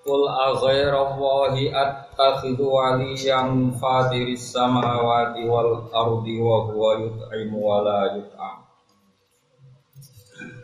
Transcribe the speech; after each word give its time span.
Qul 0.00 0.24
aghairallahi 0.24 1.68
attakhidhu 1.76 2.72
waliyan 2.72 3.76
fatiris 3.76 4.48
samawati 4.56 5.44
wal 5.44 5.92
ardi 5.92 6.40
wa 6.40 6.64
huwa 6.72 7.04
yut'imu 7.04 7.58
wa 7.60 7.84
la 7.84 8.16
yut'am. 8.16 8.64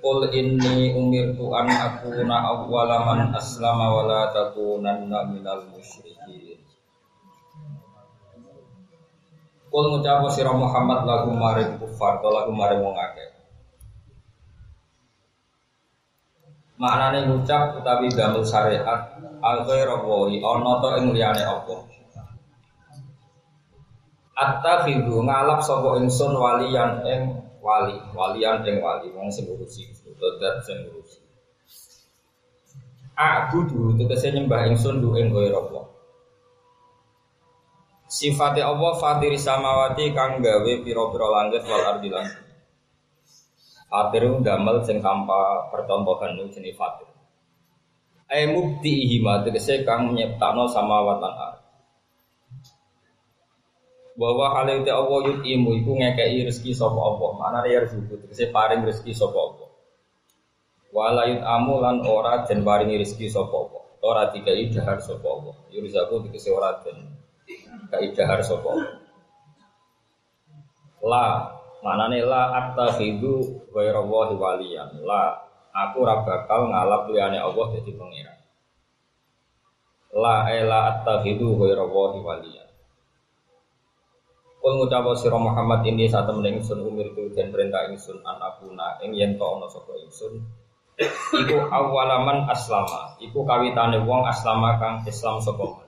Qul 0.01 0.33
inni 0.33 0.97
umirtu 0.97 1.53
an 1.53 1.69
akuna 1.69 2.49
awwala 2.49 3.05
man 3.05 3.21
aslama 3.37 3.93
wa 3.93 4.03
la 4.09 4.33
takunanna 4.33 5.29
minal 5.29 5.69
musyrikin. 5.69 6.57
Qul 9.69 9.85
ngucap 9.93 10.25
sira 10.33 10.57
Muhammad 10.57 11.05
lagu 11.05 11.29
maring 11.37 11.77
kufar, 11.77 12.25
lagu 12.25 12.57
maring 12.57 12.81
wong. 12.81 12.97
Maknane 16.77 17.25
ngucap 17.29 17.81
utawi 17.81 18.13
damel 18.13 18.45
syariat 18.45 19.17
al-ghairallahi 19.41 20.41
ana 20.45 20.73
ta 20.81 20.89
ing 21.01 21.17
liyane 21.17 21.43
apa 21.45 21.77
ngalap 25.25 25.65
sapa 25.65 25.97
ingsun 25.97 26.37
waliyan 26.37 27.01
ing 27.09 27.21
wali, 27.65 27.97
waliyan 28.13 28.61
ing 28.69 28.85
wali 28.85 29.09
wong 29.17 29.33
sing 29.33 29.49
ngurusi, 29.49 29.89
dodat 30.21 30.61
sing 30.61 30.77
ngurusi. 30.85 31.25
Aku 33.17 33.65
dulu 33.65 33.97
nyembah 33.97 34.69
ingsun 34.69 35.01
du 35.01 35.17
ing 35.17 35.33
ghairallah. 35.33 35.89
Sifate 38.07 38.61
Allah 38.61 38.93
fatiri 39.01 39.41
samawati 39.41 40.13
kang 40.13 40.39
gawe 40.45 40.73
pira-pira 40.85 41.27
langit 41.27 41.65
wal 41.67 41.85
ardi 41.97 42.13
lan 42.13 42.46
Fatir 43.87 44.27
damel 44.43 44.83
sing 44.83 44.99
tanpa 44.99 45.71
percontohan 45.71 46.35
itu 46.35 46.59
jenis 46.59 46.75
fatir. 46.75 47.07
Ai 48.27 48.51
mubti 48.51 49.07
ihima 49.07 49.47
tegese 49.47 49.87
kang 49.87 50.11
nyiptano 50.11 50.67
sama 50.67 51.07
watan. 51.07 51.63
Bahwa 54.19 54.51
hal 54.59 54.83
itu 54.83 54.91
Allah 54.91 55.21
yutimu 55.31 55.77
iku 55.79 55.93
ngekei 55.95 56.43
rezeki 56.43 56.75
sapa 56.75 56.99
Allah. 56.99 57.31
Mana 57.39 57.59
ya 57.71 57.87
rezeki 57.87 58.27
tegese 58.27 58.51
paring 58.51 58.83
rezeki 58.83 59.15
sapa 59.15 59.39
Allah. 59.39 59.71
Wala 60.91 61.23
yutamu 61.31 61.79
lan 61.79 62.03
ora 62.03 62.43
den 62.43 62.67
paringi 62.67 62.99
rezeki 62.99 63.31
sapa 63.31 63.55
Allah. 63.55 63.83
Ora 64.03 64.23
dikai 64.35 64.67
dahar 64.75 64.99
sapa 64.99 65.27
Allah. 65.31 65.55
Yurizaku 65.71 66.27
tegese 66.27 66.51
ora 66.51 66.83
den 66.83 67.15
kai 67.87 68.11
dahar 68.11 68.43
sapa 68.43 68.67
Allah. 68.67 68.99
La 71.07 71.56
Manane 71.87 72.19
la 72.27 72.51
attakhidu 72.51 73.63
ghairallahi 73.71 74.35
waliyan. 74.35 75.07
La 75.07 75.39
aku 75.71 76.03
ora 76.03 76.27
bakal 76.27 76.75
ngalap 76.75 77.07
liyane 77.15 77.39
Allah 77.39 77.67
dadi 77.79 77.95
pangeran. 77.95 78.39
La 80.19 80.51
ela 80.51 80.91
attakhidu 80.91 81.55
ghairallahi 81.55 82.19
waliyan. 82.27 82.69
Kul 84.59 84.83
ngucap 84.83 85.07
sira 85.15 85.39
Muhammad 85.39 85.87
ini 85.87 86.11
satu 86.11 86.35
meneng 86.35 86.59
ingsun 86.59 86.83
umir 86.83 87.15
tu 87.15 87.31
dan 87.39 87.55
perintah 87.55 87.87
ingsun 87.87 88.19
anakuna 88.27 88.99
ing 88.99 89.15
yen 89.15 89.39
to 89.39 89.47
ana 89.47 89.71
sapa 89.71 89.95
ingsun. 90.03 90.43
Iku 91.47 91.71
awalaman 91.71 92.51
aslama, 92.51 93.15
iku 93.23 93.47
kawitane 93.47 94.03
wong 94.03 94.27
aslama 94.27 94.81
kang 94.83 95.07
Islam 95.07 95.39
sapa 95.39 95.87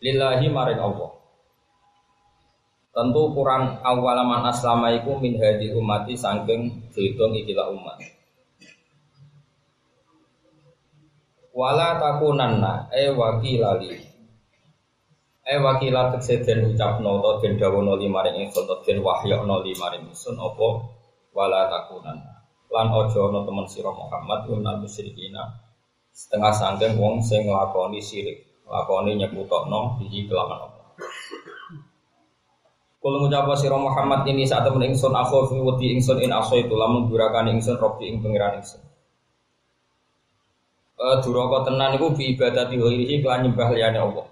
Lillahi 0.00 0.48
maring 0.48 0.80
Allah. 0.80 1.23
Tentu 2.94 3.34
ukuran 3.34 3.82
awalaman 3.82 4.46
aslama 4.46 4.94
iku 4.94 5.18
min 5.18 5.34
hadi 5.34 5.74
umati 5.74 6.14
sangking 6.14 6.94
dihitung 6.94 7.34
ikilah 7.34 7.74
umat. 7.74 7.98
Wala 11.50 11.98
takunanna 11.98 12.86
e 12.94 13.10
wakilali. 13.10 13.98
E 15.42 15.54
wakila 15.58 16.14
den 16.22 16.58
ucapno 16.70 17.18
to 17.18 17.30
den 17.42 17.58
dawono 17.58 17.98
limaring 17.98 18.46
ingsun 18.46 18.62
to 18.62 18.78
den 18.86 19.02
wahyakno 19.02 19.58
limaring 19.66 20.06
ingsun 20.06 20.38
apa 20.38 20.68
wala 21.34 21.66
takunanna. 21.66 22.46
Lan 22.70 22.94
aja 22.94 23.20
ana 23.26 23.42
temen 23.42 23.66
sira 23.66 23.90
Muhammad 23.90 24.46
minal 24.46 24.78
musyrikina. 24.78 25.50
Setengah 26.14 26.54
sangking 26.54 26.94
wong 26.94 27.18
sing 27.18 27.50
nglakoni 27.50 27.98
syirik, 27.98 28.62
nglakoni 28.70 29.18
nyebutokno 29.18 29.98
iki 30.06 30.30
kelawan 30.30 30.73
Kalau 33.04 33.20
mengucap 33.20 33.44
sira 33.60 33.76
Muhammad 33.76 34.24
ini 34.24 34.48
saat 34.48 34.64
temen 34.64 34.88
ingsun 34.88 35.12
aku 35.12 35.52
fi 35.52 35.60
wedi 35.60 35.92
ingsun 35.92 36.24
in 36.24 36.32
aso 36.32 36.56
itu 36.56 36.72
lamun 36.72 37.04
durakan 37.04 37.52
ingsun 37.52 37.76
robi 37.76 38.08
ing 38.08 38.24
pengiran 38.24 38.56
ingsun. 38.56 38.80
Eh 40.96 41.16
duraka 41.20 41.68
tenan 41.68 42.00
iku 42.00 42.16
bi 42.16 42.32
ibadati 42.32 42.80
ghairihi 42.80 43.20
kelan 43.20 43.44
nyembah 43.44 43.68
liyane 43.76 44.00
Allah. 44.00 44.24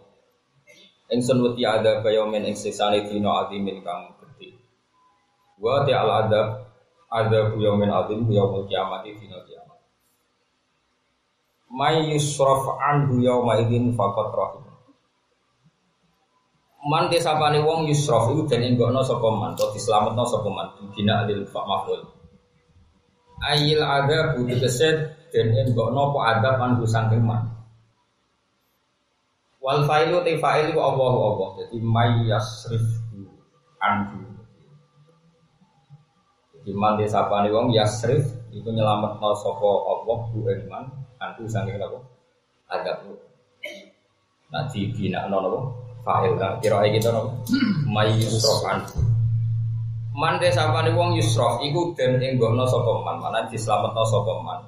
Ingsun 1.13 1.45
wedi 1.45 1.69
ada 1.69 2.01
bayomen 2.01 2.49
ing 2.49 2.57
sesane 2.57 3.05
dina 3.05 3.45
azimin 3.45 3.85
kang 3.85 4.17
gedhe. 4.17 4.57
Wa 5.61 5.85
al 5.85 6.11
adab 6.25 6.65
ada 7.13 7.53
yaumil 7.53 7.93
azim 7.93 8.25
yaumul 8.25 8.65
kiamat 8.73 9.05
dina 9.05 9.37
kiamat. 9.45 9.85
May 11.69 12.09
yusraf 12.17 12.65
anhu 12.81 13.21
yauma 13.21 13.61
idzin 13.61 13.93
faqat 13.93 14.33
man 16.83 17.07
desapane 17.07 17.63
wong 17.63 17.87
yusrof 17.87 18.35
iku 18.35 18.43
den 18.51 18.75
enggokno 18.75 19.07
sapa 19.07 19.29
man 19.31 19.55
to 19.55 19.71
dislametno 19.71 20.27
sapa 20.27 20.51
man. 20.51 20.67
Bina 20.91 21.23
lil 21.31 21.47
maf'ul 21.47 22.03
ayil 23.43 23.83
ada 23.83 24.35
butuh 24.35 24.59
keset 24.59 25.31
den 25.31 25.55
enggokno 25.55 26.11
apa 26.11 26.19
adab 26.39 26.57
anhu 26.59 26.83
saking 26.87 27.23
man. 27.23 27.47
Wal 29.63 29.87
failu 29.87 30.27
te 30.27 30.35
fa'il 30.43 30.75
iku 30.75 30.83
Allah 30.83 31.63
jadi 31.63 31.79
may 31.79 32.27
yasrif 32.27 32.83
anhu. 33.79 34.27
Jadi 36.59 36.71
man 36.75 36.99
desapane 36.99 37.47
wong 37.55 37.71
yasrif 37.71 38.27
itu 38.51 38.69
nyelametno 38.75 39.31
sapa 39.39 39.71
Allah 39.87 40.19
bu 40.35 40.39
man 40.67 40.91
anhu 41.23 41.47
saking 41.47 41.79
apa? 41.79 41.99
Adab 42.75 43.07
nah 44.53 44.69
di 44.69 44.85
bina 44.93 45.33
nono 45.33 45.82
fa'il 46.03 46.35
kan 46.39 46.59
kira 46.63 46.85
gitu 46.91 47.09
no? 47.15 47.43
May 47.89 48.15
yusrof 48.19 48.63
an 48.69 48.83
man 50.13 50.37
sapa 50.39 50.85
nih 50.85 50.93
wong 50.93 51.17
yusrof 51.17 51.63
iku 51.65 51.97
den 51.97 52.21
enggokno 52.21 52.69
sapa 52.69 52.93
man? 53.01 53.17
Mana 53.23 53.49
dislametno 53.49 54.03
sapa 54.05 54.35
man? 54.45 54.61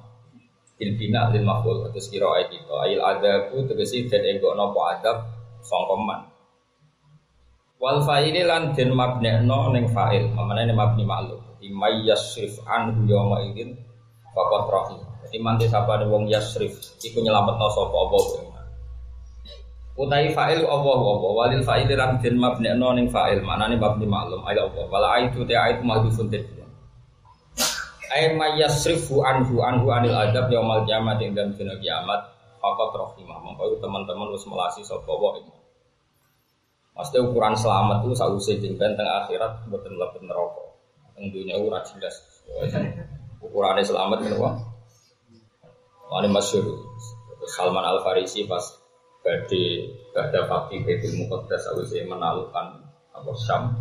Il 0.83 0.97
bina 0.99 1.31
lil 1.31 1.45
maf'ul. 1.45 1.91
Terus 1.93 2.09
kira 2.11 2.27
kita 2.49 2.75
ail 2.89 3.01
adabu 3.03 3.63
tegesi 3.69 4.09
den 4.09 4.25
enggokno 4.25 4.73
apa 4.73 4.81
adab 4.97 5.17
sangka 5.61 5.97
man. 6.01 6.21
Wal 7.79 8.01
fa'ili 8.07 8.43
lan 8.47 8.73
den 8.73 8.97
mabnekno 8.97 9.75
ning 9.77 9.93
fa'il. 9.93 10.33
Mamane 10.33 10.73
mabni 10.73 11.05
ma'lum. 11.05 11.61
Di 11.61 11.69
may 11.69 12.09
yasrif 12.09 12.57
an 12.65 13.05
yawma 13.05 13.45
idin 13.45 13.77
faqat 14.35 14.65
rahim 14.69 15.01
jadi 15.25 15.39
man 15.41 15.59
sapa 15.59 15.99
nih 15.99 16.07
wong 16.11 16.31
yasrif 16.31 16.75
iku 17.03 17.19
nyelametno 17.19 17.67
sapa 17.75 17.97
apa 18.07 18.19
Utai 19.95 20.35
fa'il 20.35 20.67
Allah 20.67 20.99
Allah 20.99 21.31
walil 21.39 21.63
fa'il 21.63 21.87
ram 21.95 22.19
den 22.19 22.35
mabni'no 22.35 22.99
ning 22.99 23.07
fa'il 23.07 23.39
maknane 23.39 23.79
mabni 23.79 24.11
maklum 24.11 24.43
ayo 24.51 24.67
Allah 24.67 24.85
wala 24.91 25.09
aitu 25.23 25.47
te 25.47 25.55
aitu 25.55 25.87
mahdhufun 25.87 26.27
tadbir 26.35 26.67
Ay 28.11 28.35
mayasrifu 28.35 29.23
anhu 29.23 29.63
anhu 29.63 29.87
anil 29.95 30.15
adab 30.19 30.51
yaumal 30.51 30.83
kiamat 30.83 31.23
ing 31.23 31.35
dalam 31.39 31.55
dina 31.55 31.79
kiamat 31.79 32.27
faqat 32.59 32.91
rahimah 32.91 33.39
mongko 33.39 33.79
teman-teman 33.79 34.35
wis 34.35 34.43
melasi 34.51 34.83
sapa 34.83 35.15
wa 35.15 35.39
Maksudnya 36.95 37.27
ukuran 37.27 37.59
selamat 37.59 38.07
itu 38.07 38.15
sausé 38.15 38.55
jengben 38.63 38.95
teng 38.95 39.11
akhirat 39.11 39.67
mboten 39.67 39.99
mlebu 39.99 40.23
neraka. 40.31 40.63
Teng 41.19 41.27
dunia 41.35 41.59
ora 41.59 41.83
jelas. 41.83 42.23
Ukurannya 43.43 43.83
selamat 43.83 44.23
menapa? 44.23 44.63
Wani 46.07 46.31
masyhur. 46.31 46.87
Salman 47.51 47.83
Al 47.83 47.99
Farisi 48.07 48.47
pas 48.47 48.63
Badi 49.25 49.89
Bada 50.13 50.45
Fakti 50.45 50.85
Betul 50.85 51.25
Muqaddas 51.25 51.65
Awisi 51.73 52.05
menalukan 52.05 52.85
apa 53.17 53.31
Syam 53.41 53.73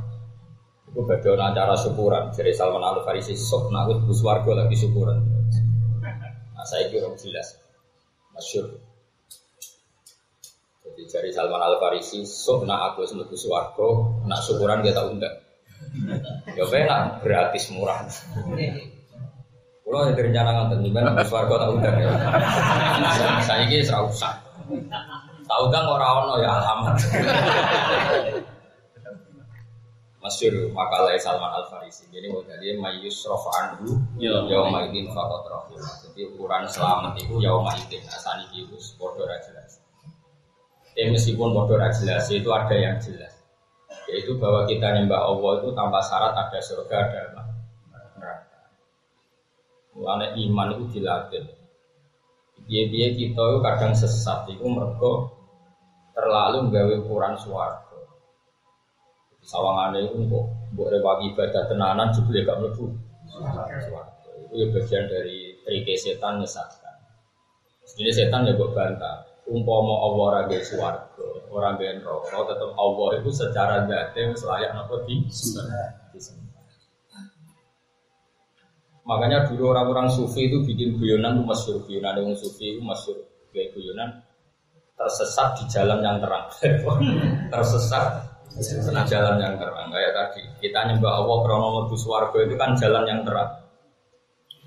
Itu 0.87 1.03
badi 1.03 1.27
acara 1.27 1.75
syukuran 1.75 2.31
Jadi 2.31 2.55
Salman 2.55 2.79
Al 2.79 3.03
Farisi 3.03 3.35
Sok 3.35 3.75
nakut 3.75 4.07
bus 4.07 4.23
warga 4.23 4.63
lagi 4.63 4.79
syukuran 4.79 5.19
Nah 6.55 6.63
saya 6.63 6.87
kira 6.87 7.11
jelas 7.19 7.59
Masyur. 8.33 8.65
Jadi 10.83 11.01
dari 11.05 11.29
Salman 11.29 11.61
Al 11.61 11.77
Farisi, 11.77 12.25
sok 12.25 12.65
nak 12.65 12.93
aku 12.93 13.05
sembuh 13.05 13.29
suwargo, 13.37 14.19
nak 14.25 14.41
syukuran 14.41 14.81
kita 14.81 15.05
undang. 15.05 15.37
Ya 16.57 16.65
nak 16.65 17.21
gratis 17.21 17.69
murah. 17.69 18.01
Kalau 19.83 20.09
ada 20.09 20.17
rencana 20.17 20.49
nganten, 20.57 20.81
gimana 20.81 21.21
suwargo 21.21 21.61
tak 21.61 21.69
undang 21.77 21.95
ya. 22.01 22.09
Saya 23.45 23.69
ini 23.69 23.85
usah. 23.85 24.33
Tahu 25.53 25.69
kan 25.69 25.85
orang 25.85 26.25
orang 26.25 26.41
ya 26.41 26.49
alamat. 26.49 26.97
Masyur 30.17 30.73
makalah 30.73 31.13
Salman 31.21 31.53
Al 31.53 31.69
Farisi. 31.69 32.09
Jadi 32.09 32.25
mau 32.33 32.41
jadi 32.41 32.73
mayus 32.73 33.21
rofa 33.29 33.53
anhu 33.61 34.01
yaum 34.17 34.73
maidin 34.73 35.13
fakot 35.13 35.45
rohim. 35.45 35.77
Jadi 35.77 36.25
ukuran 36.33 36.65
selamat 36.65 37.21
itu 37.21 37.37
yaum 37.37 37.61
maidin 37.61 38.01
asani 38.09 38.49
itu 38.49 38.73
bodoh 38.97 39.29
jelas. 39.29 39.77
Eh 40.97 41.13
meskipun 41.13 41.53
bodoh 41.53 41.77
jelas 41.77 42.25
itu 42.33 42.49
ada 42.49 42.73
yang 42.73 42.97
jelas. 42.97 43.37
Yaitu 44.09 44.33
bahwa 44.41 44.65
kita 44.65 44.89
nyembah 44.89 45.21
Allah 45.21 45.61
itu 45.61 45.69
tanpa 45.77 46.01
syarat 46.01 46.33
ada 46.33 46.57
surga 46.65 46.97
ada 46.97 47.21
neraka. 48.17 48.61
Mulanya 49.93 50.33
iman 50.33 50.67
itu 50.81 50.97
dilatih. 50.97 51.45
Dia-dia 52.65 53.13
kita 53.13 53.37
itu 53.37 53.59
kadang 53.61 53.93
sesat 53.93 54.49
itu 54.49 54.65
mereka 54.65 55.42
terlalu 56.13 56.69
menggawe 56.69 56.93
ukuran 57.03 57.35
suara 57.37 57.83
Sawangane 59.43 60.07
itu 60.07 60.23
kok 60.31 60.45
buat 60.71 60.87
rebagi 60.87 61.35
ibadah 61.35 61.67
tenanan 61.67 62.15
juga 62.15 62.47
gak 62.47 62.57
mlebu. 62.63 62.85
Itu 62.95 64.55
ya 64.55 64.65
bagian 64.71 65.03
dari 65.11 65.59
trike 65.67 65.99
setan 65.99 66.39
nyesatkan. 66.39 66.95
Jadi 67.99 68.11
setan 68.15 68.47
ya 68.47 68.55
buat 68.55 68.71
bantah. 68.71 69.27
Umpama 69.43 69.93
Allah 69.99 70.23
ora 70.23 70.41
gawe 70.47 70.63
swarga, 70.63 71.27
ora 71.51 71.75
gawe 71.75 71.91
neraka, 71.99 72.39
tetap 72.47 72.71
Allah 72.79 73.07
itu 73.19 73.29
secara 73.35 73.83
zate 73.83 74.31
wis 74.31 74.43
layak 74.47 74.71
napa 74.71 75.03
di? 75.03 75.19
Makanya 79.03 79.51
dulu 79.51 79.75
orang-orang 79.75 80.07
sufi 80.07 80.47
itu 80.47 80.63
bikin 80.63 80.95
guyonan 80.95 81.35
itu 81.35 81.43
masyur 81.43 81.83
guyonan 81.83 82.23
yang 82.23 82.31
sufi 82.39 82.79
itu 82.79 82.79
masyur 82.79 83.27
guyonan 83.51 84.23
tersesat 85.03 85.59
di 85.59 85.63
jalan 85.67 85.99
yang 85.99 86.17
terang 86.23 86.47
tersesat 87.53 88.33
Nah, 88.53 89.01
jalan 89.09 89.41
yang 89.41 89.57
terang 89.57 89.89
kayak 89.89 90.13
tadi. 90.13 90.41
Kita 90.61 90.85
nyembah 90.85 91.25
Allah 91.25 91.37
krono 91.41 91.67
mlebu 91.73 91.95
swarga 91.97 92.37
itu 92.37 92.53
kan 92.53 92.77
jalan 92.77 93.09
yang 93.09 93.25
terang. 93.25 93.49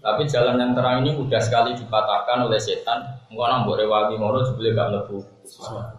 Tapi 0.02 0.22
jalan 0.26 0.58
yang 0.58 0.74
terang 0.74 1.06
ini 1.06 1.14
mudah 1.14 1.38
sekali 1.38 1.70
dipatahkan 1.78 2.50
oleh 2.50 2.58
setan. 2.58 3.14
Engkau 3.30 3.46
nang 3.46 3.62
mbok 3.62 3.78
rewangi 3.78 4.18
ngono 4.18 4.42
jebule 4.42 4.74
gak 4.74 4.90
mlebu 4.90 5.18
swarga. 5.46 5.94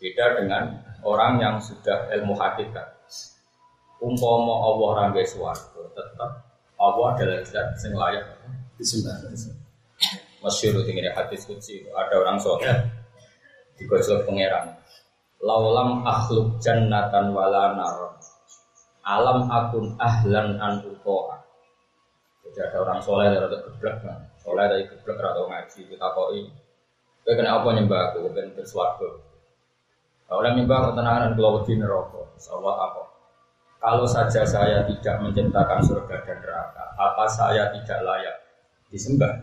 Beda 0.00 0.24
dengan 0.40 0.62
orang 1.04 1.32
yang 1.44 1.54
sudah 1.60 2.08
ilmu 2.16 2.40
hakikat. 2.40 2.88
Umpama 4.02 4.66
Allah 4.66 4.86
ora 4.96 5.02
nggawe 5.12 5.26
swarga, 5.28 5.82
tetap 5.94 6.30
Allah 6.74 7.06
adalah 7.14 7.38
zat 7.46 7.78
sing 7.78 7.94
layak 7.94 8.26
disembah. 8.74 9.14
Masyhur 10.42 10.82
tinggal 10.82 11.14
hadis 11.14 11.46
kutsi 11.46 11.86
ada 11.94 12.18
orang 12.18 12.34
soleh 12.42 12.66
digojlok 13.80 14.28
pangeran 14.28 14.76
laulam 15.42 16.02
akhluk 16.06 16.58
jannatan 16.58 17.32
wala 17.32 17.76
nar 17.76 18.16
alam 19.02 19.50
akun 19.50 19.96
ahlan 19.98 20.58
an 20.58 20.82
utoa 20.86 21.42
jadi 22.42 22.68
ada 22.68 22.76
orang 22.84 23.00
soleh 23.00 23.32
dari 23.32 23.48
geblek 23.48 23.96
kan 24.04 24.18
soleh 24.42 24.66
dari 24.68 24.84
geblek 24.86 25.18
atau 25.18 25.48
ngaji 25.48 25.80
kita 25.88 26.08
koi 26.12 26.42
Kau 27.22 27.38
kena 27.38 27.54
apa 27.54 27.70
nyembah 27.70 28.00
aku, 28.10 28.34
ben 28.34 28.50
bersuarga. 28.50 29.06
Kalau 30.26 30.42
nyembah 30.42 30.90
ketenangan 30.90 31.22
dan 31.22 31.32
keluar 31.38 31.62
di 31.62 31.78
neraka, 31.78 32.22
Allah 32.50 32.74
apa? 32.90 33.02
Kalau 33.78 34.06
saja 34.06 34.42
saya 34.42 34.82
tidak 34.90 35.22
menciptakan 35.22 35.78
surga 35.86 36.16
dan 36.26 36.38
neraka, 36.42 36.84
apa 36.98 37.24
saya 37.30 37.70
tidak 37.78 37.98
layak 38.02 38.36
disembah? 38.90 39.38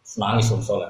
Senangis 0.00 0.48
soleh. 0.48 0.88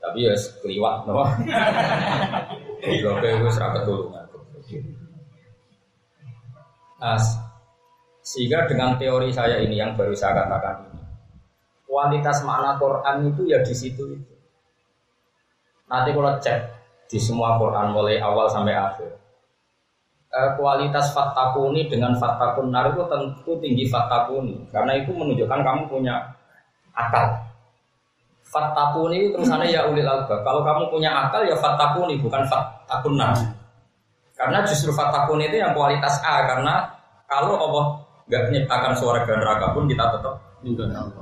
Tapi 0.00 0.18
ya 0.24 0.34
keliwat, 0.64 1.04
no? 1.04 1.20
Goblok 3.04 3.20
gue 3.20 3.52
serakat 3.52 3.84
dulu 3.84 4.08
Nah, 7.00 7.16
sehingga 8.20 8.68
dengan 8.68 9.00
teori 9.00 9.32
saya 9.32 9.56
ini 9.64 9.80
yang 9.80 9.96
baru 9.96 10.12
saya 10.12 10.44
katakan 10.44 10.84
ini, 10.92 11.00
kualitas 11.88 12.44
makna 12.44 12.76
Quran 12.76 13.32
itu 13.32 13.48
ya 13.48 13.64
di 13.64 13.72
situ 13.72 14.04
itu. 14.20 14.34
Nanti 15.88 16.12
kalau 16.12 16.36
cek 16.36 16.60
di 17.08 17.16
semua 17.16 17.56
Quran 17.56 17.96
mulai 17.96 18.20
awal 18.20 18.52
sampai 18.52 18.76
akhir, 18.76 19.10
eh, 20.30 20.50
kualitas 20.60 21.10
fatakuni 21.10 21.90
dengan 21.90 22.14
fatakun 22.14 22.70
nar 22.70 22.94
itu 22.94 23.02
tentu 23.10 23.52
tinggi 23.58 23.88
fatakuni 23.90 24.68
karena 24.70 25.00
itu 25.00 25.10
menunjukkan 25.10 25.60
kamu 25.64 25.82
punya 25.90 26.20
akal 26.94 27.49
Fattakuni 28.50 29.30
terusannya 29.30 29.70
ya 29.70 29.86
ulil 29.86 30.02
albab. 30.02 30.42
Kalau 30.42 30.66
kamu 30.66 30.90
punya 30.90 31.14
akal 31.14 31.46
ya 31.46 31.54
fattakuni 31.54 32.18
bukan 32.18 32.42
fattakunna. 32.50 33.30
Karena 34.34 34.66
justru 34.66 34.90
fattakuni 34.90 35.46
itu 35.46 35.62
yang 35.62 35.70
kualitas 35.70 36.18
A 36.26 36.50
karena 36.50 36.82
kalau 37.30 37.54
Allah 37.54 37.86
nggak 38.26 38.50
menciptakan 38.50 38.92
suara 38.98 39.22
dan 39.22 39.38
neraka 39.38 39.70
pun 39.70 39.86
kita 39.86 40.02
tetap 40.18 40.34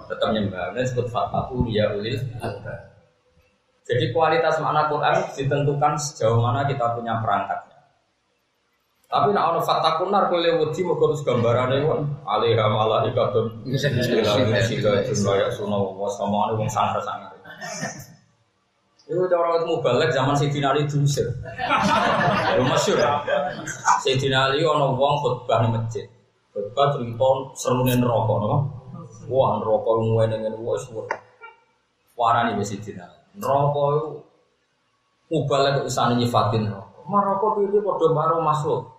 tetap 0.09 0.29
nyembah. 0.33 0.73
Ini 0.73 0.81
disebut 0.89 1.07
fattakuni 1.13 1.77
ya 1.77 1.93
ulil 1.93 2.17
albab. 2.41 2.81
Jadi 3.85 4.05
kualitas 4.13 4.57
makna 4.65 4.89
Quran 4.89 5.17
ditentukan 5.33 5.93
sejauh 6.01 6.41
mana 6.41 6.65
kita 6.65 6.97
punya 6.97 7.21
perangkatnya. 7.21 7.68
Tapi 9.09 9.33
nak 9.33 9.57
ono 9.57 9.61
fatakun 9.65 10.13
nar 10.13 10.29
kowe 10.29 10.37
wedi 10.37 10.85
mergo 10.85 11.09
terus 11.09 11.25
gambarane 11.25 11.81
kon 11.81 12.05
alaiha 12.29 12.69
malaikatun 12.69 13.65
ila 13.65 14.61
sila 14.61 15.33
ya 15.41 15.49
suno 15.49 15.97
wa 15.97 16.05
samane 16.13 16.53
wong 16.53 16.69
sangar-sangar. 16.69 17.33
Itu 19.09 19.25
cara 19.25 19.65
mau 19.65 19.81
balik 19.81 20.13
zaman 20.13 20.37
Sayyidina 20.37 20.77
Ali 20.77 20.85
diusir. 20.85 21.25
Lu 22.61 22.69
masyhur. 22.69 23.01
Sayyidina 24.05 24.53
Ali 24.53 24.61
ono 24.69 24.93
wong 24.93 25.15
khutbah 25.25 25.65
di 25.65 25.73
masjid. 25.73 26.05
Khutbah 26.53 26.93
cerita 26.93 27.29
serune 27.57 27.97
neraka 27.97 28.35
napa? 28.45 28.59
Wah 29.33 29.57
neraka 29.57 29.91
ngene 30.05 30.37
ngene 30.37 30.57
wis 30.61 30.85
warani 32.13 32.61
wis 32.61 32.77
Sayyidina. 32.77 33.09
Neraka 33.41 33.83
iku 33.97 34.09
mubalek 35.33 35.89
nyifatin 35.89 36.69
neraka. 36.69 37.01
Neraka 37.09 37.47
piye 37.57 37.81
padha 37.81 38.07
karo 38.13 38.45
makhluk. 38.45 38.98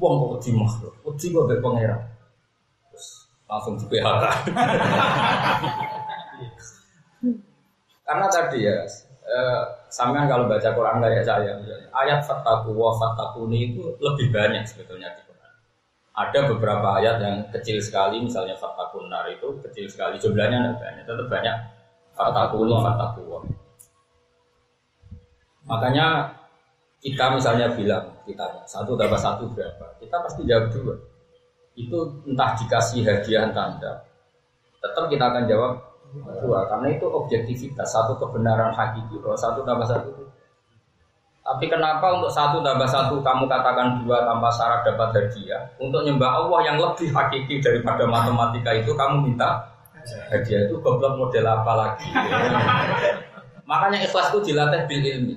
Wong 0.00 0.14
kok 0.16 0.30
wedi 0.40 0.50
makhluk, 0.56 0.94
wedi 1.04 1.26
kok 1.28 1.44
mbek 1.44 1.60
pangeran. 1.60 2.00
Terus 2.88 3.28
langsung 3.44 3.76
di 3.76 3.84
PHK. 3.90 4.24
Karena 8.08 8.26
tadi 8.28 8.64
ya, 8.64 8.76
eh, 9.24 9.62
sampean 9.88 10.28
kalau 10.28 10.48
baca 10.48 10.68
Quran 10.72 11.00
kayak 11.00 11.24
saya, 11.24 11.52
ayat 11.92 12.20
fataku 12.24 12.72
wa 12.76 12.92
fatakuni 12.96 13.72
itu 13.72 13.94
lebih 14.00 14.32
banyak 14.32 14.64
sebetulnya 14.64 15.12
di 15.16 15.22
Quran. 15.28 15.52
Ada 16.12 16.40
beberapa 16.52 17.00
ayat 17.00 17.16
yang 17.20 17.36
kecil 17.52 17.80
sekali, 17.80 18.20
misalnya 18.20 18.56
fatakunar 18.56 19.28
itu 19.32 19.48
kecil 19.64 19.88
sekali, 19.88 20.20
jumlahnya 20.20 20.60
tidak 20.60 20.76
banyak, 20.80 21.04
tetap 21.08 21.28
banyak 21.28 21.56
fatakuni, 22.12 22.74
fatakuwa. 22.80 23.38
Makanya 25.62 26.06
kita 27.02 27.34
misalnya 27.34 27.66
bilang 27.74 28.14
kita 28.22 28.62
satu 28.62 28.94
tambah 28.94 29.18
satu 29.18 29.50
berapa? 29.50 29.98
Kita 29.98 30.22
pasti 30.22 30.46
jawab 30.46 30.70
dua. 30.70 30.94
Itu 31.74 32.22
entah 32.30 32.54
dikasih 32.54 33.02
hadiah 33.02 33.50
tanda 33.50 34.06
tetap 34.82 35.06
kita 35.06 35.24
akan 35.30 35.46
jawab 35.46 35.72
dua 36.42 36.66
karena 36.66 36.86
itu 36.94 37.06
objektivitas 37.06 37.86
satu 37.86 38.18
kebenaran 38.18 38.74
hakiki 38.74 39.18
bahwa 39.22 39.38
satu 39.38 39.62
tambah 39.62 39.86
satu. 39.86 40.10
Tapi 41.42 41.66
kenapa 41.66 42.22
untuk 42.22 42.30
satu 42.30 42.62
tambah 42.62 42.86
satu 42.86 43.18
kamu 43.18 43.50
katakan 43.50 44.06
dua 44.06 44.22
tanpa 44.22 44.46
syarat 44.54 44.86
dapat 44.86 45.10
hadiah? 45.10 45.62
Untuk 45.82 46.06
nyembah 46.06 46.30
Allah 46.38 46.60
yang 46.62 46.76
lebih 46.78 47.10
hakiki 47.10 47.58
daripada 47.58 48.06
matematika 48.06 48.70
itu 48.78 48.94
kamu 48.94 49.26
minta 49.26 49.58
hadiah. 50.30 50.70
Itu 50.70 50.78
goblok 50.78 51.18
model 51.18 51.46
apa 51.50 51.72
lagi? 51.74 52.06
Makanya 53.70 54.06
ikhlas 54.06 54.30
itu 54.30 54.54
dilatih 54.54 54.86
bil 54.86 55.02
ilmi 55.02 55.34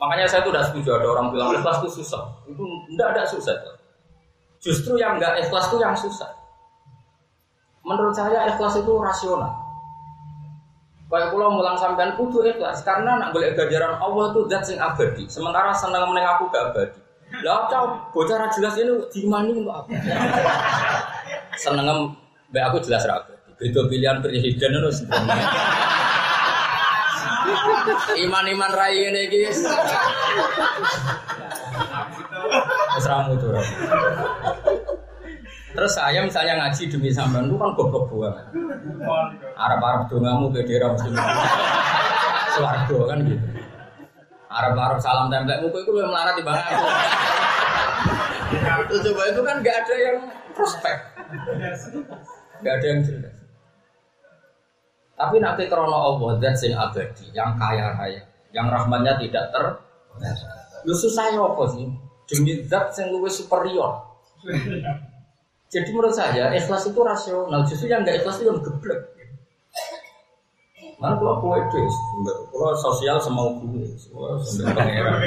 Makanya 0.00 0.24
saya 0.24 0.40
tuh 0.40 0.52
tidak 0.56 0.72
setuju 0.72 0.96
ada 0.96 1.06
orang 1.12 1.28
bilang 1.28 1.52
ikhlas 1.52 1.84
itu 1.84 2.00
susah. 2.00 2.24
Itu 2.48 2.64
tidak 2.96 3.08
ada 3.12 3.22
susah. 3.28 3.54
Justru 4.60 4.96
yang 4.96 5.20
nggak 5.20 5.44
ikhlas 5.44 5.68
itu 5.68 5.76
yang 5.76 5.92
susah. 5.92 6.30
Menurut 7.84 8.16
saya 8.16 8.48
ikhlas 8.48 8.80
itu 8.80 8.92
rasional. 8.96 9.52
Kayak 11.10 11.34
pulau 11.34 11.52
mulang 11.52 11.76
sampean 11.76 12.16
kudu 12.16 12.46
ikhlas 12.48 12.80
karena 12.80 13.18
nak 13.20 13.34
boleh 13.34 13.52
ganjaran 13.52 14.00
Allah 14.00 14.32
itu 14.32 14.40
zat 14.48 14.62
sing 14.64 14.78
abadi. 14.80 15.28
Sementara 15.28 15.74
senang 15.76 16.08
meneng 16.08 16.24
aku 16.24 16.48
gak 16.48 16.72
abadi. 16.72 17.00
Lah 17.44 17.68
kau 17.68 17.98
bocah 18.14 18.48
jelas 18.56 18.74
ini 18.80 18.94
di 19.12 19.22
mana 19.28 19.52
untuk 19.52 19.74
apa? 19.74 19.90
Seneng 21.60 22.16
mbak 22.48 22.62
aku 22.72 22.78
jelas 22.88 23.04
raga. 23.04 23.36
Beda 23.60 23.84
pilihan 23.84 24.24
presiden 24.24 24.80
itu 24.80 24.90
sebenarnya. 25.04 25.44
Iman-iman 28.20 28.70
rai 28.72 28.96
ini 29.08 29.22
guys. 29.30 29.60
Mesramu 32.98 33.34
tuh. 33.40 33.56
Terus 35.70 35.92
saya 35.94 36.20
misalnya 36.26 36.58
ngaji 36.60 36.82
demi 36.90 37.14
sampean 37.14 37.46
itu 37.46 37.56
kan 37.56 37.70
goblok 37.78 38.10
banget. 38.10 38.46
Arab-arab 39.54 40.10
dongamu 40.10 40.50
ke 40.50 40.66
daerah 40.66 40.92
mesti 40.92 41.08
Swargo 42.58 43.06
kan 43.06 43.18
gitu. 43.24 43.46
Arab-arab 44.50 44.98
salam 44.98 45.30
tempelmu 45.30 45.70
itu 45.70 45.90
memang 45.94 46.10
melarat 46.10 46.34
di 46.34 46.42
bangga 46.42 46.64
aku. 46.68 46.86
Terus 48.90 49.00
coba 49.06 49.22
itu 49.30 49.40
kan 49.46 49.56
gak 49.62 49.76
ada 49.86 49.94
yang 49.94 50.18
prospek. 50.58 50.96
Gak 52.66 52.74
ada 52.82 52.86
yang 52.90 53.00
jelas. 53.06 53.39
Tapi 55.20 55.36
nanti 55.36 55.68
krono 55.68 55.92
Allah 55.92 56.40
dan 56.40 56.56
sing 56.56 56.72
abadi, 56.72 57.28
yang 57.36 57.52
kaya 57.60 57.92
raya, 57.92 58.24
yang 58.56 58.72
rahmatnya 58.72 59.20
tidak 59.20 59.52
ter. 59.52 59.64
Lu 60.88 60.96
susah 60.96 61.28
ya 61.28 61.44
apa 61.44 61.60
sih? 61.76 61.84
Demi 62.24 62.64
zat 62.64 62.88
yang 62.96 63.12
lebih 63.12 63.28
superior. 63.28 64.00
Jadi 65.68 65.92
menurut 65.92 66.16
saya 66.16 66.48
ikhlas 66.56 66.88
itu 66.88 66.96
rasional. 67.04 67.60
Justru 67.68 67.92
yang 67.92 68.00
nggak 68.00 68.24
ikhlas 68.24 68.40
itu 68.40 68.48
yang 68.48 68.64
geblek. 68.64 69.12
Mana 70.96 71.20
kalau 71.20 71.36
kue 71.44 71.60
des, 71.68 71.94
kalau 72.48 72.72
sosial 72.80 73.20
semau 73.20 73.60
pangeran. 74.72 75.20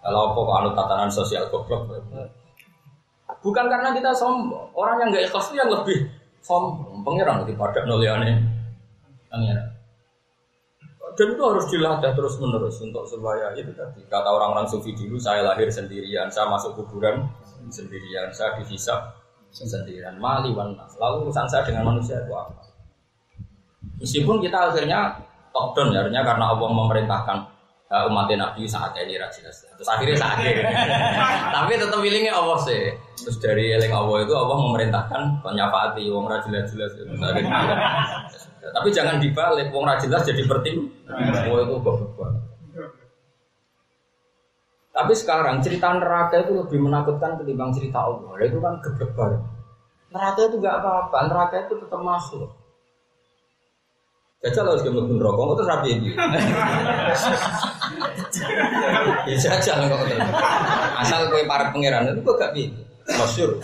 Kalau 0.00 0.20
apa 0.32 0.38
kok 0.40 0.56
anu 0.64 0.70
tatanan 0.72 1.10
sosial 1.12 1.44
goblok? 1.52 1.92
Bukan 3.44 3.64
karena 3.68 3.92
kita 3.92 4.16
sombong. 4.16 4.72
Orang 4.72 4.96
yang 5.04 5.12
nggak 5.12 5.28
ikhlas 5.28 5.52
itu 5.52 5.60
yang 5.60 5.68
lebih 5.68 6.08
sombong. 6.40 7.04
Pangeran 7.04 7.44
daripada 7.44 7.84
nuliane 7.84 8.53
pangeran. 9.34 9.68
Dan 11.14 11.26
itu 11.30 11.42
harus 11.46 11.66
dilatih 11.70 12.10
terus 12.14 12.34
menerus 12.42 12.82
untuk 12.82 13.06
supaya 13.06 13.54
itu 13.54 13.70
tadi 13.70 14.02
kata 14.10 14.26
orang-orang 14.26 14.66
sufi 14.66 14.94
dulu 14.98 15.14
saya 15.14 15.46
lahir 15.46 15.70
sendirian, 15.70 16.26
saya 16.26 16.50
masuk 16.50 16.74
kuburan 16.74 17.22
sendirian, 17.70 18.34
saya 18.34 18.58
dihisap 18.58 19.14
sendirian, 19.54 20.18
mali 20.18 20.50
wan 20.50 20.74
Lalu 20.74 21.30
urusan 21.30 21.46
saya 21.46 21.62
dengan 21.62 21.94
manusia 21.94 22.18
itu 22.18 22.34
apa? 22.34 22.62
Meskipun 24.02 24.42
kita 24.42 24.74
akhirnya 24.74 25.14
top 25.54 25.78
down 25.78 25.94
ya, 25.94 26.02
artinya 26.02 26.22
karena 26.26 26.44
Allah 26.50 26.68
memerintahkan 26.74 27.38
uh, 27.94 28.10
umat 28.10 28.26
Nabi 28.34 28.66
saat 28.66 28.90
ini 28.98 29.14
jelas. 29.14 29.62
Terus 29.62 29.86
akhirnya 29.86 30.18
saat 30.18 30.42
ini. 30.42 30.62
Tapi 31.54 31.72
tetap 31.78 31.98
pilihnya 32.02 32.34
Allah 32.34 32.58
sih. 32.58 32.90
Terus 33.14 33.38
dari 33.38 33.70
eling 33.70 33.94
Allah 33.94 34.26
itu 34.26 34.34
Allah 34.34 34.58
memerintahkan 34.58 35.46
penyafaati 35.46 36.10
wong 36.10 36.26
ra 36.26 36.42
jelas 36.42 36.74
jelas. 36.74 36.90
Tapi 38.72 38.88
jangan 38.88 39.20
dibalik, 39.20 39.68
wong 39.68 39.84
ra 39.84 40.00
jelas 40.00 40.24
jadi 40.24 40.40
bertim. 40.48 40.88
Oh 41.50 41.60
itu 41.60 41.74
goblok 41.84 42.12
banget. 42.16 42.42
Tapi 44.94 45.10
sekarang 45.10 45.58
cerita 45.58 45.90
neraka 45.90 46.46
itu 46.46 46.54
lebih 46.54 46.78
menakutkan 46.78 47.34
ketimbang 47.34 47.74
cerita 47.74 48.06
Allah. 48.06 48.38
Itu 48.38 48.62
kan 48.62 48.78
geblek 48.78 49.10
banget. 49.18 49.42
Neraka 50.14 50.40
itu 50.46 50.56
gak 50.62 50.78
apa-apa, 50.78 51.18
neraka 51.26 51.56
itu 51.66 51.74
tetap 51.82 51.98
masuk. 51.98 52.46
Jajal 54.44 54.70
harus 54.70 54.84
gemuk 54.86 55.08
rokok, 55.18 55.58
itu 55.58 55.62
rapi 55.66 55.88
ini. 55.98 56.08
Ya 59.24 59.36
jajal 59.40 59.88
kok 59.88 60.04
Asal 61.00 61.32
kue 61.32 61.48
para 61.48 61.72
pangeran 61.72 62.12
itu 62.12 62.20
kok 62.22 62.36
gak 62.38 62.52
bi, 62.54 62.70
masyur. 63.08 63.58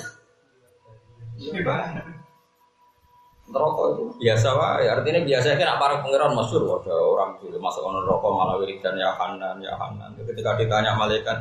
Rokok 3.50 3.87
itu 3.99 4.02
biasa 4.23 4.49
wae, 4.54 4.87
artinya 4.87 5.26
biasa 5.26 5.59
kan 5.59 5.75
para 5.75 5.99
pangeran 5.99 6.38
masyur 6.38 6.71
ada 6.71 6.95
orang 6.95 7.35
itu 7.42 7.59
masuk 7.59 7.83
rokok 7.83 8.30
malah 8.30 8.54
wiridan 8.62 8.95
ya 8.95 9.11
hanan 9.11 9.59
ya 9.59 9.75
hanan. 9.75 10.14
Ketika 10.23 10.54
ditanya 10.54 10.95
malaikat, 10.95 11.35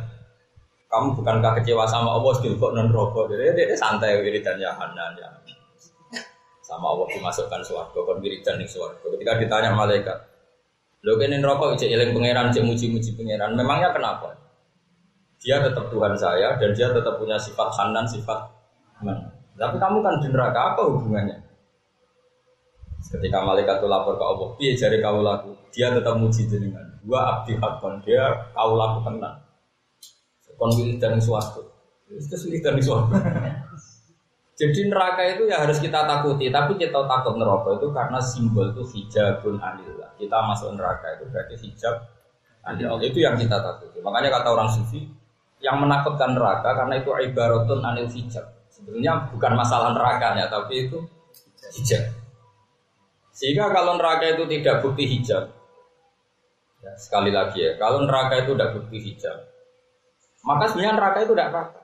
kamu 0.90 1.14
bukankah 1.22 1.62
kecewa 1.62 1.86
sama 1.86 2.18
Allah 2.18 2.34
sih 2.42 2.50
kok 2.50 2.74
non 2.74 2.90
rokok? 2.90 3.30
Jadi 3.30 3.54
dia 3.54 3.78
santai 3.78 4.26
wiridan 4.26 4.58
ya 4.58 4.74
hanan 4.74 5.14
ya. 5.22 5.30
Sama 6.66 6.90
Allah 6.98 7.06
dimasukkan 7.14 7.62
suarga, 7.62 8.00
kon 8.02 8.18
wiridan 8.26 8.58
nih 8.58 8.66
suarga. 8.66 9.06
Ketika 9.06 9.38
ditanya 9.38 9.78
malaikat, 9.78 10.18
lo 11.06 11.14
kene 11.22 11.38
rokok 11.46 11.78
ijek 11.78 11.94
eling 11.94 12.10
pangeran, 12.18 12.50
ijek 12.50 12.66
muji-muji 12.66 13.14
pangeran. 13.14 13.54
Memangnya 13.54 13.94
kenapa? 13.94 14.34
Dia 15.38 15.62
tetap 15.62 15.94
Tuhan 15.94 16.18
saya 16.18 16.58
dan 16.58 16.74
dia 16.74 16.90
tetap 16.90 17.22
punya 17.22 17.38
sifat 17.38 17.70
hanan, 17.78 18.10
sifat 18.10 18.50
mana. 19.06 19.30
Tapi 19.60 19.78
kamu 19.78 20.02
kan 20.02 20.18
di 20.24 20.28
neraka 20.34 20.74
apa 20.74 20.82
hubungannya? 20.90 21.49
Ketika 23.00 23.42
malaikat 23.42 23.80
itu 23.80 23.88
lapor 23.88 24.20
ke 24.20 24.26
Allah, 24.28 24.48
piye 24.60 24.76
jari 24.76 25.00
kau 25.00 25.24
laku? 25.24 25.56
Dia 25.72 25.96
tetap 25.96 26.20
muji 26.20 26.46
jenengan. 26.46 26.84
Dua 27.00 27.40
abdi 27.40 27.56
hakon, 27.56 28.04
dia 28.04 28.52
kau 28.52 28.76
laku 28.76 29.08
tenang. 29.08 29.40
Kon 30.60 30.76
dan 31.00 31.16
suatu. 31.24 31.64
Itu 32.12 32.36
dan 32.60 32.76
suatu. 32.84 33.16
Jadi 34.60 34.92
neraka 34.92 35.24
itu 35.24 35.48
ya 35.48 35.64
harus 35.64 35.80
kita 35.80 36.04
takuti, 36.04 36.52
tapi 36.52 36.76
kita 36.76 37.08
takut 37.08 37.40
neraka 37.40 37.80
itu 37.80 37.88
karena 37.96 38.20
simbol 38.20 38.68
itu 38.76 38.84
hijabun 38.92 39.56
anillah. 39.56 40.12
Kita 40.20 40.36
masuk 40.44 40.76
neraka 40.76 41.16
itu 41.16 41.24
berarti 41.32 41.56
hijab 41.64 41.96
anillah. 42.68 43.00
Itu 43.00 43.24
yang 43.24 43.40
kita 43.40 43.56
takuti. 43.56 44.04
Makanya 44.04 44.28
kata 44.36 44.52
orang 44.52 44.68
sufi, 44.68 45.08
yang 45.64 45.80
menakutkan 45.80 46.36
neraka 46.36 46.76
karena 46.76 47.00
itu 47.00 47.08
ibaratun 47.08 47.80
anil 47.80 48.12
hijab. 48.12 48.52
Sebenarnya 48.68 49.32
bukan 49.32 49.52
masalah 49.56 49.96
nerakanya, 49.96 50.52
tapi 50.52 50.92
itu 50.92 51.08
hijab. 51.80 52.19
Sehingga 53.40 53.72
kalau 53.72 53.96
neraka 53.96 54.36
itu 54.36 54.44
tidak 54.52 54.84
bukti 54.84 55.08
hijab, 55.08 55.48
ya, 56.84 56.92
sekali 57.00 57.32
lagi 57.32 57.64
ya, 57.64 57.80
kalau 57.80 58.04
neraka 58.04 58.44
itu 58.44 58.52
tidak 58.52 58.76
bukti 58.76 59.00
hijab, 59.00 59.48
maka 60.44 60.68
sebenarnya 60.68 61.00
neraka 61.00 61.18
itu 61.24 61.32
tidak 61.32 61.48
apa-apa. 61.56 61.82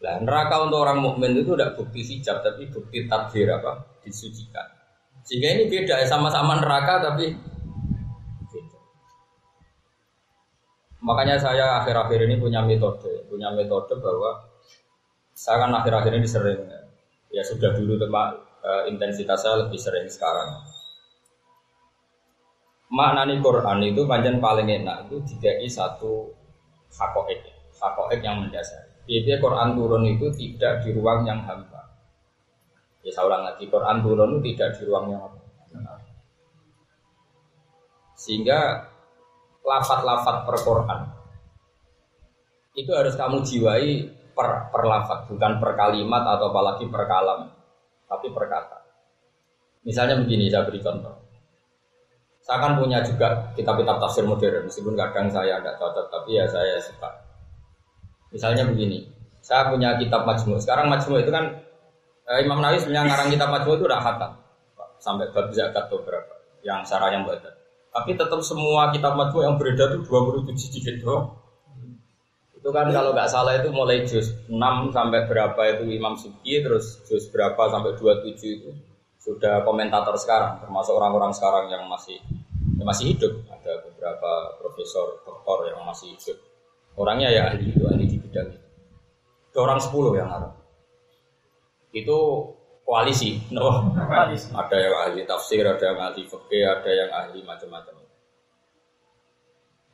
Nah, 0.00 0.16
neraka 0.20 0.54
untuk 0.60 0.84
orang 0.84 1.00
mukmin 1.00 1.40
itu 1.40 1.56
tidak 1.56 1.72
bukti 1.72 2.04
hijab, 2.04 2.44
tapi 2.44 2.68
bukti 2.68 3.08
takdir 3.08 3.48
apa? 3.48 3.80
Disucikan. 4.04 4.68
Sehingga 5.24 5.56
ini 5.56 5.72
beda, 5.72 6.04
ya, 6.04 6.04
sama-sama 6.04 6.60
neraka 6.60 7.00
tapi 7.00 7.32
beda. 8.44 8.78
Makanya 11.00 11.40
saya 11.40 11.80
akhir-akhir 11.80 12.28
ini 12.28 12.36
punya 12.36 12.60
metode, 12.60 13.24
punya 13.24 13.48
metode 13.56 13.96
bahwa 13.96 14.36
saya 15.32 15.64
kan 15.64 15.72
akhir-akhir 15.80 16.12
ini 16.12 16.28
sering 16.28 16.60
ya 17.32 17.40
sudah 17.40 17.72
dulu 17.72 17.96
tempat 17.96 18.49
uh, 18.64 18.82
intensitas 18.88 19.44
saya 19.44 19.66
lebih 19.66 19.80
sering 19.80 20.06
sekarang. 20.08 20.60
Maknani 22.90 23.38
Quran 23.38 23.86
itu 23.86 24.02
panjang 24.02 24.42
paling 24.42 24.66
enak 24.66 25.06
itu 25.06 25.22
dikai 25.22 25.70
satu 25.70 26.26
hakoek, 26.90 27.40
hakoek 27.78 28.18
yang 28.18 28.42
mendasar. 28.42 28.90
Jadi 29.06 29.38
Quran 29.38 29.78
turun 29.78 30.06
itu 30.06 30.26
tidak 30.34 30.82
di 30.82 30.90
ruang 30.94 31.22
yang 31.22 31.38
hampa. 31.46 31.86
Ya 33.06 33.10
saya 33.14 33.30
ulang 33.30 33.46
lagi, 33.46 33.70
Quran 33.70 34.02
turun 34.02 34.38
itu 34.38 34.54
tidak 34.54 34.68
di 34.74 34.82
ruang 34.90 35.06
yang 35.14 35.22
hampa. 35.22 35.94
Sehingga 38.18 38.90
lafat-lafat 39.62 40.36
per 40.44 40.56
Quran 40.60 41.00
itu 42.74 42.90
harus 42.94 43.14
kamu 43.14 43.42
jiwai 43.46 43.90
per, 44.34 44.70
per 44.70 44.82
lafat, 44.86 45.30
bukan 45.30 45.62
per 45.62 45.78
kalimat 45.78 46.22
atau 46.26 46.50
apalagi 46.50 46.86
per 46.90 47.06
kalam 47.06 47.59
tapi 48.10 48.26
perkata. 48.34 48.82
Misalnya 49.86 50.18
begini, 50.18 50.50
saya 50.50 50.66
beri 50.66 50.82
contoh. 50.82 51.14
Saya 52.42 52.58
kan 52.58 52.72
punya 52.74 52.98
juga 53.06 53.54
kitab-kitab 53.54 54.02
tafsir 54.02 54.26
modern, 54.26 54.66
meskipun 54.66 54.98
kadang 54.98 55.30
saya 55.30 55.62
tidak 55.62 55.78
cocok, 55.78 56.10
tapi 56.10 56.34
ya 56.34 56.44
saya 56.50 56.82
suka. 56.82 57.06
Misalnya 58.34 58.66
begini, 58.66 59.06
saya 59.40 59.70
punya 59.70 59.94
kitab 59.96 60.26
majmu. 60.26 60.58
Sekarang 60.58 60.90
majmu 60.90 61.22
itu 61.22 61.30
kan 61.30 61.62
eh, 62.28 62.38
Imam 62.44 62.60
Nawawi 62.60 62.82
sebenarnya 62.82 63.08
ngarang 63.08 63.28
kitab 63.32 63.48
majmu 63.54 63.70
itu 63.80 63.84
udah 63.88 64.00
khatam 64.02 64.32
sampai 65.00 65.32
bab 65.32 65.48
zakat 65.54 65.88
beberapa 65.88 66.34
yang 66.60 66.84
sarah 66.84 67.08
yang 67.08 67.24
badan. 67.24 67.56
Tapi 67.90 68.14
tetap 68.14 68.38
semua 68.44 68.92
kitab 68.92 69.16
majmu 69.16 69.40
yang 69.42 69.54
beredar 69.56 69.96
itu 69.96 70.04
27 70.06 70.74
jilid 70.76 70.96
doang. 71.02 71.39
Itu 72.60 72.68
kan 72.76 72.92
kalau 72.92 73.16
nggak 73.16 73.32
salah 73.32 73.56
itu 73.56 73.72
mulai 73.72 74.04
juz 74.04 74.36
6 74.44 74.52
sampai 74.92 75.24
berapa 75.24 75.60
itu 75.72 75.88
Imam 75.96 76.12
Subki 76.20 76.60
terus 76.60 77.00
juz 77.08 77.24
berapa 77.32 77.56
sampai 77.72 77.96
27 77.96 78.36
itu 78.36 78.70
sudah 79.16 79.64
komentator 79.64 80.12
sekarang 80.20 80.60
termasuk 80.60 80.92
orang-orang 80.92 81.32
sekarang 81.32 81.72
yang 81.72 81.88
masih 81.88 82.20
yang 82.76 82.84
masih 82.84 83.16
hidup. 83.16 83.32
Ada 83.48 83.80
beberapa 83.88 84.60
profesor 84.60 85.24
doktor 85.24 85.72
yang 85.72 85.80
masih 85.88 86.12
hidup. 86.12 86.36
Orangnya 87.00 87.32
ya 87.32 87.48
ahli 87.48 87.72
itu 87.72 87.80
ahli 87.88 88.04
di 88.04 88.16
bidang 88.20 88.52
itu. 88.52 88.68
Itu 89.50 89.58
orang 89.64 89.80
10 89.80 90.20
yang 90.20 90.28
ada 90.28 90.60
itu 91.90 92.18
koalisi 92.86 93.38
no. 93.50 93.94
Ada 93.96 94.76
yang 94.76 94.94
ahli 95.08 95.22
tafsir 95.26 95.62
ada 95.66 95.80
yang 95.80 95.98
ahli 95.98 96.22
fikih 96.26 96.64
ada 96.66 96.90
yang 96.90 97.10
ahli 97.10 97.40
macam-macam 97.42 97.99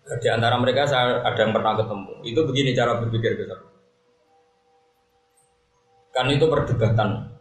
di 0.06 0.28
antara 0.30 0.54
mereka 0.62 0.86
saya 0.86 1.18
ada 1.26 1.40
yang 1.42 1.50
pernah 1.50 1.74
ketemu. 1.74 2.12
Itu 2.22 2.40
begini 2.46 2.70
cara 2.78 3.02
berpikir 3.02 3.32
kita. 3.42 3.56
Kan 6.14 6.30
itu 6.30 6.46
perdebatan. 6.46 7.34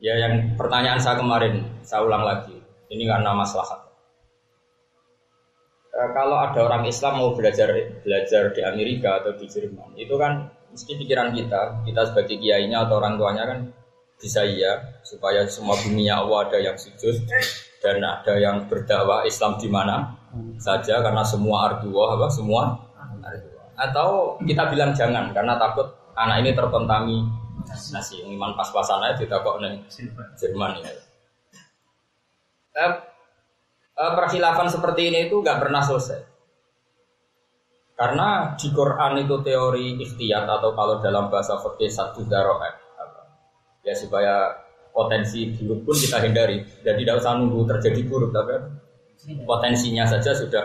Ya 0.00 0.16
yang 0.16 0.56
pertanyaan 0.56 0.96
saya 0.96 1.20
kemarin, 1.20 1.60
saya 1.84 2.00
ulang 2.08 2.24
lagi. 2.24 2.56
Ini 2.88 3.04
karena 3.04 3.36
masalah. 3.36 3.84
eh, 5.94 6.10
kalau 6.10 6.42
ada 6.42 6.58
orang 6.64 6.88
Islam 6.90 7.22
mau 7.22 7.30
belajar 7.38 7.70
belajar 8.02 8.50
di 8.50 8.60
Amerika 8.66 9.22
atau 9.22 9.36
di 9.38 9.46
Jerman, 9.46 9.94
itu 9.94 10.16
kan 10.18 10.50
mesti 10.74 10.98
pikiran 10.98 11.30
kita, 11.30 11.86
kita 11.86 12.02
sebagai 12.10 12.34
kiainya 12.40 12.82
atau 12.82 12.98
orang 12.98 13.14
tuanya 13.14 13.44
kan 13.46 13.58
bisa 14.18 14.42
iya 14.42 14.98
supaya 15.06 15.46
semua 15.46 15.78
dunia 15.78 16.18
Allah 16.18 16.50
ada 16.50 16.58
yang 16.58 16.74
sujud 16.74 17.28
dan 17.78 18.02
ada 18.02 18.34
yang 18.40 18.66
berdakwah 18.66 19.22
Islam 19.22 19.54
di 19.60 19.70
mana 19.70 20.23
saja 20.58 21.02
karena 21.02 21.22
semua 21.22 21.70
ardua 21.70 22.18
apa 22.18 22.26
semua. 22.30 22.62
Atau 23.74 24.38
kita 24.42 24.70
bilang 24.70 24.94
jangan 24.94 25.34
karena 25.34 25.58
takut 25.58 25.90
anak 26.14 26.46
ini 26.46 26.54
terkontaminasi 26.54 28.22
iman 28.34 28.54
pas-pasan 28.54 29.02
aja 29.02 29.18
ditakok 29.18 29.58
nih 29.62 29.82
Jerman 30.38 30.78
ya. 30.82 30.92
Eh, 32.74 32.92
perkhilafan 33.94 34.70
seperti 34.70 35.10
ini 35.10 35.30
itu 35.30 35.38
nggak 35.42 35.58
pernah 35.62 35.82
selesai. 35.82 36.20
Karena 37.94 38.58
di 38.58 38.74
Quran 38.74 39.22
itu 39.22 39.38
teori 39.46 40.02
ikhtiyat 40.02 40.50
atau 40.50 40.74
kalau 40.74 40.98
dalam 40.98 41.30
bahasa 41.30 41.54
fikih 41.62 41.86
satu 41.86 42.26
daroat 42.26 42.82
ya 43.84 43.92
supaya 43.92 44.64
potensi 44.90 45.52
buruk 45.52 45.84
pun 45.84 45.94
kita 45.94 46.18
hindari 46.24 46.64
dan 46.80 46.96
tidak 46.96 47.20
usah 47.20 47.36
nunggu 47.36 47.68
terjadi 47.68 48.00
buruk 48.08 48.32
tapi 48.32 48.56
potensinya 49.44 50.04
saja 50.04 50.36
sudah 50.36 50.64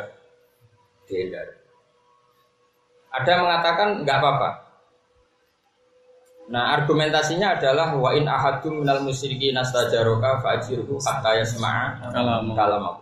dihindari. 1.07 1.55
Ada 3.09 3.29
yang 3.29 3.41
mengatakan 3.47 3.87
nggak 4.05 4.17
apa-apa. 4.21 4.49
Nah 6.49 6.73
argumentasinya 6.77 7.57
adalah 7.61 7.93
wa 7.93 8.09
in 8.13 8.25
ahadum 8.25 8.81
minal 8.81 9.05
musyriki 9.05 9.53
nastajaroka 9.53 10.41
fa'jirhu 10.41 10.97
hatta 10.97 11.37
yasma'a 11.37 12.09
kalam 12.09 12.97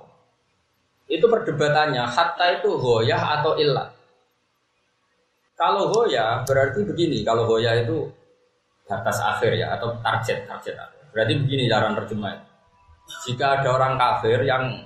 Itu 1.08 1.32
perdebatannya 1.32 2.04
hatta 2.04 2.60
itu 2.60 2.76
hoyah 2.76 3.40
atau 3.40 3.56
ilah. 3.56 3.88
Kalau 5.58 5.90
hoya 5.90 6.44
berarti 6.46 6.86
begini, 6.86 7.24
kalau 7.26 7.50
hoya 7.50 7.82
itu 7.82 8.06
batas 8.86 9.18
akhir 9.20 9.58
ya 9.58 9.74
atau 9.74 9.96
target 10.04 10.46
target 10.46 10.76
akhir. 10.76 11.04
Berarti 11.16 11.34
begini 11.40 11.66
cara 11.66 11.96
terjemah. 11.98 12.36
Jika 13.24 13.64
ada 13.64 13.70
orang 13.74 13.96
kafir 13.96 14.44
yang 14.44 14.84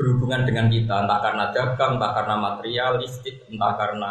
berhubungan 0.00 0.48
dengan 0.48 0.72
kita, 0.72 1.04
entah 1.04 1.20
karena 1.20 1.52
dagang, 1.52 2.00
entah 2.00 2.12
karena 2.16 2.34
materialistik, 2.40 3.44
entah 3.52 3.76
karena 3.76 4.10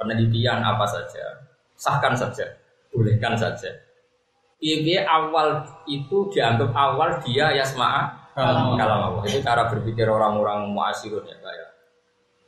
penelitian 0.00 0.64
apa 0.64 0.88
saja, 0.88 1.44
sahkan 1.76 2.16
saja, 2.16 2.48
bolehkan 2.88 3.36
saja. 3.36 3.68
Iya 4.62 5.04
awal 5.04 5.68
itu 5.84 6.32
dianggap 6.32 6.72
awal 6.72 7.20
dia 7.20 7.52
yasma'a 7.52 8.32
kalau 8.32 8.72
Allah. 8.72 9.22
Itu 9.28 9.44
cara 9.44 9.68
berpikir 9.68 10.08
orang-orang 10.08 10.72
muasirun 10.72 11.28
ya 11.28 11.36
kayak 11.36 11.70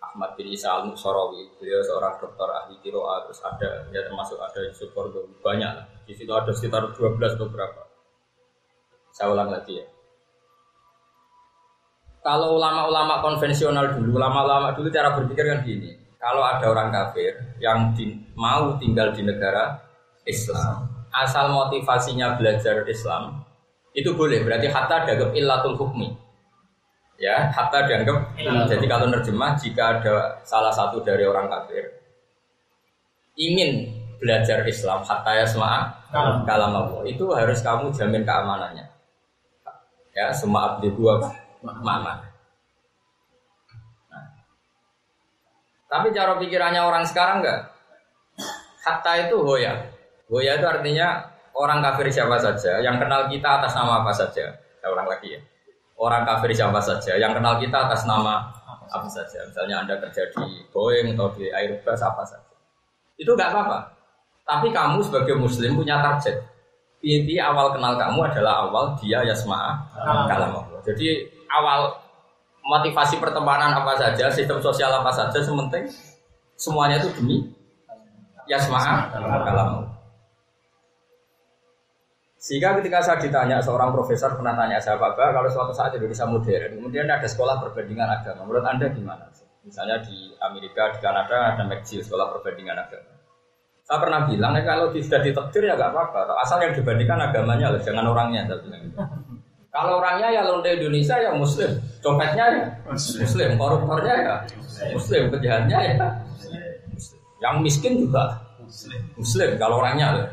Ahmad 0.01 0.39
bin 0.39 0.49
Isa 0.55 0.73
al 0.73 0.87
Musaраwi 0.87 1.59
beliau 1.59 1.83
seorang 1.83 2.17
dokter 2.23 2.47
ahli 2.47 2.79
kiroa 2.81 3.27
terus 3.27 3.43
ada 3.43 3.91
ya 3.91 4.07
termasuk 4.07 4.39
ada 4.39 4.63
Yusuf 4.63 4.95
banyak. 5.43 6.07
Di 6.07 6.15
situ 6.15 6.31
ada 6.31 6.55
sekitar 6.55 6.95
12 6.95 7.35
beberapa 7.35 7.83
saya 9.11 9.31
ulang 9.31 9.51
lagi 9.51 9.79
ya 9.79 9.87
kalau 12.25 12.57
ulama-ulama 12.57 13.21
konvensional 13.21 13.93
dulu 13.93 14.17
ulama-ulama 14.17 14.73
dulu 14.73 14.89
cara 14.89 15.13
berpikir 15.13 15.45
kan 15.45 15.61
gini. 15.61 15.93
Kalau 16.17 16.41
ada 16.41 16.65
orang 16.73 16.89
kafir 16.89 17.37
yang 17.61 17.93
di, 17.93 18.17
mau 18.33 18.81
tinggal 18.81 19.13
di 19.13 19.29
negara 19.29 19.77
Islam 20.25 20.89
asal 21.13 21.53
motivasinya 21.53 22.41
belajar 22.41 22.81
Islam 22.89 23.45
itu 23.93 24.17
boleh. 24.17 24.41
Berarti 24.41 24.73
hatta 24.73 25.05
dagab 25.05 25.37
illatul 25.37 25.77
hukmi. 25.77 26.17
Ya 27.21 27.53
hatta 27.53 27.85
dianggap 27.85 28.41
jadi 28.73 28.87
kalau 28.89 29.13
nerjemah 29.13 29.53
jika 29.61 30.01
ada 30.01 30.41
salah 30.49 30.73
satu 30.73 31.05
dari 31.05 31.29
orang 31.29 31.47
kafir 31.47 31.93
ingin 33.37 33.93
belajar 34.17 34.65
Islam 34.65 35.05
hatta 35.05 35.31
ya 35.37 35.45
semua 35.45 35.93
kalam. 36.09 36.41
Allah 36.49 37.05
itu 37.05 37.29
harus 37.37 37.61
kamu 37.61 37.93
jamin 37.93 38.25
keamanannya. 38.25 38.89
Ya 40.17 40.33
semua 40.33 40.73
abdi 40.73 40.89
gua 40.89 41.21
mana 41.65 42.21
nah. 44.13 44.27
tapi 45.89 46.13
cara 46.13 46.37
pikirannya 46.37 46.85
orang 46.85 47.05
sekarang 47.09 47.41
enggak 47.41 47.73
hatta 48.85 49.13
itu 49.25 49.41
hoya 49.41 49.89
hoya 50.29 50.61
itu 50.61 50.67
artinya 50.69 51.25
orang 51.57 51.81
kafir 51.81 52.13
siapa 52.13 52.37
saja 52.37 52.85
yang 52.85 53.01
kenal 53.01 53.25
kita 53.33 53.65
atas 53.65 53.73
nama 53.73 54.05
apa 54.05 54.13
saja 54.13 54.53
saya 54.53 54.89
ulang 54.93 55.09
lagi 55.09 55.35
ya 55.35 55.41
orang 55.97 56.29
kafir 56.29 56.53
siapa 56.53 56.81
saja 56.85 57.17
yang 57.17 57.33
kenal 57.33 57.57
kita 57.57 57.89
atas 57.89 58.05
nama 58.05 58.53
apa 58.91 59.09
saja. 59.09 59.43
Misalnya 59.47 59.85
Anda 59.85 59.95
kerja 59.99 60.29
di 60.31 60.65
Boeing 60.71 61.15
atau 61.17 61.33
di 61.35 61.49
Airbus 61.49 62.01
apa 62.03 62.23
saja. 62.23 62.55
Itu 63.19 63.33
nggak 63.35 63.51
apa-apa. 63.51 63.79
Tapi 64.45 64.69
kamu 64.75 65.01
sebagai 65.01 65.35
muslim 65.39 65.79
punya 65.79 66.03
target. 66.03 66.39
Inti 67.05 67.37
awal 67.37 67.77
kenal 67.77 68.01
kamu 68.01 68.33
adalah 68.33 68.65
awal 68.65 68.97
dia 68.97 69.21
yasma'a 69.25 69.77
kalam 70.29 70.57
Allah. 70.57 70.81
Jadi 70.85 71.29
awal 71.61 71.95
motivasi 72.65 73.21
pertemanan 73.21 73.77
apa 73.77 73.95
saja, 74.01 74.33
sistem 74.33 74.59
sosial 74.59 74.89
apa 74.91 75.13
saja, 75.13 75.39
sementing 75.39 75.85
semuanya 76.57 77.01
itu 77.03 77.13
demi 77.21 77.37
kalam 79.45 79.69
Allah. 79.81 79.93
Sehingga 82.41 82.77
ketika 82.77 83.01
saya 83.01 83.17
ditanya 83.25 83.57
seorang 83.65 83.89
profesor 83.89 84.37
pernah 84.37 84.53
tanya 84.53 84.77
saya 84.77 85.01
Pak 85.01 85.17
kalau 85.17 85.49
suatu 85.49 85.73
saat 85.73 85.97
Indonesia 85.97 86.29
modern, 86.29 86.77
kemudian 86.77 87.09
ada 87.09 87.25
sekolah 87.25 87.57
perbandingan 87.65 88.05
agama, 88.05 88.45
menurut 88.45 88.65
anda 88.69 88.87
gimana? 88.93 89.33
Misalnya 89.65 89.97
di 90.05 90.29
Amerika, 90.45 90.93
di 90.93 91.01
Kanada 91.01 91.57
ada 91.57 91.65
McGill 91.65 92.05
sekolah 92.05 92.37
perbandingan 92.37 92.77
agama. 92.77 93.13
Saya 93.85 93.97
pernah 94.01 94.21
bilang 94.29 94.53
ya 94.57 94.65
kalau 94.65 94.93
sudah 94.93 95.21
ditektir 95.25 95.69
ya 95.69 95.77
nggak 95.77 95.93
apa-apa, 95.93 96.37
asal 96.45 96.61
yang 96.61 96.77
dibandingkan 96.77 97.33
agamanya 97.33 97.73
loh, 97.73 97.81
jangan 97.81 98.05
orangnya. 98.13 98.45
Saya 98.45 98.61
bilang. 98.61 98.81
Gitu. 98.93 98.97
Kalau 99.75 99.99
orangnya 99.99 100.31
ya 100.31 100.47
lonte 100.47 100.71
Indonesia 100.71 101.19
ya 101.19 101.35
Muslim, 101.35 101.83
copetnya 101.99 102.45
ya 102.47 102.63
Muslim, 102.95 103.59
koruptornya 103.59 104.15
ya 104.23 104.35
Muslim, 104.95 105.35
penjahatnya 105.35 105.79
ya 105.83 105.95
Muslim. 106.95 107.21
Yang 107.43 107.55
miskin 107.59 107.93
juga 107.99 108.39
Muslim, 109.19 109.59
kalau 109.59 109.83
orangnya 109.83 110.07
loh. 110.15 110.27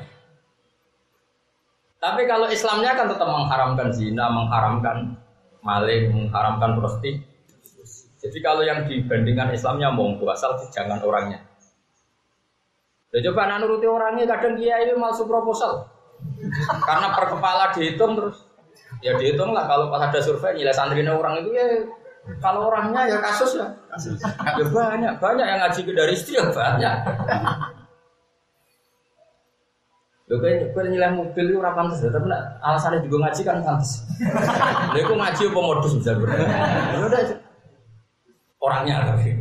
Tapi 1.97 2.29
kalau 2.29 2.53
Islamnya 2.53 2.93
kan 2.93 3.09
tetap 3.09 3.25
mengharamkan 3.25 3.89
zina, 3.89 4.29
mengharamkan 4.29 5.17
maling, 5.65 6.13
mengharamkan 6.13 6.77
prostitusi. 6.77 7.25
Jadi 8.21 8.37
kalau 8.45 8.61
yang 8.61 8.85
dibandingkan 8.85 9.57
Islamnya 9.57 9.89
monggo 9.89 10.29
asal 10.29 10.53
jangan 10.69 11.01
orangnya. 11.01 11.41
Ya 13.09 13.25
coba 13.25 13.49
anak 13.49 13.65
nuruti 13.65 13.89
orangnya 13.89 14.29
kadang 14.37 14.53
dia 14.53 14.85
ini 14.85 14.93
masuk 14.93 15.25
proposal. 15.25 15.89
Karena 16.85 17.17
per 17.17 17.25
kepala 17.33 17.73
dihitung 17.73 18.13
terus 18.13 18.50
ya 19.01 19.17
dihitung 19.17 19.51
lah 19.51 19.65
kalau 19.65 19.89
pas 19.89 20.07
ada 20.07 20.21
survei 20.21 20.57
nilai 20.57 20.73
santrinya 20.73 21.17
orang 21.17 21.41
itu 21.41 21.49
ya 21.53 21.65
kalau 22.37 22.69
orangnya 22.69 23.09
ya 23.09 23.17
kasus 23.17 23.57
ya. 23.57 23.67
Ya 24.57 24.65
banyak, 24.69 25.13
banyak 25.17 25.45
yang 25.45 25.59
ngaji 25.65 25.79
ke 25.81 25.91
dari 25.91 26.13
istri 26.13 26.37
ya 26.37 26.45
banyak. 26.53 26.95
Lho 30.29 30.39
kowe 30.39 30.85
nilai 30.87 31.11
mobil 31.11 31.43
itu 31.49 31.59
ora 31.59 31.75
pantes, 31.75 31.99
tapi 32.07 32.23
nak 32.29 32.61
alasannya 32.63 33.03
juga 33.03 33.27
ngaji 33.27 33.41
kan 33.43 33.57
pantes. 33.65 34.05
Lha 34.95 34.99
iku 35.01 35.17
ngaji 35.17 35.41
apa 35.49 35.59
modus 35.59 35.93
bisa 35.97 36.15
udah 36.15 37.21
orangnya 38.61 39.11
tapi. 39.11 39.33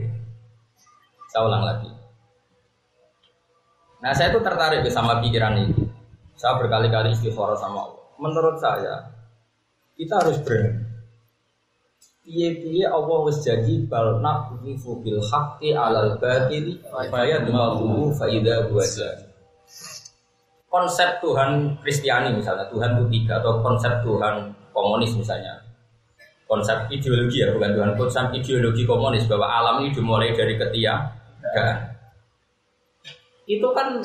Saya 1.30 1.46
ulang 1.46 1.62
lagi. 1.62 1.90
Nah 4.02 4.10
saya 4.16 4.34
itu 4.34 4.40
tertarik 4.42 4.82
sama 4.90 5.20
pikiran 5.22 5.62
ini. 5.62 5.84
Saya 6.34 6.56
berkali-kali 6.58 7.12
istighfar 7.12 7.54
sama 7.60 7.86
Allah. 7.86 8.02
Menurut 8.18 8.56
saya 8.58 9.19
kita 10.00 10.14
harus 10.16 10.40
berani. 10.40 10.80
Piye-piye 12.24 12.88
Allah 12.88 13.18
wis 13.28 13.44
jadi 13.44 13.84
bal 13.84 14.24
naqfu 14.24 15.04
bil 15.04 15.20
haqqi 15.20 15.76
alal 15.76 16.16
batili 16.16 16.80
fa 16.88 17.20
yadmahu 17.26 18.08
fa 18.16 18.24
idza 18.24 18.64
huwa 18.70 18.86
konsep 20.70 21.18
Tuhan 21.20 21.76
Kristiani 21.84 22.32
misalnya 22.32 22.64
Tuhan 22.70 22.96
itu 22.96 23.04
tiga 23.12 23.42
atau 23.44 23.60
konsep 23.60 23.92
Tuhan 24.00 24.56
komunis 24.72 25.12
misalnya. 25.20 25.60
Konsep 26.48 26.88
ideologi 26.88 27.44
ya 27.44 27.52
bukan 27.52 27.76
Tuhan 27.76 27.92
konsep 27.98 28.24
ideologi 28.32 28.88
komunis 28.88 29.28
bahwa 29.28 29.46
alam 29.50 29.84
ini 29.84 29.92
dimulai 29.92 30.32
dari 30.32 30.56
ketiadaan 30.56 31.90
itu 33.50 33.66
kan 33.74 33.98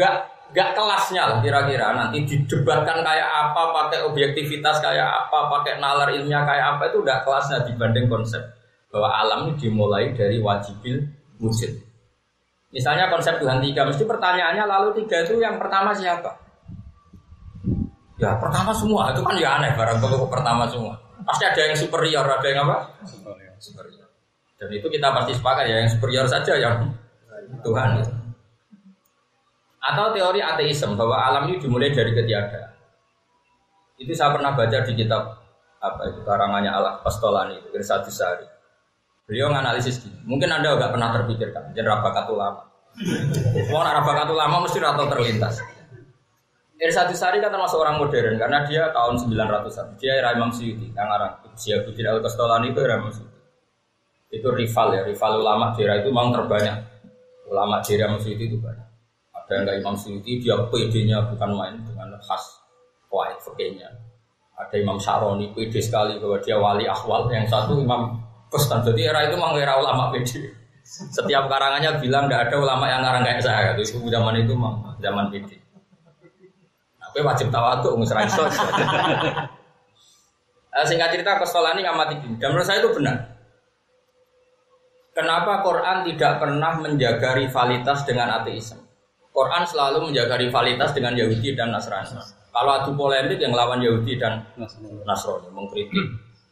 gak 0.00 0.16
gak 0.56 0.72
kelasnya 0.72 1.22
lah 1.28 1.38
kira-kira 1.44 1.92
nanti 1.92 2.24
didebatkan 2.24 3.04
kayak 3.04 3.28
apa 3.28 3.62
pakai 3.68 4.08
objektivitas 4.08 4.80
kayak 4.80 5.04
apa 5.04 5.52
pakai 5.52 5.76
nalar 5.76 6.08
ilmiah 6.08 6.44
kayak 6.48 6.76
apa 6.76 6.88
itu 6.88 7.04
udah 7.04 7.20
kelasnya 7.20 7.68
dibanding 7.68 8.08
konsep 8.08 8.40
bahwa 8.88 9.12
alam 9.12 9.38
ini 9.48 9.60
dimulai 9.60 10.16
dari 10.16 10.40
wajibil 10.40 11.04
wujud 11.36 11.88
Misalnya 12.68 13.08
konsep 13.08 13.40
Tuhan 13.40 13.64
tiga, 13.64 13.88
mesti 13.88 14.04
pertanyaannya 14.04 14.64
lalu 14.68 14.88
tiga 15.00 15.24
itu 15.24 15.40
yang 15.40 15.56
pertama 15.56 15.88
siapa? 15.96 16.36
Ya 18.20 18.36
pertama 18.36 18.76
semua, 18.76 19.08
itu 19.14 19.24
kan 19.24 19.40
ya 19.40 19.56
aneh 19.56 19.72
barang 19.72 20.04
pertama 20.28 20.68
semua. 20.68 20.92
Pasti 21.24 21.48
ada 21.48 21.60
yang 21.64 21.76
superior, 21.78 22.26
ada 22.28 22.44
yang 22.44 22.68
apa? 22.68 22.92
Superior. 23.08 23.56
superior. 23.56 24.08
Dan 24.60 24.68
itu 24.74 24.86
kita 24.90 25.08
pasti 25.16 25.32
sepakat 25.32 25.64
ya, 25.64 25.76
yang 25.80 25.88
superior 25.88 26.26
saja 26.28 26.52
yang 26.60 26.76
Tuhan. 27.64 28.04
Atau 29.78 30.10
teori 30.12 30.42
ateisme 30.42 30.98
bahwa 30.98 31.16
alam 31.16 31.48
ini 31.50 31.62
dimulai 31.62 31.94
dari 31.94 32.10
ketiadaan. 32.10 32.70
Itu 33.98 34.14
saya 34.14 34.34
pernah 34.34 34.54
baca 34.54 34.78
di 34.86 34.92
kitab 34.94 35.22
apa 35.78 36.10
itu 36.10 36.20
karangannya 36.26 36.70
Allah 36.74 36.98
Pastolani 37.02 37.58
itu 37.58 37.78
Sari. 38.10 38.46
Beliau 39.28 39.52
menganalisis 39.52 40.00
gini. 40.00 40.18
Mungkin 40.24 40.48
anda 40.48 40.74
nggak 40.74 40.92
pernah 40.94 41.12
terpikirkan, 41.12 41.76
jadi 41.76 41.84
rabakat 41.84 42.26
ulama. 42.32 42.64
Mau 43.68 43.82
rabakat 44.00 44.28
ulama 44.32 44.64
mesti 44.64 44.78
rata 44.80 45.04
terlintas. 45.04 45.60
Irsadu 46.78 47.12
Sari 47.12 47.42
kan 47.42 47.50
termasuk 47.50 47.76
orang 47.82 47.98
modern 47.98 48.38
karena 48.38 48.62
dia 48.64 48.88
tahun 48.94 49.18
900-an. 49.18 49.98
Dia 49.98 50.22
era 50.22 50.32
Imam 50.32 50.54
Suyuti, 50.54 50.94
yang 50.94 51.10
orang 51.10 51.42
Syiabuddin 51.58 52.06
Al 52.06 52.22
Kastolani 52.22 52.70
itu 52.70 52.80
era 52.80 53.02
Imam 53.02 53.10
Suyuti. 53.10 53.38
Itu 54.30 54.48
rival 54.54 54.88
ya, 54.94 55.02
rival 55.04 55.32
ulama 55.42 55.74
daerah 55.74 56.00
itu 56.00 56.08
memang 56.08 56.30
terbanyak. 56.32 56.78
Ulama 57.50 57.82
daerah 57.82 58.14
Imam 58.14 58.20
Suyuti 58.22 58.48
itu 58.48 58.56
banyak. 58.62 58.87
Ada 59.48 59.56
yang 59.56 59.64
nggak 59.64 59.78
Imam 59.80 59.96
Suyuti, 59.96 60.44
dia 60.44 60.60
PD-nya 60.68 61.24
bukan 61.24 61.56
main 61.56 61.80
dengan 61.80 62.12
khas 62.20 62.60
kuat 63.08 63.40
fakihnya. 63.40 63.88
Ada 64.60 64.76
Imam 64.76 65.00
Syaroni, 65.00 65.56
PD 65.56 65.80
sekali 65.80 66.20
bahwa 66.20 66.36
dia 66.44 66.60
wali 66.60 66.84
ahwal. 66.84 67.32
Yang 67.32 67.48
satu 67.48 67.80
Imam 67.80 68.12
Kustan. 68.52 68.84
Jadi 68.84 69.08
era 69.08 69.24
itu 69.24 69.40
memang 69.40 69.56
era 69.56 69.80
ulama 69.80 70.12
PD. 70.12 70.52
Setiap 70.84 71.48
karangannya 71.48 71.96
bilang 71.96 72.28
tidak 72.28 72.52
ada 72.52 72.56
ulama 72.60 72.84
yang 72.92 73.00
ngarang 73.00 73.24
kayak 73.24 73.40
saya. 73.40 73.72
Itu 73.72 74.04
zaman 74.04 74.36
itu 74.36 74.52
memang 74.52 75.00
zaman 75.00 75.32
PD. 75.32 75.56
Tapi 77.00 77.18
wajib 77.24 77.48
tawaduk 77.48 77.96
ngusra 77.96 78.28
iso. 78.28 78.44
Eh, 80.68 80.84
singkat 80.84 81.10
cerita 81.10 81.40
Kostolani 81.40 81.80
ngamati 81.80 82.20
gini. 82.20 82.36
Dan 82.36 82.52
menurut 82.52 82.68
saya 82.68 82.84
itu 82.84 82.92
benar. 82.92 83.34
Kenapa 85.16 85.64
Quran 85.64 86.06
tidak 86.06 86.38
pernah 86.38 86.78
menjaga 86.78 87.34
rivalitas 87.34 88.06
dengan 88.06 88.38
ateisme? 88.38 88.87
Quran 89.38 89.62
selalu 89.62 90.10
menjaga 90.10 90.34
rivalitas 90.34 90.90
dengan 90.90 91.14
Yahudi 91.14 91.54
dan 91.54 91.70
Nasrani. 91.70 92.18
Kalau 92.50 92.70
adu 92.74 92.90
polemik 92.98 93.38
yang 93.38 93.54
lawan 93.54 93.78
Yahudi 93.78 94.18
dan 94.18 94.42
Nasrani, 95.06 95.46
mengkritik 95.54 95.94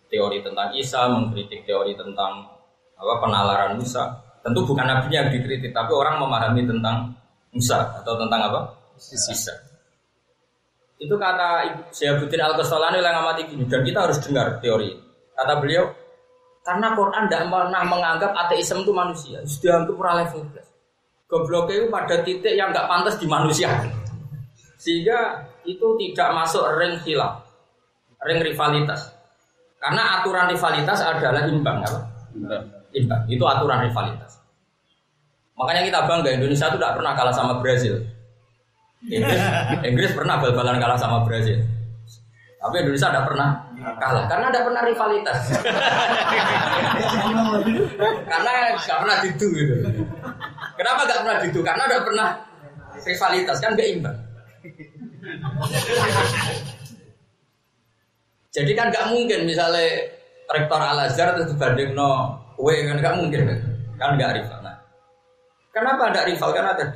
teori 0.07 0.39
tentang 0.39 0.71
Isa, 0.79 1.11
mengkritik 1.11 1.67
teori 1.67 1.99
tentang 1.99 2.47
apa 2.95 3.15
penalaran 3.19 3.75
Musa. 3.75 4.23
Tentu 4.39 4.63
bukan 4.63 4.87
Nabi 4.87 5.11
yang 5.11 5.27
dikritik, 5.35 5.75
tapi 5.75 5.91
orang 5.91 6.23
memahami 6.23 6.63
tentang 6.63 7.11
Musa 7.51 7.91
atau 7.99 8.15
tentang 8.15 8.55
apa? 8.55 8.61
Isa. 9.03 9.51
Itu 11.03 11.19
kata 11.19 11.67
Syekhuddin 11.91 12.39
Al-Qastolani 12.39 13.03
yang 13.03 13.27
amati 13.27 13.51
gini, 13.51 13.67
dan 13.67 13.83
kita 13.83 14.07
harus 14.07 14.23
dengar 14.23 14.63
teori. 14.63 14.95
Kata 15.35 15.59
beliau, 15.59 15.91
karena 16.63 16.95
Quran 16.95 17.27
tidak 17.27 17.51
pernah 17.51 17.83
menganggap 17.83 18.31
ateisme 18.47 18.87
itu 18.87 18.95
manusia. 18.95 19.43
Sudah 19.43 19.83
untuk 19.83 19.99
pra 19.99 20.15
level 20.23 20.47
Goblok 21.27 21.67
itu 21.75 21.91
pada 21.91 22.23
titik 22.23 22.55
yang 22.55 22.71
nggak 22.71 22.87
pantas 22.87 23.19
di 23.19 23.27
manusia. 23.27 23.67
Sehingga 24.79 25.43
itu 25.67 25.99
tidak 25.99 26.31
masuk 26.31 26.63
ring 26.79 26.95
hilaf, 27.03 27.43
ring 28.23 28.39
rivalitas. 28.47 29.11
Karena 29.83 30.23
aturan 30.23 30.47
rivalitas 30.47 31.03
adalah 31.03 31.43
imbang, 31.51 31.83
apa? 31.83 32.01
Imbang. 32.95 33.23
Itu 33.27 33.43
aturan 33.43 33.91
rivalitas. 33.91 34.39
Makanya 35.59 35.83
kita 35.89 35.99
bangga 36.07 36.31
Indonesia 36.31 36.69
itu 36.71 36.79
tidak 36.79 36.95
pernah 37.01 37.13
kalah 37.19 37.35
sama 37.35 37.59
Brazil. 37.59 37.99
Inggris, 39.07 39.43
Inggris 39.89 40.11
pernah 40.15 40.39
bal-balan 40.39 40.79
kalah 40.79 40.99
sama 41.01 41.27
Brazil. 41.27 41.59
Tapi 42.57 42.83
Indonesia 42.83 43.09
tidak 43.11 43.27
pernah 43.31 43.49
kalah 43.99 44.25
karena 44.27 44.47
tidak 44.51 44.65
pernah 44.69 44.83
rivalitas. 44.87 45.39
karena 48.31 48.53
nggak 48.79 48.99
pernah 49.03 49.17
didu 49.23 49.49
gitu. 49.55 49.75
Kenapa 50.87 51.03
nggak 51.03 51.19
pernah 51.27 51.37
didu? 51.43 51.61
Karena 51.67 51.83
tidak 51.91 52.05
pernah 52.07 52.29
rivalitas 53.03 53.59
kan 53.59 53.75
gak 53.75 53.91
imbang. 53.91 54.19
Jadi 58.55 58.71
kan 58.71 58.95
nggak 58.95 59.11
mungkin 59.11 59.51
misalnya 59.51 59.83
rektor 60.47 60.79
Al 60.79 61.11
Azhar 61.11 61.35
terus 61.35 61.51
dibanding 61.51 61.91
no 61.91 62.39
W 62.55 62.71
kan 62.87 63.03
nggak 63.03 63.17
mungkin 63.19 63.41
kan 63.51 63.59
kan 63.99 64.15
nggak 64.15 64.31
rival. 64.39 64.63
Nah, 64.63 64.79
kenapa 65.75 66.15
ada 66.15 66.23
rival? 66.23 66.55
Karena 66.55 66.73
tadi 66.79 66.95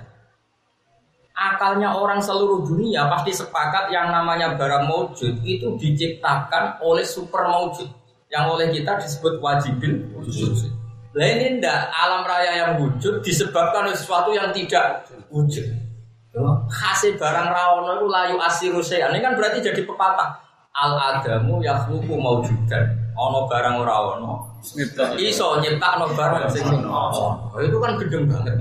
akalnya 1.35 1.91
orang 1.91 2.23
seluruh 2.23 2.63
dunia 2.63 3.11
pasti 3.11 3.35
sepakat 3.35 3.91
yang 3.91 4.15
namanya 4.15 4.55
barang 4.55 4.87
maujud 4.87 5.35
itu 5.43 5.67
diciptakan 5.83 6.79
oleh 6.79 7.03
super 7.03 7.43
maujud 7.43 7.91
yang 8.31 8.55
oleh 8.55 8.71
kita 8.71 9.03
disebut 9.03 9.43
wajibin 9.43 10.15
wujud. 10.15 10.79
Nah 11.11 11.27
ini 11.27 11.59
ndak 11.59 11.91
alam 11.91 12.23
raya 12.23 12.53
yang 12.55 12.73
wujud 12.79 13.19
disebabkan 13.19 13.91
oleh 13.91 13.99
sesuatu 13.99 14.31
yang 14.31 14.55
tidak 14.55 15.03
wujud. 15.27 15.67
Hasil 16.71 17.19
barang 17.19 17.49
rawono 17.51 17.99
itu 17.99 18.07
layu 18.07 18.37
asiru 18.39 18.79
Ini 18.79 19.19
kan 19.19 19.35
berarti 19.35 19.59
jadi 19.59 19.83
pepatah. 19.83 20.39
Al 20.71 20.95
adamu 20.95 21.59
yakhluqu 21.59 22.15
maujudan. 22.15 22.95
Ono 23.19 23.51
barang 23.51 23.75
ora 23.83 23.97
ono. 24.15 24.55
Iso 25.19 25.59
nyiptakno 25.59 26.15
barang 26.15 26.47
sing 26.47 26.71
ono. 26.87 27.51
Itu 27.59 27.83
kan 27.83 27.99
gedeng 27.99 28.31
banget. 28.31 28.55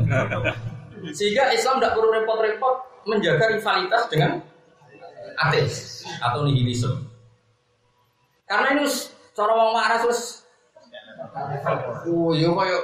Sehingga 1.13 1.53
Islam 1.53 1.77
tidak 1.77 1.93
perlu 1.95 2.09
repot-repot 2.11 2.75
menjaga 3.05 3.53
rivalitas 3.53 4.09
dengan 4.09 4.41
ateis 5.37 6.03
atau 6.19 6.43
nihilisme. 6.43 6.97
Karena 8.49 8.81
ini 8.81 8.89
cara 9.37 9.53
wong 9.53 9.71
waras 9.77 10.01
terus 10.03 10.21
Oh 12.09 12.31
iya 12.31 12.49
koyo 12.51 12.79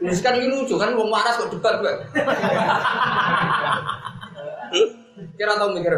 ini 0.00 0.14
kan 0.22 0.34
ini 0.38 0.46
lucu 0.50 0.74
kan 0.78 0.94
wong 0.94 1.10
waras 1.10 1.38
kok 1.38 1.50
debat 1.50 1.78
gue. 1.82 1.94
Kira 5.38 5.54
tau 5.58 5.70
mikir 5.70 5.94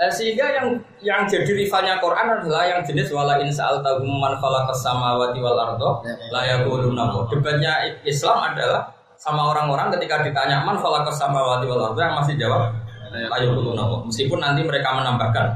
eh, 0.00 0.10
sehingga 0.10 0.46
yang 0.50 0.66
yang 1.04 1.20
jadi 1.28 1.46
rivalnya 1.46 2.00
Quran 2.00 2.40
adalah 2.40 2.64
yang 2.66 2.80
jenis 2.82 3.12
wala 3.12 3.38
in 3.42 3.52
sa'altahum 3.52 4.08
man 4.08 4.34
khalaqas 4.38 4.80
samawati 4.80 5.38
wal 5.38 5.58
ardo 5.58 6.02
la 6.32 6.42
yaquluna 6.46 7.04
Debatnya 7.28 8.00
Islam 8.02 8.54
adalah 8.54 8.90
sama 9.20 9.52
orang-orang 9.52 9.92
ketika 9.98 10.24
ditanya 10.24 10.64
man 10.64 10.80
khalaqas 10.80 11.20
samawati 11.20 11.68
wal 11.68 11.92
arda 11.92 12.00
yang 12.00 12.16
masih 12.16 12.34
jawab 12.40 12.72
ayo 13.10 13.54
nopo. 13.58 14.06
Meskipun 14.06 14.38
nanti 14.38 14.62
mereka 14.62 14.94
menambahkan. 14.94 15.46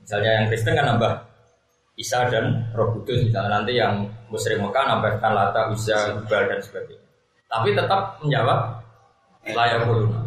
Misalnya 0.00 0.30
yang 0.40 0.44
Kristen 0.52 0.76
kan 0.76 0.84
nambah 0.96 1.12
Isa 1.94 2.26
dan 2.26 2.74
Roh 2.74 2.90
Kudus 2.90 3.22
misalnya 3.22 3.62
nanti 3.62 3.78
yang 3.78 4.02
musyrik 4.26 4.58
Mekah 4.58 4.84
nambahkan 4.90 5.30
Lata, 5.30 5.70
Uza, 5.70 6.18
Hubal 6.18 6.50
dan 6.50 6.58
sebagainya. 6.58 7.06
Tapi 7.46 7.70
tetap 7.70 8.18
menjawab 8.18 8.82
layak 9.46 9.86
kuluna. 9.86 10.20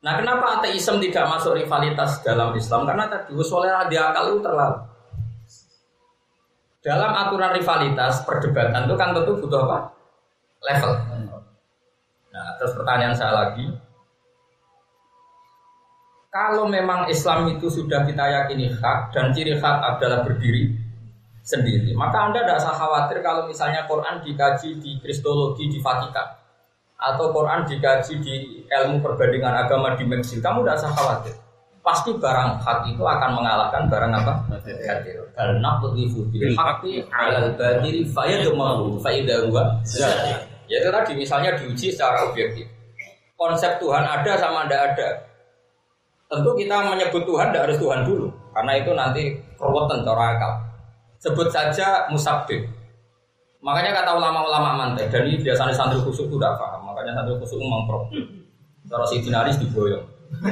Nah 0.00 0.12
kenapa 0.20 0.60
ateisme 0.60 1.00
tidak 1.00 1.24
masuk 1.32 1.56
rivalitas 1.56 2.20
dalam 2.20 2.52
Islam? 2.52 2.84
Karena 2.84 3.08
tadi 3.08 3.32
usulnya 3.32 3.88
akal 3.88 4.36
itu 4.36 4.40
terlalu. 4.44 4.78
Dalam 6.80 7.12
aturan 7.12 7.52
rivalitas 7.52 8.24
perdebatan 8.24 8.88
itu 8.88 8.96
kan 8.96 9.12
tentu 9.12 9.36
butuh 9.36 9.68
apa? 9.68 9.78
Level. 10.64 10.92
Nah, 12.30 12.56
terus 12.56 12.72
pertanyaan 12.72 13.12
saya 13.12 13.32
lagi, 13.36 13.68
kalau 16.30 16.70
memang 16.70 17.10
Islam 17.10 17.50
itu 17.50 17.66
sudah 17.66 18.06
kita 18.06 18.22
yakini 18.22 18.70
hak 18.70 19.10
dan 19.10 19.34
ciri 19.34 19.58
hak 19.58 19.76
adalah 19.82 20.22
berdiri 20.22 20.70
sendiri, 21.42 21.90
maka 21.98 22.30
Anda 22.30 22.46
tidak 22.46 22.62
usah 22.62 22.74
khawatir 22.78 23.18
kalau 23.18 23.50
misalnya 23.50 23.82
Quran 23.90 24.22
dikaji 24.22 24.78
di 24.78 25.02
Kristologi 25.02 25.66
di 25.66 25.82
Vatikan 25.82 26.38
atau 26.94 27.34
Quran 27.34 27.66
dikaji 27.66 28.14
di 28.22 28.34
ilmu 28.62 29.02
perbandingan 29.02 29.66
agama 29.66 29.98
di 29.98 30.06
Mesir, 30.06 30.38
kamu 30.38 30.62
tidak 30.62 30.78
usah 30.78 30.92
khawatir. 30.94 31.34
Pasti 31.80 32.14
barang 32.14 32.60
hak 32.62 32.92
itu 32.92 33.02
akan 33.02 33.30
mengalahkan 33.34 33.90
barang 33.90 34.12
apa? 34.14 34.32
Batil. 34.94 35.26
Bil 36.30 36.54
alal 37.10 37.56
fayadmahu 38.06 39.00
Ya 40.70 40.76
itu 40.78 40.90
tadi 40.94 41.12
misalnya 41.18 41.50
diuji 41.58 41.90
secara 41.90 42.30
objektif. 42.30 42.70
Konsep 43.34 43.82
Tuhan 43.82 44.06
ada 44.06 44.38
sama 44.38 44.68
tidak 44.68 44.94
ada. 44.94 45.29
Tentu 46.30 46.50
kita 46.54 46.76
menyebut 46.86 47.26
Tuhan 47.26 47.50
tidak 47.50 47.62
harus 47.66 47.78
Tuhan 47.82 48.00
dulu. 48.06 48.30
Karena 48.54 48.72
itu 48.78 48.90
nanti 48.94 49.22
keruwetan 49.58 50.06
cara 50.06 50.38
akal. 50.38 50.52
Sebut 51.18 51.50
saja 51.50 52.06
musabdid. 52.06 52.70
Makanya 53.60 53.92
kata 53.92 54.16
ulama-ulama 54.16 54.72
mantek, 54.72 55.12
dan 55.12 55.28
ini 55.28 55.42
biasanya 55.44 55.74
santri 55.74 56.00
khusus 56.00 56.24
itu 56.30 56.40
tidak 56.40 56.56
paham. 56.56 56.80
Makanya 56.86 57.12
santri 57.20 57.36
khusus 57.36 57.60
memang 57.60 57.84
pro. 57.84 58.08
Cara 58.88 59.04
si 59.04 59.20
dinaris 59.20 59.60
diboyong. 59.60 60.06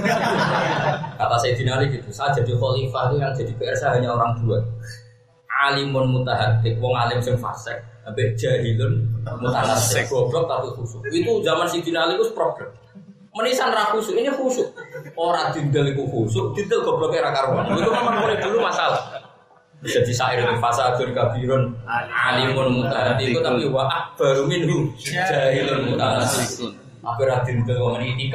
kata 1.23 1.37
saya 1.39 1.55
dinaris 1.55 1.89
gitu, 1.95 2.11
saya 2.11 2.35
jadi 2.35 2.51
khalifah 2.59 3.03
itu 3.09 3.17
yang 3.23 3.31
jadi 3.31 3.53
PR 3.55 3.77
saya 3.79 3.91
hanya 3.97 4.11
orang 4.13 4.35
dua. 4.43 4.59
Alimun 5.71 6.11
mutahadik, 6.11 6.77
wong 6.83 6.99
alim 6.99 7.23
sing 7.23 7.39
fasek 7.39 7.79
Abe 8.09 8.33
jahilun 8.41 9.05
mutanasik 9.37 10.09
goblok 10.09 10.49
tapi 10.49 10.73
khusuk. 10.73 11.05
Itu 11.13 11.45
zaman 11.45 11.69
si 11.69 11.85
Ali 11.93 12.17
itu 12.17 12.33
problem. 12.33 12.73
Menisan 13.39 13.71
ra 13.71 13.95
khusuk 13.95 14.19
ini 14.19 14.35
khusuk. 14.35 14.75
Ora 15.15 15.55
dindel 15.55 15.95
iku 15.95 16.11
khusuk, 16.11 16.59
dindel 16.59 16.83
goblok 16.83 17.15
era 17.15 17.31
karuan. 17.31 17.71
Itu 17.71 17.87
memang 17.95 18.19
mulai 18.19 18.37
dulu 18.43 18.59
masalah. 18.59 19.29
bisa 19.79 20.03
disair 20.03 20.43
fasadun 20.59 21.15
kabirun 21.15 21.71
alimun 22.11 22.83
mutahati 22.83 23.31
itu 23.31 23.39
tapi 23.39 23.63
wa 23.71 23.87
akbaru 23.87 24.43
minhu 24.51 24.91
jahilun 24.99 25.95
mutahasikun 25.95 26.75
apa 27.07 27.23
ra 27.23 27.37
dintel 27.47 27.79
wong 27.79 28.03
ini 28.03 28.27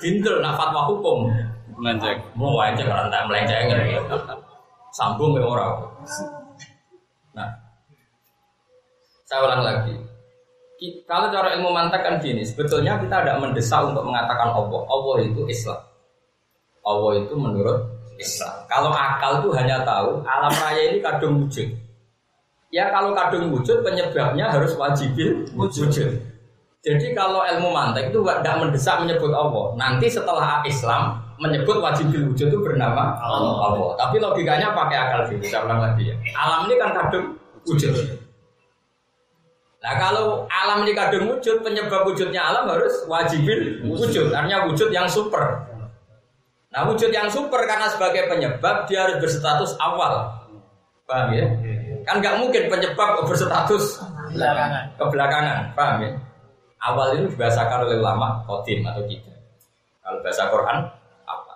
dintel 0.00 0.40
nak 0.40 0.56
fatwa 0.56 0.88
hukum 0.88 1.28
Melenceng. 1.74 2.22
mau 2.38 2.54
wae 2.54 2.70
cek 2.72 2.86
ora 2.86 3.10
tak 3.12 3.26
melenceng 3.28 3.68
sambung 4.96 5.36
ya 5.36 5.44
ora 5.44 5.76
nah 7.36 7.50
saya 9.28 9.44
ulang 9.44 9.60
lagi 9.60 9.94
kalau 11.06 11.30
cara 11.32 11.54
ilmu 11.58 11.70
mantek 11.70 12.02
kan 12.02 12.18
gini 12.18 12.42
sebetulnya 12.42 12.98
kita 13.00 13.22
tidak 13.22 13.38
mendesak 13.40 13.80
untuk 13.84 14.04
mengatakan 14.04 14.52
Allah 14.52 14.80
Allah 14.88 15.16
itu 15.22 15.42
Islam 15.48 15.80
Allah 16.84 17.12
itu 17.16 17.34
menurut 17.34 17.78
Islam. 18.20 18.54
Kalau 18.70 18.92
akal 18.94 19.42
tuh 19.42 19.52
hanya 19.56 19.82
tahu 19.82 20.22
alam 20.22 20.52
raya 20.52 20.92
ini 20.92 20.98
kadung 21.02 21.44
wujud. 21.44 21.66
Ya 22.70 22.90
kalau 22.90 23.14
kadung 23.14 23.54
wujud 23.54 23.82
penyebabnya 23.82 24.50
harus 24.50 24.74
wajibil 24.76 25.46
wujud. 25.56 25.90
Jadi 26.84 27.16
kalau 27.16 27.40
ilmu 27.40 27.72
mantek 27.72 28.12
itu 28.12 28.20
tidak 28.20 28.56
mendesak 28.60 29.00
menyebut 29.00 29.32
Allah. 29.32 29.72
Nanti 29.80 30.06
setelah 30.12 30.60
Islam 30.68 31.16
menyebut 31.40 31.80
wajibil 31.80 32.28
wujud 32.34 32.52
itu 32.52 32.60
bernama 32.60 33.16
Allah. 33.18 33.96
Tapi 33.96 34.20
logikanya 34.20 34.76
pakai 34.76 34.96
akal 35.00 35.20
dulu. 35.32 35.42
Saya 35.48 35.64
ulang 35.64 35.80
lagi 35.80 36.12
ya. 36.12 36.16
Alam 36.36 36.68
ini 36.68 36.74
kan 36.76 36.90
kadung 36.92 37.26
wujud. 37.64 37.94
Nah 39.84 40.00
kalau 40.00 40.48
alam 40.48 40.80
ini 40.88 40.96
kadung 40.96 41.28
wujud, 41.28 41.60
penyebab 41.60 42.08
wujudnya 42.08 42.40
alam 42.40 42.64
harus 42.72 43.04
wajibil 43.04 43.84
wujud. 43.84 44.32
Artinya 44.32 44.64
wujud 44.64 44.88
yang 44.88 45.04
super. 45.04 45.60
Nah 46.72 46.88
wujud 46.88 47.12
yang 47.12 47.28
super 47.28 47.60
karena 47.68 47.92
sebagai 47.92 48.24
penyebab 48.32 48.88
dia 48.88 49.04
harus 49.04 49.20
berstatus 49.20 49.76
awal. 49.76 50.32
Paham 51.04 51.36
ya? 51.36 51.44
Kan 52.08 52.24
nggak 52.24 52.40
mungkin 52.40 52.72
penyebab 52.72 53.28
berstatus 53.28 54.00
Belakangan. 54.32 54.88
kebelakangan. 54.96 55.58
Paham 55.76 55.96
ya? 56.00 56.10
Awal 56.80 57.20
itu 57.20 57.36
dibahasakan 57.36 57.84
oleh 57.84 58.00
ulama 58.00 58.40
kodim 58.48 58.80
atau 58.88 59.04
tidak. 59.04 59.36
Kalau 60.00 60.20
bahasa 60.24 60.48
Quran 60.48 60.78
apa? 61.28 61.54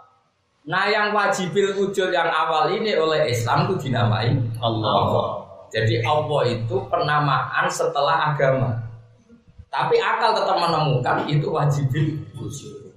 Nah 0.69 0.85
yang 0.93 1.17
wajibil 1.17 1.81
wujud 1.81 2.13
yang 2.13 2.29
awal 2.29 2.69
ini 2.77 2.93
oleh 2.93 3.33
Islam 3.33 3.73
itu 3.73 3.89
dinamai 3.89 4.37
Allah. 4.61 5.48
Jadi 5.69 6.01
Allah 6.01 6.43
itu 6.49 6.77
penamaan 6.89 7.67
setelah 7.69 8.33
agama. 8.33 8.73
Tapi 9.69 10.01
akal 10.01 10.33
tetap 10.33 10.57
menemukan 10.57 11.29
itu 11.29 11.49
wujud. 12.37 12.89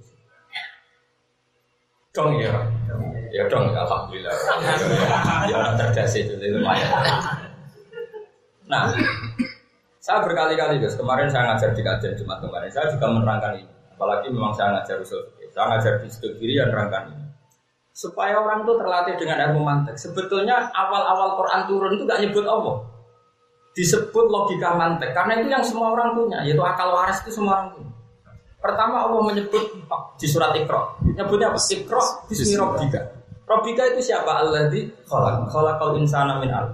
Dong 2.12 2.36
ya, 2.36 2.52
ya 3.32 3.48
dong, 3.48 3.72
alhamdulillah. 3.72 4.36
Ya 5.48 5.54
orang 5.56 5.74
cerdas 5.80 6.12
itu 6.16 6.36
lumayan. 6.36 6.92
Nah, 8.68 8.92
saya 9.96 10.20
berkali-kali 10.20 10.76
guys, 10.76 10.96
kemarin 10.96 11.32
saya 11.32 11.52
ngajar 11.52 11.72
di 11.72 11.80
kajian 11.80 12.12
Jumat 12.16 12.44
kemarin, 12.44 12.68
saya 12.68 12.92
juga 12.92 13.08
menerangkan 13.08 13.64
ini. 13.64 13.72
Apalagi 13.96 14.28
memang 14.28 14.52
saya 14.52 14.76
ngajar 14.76 15.00
usul. 15.00 15.24
Saya 15.52 15.72
ngajar 15.72 16.00
di 16.04 16.08
studi 16.12 16.36
kiri 16.36 16.60
yang 16.60 16.68
menerangkan 16.68 17.12
ini. 17.12 17.21
Supaya 17.92 18.40
orang 18.40 18.64
itu 18.64 18.72
terlatih 18.80 19.14
dengan 19.20 19.38
ilmu 19.48 19.60
mantek. 19.68 20.00
Sebetulnya 20.00 20.72
awal-awal 20.72 21.36
Quran 21.44 21.60
turun 21.68 21.90
itu 21.92 22.02
gak 22.08 22.20
nyebut 22.24 22.48
Allah. 22.48 22.88
Disebut 23.76 24.26
logika 24.32 24.72
mantek. 24.76 25.12
Karena 25.12 25.40
itu 25.40 25.48
yang 25.52 25.64
semua 25.64 25.92
orang 25.92 26.16
punya, 26.16 26.40
yaitu 26.44 26.64
akal 26.64 26.92
waras 26.92 27.20
itu 27.24 27.36
semua 27.36 27.60
orang 27.60 27.68
punya. 27.76 27.92
Pertama 28.62 29.10
Allah 29.10 29.20
menyebut 29.26 29.64
di 30.16 30.26
surat 30.30 30.54
Iqra. 30.54 30.96
Nyebutnya 31.02 31.50
apa? 31.50 31.58
Iqra 31.58 32.02
bismi 32.30 32.54
rabbika. 32.54 33.00
Rabbika 33.42 33.82
itu 33.92 34.00
siapa? 34.06 34.38
Alladzi 34.38 34.86
khalaq 35.04 35.50
khalaqal 35.50 35.98
insana 35.98 36.38
min 36.38 36.48
al. 36.54 36.70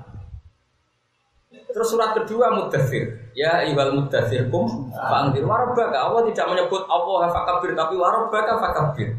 Terus 1.48 1.88
surat 1.88 2.12
kedua 2.12 2.52
Mudathir. 2.52 3.32
Ya 3.32 3.62
iwal 3.64 3.94
mudathir 3.94 4.50
kum 4.52 4.92
fa'andir 4.92 5.46
warabbaka. 5.46 5.96
Allah 5.96 6.26
tidak 6.28 6.46
menyebut 6.50 6.82
Allah 6.90 7.30
fakabir 7.32 7.72
tapi 7.72 7.94
warabbaka 7.96 8.58
fakabir. 8.60 9.14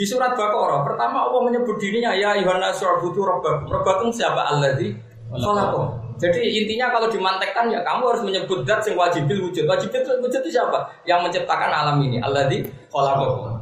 Di 0.00 0.08
surat 0.08 0.32
Baqarah 0.32 0.80
pertama 0.80 1.28
Allah 1.28 1.44
menyebut 1.44 1.76
dirinya 1.76 2.16
ya 2.16 2.32
ayuhan 2.32 2.56
nasu 2.56 2.88
rabbudu 2.88 3.20
rabbakum. 3.20 3.68
Rabbakum 3.68 4.08
siapa? 4.08 4.48
Alladzi 4.48 4.96
khalaqakum. 5.28 6.16
Jadi 6.16 6.40
intinya 6.40 6.88
kalau 6.88 7.12
dimantekkan 7.12 7.68
ya 7.68 7.84
kamu 7.84 8.08
harus 8.08 8.24
menyebut 8.24 8.64
zat 8.64 8.80
yang 8.88 8.96
wajibil 8.96 9.52
wujud. 9.52 9.68
Wajibil 9.68 10.00
wujud 10.24 10.40
itu 10.40 10.56
siapa? 10.56 10.88
Yang 11.04 11.28
menciptakan 11.28 11.68
alam 11.68 12.00
ini. 12.00 12.16
Alladzi 12.16 12.64
khalaqakum. 12.88 13.60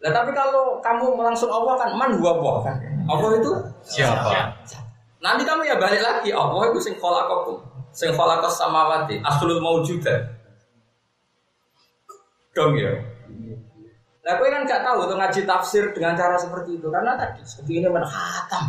Nah, 0.00 0.10
tapi 0.12 0.32
kalau 0.32 0.80
kamu 0.80 1.04
langsung 1.20 1.52
Allah 1.52 1.76
kan 1.76 1.92
man 1.92 2.16
huwa 2.16 2.40
Allah 2.40 2.56
kan. 2.64 2.76
Allah 3.12 3.30
itu 3.36 3.52
Siapa? 3.84 4.56
Nanti 5.20 5.44
kamu 5.44 5.68
ya 5.68 5.76
balik 5.76 6.00
lagi 6.00 6.32
Allah 6.32 6.72
itu 6.72 6.80
sing 6.80 6.96
khalaqakum, 6.96 7.60
sing 7.92 8.08
khalaqas 8.16 8.56
samawati, 8.56 9.20
aslul 9.20 9.60
maujudat. 9.60 10.32
Dong 12.56 12.72
ya. 12.72 13.15
Nah, 14.26 14.34
gue 14.34 14.48
kan 14.50 14.66
gak 14.66 14.82
tahu 14.82 15.06
tuh 15.06 15.14
ngaji 15.14 15.40
tafsir 15.46 15.84
dengan 15.94 16.18
cara 16.18 16.34
seperti 16.34 16.74
itu 16.74 16.90
karena 16.90 17.14
tadi 17.14 17.46
seperti 17.46 17.78
ini 17.78 17.86
mana 17.86 18.10
khatam. 18.10 18.64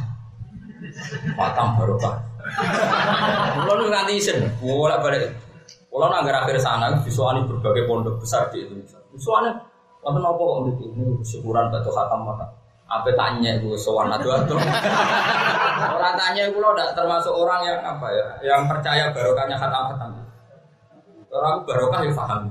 Khatam 1.33 1.67
barokah. 1.81 2.15
Nu 3.65 3.89
nganti 3.89 4.21
isin, 4.21 4.45
bolak 4.61 5.01
balik. 5.01 5.33
Kulo 5.89 6.13
nang 6.13 6.29
akhir 6.29 6.61
sana 6.61 6.93
disuani 7.01 7.41
berbagai 7.49 7.89
pondok 7.89 8.21
besar 8.21 8.53
di 8.53 8.61
Indonesia. 8.61 9.01
Disuani 9.09 9.49
Wonten 10.07 10.23
apa 10.23 10.39
kok 10.39 10.59
niki? 10.71 10.85
Ini 10.87 11.19
syukuran 11.19 11.67
batu 11.67 11.91
khatam 11.91 12.23
mana? 12.23 12.47
Apa 12.87 13.11
tanya 13.11 13.59
gue 13.59 13.75
sowan 13.75 14.07
adu 14.07 14.31
adu. 14.31 14.55
Orang 15.99 16.15
tanya 16.15 16.47
gue 16.47 16.63
lo 16.63 16.71
termasuk 16.95 17.35
orang 17.35 17.67
yang 17.67 17.83
apa 17.83 18.07
ya? 18.15 18.27
Yang 18.39 18.71
percaya 18.71 19.11
barokahnya 19.11 19.59
khatam 19.59 19.83
khatam. 19.91 20.09
Orang 21.27 21.59
barokah 21.67 21.99
ya 22.07 22.11
paham. 22.15 22.41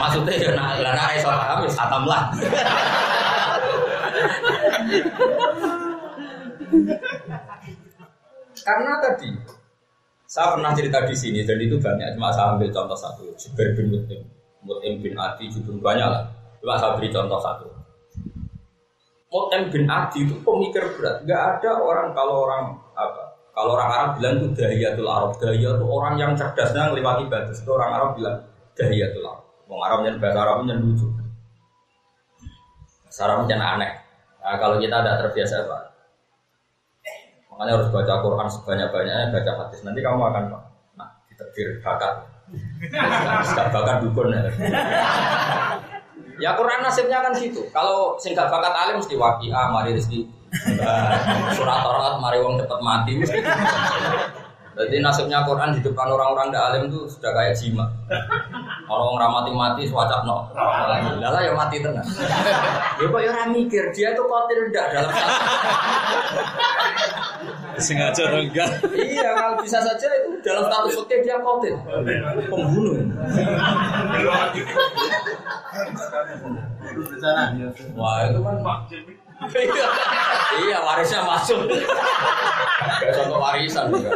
Maksudnya 0.00 0.34
ya 0.34 0.50
nah, 0.56 0.74
lah 0.80 0.92
nah, 0.96 1.08
iso 1.14 1.28
paham 1.28 1.58
ya 1.64 1.70
khatam 1.70 2.02
lah. 2.08 2.22
Karena 8.60 8.92
tadi 9.00 9.30
saya 10.30 10.46
pernah 10.54 10.72
cerita 10.76 10.98
di 11.06 11.16
sini 11.16 11.40
dan 11.42 11.58
itu 11.58 11.76
banyak 11.80 12.14
cuma 12.14 12.30
saya 12.30 12.54
ambil 12.54 12.70
contoh 12.70 12.98
satu 12.98 13.24
Jubair 13.34 13.74
bin 13.74 13.90
Mut'im. 13.90 14.22
Mut'im 14.62 14.94
bin 15.02 15.14
Adi 15.16 15.50
juga 15.50 15.72
banyak 15.80 16.08
lah. 16.08 16.24
Cuma 16.60 16.76
saya 16.76 16.94
beri 17.00 17.10
contoh 17.10 17.40
satu. 17.40 17.66
Mut'im 19.30 19.62
bin 19.72 19.84
Adi 19.90 20.26
itu 20.26 20.34
pemikir 20.42 20.84
berat. 20.98 21.26
Nggak 21.26 21.42
ada 21.58 21.70
orang 21.82 22.08
kalau 22.14 22.46
orang 22.46 22.64
apa 22.94 23.29
kalau 23.60 23.76
orang 23.76 23.90
Arab 23.92 24.10
bilang 24.16 24.34
itu 24.40 24.48
dahiyatul 24.56 25.04
Arab 25.04 25.32
dahiyah 25.36 25.72
itu 25.76 25.84
orang 25.84 26.14
yang 26.16 26.32
cerdasnya 26.32 26.88
melewati 26.96 27.28
batas 27.28 27.60
itu 27.60 27.70
orang 27.70 27.92
Arab 27.92 28.10
bilang 28.16 28.36
dahiyatul 28.72 29.24
Arab 29.28 29.44
orang 29.68 29.84
Arab 29.84 30.00
yang 30.08 30.16
bahasa 30.16 30.38
Arabnya 30.40 30.74
lucu 30.80 31.06
bahasa 33.04 33.20
Arabnya 33.28 33.56
aneh 33.60 33.92
nah, 34.40 34.56
kalau 34.56 34.80
kita 34.80 34.96
tidak 35.04 35.16
terbiasa 35.20 35.68
pak 35.68 35.90
Makanya 37.60 37.76
harus 37.76 37.92
baca 37.92 38.24
Quran 38.24 38.48
sebanyak-banyaknya, 38.48 39.36
baca 39.36 39.52
hadis. 39.60 39.84
Nanti 39.84 40.00
kamu 40.00 40.32
akan 40.32 40.44
nah, 40.96 41.12
diterbir 41.28 41.76
bakat. 41.84 42.24
Gak 43.52 43.68
bakat 43.68 44.00
dukun 44.00 44.32
ya. 44.32 44.48
Ya 46.40 46.56
Quran 46.56 46.80
nasibnya 46.80 47.20
kan 47.20 47.36
situ. 47.36 47.60
Kalau 47.68 48.16
sing 48.16 48.32
gak 48.32 48.48
bakat 48.48 48.72
alim 48.72 48.96
mesti 48.96 49.12
waqiah, 49.12 49.68
mari 49.68 49.92
rezeki. 49.92 50.24
Surat 51.54 51.78
Torat, 51.86 52.14
mari 52.18 52.38
wong 52.42 52.58
cepet 52.58 52.80
mati. 52.82 53.12
Jadi 54.80 54.96
nasibnya 55.04 55.44
Quran 55.44 55.76
di 55.76 55.84
depan 55.84 56.08
orang-orang 56.08 56.48
tidak 56.48 56.64
alim 56.72 56.82
itu 56.88 57.04
sudah 57.12 57.36
kayak 57.36 57.52
jima. 57.52 57.84
Kalau 58.88 59.12
orang 59.12 59.28
ramati 59.28 59.52
mati, 59.52 59.82
swacap 59.84 60.24
no. 60.24 60.48
Lala 61.20 61.44
ya 61.44 61.52
mati 61.52 61.84
tenang. 61.84 62.06
Ya 62.96 63.04
kok 63.04 63.20
ya 63.20 63.28
orang 63.28 63.52
mikir 63.52 63.84
dia 63.92 64.16
itu 64.16 64.22
kotil 64.24 64.60
tidak 64.72 64.86
dalam 64.96 65.10
satu. 65.12 65.36
Sengaja 67.76 68.24
renggang. 68.32 68.72
Iya, 68.92 69.28
kalau 69.36 69.60
bisa 69.60 69.84
saja 69.84 70.08
itu 70.16 70.40
dalam 70.40 70.64
status 70.64 70.96
oke 70.96 71.16
dia 71.28 71.36
kotil, 71.44 71.76
pembunuh. 72.48 73.04
Wah 78.00 78.16
itu 78.32 78.40
kan 78.40 78.56
iya, 80.60 80.78
warisnya 80.84 81.24
masuk. 81.24 81.64
Kayak 83.00 83.12
contoh 83.16 83.38
warisan 83.40 83.84
juga. 83.88 84.10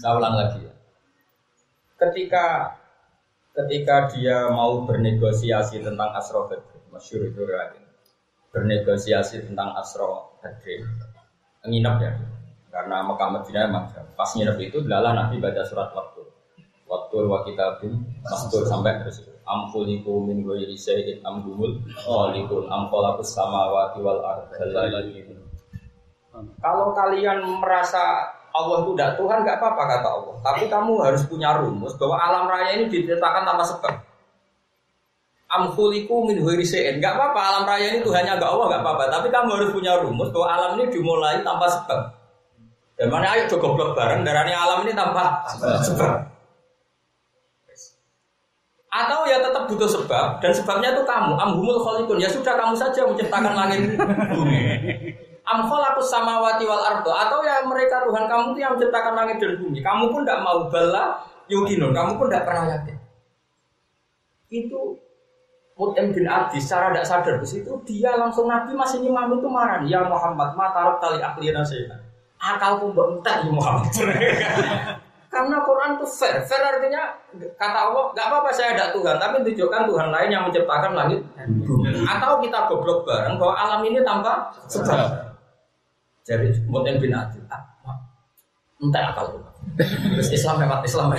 Saya 0.00 0.12
ulang 0.16 0.34
lagi 0.40 0.64
ya. 0.64 0.72
Ketika 2.00 2.44
ketika 3.52 4.08
dia 4.08 4.48
mau 4.48 4.88
bernegosiasi 4.88 5.84
tentang 5.84 6.16
Asro 6.16 6.48
Badr, 6.48 6.88
masyur 6.88 7.28
itu. 7.28 7.44
Bernegosiasi 8.50 9.44
tentang 9.44 9.76
Asro 9.76 10.40
Badr, 10.40 10.88
nginep 11.68 11.96
ya. 12.00 12.12
Karena 12.70 13.02
Mekah 13.04 13.28
Madinah 13.28 13.62
emang 13.66 13.84
pas 14.16 14.30
nginep 14.32 14.56
itu 14.62 14.78
lala 14.88 15.12
Nabi 15.12 15.42
baca 15.42 15.60
surat 15.66 15.92
waktu. 15.92 16.29
Waktu 16.90 17.14
wa 17.22 17.46
kitabim 17.46 18.02
mastur 18.26 18.66
sampai 18.66 18.98
terus. 19.06 19.22
am 19.46 19.66
khuliqu 19.70 20.10
min 20.26 20.46
ghairi 20.46 20.74
syai'in 20.78 21.22
am 21.26 21.42
humul 21.42 21.74
khaliqun 22.06 22.66
am 22.70 22.86
khalaqus 22.90 23.34
samawati 23.34 23.98
wal 24.02 24.18
yuqinun. 25.06 25.42
Kalau 26.62 26.94
kalian 26.94 27.42
merasa 27.58 28.30
Allah 28.50 28.82
itu 28.82 28.98
tidak 28.98 29.14
Tuhan, 29.14 29.38
nggak 29.46 29.56
apa-apa 29.62 29.82
kata 29.86 30.08
Allah. 30.10 30.34
Tapi 30.42 30.64
kamu 30.66 30.92
harus 31.02 31.22
punya 31.30 31.54
rumus 31.54 31.94
bahwa 31.94 32.18
alam 32.18 32.44
raya 32.50 32.78
ini 32.78 32.90
diciptakan 32.90 33.46
tanpa 33.46 33.64
sebab. 33.66 33.94
Amkuliku 35.50 36.26
min 36.30 36.38
huiri 36.42 36.62
Nggak 36.98 37.12
apa-apa, 37.14 37.40
alam 37.42 37.64
raya 37.66 37.94
ini 37.94 38.02
Tuhannya 38.02 38.38
nggak 38.38 38.50
Allah, 38.50 38.66
nggak 38.70 38.82
apa-apa. 38.82 39.04
Tapi 39.10 39.26
kamu 39.30 39.48
harus 39.54 39.70
punya 39.74 39.92
rumus 40.02 40.30
bahwa 40.34 40.46
alam 40.50 40.70
ini 40.78 40.84
dimulai 40.90 41.42
tanpa 41.46 41.66
sebab. 41.70 42.00
Dan 42.98 43.08
mana 43.08 43.32
ayo 43.38 43.48
coba 43.48 43.96
bareng, 43.96 44.20
darahnya 44.26 44.56
alam 44.58 44.78
ini 44.86 44.92
tanpa 44.94 45.46
sebab. 45.86 46.30
Atau 48.90 49.22
ya 49.22 49.38
tetap 49.38 49.70
butuh 49.70 49.86
sebab 49.86 50.42
dan 50.42 50.50
sebabnya 50.50 50.98
itu 50.98 51.06
kamu. 51.06 51.38
Amhumul 51.38 51.78
kholikun 51.78 52.18
ya 52.18 52.26
sudah 52.26 52.58
kamu 52.58 52.74
saja 52.74 53.06
menciptakan 53.06 53.54
langit 53.54 53.94
bumi. 54.34 54.62
Am 55.46 55.62
khalaqus 55.62 56.10
samawati 56.10 56.66
wal 56.66 56.82
ardo 56.82 57.14
atau 57.14 57.38
ya 57.46 57.62
mereka 57.62 58.02
Tuhan 58.02 58.26
kamu 58.26 58.44
itu 58.54 58.58
yang 58.66 58.74
menciptakan 58.74 59.14
langit 59.14 59.36
dan 59.38 59.52
bumi. 59.62 59.78
Kamu 59.78 60.10
pun 60.10 60.26
tidak 60.26 60.42
mau 60.42 60.66
bala 60.66 61.22
yukinun, 61.46 61.94
kamu 61.94 62.18
pun 62.18 62.26
tidak 62.26 62.44
pernah 62.50 62.64
yakin. 62.66 62.96
Itu 64.50 64.98
Mut'im 65.80 66.12
bin 66.12 66.28
Adi 66.28 66.60
secara 66.60 66.92
tidak 66.92 67.08
sadar 67.08 67.34
di 67.40 67.48
situ 67.48 67.72
dia 67.88 68.12
langsung 68.12 68.44
Nabi 68.44 68.76
masih 68.76 69.00
nyimam 69.00 69.32
itu 69.32 69.48
marah 69.48 69.80
ya 69.88 70.04
Muhammad 70.04 70.52
matarok 70.52 71.00
tali 71.00 71.24
aklina 71.24 71.64
saya 71.64 71.96
akal 72.36 72.84
pun 72.84 72.92
bentar 72.92 73.40
ya 73.40 73.48
Muhammad 73.48 73.88
Karena 75.30 75.62
Quran 75.62 75.94
itu 75.94 76.06
fair. 76.10 76.42
Fair 76.42 76.58
artinya 76.58 77.14
kata 77.54 77.78
Allah, 77.86 78.10
nggak 78.10 78.26
apa-apa 78.26 78.50
saya 78.50 78.74
ada 78.74 78.90
Tuhan, 78.90 79.14
tapi 79.14 79.46
tunjukkan 79.46 79.86
Tuhan 79.86 80.08
lain 80.10 80.30
yang 80.34 80.42
menciptakan 80.42 80.92
langit 80.98 81.22
Atau 82.02 82.42
kita 82.42 82.66
goblok 82.66 83.06
bareng 83.06 83.38
bahwa 83.38 83.54
alam 83.54 83.80
ini 83.86 84.02
tanpa 84.02 84.50
sebab. 84.66 85.30
Jadi 86.26 86.50
Mu'in 86.66 86.98
bin 86.98 87.14
Adi, 87.14 87.38
ah, 87.46 87.62
entah 88.82 89.14
Terus 90.18 90.28
Islam 90.34 90.66
lewat 90.66 90.82
Islam 90.82 91.14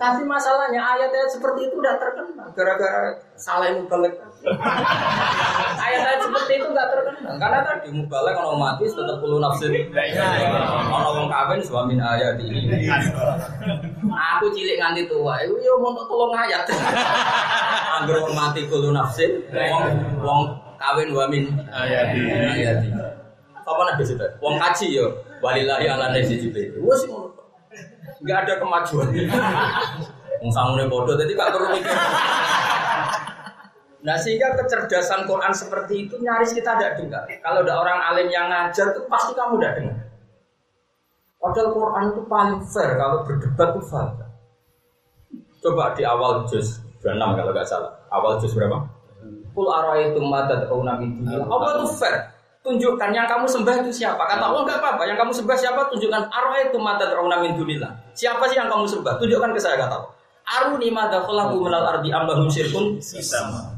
Tapi 0.00 0.24
masalahnya 0.24 0.80
ayat-ayat 0.80 1.28
seperti 1.28 1.68
itu 1.68 1.76
udah 1.76 2.00
terkenal 2.00 2.48
gara-gara 2.56 3.20
salah 3.36 3.68
mubalek. 3.76 4.16
ayat-ayat 5.84 6.20
seperti 6.24 6.52
itu 6.56 6.66
nggak 6.72 6.88
terkenal 6.88 7.36
karena 7.36 7.60
tadi 7.60 7.92
mubalek 7.92 8.32
kalau 8.32 8.56
mati 8.56 8.88
tetap 8.88 9.20
perlu 9.20 9.36
nafsu. 9.44 9.68
Kalau 9.68 11.10
wong 11.20 11.28
kawin 11.28 11.60
suami 11.60 12.00
ayat 12.00 12.40
ini. 12.40 12.88
Aku 14.08 14.48
cilik 14.56 14.80
nganti 14.80 15.04
tua, 15.04 15.44
itu 15.44 15.60
yo 15.60 15.76
mau 15.76 15.92
tolong 16.08 16.32
ayat. 16.32 16.64
Anggur 18.00 18.24
wong 18.24 18.32
mati 18.32 18.64
kulo 18.72 18.96
nafsu, 18.96 19.44
wong 19.52 19.84
wong 20.24 20.40
kawin 20.80 21.12
wamin 21.12 21.44
ayat 21.68 22.16
ayat. 22.56 22.88
Apa 23.68 23.80
nabi 23.84 24.02
sudah? 24.08 24.32
Wong 24.40 24.56
kaji 24.56 24.96
yo 24.96 25.12
walillahi 25.44 25.92
ala 25.92 26.08
nasi 26.08 26.40
jibril. 26.40 26.80
Wes 26.88 27.04
nggak 28.20 28.38
ada 28.46 28.54
kemajuan. 28.60 29.08
Sangune 30.48 30.88
bodoh, 30.88 31.20
jadi 31.20 31.36
gak 31.36 31.52
perlu 31.52 31.68
mikir. 31.76 31.92
Nah 34.00 34.16
sehingga 34.16 34.56
kecerdasan 34.56 35.28
Quran 35.28 35.52
seperti 35.52 36.08
itu 36.08 36.16
nyaris 36.16 36.56
kita 36.56 36.80
tidak 36.80 36.96
dengar. 36.96 37.28
Kalau 37.28 37.60
ada 37.60 37.74
orang 37.76 37.98
alim 38.00 38.32
yang 38.32 38.48
ngajar 38.48 38.96
itu 38.96 39.04
pasti 39.12 39.36
kamu 39.36 39.60
tidak 39.60 39.72
dengar. 39.76 39.98
Padahal 41.40 41.68
Quran 41.72 42.04
itu 42.12 42.22
paling 42.24 42.58
fair 42.64 42.90
kalau 42.96 43.28
berdebat 43.28 43.68
itu 43.76 43.82
fair. 43.84 44.08
Coba 45.60 45.92
di 45.92 46.02
awal 46.08 46.48
juz 46.48 46.80
26 47.04 47.20
kalau 47.20 47.52
nggak 47.52 47.68
salah. 47.68 47.92
Awal 48.08 48.40
juz 48.40 48.56
berapa? 48.56 48.88
Kul 49.52 49.68
araitum 49.68 50.24
ma 50.32 50.48
tad'una 50.48 50.96
min 50.96 51.20
Apa 51.28 51.64
itu 51.76 51.86
fair? 52.00 52.29
Tunjukkan 52.60 53.10
yang 53.16 53.24
kamu 53.24 53.46
sembah 53.48 53.74
itu 53.80 53.90
siapa. 54.04 54.20
Kata 54.20 54.44
Allah 54.52 54.62
enggak 54.68 54.78
apa-apa, 54.84 55.02
yang 55.08 55.16
kamu 55.16 55.32
sembah 55.32 55.56
siapa? 55.56 55.80
Tunjukkan 55.88 56.22
arwah 56.28 56.58
itu 56.60 56.76
mata 56.76 57.08
terauna 57.08 57.40
min 57.40 57.56
dunillah. 57.56 57.92
Siapa 58.12 58.44
sih 58.52 58.60
yang 58.60 58.68
kamu 58.68 58.84
sembah? 58.84 59.16
Tunjukkan 59.16 59.50
ke 59.56 59.60
saya 59.60 59.80
kata 59.80 59.94
Allah. 59.96 60.12
Aruni 60.50 60.90
mada 60.90 61.22
khalaqu 61.22 61.62
minal 61.62 61.86
ardi 61.86 62.10
ambahum 62.10 62.50
syirkun 62.50 62.98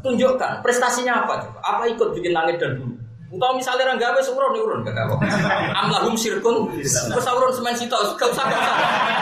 Tunjukkan 0.01 0.65
prestasinya 0.65 1.21
apa 1.27 1.45
coba? 1.45 1.59
Apa 1.61 1.83
ikut 1.85 2.17
bikin 2.17 2.33
langit 2.33 2.57
dan 2.57 2.81
bumi? 2.81 2.97
Utau 3.33 3.57
misalnya 3.57 3.89
orang 3.89 4.01
gawe 4.01 4.21
seurun 4.21 4.57
urun 4.57 4.81
kata 4.81 5.09
Allah. 5.09 5.19
Amlahum 5.85 6.17
syirkun 6.17 6.73
terus 6.81 7.27
urun 7.29 7.53
semen 7.53 7.77
sito 7.77 7.97
gak 8.17 8.29
usah 8.29 8.45
gak 8.45 8.61
usah 8.61 8.77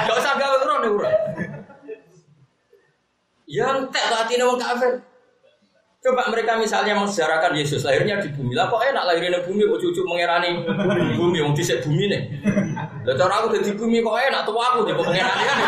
gak 0.07 0.17
usah 0.19 0.33
gawe 0.39 0.57
urun 0.63 0.83
urun. 0.95 1.15
Yang 3.51 3.77
tak 3.91 4.05
hati 4.15 4.39
wong 4.39 4.59
kafir. 4.63 5.03
Coba 6.01 6.33
mereka 6.33 6.57
misalnya 6.57 6.97
mensejarahkan 6.97 7.53
Yesus 7.53 7.85
lahirnya 7.85 8.25
di 8.25 8.33
bumi. 8.33 8.57
Lah 8.57 8.73
kok 8.73 8.81
enak 8.81 9.05
lahirnya 9.05 9.37
di 9.37 9.41
bumi, 9.45 9.69
kok 9.69 9.85
cucu 9.85 10.01
mengerani 10.09 10.65
bumi, 11.13 11.45
yang 11.45 11.53
disek 11.53 11.85
bumi 11.85 12.09
nih. 12.09 12.41
Lah 13.05 13.15
cara 13.21 13.45
aku 13.45 13.53
di 13.53 13.77
bumi 13.77 14.01
kok 14.01 14.17
enak 14.17 14.49
tuh 14.49 14.57
aku 14.57 14.89
di 14.89 14.97
mengerani 14.97 15.45
kan. 15.45 15.59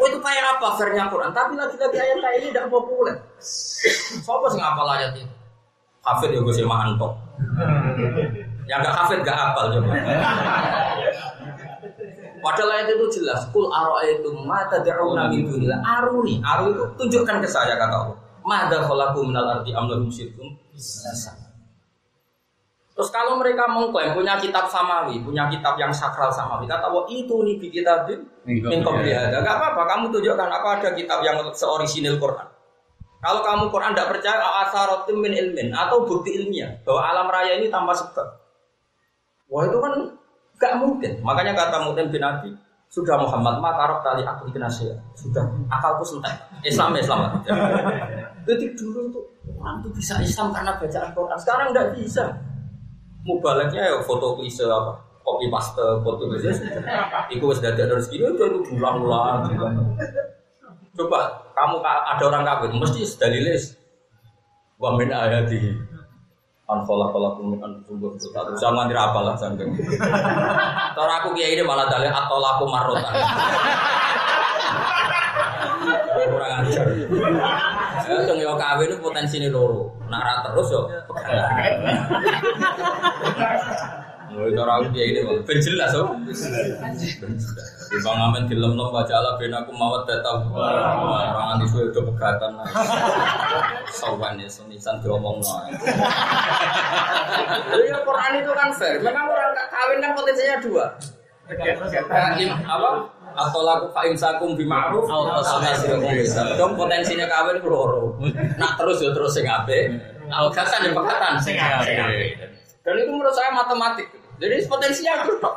Oh 0.00 0.08
itu 0.08 0.16
kayak 0.24 0.56
apa 0.56 0.72
vernya 0.80 1.12
Quran? 1.12 1.36
Tapi 1.36 1.52
lagi-lagi 1.52 1.96
ayat 2.00 2.40
ini 2.40 2.48
tidak 2.48 2.72
populer. 2.72 3.12
Siapa 3.44 4.48
sih 4.48 4.56
ngapal 4.56 4.88
ayat 4.88 5.12
ini? 5.20 5.28
Hafid 6.00 6.32
ya 6.32 6.40
gue 6.40 6.54
sih 6.56 6.64
antok. 6.64 7.12
Yang 8.64 8.78
gak 8.88 8.94
hafid 9.04 9.20
gak 9.20 9.36
hafal 9.36 9.68
coba. 9.68 9.92
Padahal 12.40 12.70
ayat 12.72 12.88
itu 12.96 13.20
jelas. 13.20 13.44
Kul 13.52 13.68
aro 13.68 14.00
itu 14.00 14.32
mata 14.48 14.80
da'una 14.80 15.28
min 15.28 15.44
dunillah. 15.44 15.84
Aruni. 15.84 16.40
Aru 16.40 16.72
itu 16.72 16.84
tunjukkan 16.96 17.44
ke 17.44 17.48
saya 17.52 17.76
kata 17.76 17.96
Allah. 18.00 18.18
Mada 18.50 18.82
khalaku 18.82 19.30
minal 19.30 19.46
ardi 19.46 19.70
amlahum 19.70 20.10
syirkum 20.10 20.50
Terus 23.00 23.08
kalau 23.14 23.38
mereka 23.38 23.64
mengklaim 23.70 24.12
punya 24.12 24.36
kitab 24.36 24.68
samawi, 24.68 25.22
punya 25.24 25.48
kitab 25.48 25.78
yang 25.80 25.88
sakral 25.88 26.28
samawi, 26.28 26.68
kata 26.68 26.90
Allah 26.90 27.06
itu 27.08 27.32
nih 27.32 27.56
di 27.56 27.72
kitab 27.72 28.04
min 28.44 28.82
ada. 28.84 29.40
Gak 29.40 29.56
apa-apa, 29.56 29.88
kamu 29.88 30.12
tunjukkan 30.12 30.50
apa 30.50 30.68
ada 30.76 30.90
kitab 30.92 31.24
yang 31.24 31.40
seorisinil 31.54 32.20
Quran. 32.20 32.44
Kalau 33.24 33.40
kamu 33.40 33.72
Quran 33.72 33.96
tidak 33.96 34.18
percaya, 34.18 34.44
asarotim 34.68 35.16
min 35.16 35.32
ilmin 35.32 35.72
atau 35.72 36.04
bukti 36.04 36.44
ilmiah 36.44 36.76
bahwa 36.84 37.00
alam 37.00 37.26
raya 37.32 37.56
ini 37.56 37.72
tanpa 37.72 37.96
sebab. 37.96 38.26
Wah 39.48 39.64
itu 39.64 39.78
kan 39.80 39.92
gak 40.60 40.74
mungkin. 40.76 41.24
Makanya 41.24 41.56
kata 41.56 41.88
Mu'min 41.88 42.12
bin 42.12 42.20
Abi, 42.20 42.52
sudah 42.90 43.16
Muhammad 43.16 43.62
makarok 43.62 44.02
tali 44.02 44.26
aku 44.26 44.50
di 44.50 44.60
sudah 44.60 45.44
akalku 45.70 46.02
sentek 46.02 46.36
Islam 46.66 46.90
Islam 46.98 47.38
jadi 48.48 48.66
dulu 48.76 49.00
tuh 49.12 49.24
orang 49.60 49.84
tuh 49.84 49.90
bisa 49.92 50.16
Islam 50.20 50.52
karena 50.54 50.72
bacaan 50.76 51.10
Quran. 51.12 51.38
Sekarang 51.38 51.66
nggak 51.72 51.88
bisa. 51.96 52.24
Mubaleknya 53.24 53.82
ya 53.84 53.96
foto 54.00 54.36
klise 54.40 54.64
apa? 54.64 54.96
Copy 55.20 55.46
paste 55.52 55.84
foto 56.00 56.24
klise. 56.28 56.52
Itu 57.28 57.44
sudah 57.52 57.70
ada 57.72 57.84
rezeki 57.96 58.16
itu 58.24 58.28
itu 58.32 58.46
ulang-ulang. 58.80 59.48
Coba 60.96 61.20
kamu 61.56 61.76
ada 61.84 62.24
orang 62.24 62.42
kafir 62.44 62.70
mesti 62.72 63.04
dalilis 63.20 63.76
wa 64.80 64.96
min 64.96 65.12
ayati 65.12 65.60
an 66.70 66.80
khala 66.88 67.12
khalaqum 67.12 67.52
min 67.52 67.60
anfusikum 67.60 68.16
satu 68.16 68.56
zaman 68.56 68.88
tidak 68.88 69.12
apalah 69.12 69.34
sampai 69.36 69.68
Cara 70.96 71.12
aku 71.20 71.36
kiai 71.36 71.52
ini 71.58 71.62
malah 71.66 71.84
dalil 71.90 72.08
atau 72.08 72.38
laku 72.40 72.64
marrotan. 72.70 73.12
Kurang 76.30 76.52
ajar 76.62 76.86
ya 78.10 78.26
dong 78.26 78.42
yo 78.42 78.58
kawin 78.58 78.90
itu 78.90 78.98
potensi 78.98 79.38
ini 79.38 79.46
loro 79.46 79.94
nak 80.10 80.50
terus 80.50 80.68
yo 80.74 80.82
Mulai 84.30 84.54
cara 84.54 84.78
aku 84.78 84.94
dia 84.94 85.10
ini 85.10 85.26
ben 85.42 85.58
jelas 85.58 85.90
oh. 85.98 86.14
Di 87.90 87.98
bang 87.98 88.18
amen 88.30 88.46
di 88.46 88.54
lem 88.54 88.78
baca 88.78 89.10
Allah 89.10 89.34
ben 89.42 89.50
aku 89.50 89.74
mawat 89.74 90.06
datang. 90.06 90.46
Orang 90.54 91.58
anti 91.58 91.66
suwe 91.66 91.90
udah 91.90 92.02
pegatan. 92.14 92.54
Sawan 93.90 94.38
ya 94.38 94.46
senisan 94.46 95.02
diomong 95.02 95.42
no. 95.42 95.54
Ya 97.74 97.98
Quran 98.06 98.32
itu 98.38 98.50
kan 98.54 98.70
fair. 98.70 99.02
Memang 99.02 99.26
orang 99.26 99.50
kawin 99.66 99.98
kan 99.98 100.14
potensinya 100.14 100.62
dua. 100.62 100.86
Apa? 102.70 102.90
Atau 103.40 103.60
laku 103.64 103.88
fa 103.96 104.04
imsakum 104.04 104.52
bi 104.52 104.68
ma'ruf 104.68 105.08
dong 106.60 106.76
potensinya 106.76 107.24
kawin 107.24 107.56
itu 107.56 107.68
loro 107.72 108.20
nak 108.60 108.76
terus 108.76 109.00
ya 109.00 109.08
terus 109.16 109.32
sing 109.32 109.48
al 109.48 110.46
gasan 110.52 110.84
yang 110.84 110.92
pekatan 110.92 111.40
sing 111.40 111.56
dan 112.80 112.94
itu 112.96 113.10
menurut 113.12 113.32
saya 113.32 113.52
matematik 113.52 114.08
jadi 114.40 114.64
potensinya 114.64 115.20
itu 115.20 115.36
tok. 115.36 115.54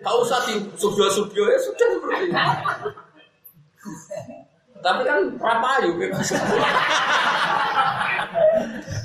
Tak 0.00 0.14
usah 0.22 0.38
di 0.48 0.54
subio-subio 0.78 1.44
ya 1.50 1.58
sudah 1.60 1.88
seperti 1.98 2.24
itu. 2.30 2.38
Tapi 4.80 5.02
kan 5.04 5.18
rapayu. 5.36 5.90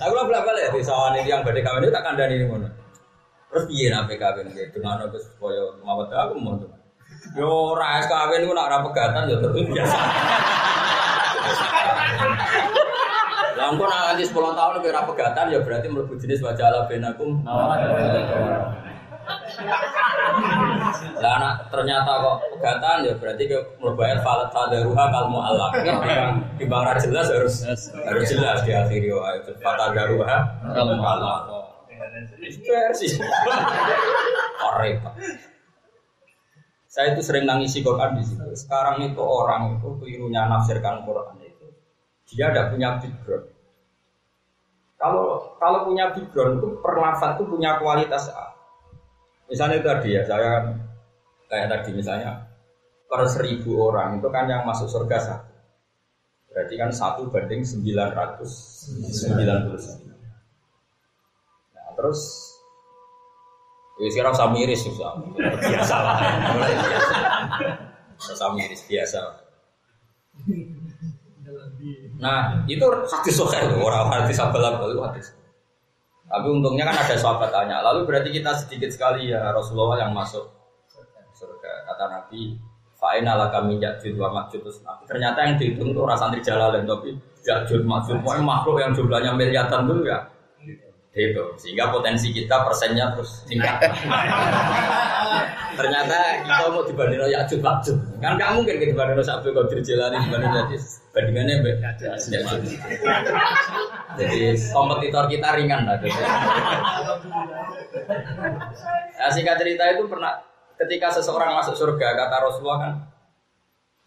Aku 0.06 0.14
lah 0.14 0.24
belak 0.30 0.46
balik 0.46 0.72
di 0.72 0.86
sawan 0.86 1.18
ini 1.20 1.34
yang 1.34 1.42
badai 1.42 1.66
kawin 1.66 1.84
itu 1.84 1.92
tak 1.92 2.06
kandani 2.06 2.38
ini 2.38 2.46
mana. 2.48 2.70
Terus 3.50 3.66
piye 3.68 3.90
nape 3.90 4.16
kawin 4.16 4.54
gitu 4.54 4.80
dengan 4.80 5.04
apa 5.04 5.18
supaya 5.20 5.74
mawat 5.82 6.14
aku 6.14 6.38
mau 6.38 6.56
tuh. 6.56 6.70
Yo 7.34 7.74
ora 7.74 7.98
es 7.98 8.06
kawin 8.06 8.46
ku 8.46 8.54
nak 8.54 8.70
ora 8.70 8.86
pegatan 8.86 9.26
yo 9.26 9.42
terus 9.42 9.66
biasa. 9.66 9.98
Lah 13.58 13.66
engko 13.74 13.90
nak 13.90 14.02
nganti 14.14 14.24
10 14.30 14.54
tahun 14.54 14.78
ora 14.86 15.02
pegatan 15.10 15.46
ya 15.50 15.60
berarti 15.66 15.88
mlebu 15.90 16.14
jenis 16.22 16.46
wajah 16.46 16.70
ala 16.70 16.86
benakum. 16.86 17.42
Lah 21.18 21.32
anak 21.42 21.66
ternyata 21.74 22.12
kok 22.22 22.38
pegatan 22.54 22.98
ya 23.10 23.14
berarti 23.18 23.44
ke 23.50 23.58
mlebu 23.82 24.02
falat 24.22 24.50
fadaruha 24.54 25.04
kal 25.10 25.26
mu'allaq. 25.34 25.72
Di 26.62 26.66
bang 26.70 26.84
ra 26.86 26.94
jelas 27.02 27.34
harus 27.34 27.66
harus 28.06 28.26
jelas 28.30 28.62
di 28.62 28.72
akhir 28.78 29.02
yo 29.02 29.26
ayat 29.26 29.50
fadaruha 29.58 30.38
kal 30.62 30.94
mu'allaq. 30.94 31.42
Versi. 32.46 33.18
Repot. 34.78 35.14
Saya 36.96 37.12
itu 37.12 37.28
sering 37.28 37.44
nangisi 37.44 37.84
Quran 37.84 38.16
di 38.16 38.24
situ. 38.24 38.40
Sekarang 38.56 39.04
itu 39.04 39.20
orang 39.20 39.76
itu 39.76 40.00
kelirunya 40.00 40.48
nafsirkan 40.48 41.04
Quran 41.04 41.44
itu. 41.44 41.68
Dia 42.32 42.56
tidak 42.56 42.72
punya 42.72 42.96
background. 43.04 43.52
Kalau 44.96 45.60
kalau 45.60 45.92
punya 45.92 46.16
background 46.16 46.64
itu 46.64 46.80
perlafat 46.80 47.36
itu 47.36 47.52
punya 47.52 47.84
kualitas 47.84 48.32
A. 48.32 48.56
Misalnya 49.52 49.84
tadi 49.84 50.16
ya, 50.16 50.24
saya 50.24 50.72
kayak 51.52 51.68
tadi 51.68 51.92
misalnya 52.00 52.48
per 53.12 53.28
seribu 53.28 53.76
orang 53.92 54.24
itu 54.24 54.32
kan 54.32 54.48
yang 54.48 54.64
masuk 54.64 54.88
surga 54.88 55.20
satu. 55.20 55.52
Berarti 56.48 56.80
kan 56.80 56.96
satu 56.96 57.28
banding 57.28 57.68
999. 57.68 58.40
Nah, 61.76 61.88
terus 62.00 62.55
Ya 63.96 64.08
sekarang 64.12 64.36
usah 64.36 64.50
miris 64.52 64.82
susah. 64.84 65.12
Biasa 65.40 65.96
lah. 66.04 66.16
Mulai 66.52 66.74
biasa. 66.76 67.16
Usah 68.20 68.50
miris 68.52 68.82
biasa. 68.92 69.20
Nah, 72.20 72.64
itu 72.68 72.84
hadis 72.84 73.36
sahih 73.40 73.72
itu 73.72 73.76
orang 73.80 74.12
hadis 74.12 74.36
sabalan 74.36 74.76
itu 74.84 75.00
hadis. 75.00 75.28
Tapi 76.26 76.48
untungnya 76.50 76.90
kan 76.90 77.06
ada 77.06 77.16
sahabat 77.16 77.54
tanya, 77.54 77.86
lalu 77.86 78.10
berarti 78.10 78.34
kita 78.34 78.52
sedikit 78.58 78.90
sekali 78.90 79.30
ya 79.30 79.54
Rasulullah 79.54 80.04
yang 80.04 80.12
masuk 80.12 80.44
surga. 81.38 81.86
Kata 81.86 82.06
Nabi, 82.10 82.58
Fa'ina 82.98 83.38
ala 83.38 83.54
kami 83.54 83.78
yakjud 83.78 84.18
wa 84.18 84.34
makjud 84.34 84.66
Ternyata 85.06 85.38
yang 85.46 85.56
dihitung 85.60 85.94
itu 85.94 86.00
orang 86.02 86.18
santri 86.18 86.42
jalalain 86.42 86.88
tapi 86.88 87.14
yakjud 87.46 87.86
makjud 87.86 88.18
makhluk 88.24 88.82
yang 88.82 88.92
jumlahnya 88.96 89.38
miliaran 89.38 89.86
dulu 89.86 90.08
ya 90.08 90.26
itu 91.16 91.44
sehingga 91.56 91.96
potensi 91.96 92.36
kita 92.36 92.68
persennya 92.68 93.16
terus 93.16 93.48
tingkat. 93.48 93.80
Ternyata 95.80 96.44
kita 96.44 96.64
mau 96.72 96.84
dibanding 96.84 97.24
ya 97.32 97.48
cut 97.48 97.64
makjub 97.64 97.98
kan 98.20 98.36
nggak 98.36 98.52
mungkin 98.52 98.76
kita 98.84 98.92
dibanding 98.92 99.24
sabtu 99.24 99.56
kalau 99.56 99.72
dijalani 99.72 100.20
dibanding 100.20 100.52
jadi 100.52 100.78
bandingannya 101.16 101.56
be 101.64 101.72
jadi 104.20 104.40
kompetitor 104.76 105.24
kita 105.32 105.48
ringan 105.56 105.88
lah. 105.88 105.96
Nah, 109.16 109.30
singkat 109.32 109.56
cerita 109.56 109.84
itu 109.96 110.04
pernah 110.12 110.36
ketika 110.76 111.08
seseorang 111.16 111.56
masuk 111.56 111.80
surga 111.80 112.08
kata 112.12 112.36
Rasulullah 112.44 112.80
kan 112.84 112.94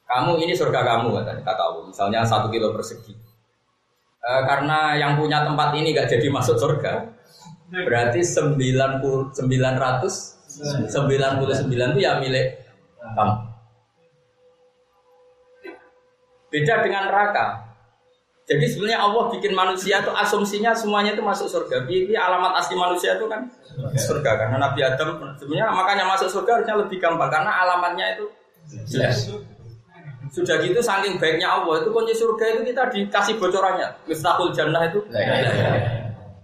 kamu 0.08 0.44
ini 0.44 0.52
surga 0.52 0.84
kamu 0.84 1.08
katanya 1.20 1.42
kata 1.44 1.62
Allah. 1.72 1.84
Misalnya 1.88 2.20
satu 2.28 2.52
kilo 2.52 2.76
persegi 2.76 3.27
e, 4.18 4.30
karena 4.46 4.98
yang 4.98 5.16
punya 5.18 5.46
tempat 5.46 5.74
ini 5.78 5.94
gak 5.94 6.10
jadi 6.10 6.26
masuk 6.30 6.58
surga, 6.58 7.14
berarti 7.70 8.20
99 8.22 9.02
999 10.48 11.94
itu 11.94 12.00
ya 12.00 12.18
milik 12.18 12.46
kamu. 12.98 13.34
Beda 16.48 16.74
dengan 16.80 17.12
neraka. 17.12 17.68
Jadi 18.48 18.64
sebenarnya 18.64 19.04
Allah 19.04 19.28
bikin 19.28 19.52
manusia 19.52 20.00
itu 20.00 20.08
asumsinya 20.08 20.72
semuanya 20.72 21.12
itu 21.12 21.20
masuk 21.20 21.52
surga. 21.52 21.84
Ini 21.84 22.16
alamat 22.16 22.64
asli 22.64 22.80
manusia 22.80 23.20
itu 23.20 23.28
kan 23.28 23.44
surga 23.92 24.30
karena 24.40 24.56
Nabi 24.56 24.80
Adam 24.80 25.36
sebenarnya 25.36 25.68
makanya 25.68 26.08
masuk 26.08 26.32
surga 26.32 26.56
harusnya 26.56 26.80
lebih 26.80 26.96
gampang 26.96 27.28
karena 27.28 27.52
alamatnya 27.52 28.16
itu 28.16 28.24
jelas. 28.88 29.28
Sudah 30.28 30.60
gitu 30.60 30.80
saking 30.80 31.16
baiknya 31.16 31.48
Allah 31.48 31.80
itu 31.80 31.88
kunci 31.92 32.12
surga 32.12 32.44
itu 32.58 32.62
kita 32.72 32.82
dikasih 32.92 33.34
bocorannya. 33.40 33.88
Miftahul 34.04 34.52
jannah 34.52 34.84
itu. 34.88 35.00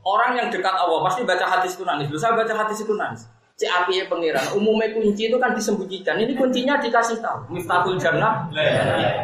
Orang 0.05 0.37
yang 0.37 0.53
dekat 0.53 0.74
Allah 0.76 1.01
pasti 1.05 1.24
baca 1.24 1.45
hadis 1.49 1.76
itu 1.76 1.85
nangis. 1.85 2.12
Saya 2.20 2.37
baca 2.37 2.53
hadis 2.53 2.85
itu 2.85 2.93
nangis. 2.93 3.24
Cek 3.55 3.70
api 3.70 4.05
pengiran. 4.11 4.43
Umumnya 4.59 4.91
kunci 4.91 5.30
itu 5.30 5.37
kan 5.39 5.55
disembunyikan. 5.55 6.18
Ini 6.18 6.35
kuncinya 6.35 6.74
dikasih 6.82 7.22
tahu. 7.22 7.55
Miftahul 7.55 7.97
jannah. 7.97 8.51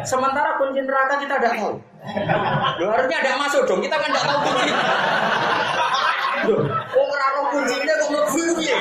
Sementara 0.07 0.55
kunci 0.55 0.81
neraka 0.81 1.19
kita 1.19 1.35
tidak 1.37 1.53
tahu. 1.59 1.75
Loh, 2.81 2.89
harusnya 2.95 3.17
ada 3.21 3.37
masuk 3.37 3.61
dong. 3.69 3.83
Kita 3.83 3.99
kan 3.99 4.09
tidak 4.09 4.25
tahu 4.25 4.39
kunci. 4.41 4.71
Loh, 6.49 6.61
kok 6.65 7.05
ngeraro 7.05 7.41
kuncinya 7.53 7.93
kok 7.93 8.09
mlebu 8.09 8.41
ya? 8.63 8.75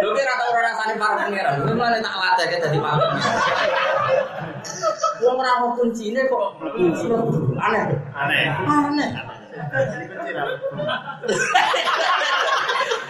Lho 0.00 0.10
kira 0.14 0.32
tau 0.38 0.50
ora 0.54 0.62
rasane 0.70 0.94
para 1.00 1.14
pangeran. 1.26 1.54
Lho 1.66 1.72
malah 1.74 2.00
tak 2.00 2.14
latih 2.14 2.46
ke 2.50 2.56
dadi 2.62 2.78
malu. 2.78 3.06
Wong 5.20 5.36
ora 5.36 5.52
mau 5.60 5.76
kuncine 5.76 6.24
kok 6.30 6.46
mlebu. 6.60 6.94
Aneh. 7.60 7.82
Aneh. 8.14 8.44
Aneh. 8.64 9.10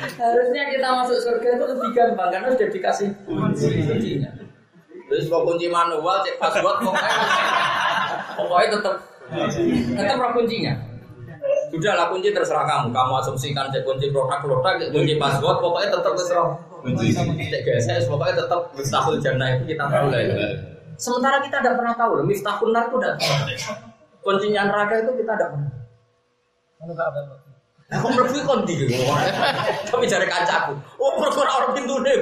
Harusnya 0.01 0.62
kita 0.72 0.88
masuk 0.96 1.18
surga 1.20 1.48
itu 1.57 1.64
lebih 1.64 1.90
gampang 1.92 2.28
karena 2.32 2.48
sudah 2.53 2.68
dikasih 2.72 3.09
kuncinya. 3.24 4.30
Terus 5.11 5.26
mau 5.26 5.42
kunci 5.42 5.66
manual, 5.66 6.22
cek 6.22 6.38
password, 6.38 6.86
pokoknya 6.86 7.12
pokoknya 8.38 8.68
tetap 8.78 8.94
tetap 9.98 10.30
kuncinya. 10.32 10.74
Sudah 11.70 11.92
lah 11.94 12.06
kunci 12.10 12.34
terserah 12.34 12.66
kamu. 12.66 12.90
Kamu 12.90 13.12
asumsikan 13.22 13.70
cek 13.70 13.86
kunci 13.86 14.10
produk-produk, 14.10 14.74
cek 14.76 14.90
kunci 14.90 15.14
password, 15.16 15.62
pokoknya 15.62 15.88
tetap 15.94 16.12
terserah. 16.18 16.50
Kunci 16.82 17.14
cek 17.14 17.60
GSS, 17.62 18.10
pokoknya 18.10 18.42
tetap 18.42 18.60
miftahul 18.74 19.16
jannah 19.22 19.48
itu 19.54 19.64
kita 19.74 19.84
tahu 19.86 20.10
lah 20.10 20.20
itu. 20.20 20.34
Sementara 21.00 21.40
kita 21.40 21.62
tidak 21.62 21.74
pernah 21.80 21.94
tahu, 21.96 22.20
loh, 22.20 22.24
miftahul 22.26 22.74
nar 22.74 22.90
itu 22.90 22.96
tidak 22.98 23.14
tahu. 23.16 23.34
Kuncinya 24.20 24.68
neraka 24.68 24.94
itu 25.00 25.12
kita 25.16 25.32
tidak 25.32 25.48
pernah. 25.54 25.80
Aku 27.90 28.06
mlebu 28.06 28.38
kon 28.46 28.62
ndi 28.62 28.86
Tapi 29.90 30.04
jare 30.06 30.26
kancaku. 30.30 30.78
Oh, 31.02 31.10
perkara 31.18 31.50
orang 31.58 31.74
pintu 31.74 31.98
deh. 32.06 32.14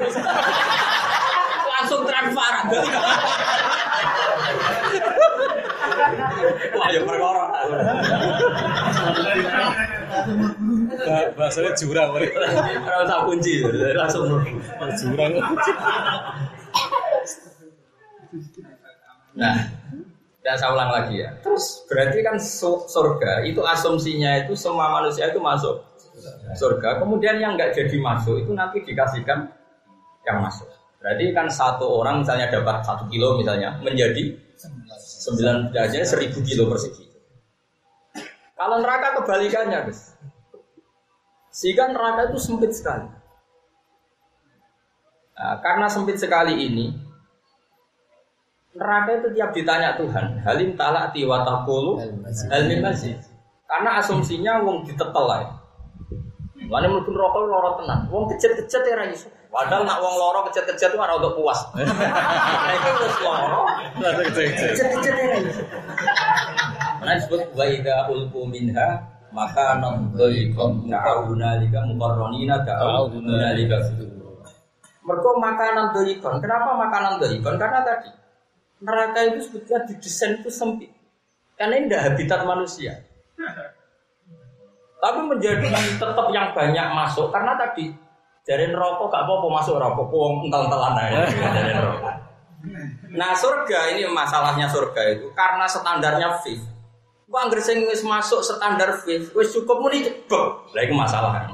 Langsung 1.69 2.09
transparan. 2.09 2.73
Wah, 6.73 6.89
ya 6.89 7.01
perkara. 7.05 7.45
Bahasanya 11.37 11.73
jurang. 11.79 12.11
Kalau 12.85 13.05
tak 13.07 13.21
kunci, 13.27 13.53
langsung 13.95 14.25
Jurang. 14.99 15.33
Nah, 19.39 19.57
dan 20.43 20.55
saya 20.59 20.71
ulang 20.75 20.91
lagi 20.91 21.23
ya. 21.23 21.31
Terus 21.45 21.85
berarti 21.87 22.19
kan 22.25 22.37
surga 22.89 23.45
itu 23.47 23.61
asumsinya 23.63 24.45
itu 24.45 24.57
semua 24.57 24.91
manusia 24.91 25.31
itu 25.31 25.39
masuk 25.39 25.85
surga. 26.59 27.05
Kemudian 27.05 27.39
yang 27.39 27.55
nggak 27.55 27.77
jadi 27.77 27.97
masuk 28.01 28.43
itu 28.43 28.53
nanti 28.57 28.83
dikasihkan 28.83 29.49
yang 30.27 30.39
masuk. 30.43 30.69
Berarti 30.99 31.31
kan 31.31 31.47
satu 31.47 31.87
orang 31.87 32.27
misalnya 32.27 32.51
dapat 32.51 32.83
satu 32.83 33.07
kilo 33.07 33.39
misalnya 33.39 33.79
menjadi 33.81 34.35
sembilan 34.99 35.71
aja 35.73 36.03
seribu 36.05 36.43
kilo 36.43 36.67
persegi. 36.67 37.08
Kalau 38.59 38.83
neraka 38.83 39.23
kebalikannya, 39.23 39.87
guys. 39.87 40.19
Sehingga 41.55 41.95
neraka 41.95 42.35
itu 42.35 42.39
sempit 42.43 42.75
sekali. 42.75 43.07
Nah, 45.39 45.63
karena 45.63 45.87
sempit 45.87 46.19
sekali 46.19 46.59
ini, 46.67 46.91
neraka 48.75 49.23
itu 49.23 49.29
tiap 49.39 49.55
ditanya 49.55 49.95
Tuhan, 49.95 50.43
halim 50.43 50.75
talak 50.75 51.15
tiwa 51.15 51.47
takulu 51.47 51.99
halmin 52.51 52.83
masih. 52.83 53.15
Karena 53.67 54.03
asumsinya 54.03 54.63
wong 54.67 54.83
ditetel 54.83 55.25
lah. 55.27 55.63
Mana 56.69 56.91
mungkin 56.91 57.15
rokok 57.15 57.43
loro 57.47 57.79
tenan, 57.81 58.11
wong 58.11 58.27
kecet-kecet 58.35 58.83
ya 58.83 59.07
iso. 59.09 59.31
Padahal 59.49 59.87
nak 59.87 60.03
wong 60.03 60.15
loro 60.19 60.43
kecet-kecet 60.51 60.91
itu 60.95 60.99
ada 60.99 61.17
untuk 61.17 61.39
puas. 61.39 61.59
Nah 61.75 62.73
itu 62.75 62.89
terus 62.99 63.17
loro, 63.23 63.63
kecet-kecet 64.03 65.15
ya 65.15 65.39
iso. 65.43 65.63
Mana 66.99 67.15
disebut 67.15 67.55
wa 67.55 67.65
idza 67.67 68.11
ulqu 68.11 68.43
minha 68.51 68.99
maka 69.31 69.79
nadhiqam 69.79 70.89
ta'awuna 70.89 71.63
lika 71.63 71.81
muqarranina 71.87 72.65
ta'awuna 72.65 73.55
lika 73.55 73.79
Mereka 75.09 75.31
makanan 75.41 75.87
doikon. 75.97 76.37
Kenapa 76.45 76.77
makanan 76.77 77.17
doikon? 77.17 77.57
Karena 77.57 77.81
tadi 77.81 78.13
neraka 78.85 79.21
itu 79.25 79.41
sebetulnya 79.41 79.81
didesain 79.89 80.37
itu 80.37 80.51
sempit. 80.53 80.91
Karena 81.57 81.81
ini 81.81 81.89
tidak 81.89 82.03
habitat 82.13 82.41
manusia. 82.45 82.93
Tapi 84.99 85.21
menjadi 85.25 85.65
tetap 85.97 86.27
yang 86.35 86.53
banyak 86.53 86.87
masuk 86.93 87.31
karena 87.31 87.55
tadi 87.55 87.95
Dari 88.49 88.65
rokok 88.73 89.13
gak 89.13 89.29
apa-apa 89.29 89.61
masuk 89.61 89.77
rokok, 89.77 90.09
wong 90.09 90.49
entel-entelan 90.49 90.97
aja 90.97 91.21
dari 91.53 91.69
rokok. 91.85 92.15
Nah 93.13 93.37
surga 93.37 93.93
ini 93.93 94.09
masalahnya 94.09 94.65
surga 94.73 95.03
itu 95.13 95.29
karena 95.37 95.69
standarnya 95.69 96.41
fit. 96.41 96.57
Kok 97.29 97.37
anggere 97.37 97.61
sing 97.61 97.85
wis 97.85 98.01
masuk 98.01 98.41
standar 98.41 98.89
fit, 99.05 99.21
wis 99.37 99.53
cukup 99.53 99.85
muni 99.85 100.01
jebok. 100.01 100.65
Lah 100.73 100.81
iku 100.81 100.95
masalah. 100.97 101.45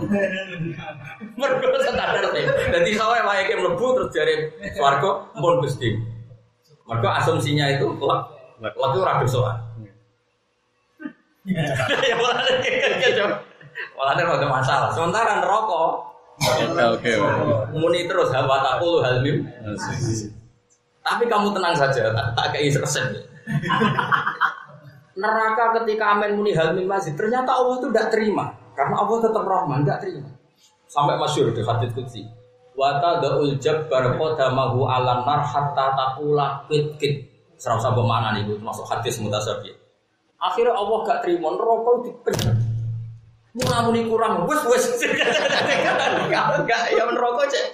Mergo 1.39 1.67
standar 1.83 2.15
fit. 2.31 2.47
Dadi 2.47 2.95
sawe 2.95 3.19
wae 3.27 3.43
ki 3.51 3.59
mlebu 3.59 3.87
terus 3.99 4.09
jare 4.15 4.35
swarga 4.79 5.35
pun 5.35 5.59
Gusti. 5.59 5.99
Mergo 6.87 7.11
asumsinya 7.11 7.75
itu 7.75 7.91
lek 7.91 8.23
lek 8.63 8.73
itu 8.79 8.99
ora 9.03 9.19
dosa. 9.19 9.39
Ya 11.45 12.17
malah 12.17 12.41
gitu. 12.65 13.25
Malah 13.99 14.13
ada 14.17 14.47
masalah. 14.49 14.89
Sementara 14.95 15.45
rokok 15.45 16.15
Oke 16.35 16.65
oke. 16.83 17.13
muni 17.75 18.11
terus 18.11 18.35
hawa 18.35 18.59
takulu 18.63 19.03
hal 19.03 19.23
mim. 19.23 19.47
Tapi 21.05 21.29
kamu 21.29 21.53
tenang 21.53 21.77
saja, 21.77 22.11
tak, 22.17 22.27
tak 22.33 22.47
kayak 22.57 22.81
resep. 22.81 23.07
Neraka 25.15 25.79
ketika 25.83 26.19
amin 26.19 26.43
muni 26.43 26.51
hal 26.51 26.75
mim 26.75 26.91
masjid, 26.91 27.15
ternyata 27.15 27.55
Allah 27.55 27.79
itu 27.79 27.87
tidak 27.95 28.11
terima. 28.11 28.51
Karena 28.75 28.99
Allah 28.99 29.19
tetap 29.23 29.45
rahman, 29.47 29.87
tidak 29.87 29.99
terima. 30.03 30.29
Sampai 30.91 31.15
masyur 31.15 31.55
di 31.55 31.63
hadis 31.63 31.91
kutsi. 31.95 32.23
Wata 32.75 33.23
daul 33.23 33.55
jabbar 33.63 34.19
qadamahu 34.19 34.83
ala 34.91 35.23
nar 35.23 35.47
hatta 35.47 35.95
takula 35.95 36.67
kit 36.67 36.99
kit. 36.99 37.15
Serasa 37.55 37.95
bermana 37.95 38.35
nih, 38.35 38.43
itu 38.43 38.59
masuk 38.59 38.83
hadis 38.91 39.23
mutasabih. 39.23 39.71
Akhirnya 40.43 40.75
Allah 40.75 40.99
gak 41.07 41.19
terima, 41.23 41.55
neraka 41.55 41.91
dipenjara. 42.03 42.63
Muni 43.55 44.03
kurang, 44.11 44.51
wes 44.51 44.61
wes. 44.67 44.85
Gak 46.67 46.83
ya 46.91 47.07
neraka 47.07 47.43
cek. 47.47 47.67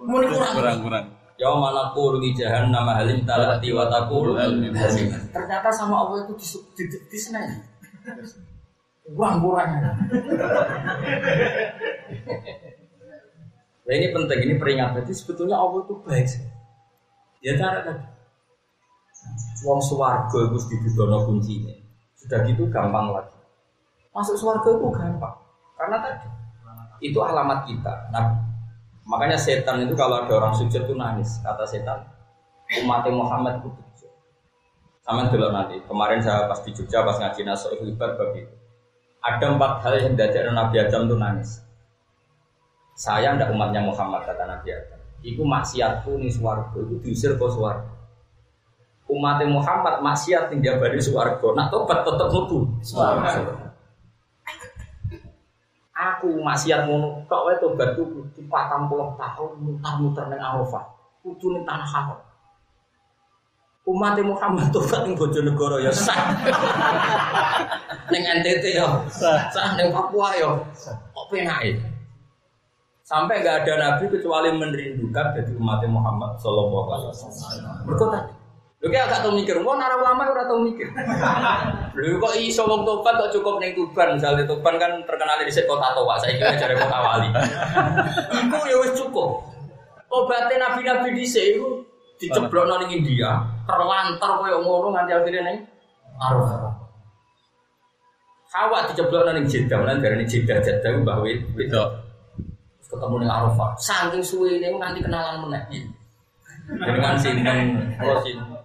Muni 0.00 0.32
kurang. 0.32 0.52
Kurang 0.56 0.78
kurang. 0.80 1.04
Ya 1.40 1.48
mana 1.56 1.88
kul 1.96 2.20
di 2.20 2.36
jahannam 2.36 2.84
halim 2.84 3.24
talati 3.24 3.72
wa. 3.72 3.88
Ternyata 3.88 5.68
sama 5.72 6.04
Allah 6.04 6.28
itu 6.28 6.36
di, 6.76 6.84
di, 6.84 6.98
disenai. 7.08 7.48
Uang 9.16 9.40
kurangnya. 9.40 9.96
Nah 13.88 13.92
ini 13.96 14.12
penting, 14.12 14.38
ini 14.44 14.54
peringatan. 14.60 15.00
Jadi 15.00 15.16
sebetulnya 15.16 15.56
Allah 15.56 15.80
itu 15.80 15.96
baik. 16.04 16.28
Ya 17.40 17.56
cara 17.56 17.88
tadi. 17.88 18.04
Wong 19.64 19.80
suwargo 19.80 20.44
itu 20.44 20.60
dibudono 20.76 21.24
kuncinya. 21.24 21.72
Sudah 22.20 22.44
gitu 22.44 22.68
gampang 22.68 23.16
lagi. 23.16 23.32
Masuk 24.12 24.36
suwargo 24.36 24.76
itu 24.76 24.86
gampang. 24.92 25.40
Karena 25.80 25.96
tadi 26.04 26.28
itu 27.00 27.16
alamat 27.16 27.64
kita. 27.64 28.12
Nah, 28.12 28.49
makanya 29.10 29.34
setan 29.34 29.82
itu 29.82 29.98
kalau 29.98 30.22
ada 30.22 30.32
orang 30.38 30.54
sujud 30.54 30.86
itu 30.86 30.94
nangis. 30.94 31.42
Kata 31.42 31.66
setan, 31.66 32.06
umat 32.86 33.02
Muhammad 33.10 33.58
itu 33.58 33.68
sujud. 33.74 34.10
Sama 35.02 35.26
dulu 35.26 35.50
nanti. 35.50 35.82
Kemarin 35.90 36.22
saya 36.22 36.46
pas 36.46 36.62
di 36.62 36.70
Jogja 36.70 37.02
pas 37.02 37.18
ngaji 37.18 37.42
Nasoh 37.42 37.74
Ibar 37.74 38.14
begitu. 38.14 38.54
Ada 39.20 39.52
empat 39.52 39.82
hal 39.82 39.92
yang 39.98 40.14
tidak 40.14 40.54
Nabi 40.54 40.76
Adam 40.78 41.10
itu 41.10 41.16
nangis. 41.18 41.50
Saya 42.94 43.34
ndak 43.34 43.50
umatnya 43.50 43.82
Muhammad 43.82 44.22
kata 44.24 44.46
Nabi 44.46 44.70
Adam. 44.70 45.00
Iku 45.20 45.42
maksiatku 45.44 46.16
nih 46.16 46.32
suwargo 46.32 46.78
itu 46.80 46.94
diusir 47.04 47.34
ke 47.36 47.44
suwargo. 47.50 47.92
Umatnya 49.10 49.50
Muhammad 49.50 50.00
maksiat 50.00 50.54
tinggal 50.54 50.78
di 50.78 51.02
suwargo. 51.02 51.52
Nak 51.52 51.68
tobat 51.74 52.06
tetap 52.06 52.30
lebu. 52.30 52.70
Aku 56.00 56.40
maksiat 56.40 56.88
ngono 56.88 57.20
tok 57.28 57.44
wae 57.44 57.54
tobatku 57.60 58.00
kudu 58.08 58.40
40 58.48 59.20
tahun 59.20 59.50
muter-muter 59.60 60.24
ning 60.32 60.40
Arafah. 60.40 60.84
Kudu 61.20 61.52
ning 61.52 61.68
tanah 61.68 61.84
haram. 61.84 62.20
Umat 63.84 64.16
Muhammad 64.24 64.72
tobat 64.72 65.04
ning 65.04 65.12
Bojonegoro 65.12 65.76
ya 65.76 65.92
sah. 65.92 66.16
ning 68.12 68.22
NTT 68.24 68.80
ya 68.80 68.88
sah, 69.12 69.76
ning 69.76 69.92
Papua 69.92 70.32
ya 70.40 70.48
kok 70.72 71.26
penake. 71.28 71.76
Sampai 73.04 73.44
nggak 73.44 73.66
ada 73.66 73.74
nabi 73.76 74.08
kecuali 74.08 74.56
merindukan 74.56 75.36
dari 75.36 75.52
umat 75.52 75.84
Muhammad 75.84 76.40
Sallallahu 76.40 76.88
Alaihi 76.96 77.08
Wasallam. 77.12 77.74
Mereka 77.84 78.04
tadi. 78.08 78.39
Lho 78.80 78.88
agak 78.96 79.20
tau 79.20 79.36
mikir, 79.36 79.60
wong 79.60 79.76
nara 79.76 79.92
ulama 80.00 80.32
ora 80.32 80.48
tau 80.48 80.64
mikir. 80.64 80.88
Lho 82.00 82.16
kok 82.16 82.32
iso 82.40 82.64
wong 82.64 82.88
tobat 82.88 83.12
kok 83.20 83.28
cukup 83.36 83.60
ning 83.60 83.76
Tuban, 83.76 84.16
misalnya 84.16 84.48
Tuban 84.48 84.80
kan 84.80 85.04
terkenal 85.04 85.36
di 85.36 85.52
kota 85.52 85.92
tua, 85.92 86.16
saya 86.16 86.32
kira 86.40 86.56
cari 86.56 86.74
kota 86.80 86.96
wali. 86.96 87.28
Iku 88.40 88.58
ya 88.64 88.76
wis 88.80 88.96
cukup. 88.96 89.44
Obatnya 90.08 90.56
nabi-nabi 90.64 91.12
dhisik 91.12 91.60
iku 91.60 91.84
diceblokno 92.16 92.80
ning 92.80 93.04
India, 93.04 93.44
terlantar 93.68 94.40
koyo 94.40 94.64
ngono 94.64 94.96
nganti 94.96 95.12
akhirnya 95.12 95.42
ning 95.44 95.58
Arafah. 96.16 96.72
Hawa 98.48 98.88
diceblokno 98.88 99.36
ning 99.36 99.44
Jeddah, 99.44 99.76
lan 99.84 100.00
darane 100.00 100.24
Jeddah 100.24 100.56
Jeddah 100.64 100.88
ku 100.96 101.04
bahwa 101.04 101.28
Betul. 101.52 102.00
ketemu 102.88 103.16
ning 103.22 103.30
Arafah. 103.30 103.76
Saking 103.76 104.24
suwe 104.24 104.56
ini 104.56 104.72
nganti 104.72 105.04
kenalan 105.04 105.44
meneh. 105.44 105.62
Dengan 106.88 107.14
sinten 107.20 107.76
kula 108.00 108.18
sinten 108.24 108.59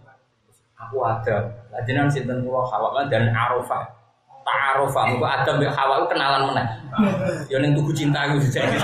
aku 0.95 1.03
ada. 1.03 1.51
Lah 1.75 1.83
jenengan 1.83 2.07
sinten 2.07 2.47
kula 2.47 2.63
Hawa 2.71 2.95
kan 2.95 3.11
dan 3.11 3.27
Arafah. 3.35 3.83
Tak 4.47 4.79
Arafah, 4.79 5.03
muga 5.11 5.27
Adam 5.43 5.59
mbek 5.59 5.75
Hawa 5.75 6.07
kenalan 6.07 6.41
meneh. 6.47 6.67
Ya 7.51 7.59
ning 7.59 7.75
tugu 7.75 7.91
cinta 7.91 8.23
iku 8.31 8.39
dijadi. 8.39 8.79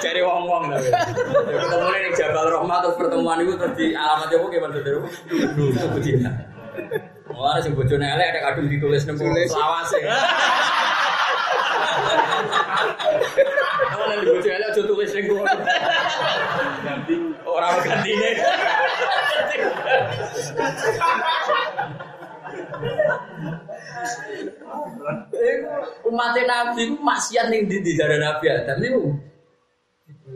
Cari 0.00 0.20
wong-wong 0.24 0.72
tapi. 0.72 0.88
Ya 0.88 1.56
ketemu 1.60 1.86
ning 1.92 2.14
Jabal 2.16 2.48
Rahmah 2.48 2.78
terus 2.80 2.96
pertemuan 2.96 3.44
itu 3.44 3.52
terus 3.60 3.76
di 3.76 3.92
alamat 3.92 4.32
apa 4.32 4.46
gimana 4.48 4.72
saudara? 4.72 4.98
Tugu 5.52 6.00
cinta. 6.00 6.30
Mulane 7.28 7.60
sing 7.60 7.76
bojone 7.76 8.06
elek 8.08 8.28
ada 8.32 8.40
kadung 8.50 8.72
ditulis 8.72 9.04
nemu 9.04 9.20
selawase. 9.20 10.00
Kamu 13.88 14.04
nanti 14.08 14.48
elek 14.48 14.68
aja 14.72 14.82
tulis 14.82 15.12
ning 15.14 15.24
kono. 15.28 15.44
Ora 17.44 17.66
ono 17.74 17.80
gantine. 17.84 18.30
Umat 26.08 26.36
Nabi 26.36 26.82
ku 26.92 26.96
maksiat 27.02 27.46
ning 27.52 27.68
di 27.68 27.82
di 27.84 27.92
darah 27.98 28.18
Nabi 28.18 28.44
Adam 28.48 28.78
niku. 28.80 29.02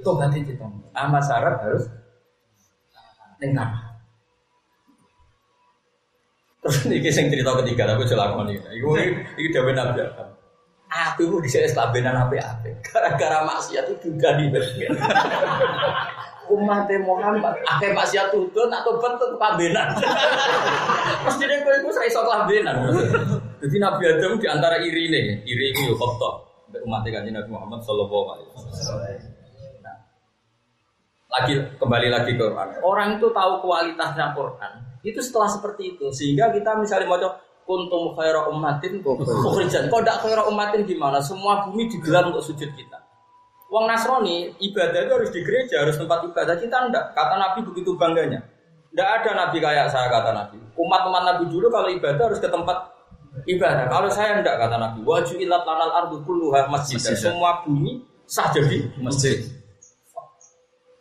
Tobat 0.02 0.34
itu. 0.34 0.52
Ama 0.92 1.20
syarat 1.20 1.56
harus 1.64 1.84
tanah. 3.40 3.70
Terus 6.62 6.76
ini 6.86 7.10
sing 7.10 7.26
cerita 7.26 7.58
ketiga 7.58 7.98
nih. 7.98 8.58
Iku 8.78 8.88
iki 9.38 9.48
dawuh 9.50 9.74
Nabi 9.74 9.98
Adam. 10.02 10.41
Aku 10.92 11.24
itu 11.24 11.36
bisa 11.40 11.64
kelabenan 11.72 12.28
apa-apa. 12.28 12.68
Gara-gara 12.84 13.48
maksiat 13.48 13.88
itu 13.96 14.12
juga 14.12 14.36
di 14.36 14.52
Umat 16.52 16.84
Muhammad, 17.00 17.64
akeh 17.64 17.96
maksiat 17.96 18.28
itu 18.36 18.60
nak 18.68 18.84
tobat 18.84 19.16
tetep 19.16 19.40
kelabenan. 19.40 19.96
Pasti 21.24 21.48
deh 21.48 21.64
kowe 21.64 21.72
iku 21.80 21.88
saya 21.96 22.12
iso 22.12 22.20
kelabenan. 22.20 22.92
Jadi 23.62 23.76
Nabi 23.80 24.02
Adam 24.04 24.36
di 24.36 24.46
antara 24.50 24.76
iri 24.84 25.08
nih, 25.08 25.40
iri 25.48 25.72
itu 25.72 25.88
yo 25.88 25.94
kopto. 25.96 26.44
Umat 26.84 27.08
Nabi 27.08 27.32
Muhammad 27.48 27.80
sallallahu 27.80 28.26
alaihi 28.36 28.48
wasallam. 28.52 29.16
Nah, 29.80 29.96
lagi 31.32 31.52
kembali 31.80 32.08
lagi 32.12 32.36
ke 32.36 32.44
Quran. 32.44 32.68
Orang 32.84 33.16
itu 33.16 33.32
tahu 33.32 33.52
kualitasnya 33.64 34.36
Quran. 34.36 34.72
Itu 35.00 35.24
setelah 35.24 35.48
seperti 35.48 35.96
itu, 35.96 36.12
sehingga 36.12 36.52
kita 36.52 36.76
misalnya 36.76 37.08
mau 37.08 37.16
kuntum 37.64 38.14
khaira 38.18 38.48
ummatin 38.50 39.02
ukhrijat. 39.02 39.88
Kok 39.88 40.00
ndak 40.02 40.16
khaira 40.22 40.42
ummatin 40.46 40.82
gimana? 40.86 41.22
Semua 41.22 41.66
bumi 41.66 41.88
digelar 41.88 42.28
untuk 42.28 42.42
sujud 42.42 42.70
kita. 42.74 42.98
Wong 43.72 43.88
Nasrani 43.88 44.52
ibadah 44.60 45.00
itu 45.08 45.12
harus 45.16 45.30
di 45.32 45.40
gereja, 45.40 45.80
harus 45.80 45.96
tempat 45.96 46.28
ibadah. 46.28 46.60
Kita 46.60 46.76
enggak. 46.92 47.16
Kata 47.16 47.34
Nabi 47.40 47.64
begitu 47.64 47.96
bangganya. 47.96 48.44
Enggak 48.92 49.08
ada 49.24 49.30
nabi 49.32 49.56
kayak 49.56 49.88
saya 49.88 50.12
kata 50.12 50.36
Nabi. 50.36 50.60
Umat-umat 50.76 51.24
Nabi 51.24 51.48
dulu 51.48 51.72
kalau 51.72 51.88
ibadah 51.88 52.28
harus 52.28 52.36
ke 52.36 52.48
tempat 52.52 52.92
ibadah. 53.48 53.88
Kalau 53.88 54.08
saya 54.12 54.36
enggak 54.36 54.60
kata 54.60 54.76
Nabi. 54.76 55.00
Waju 55.00 55.34
ilat 55.40 55.64
lanal 55.64 55.90
ardu 56.04 56.20
kulluha 56.28 56.68
masjid. 56.68 57.00
Semua 57.00 57.64
bumi 57.64 58.04
sah 58.28 58.52
jadi 58.52 58.92
masjid. 59.00 59.61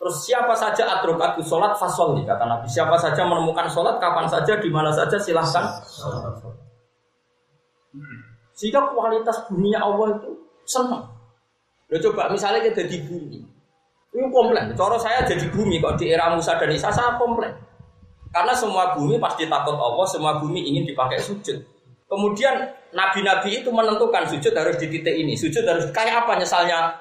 Terus 0.02 0.18
siapa 0.26 0.58
saja 0.58 0.98
atrokatu 0.98 1.46
sholat 1.46 1.78
fasol 1.78 2.18
kata 2.26 2.42
Nabi. 2.42 2.66
Siapa 2.66 2.98
saja 2.98 3.22
menemukan 3.22 3.70
sholat 3.70 4.02
kapan 4.02 4.26
saja 4.26 4.58
di 4.58 4.66
mana 4.74 4.90
saja 4.90 5.14
silahkan. 5.22 5.62
Sehingga 8.58 8.82
kualitas 8.90 9.46
buminya 9.46 9.86
Allah 9.86 10.18
itu 10.18 10.42
senang. 10.66 11.06
Lo 11.86 11.98
coba 12.02 12.34
misalnya 12.34 12.66
kita 12.66 12.90
di 12.90 12.98
bumi, 13.06 13.40
ini 14.16 14.28
komplain. 14.34 14.74
Cara 14.74 14.98
saya 14.98 15.22
jadi 15.22 15.46
bumi 15.54 15.78
kok 15.78 16.02
di 16.02 16.10
era 16.10 16.34
Musa 16.34 16.58
dan 16.58 16.72
Isa 16.74 16.90
saya 16.90 17.22
komplain. 17.22 17.54
Karena 18.32 18.56
semua 18.56 18.96
bumi 18.96 19.20
pasti 19.20 19.46
takut 19.46 19.76
Allah, 19.76 20.08
semua 20.08 20.40
bumi 20.40 20.66
ingin 20.66 20.88
dipakai 20.88 21.20
sujud. 21.20 21.62
Kemudian 22.08 22.74
nabi-nabi 22.96 23.64
itu 23.64 23.70
menentukan 23.72 24.24
sujud 24.28 24.52
harus 24.56 24.76
di 24.82 24.88
titik 24.88 25.16
ini, 25.16 25.36
sujud 25.36 25.64
harus 25.64 25.88
kayak 25.94 26.26
apa 26.26 26.40
nyesalnya 26.40 26.96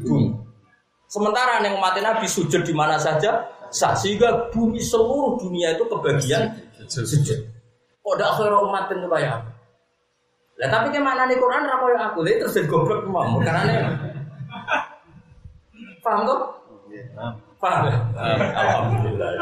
bumi. 0.00 0.21
Sementara 1.12 1.60
yang 1.60 1.76
umat 1.76 1.92
Nabi 2.00 2.24
sujud 2.24 2.64
di 2.64 2.72
mana 2.72 2.96
saja, 2.96 3.44
sah 3.68 3.92
sehingga 3.92 4.48
bumi 4.48 4.80
seluruh 4.80 5.36
dunia 5.36 5.76
itu 5.76 5.84
kebagian 5.84 6.56
sujud. 6.88 7.36
Kok 8.00 8.16
ada 8.16 8.32
akhirnya 8.32 8.58
umat 8.64 8.88
itu 8.88 9.04
apa? 9.12 9.44
Lah 10.56 10.68
tapi 10.72 10.88
ke 10.88 11.04
mana 11.04 11.28
nih 11.28 11.36
Quran 11.36 11.68
ra 11.68 11.76
koyo 11.84 11.96
aku, 12.00 12.24
lha 12.24 12.40
terus 12.40 12.56
goblok 12.64 13.04
mau 13.12 13.36
karena 13.44 13.92
Paham 16.00 16.24
tuh? 16.24 16.40
Paham 17.60 17.92
ya? 17.92 17.98
Alhamdulillah. 18.56 19.32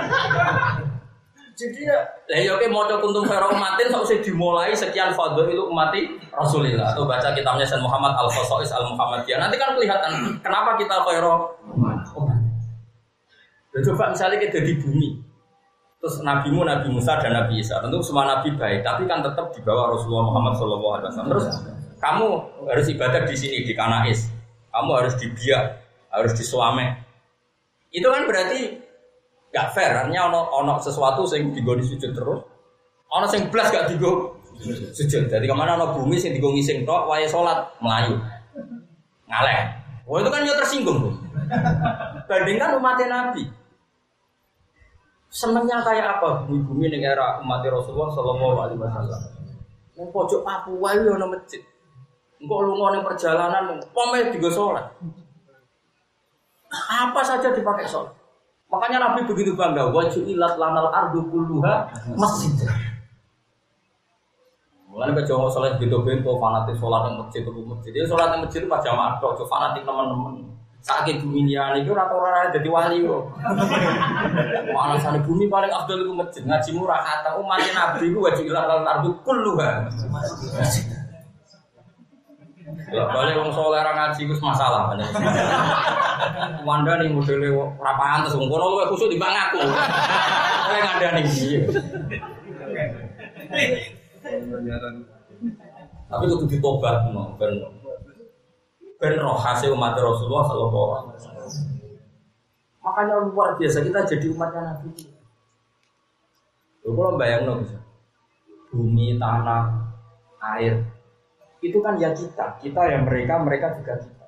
Jadi 1.61 1.85
ya, 1.85 2.01
lah 2.25 2.41
ya 2.41 2.57
oke 2.57 2.65
mau 2.73 2.89
kuntum 2.89 3.29
khairu 3.29 3.53
umatin 3.53 3.93
tak 3.93 4.01
usah 4.01 4.17
dimulai 4.25 4.73
sekian 4.73 5.13
fadl 5.13 5.45
itu 5.45 5.61
umati 5.61 6.17
Rasulillah 6.33 6.97
atau 6.97 7.05
baca 7.05 7.37
kitabnya 7.37 7.69
Sayyid 7.69 7.85
Muhammad 7.85 8.17
Al 8.17 8.33
Khosais 8.33 8.73
Al 8.73 8.89
Muhammadiyah. 8.89 9.37
Nanti 9.37 9.61
kan 9.61 9.77
kelihatan 9.77 10.41
kenapa 10.41 10.81
kita 10.81 11.05
khairu 11.05 11.53
umat. 11.77 12.01
Dan 13.71 13.81
coba 13.93 14.11
misalnya 14.11 14.41
kita 14.41 14.67
di 14.67 14.75
bumi, 14.83 15.21
terus 16.03 16.25
nabimu 16.27 16.67
Nabi 16.67 16.91
Musa 16.91 17.21
dan 17.23 17.39
Nabi 17.39 17.63
Isa, 17.63 17.79
tentu 17.79 18.03
semua 18.03 18.27
nabi 18.27 18.51
baik, 18.57 18.83
tapi 18.83 19.07
kan 19.07 19.23
tetap 19.23 19.55
di 19.55 19.63
bawah 19.63 19.95
Rasulullah 19.95 20.27
Muhammad 20.27 20.59
SAW. 20.59 21.07
Terus 21.31 21.47
kamu 22.03 22.29
harus 22.67 22.87
ibadah 22.91 23.23
di 23.29 23.37
sini 23.39 23.63
di 23.63 23.79
Kanais, 23.79 24.27
kamu 24.75 24.91
harus 24.91 25.15
di 25.23 25.31
Biak, 25.31 25.65
harus 26.11 26.33
di 26.35 26.43
Suame. 26.43 26.99
Itu 27.95 28.11
kan 28.11 28.27
berarti 28.27 28.80
gak 29.51 29.75
fair, 29.75 29.91
artinya 29.91 30.31
ono 30.31 30.41
ono 30.55 30.73
sesuatu 30.79 31.27
yang 31.35 31.51
digoni 31.51 31.83
sujud 31.83 32.11
terus, 32.15 32.41
ono 33.11 33.27
yang 33.27 33.51
belas 33.51 33.69
gak 33.75 33.91
digo 33.91 34.39
sujud. 34.95 35.27
Jadi 35.27 35.45
ke 35.45 35.55
mana 35.55 35.75
ono 35.75 35.99
bumi 35.99 36.17
sing 36.19 36.31
digo 36.31 36.55
ngising 36.55 36.87
tok, 36.87 37.11
wae 37.11 37.27
sholat 37.27 37.67
melayu, 37.83 38.15
ngaleh. 39.27 39.75
Oh 40.11 40.19
itu 40.19 40.31
kan 40.31 40.43
dia 40.43 40.55
tersinggung 40.59 40.99
tuh. 41.03 41.15
Bandingkan 42.27 42.79
umatnya 42.79 43.07
Nabi. 43.11 43.47
Senengnya 45.31 45.79
kayak 45.87 46.19
apa 46.19 46.43
bumi-bumi 46.47 46.91
ning 46.91 47.07
era 47.07 47.39
umat 47.39 47.63
Rasulullah 47.63 48.11
Shallallahu 48.11 48.57
Alaihi 48.67 48.83
Wasallam. 48.83 49.23
Neng 49.95 50.11
pojok 50.11 50.43
Papua 50.43 50.99
itu 50.99 51.07
ono 51.15 51.27
masjid. 51.31 51.63
Engkau 52.43 52.67
lu 52.67 52.75
ning 52.75 53.07
perjalanan, 53.07 53.79
pomel 53.95 54.35
digo 54.35 54.51
sholat. 54.51 54.91
Apa 56.71 57.23
saja 57.23 57.55
dipakai 57.55 57.87
sholat. 57.87 58.20
Makanya 58.71 58.99
Nabi 59.03 59.27
begitu 59.27 59.59
bangga, 59.59 59.91
wajib 59.91 60.23
ilat 60.31 60.55
lanal 60.55 60.95
ardu 60.95 61.27
kulluha 61.27 61.91
masjid. 62.15 62.55
Mulai 64.87 65.15
ke 65.15 65.23
Jawa 65.27 65.51
sholat 65.51 65.79
gitu 65.79 66.03
bento 66.03 66.39
fanatik 66.39 66.79
sholat 66.79 67.11
yang 67.11 67.19
masjid 67.23 67.43
itu 67.43 67.63
masjid. 67.67 67.91
Dia 67.95 68.07
sholat 68.07 68.35
yang 68.35 68.47
masjid 68.47 68.63
itu 68.63 68.71
pas 68.71 68.83
jamaah 68.83 69.19
tok, 69.19 69.43
fanatik 69.47 69.83
teman-teman. 69.83 70.47
Sakit 70.81 71.21
bumi 71.21 71.45
ini 71.45 71.85
itu 71.85 71.93
rata 71.93 72.15
orang 72.15 72.55
jadi 72.57 72.69
wali. 72.71 73.05
Mana 74.73 74.97
sana 75.03 75.21
bumi 75.21 75.51
paling 75.51 75.69
afdal 75.69 76.01
itu 76.07 76.15
masjid. 76.15 76.43
Ngaji 76.47 76.71
murah 76.73 77.01
kata 77.05 77.37
umat 77.43 77.61
Nabi 77.75 78.09
itu 78.09 78.19
wajib 78.23 78.45
ilat 78.49 78.65
lanal 78.71 78.87
ardu 78.87 79.11
kulluha 79.27 79.91
masjid. 80.09 81.00
Balik 82.91 83.35
wong 83.39 83.51
soleh 83.55 83.81
ra 83.83 83.93
ngaji 83.95 84.27
ku 84.27 84.35
masalah 84.43 84.91
banyak. 84.91 85.11
Wanda 86.67 86.99
modele 87.07 87.49
ora 87.55 87.93
pantes 87.95 88.35
wong 88.35 88.51
kono 88.51 88.77
luwih 88.77 88.87
kusuk 88.91 89.09
timbang 89.11 89.31
aku. 89.31 89.63
Kowe 89.63 90.79
ngandani 90.79 91.23
piye? 91.27 91.59
Tapi 96.11 96.25
kudu 96.27 96.47
ditobat 96.51 97.11
no, 97.15 97.39
ben 97.39 97.55
ben 98.99 99.15
roh 99.23 99.39
hasil 99.39 99.71
umat 99.73 99.95
Rasulullah 99.95 100.45
sallallahu 100.51 100.91
alaihi 100.91 101.15
wasallam. 101.15 101.51
Makanya 102.83 103.15
luar 103.31 103.55
biasa 103.55 103.79
kita 103.87 104.01
jadi 104.11 104.27
umatnya 104.35 104.61
Nabi. 104.75 104.91
Kalau 106.83 107.15
bayang 107.15 107.47
no, 107.47 107.63
bisa. 107.63 107.79
Bumi, 108.71 109.19
tanah, 109.19 109.67
air, 110.55 110.79
itu 111.61 111.79
kan 111.85 112.01
ya 112.01 112.17
kita, 112.17 112.57
kita 112.61 112.83
yang 112.89 113.05
mereka, 113.05 113.37
mereka 113.41 113.77
juga 113.77 114.01
kita. 114.01 114.27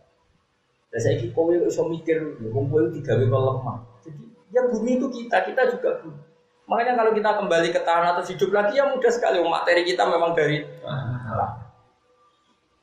Dan 0.92 1.00
saya 1.00 1.16
kira 1.16 1.32
kowe 1.32 1.56
iso 1.56 1.88
mikir, 1.88 2.20
wong 2.52 2.68
kowe 2.68 2.84
digawe 2.92 3.24
kok 3.24 3.42
lemah. 3.48 3.76
Jadi 4.04 4.22
ya 4.52 4.60
bumi 4.68 5.00
itu 5.00 5.08
kita, 5.08 5.48
kita 5.48 5.62
juga 5.72 6.04
bumi. 6.04 6.20
Makanya 6.68 6.92
kalau 6.94 7.12
kita 7.16 7.30
kembali 7.40 7.68
ke 7.72 7.80
tanah 7.80 8.16
atau 8.16 8.24
hidup 8.28 8.50
lagi 8.52 8.76
ya 8.76 8.84
mudah 8.92 9.12
sekali. 9.12 9.40
Materi 9.40 9.82
kita 9.88 10.04
memang 10.04 10.36
dari 10.36 10.60
tanah. 10.84 11.50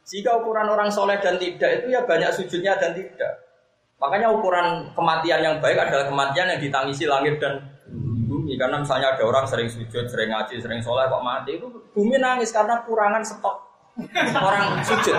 Jika 0.09 0.41
ukuran 0.41 0.73
orang 0.73 0.89
soleh 0.89 1.21
dan 1.21 1.37
tidak 1.37 1.85
itu 1.85 1.93
ya 1.93 2.01
banyak 2.01 2.33
sujudnya 2.33 2.81
dan 2.81 2.97
tidak. 2.97 3.45
Makanya 4.01 4.33
ukuran 4.33 4.89
kematian 4.97 5.45
yang 5.45 5.55
baik 5.61 5.77
adalah 5.77 6.09
kematian 6.09 6.49
yang 6.49 6.59
ditangisi 6.59 7.05
langit 7.05 7.37
dan 7.37 7.61
bumi. 8.25 8.57
Karena 8.57 8.81
misalnya 8.81 9.13
ada 9.13 9.21
orang 9.21 9.45
sering 9.45 9.69
sujud, 9.69 10.09
sering 10.09 10.33
ngaji, 10.33 10.57
sering 10.57 10.81
soleh 10.81 11.05
kok 11.05 11.21
mati 11.21 11.61
itu 11.61 11.69
bumi 11.93 12.17
nangis 12.17 12.49
karena 12.49 12.81
kurangan 12.89 13.21
stok 13.21 13.68
orang 14.37 14.79
sujud. 14.83 15.15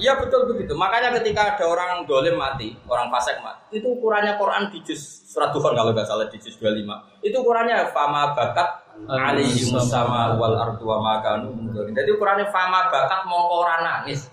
Iya 0.00 0.18
betul 0.18 0.50
begitu. 0.54 0.72
Makanya 0.74 1.14
ketika 1.20 1.56
ada 1.56 1.64
orang 1.68 2.04
dolim 2.08 2.36
mati, 2.38 2.74
orang 2.88 3.08
fasik 3.08 3.38
mati, 3.44 3.80
itu 3.80 3.86
ukurannya 3.88 4.36
Quran 4.40 4.70
di 4.72 4.78
juz 4.84 5.00
surat 5.28 5.52
Tuhan 5.52 5.72
kalau 5.76 5.92
nggak 5.92 6.06
salah 6.08 6.26
di 6.28 6.38
juz 6.40 6.56
25. 6.58 7.24
Itu 7.24 7.36
ukurannya 7.44 7.90
fama 7.92 8.32
bakat 8.32 8.68
alaihi 9.06 9.68
sama 9.78 10.34
wal 10.34 10.58
ardu 10.58 10.82
wa 10.82 10.98
makanu 10.98 11.54
Jadi 11.94 12.10
ukurannya 12.14 12.46
fama 12.50 12.88
bakat 12.90 13.26
mau 13.28 13.62
orang 13.62 13.80
nangis. 13.84 14.28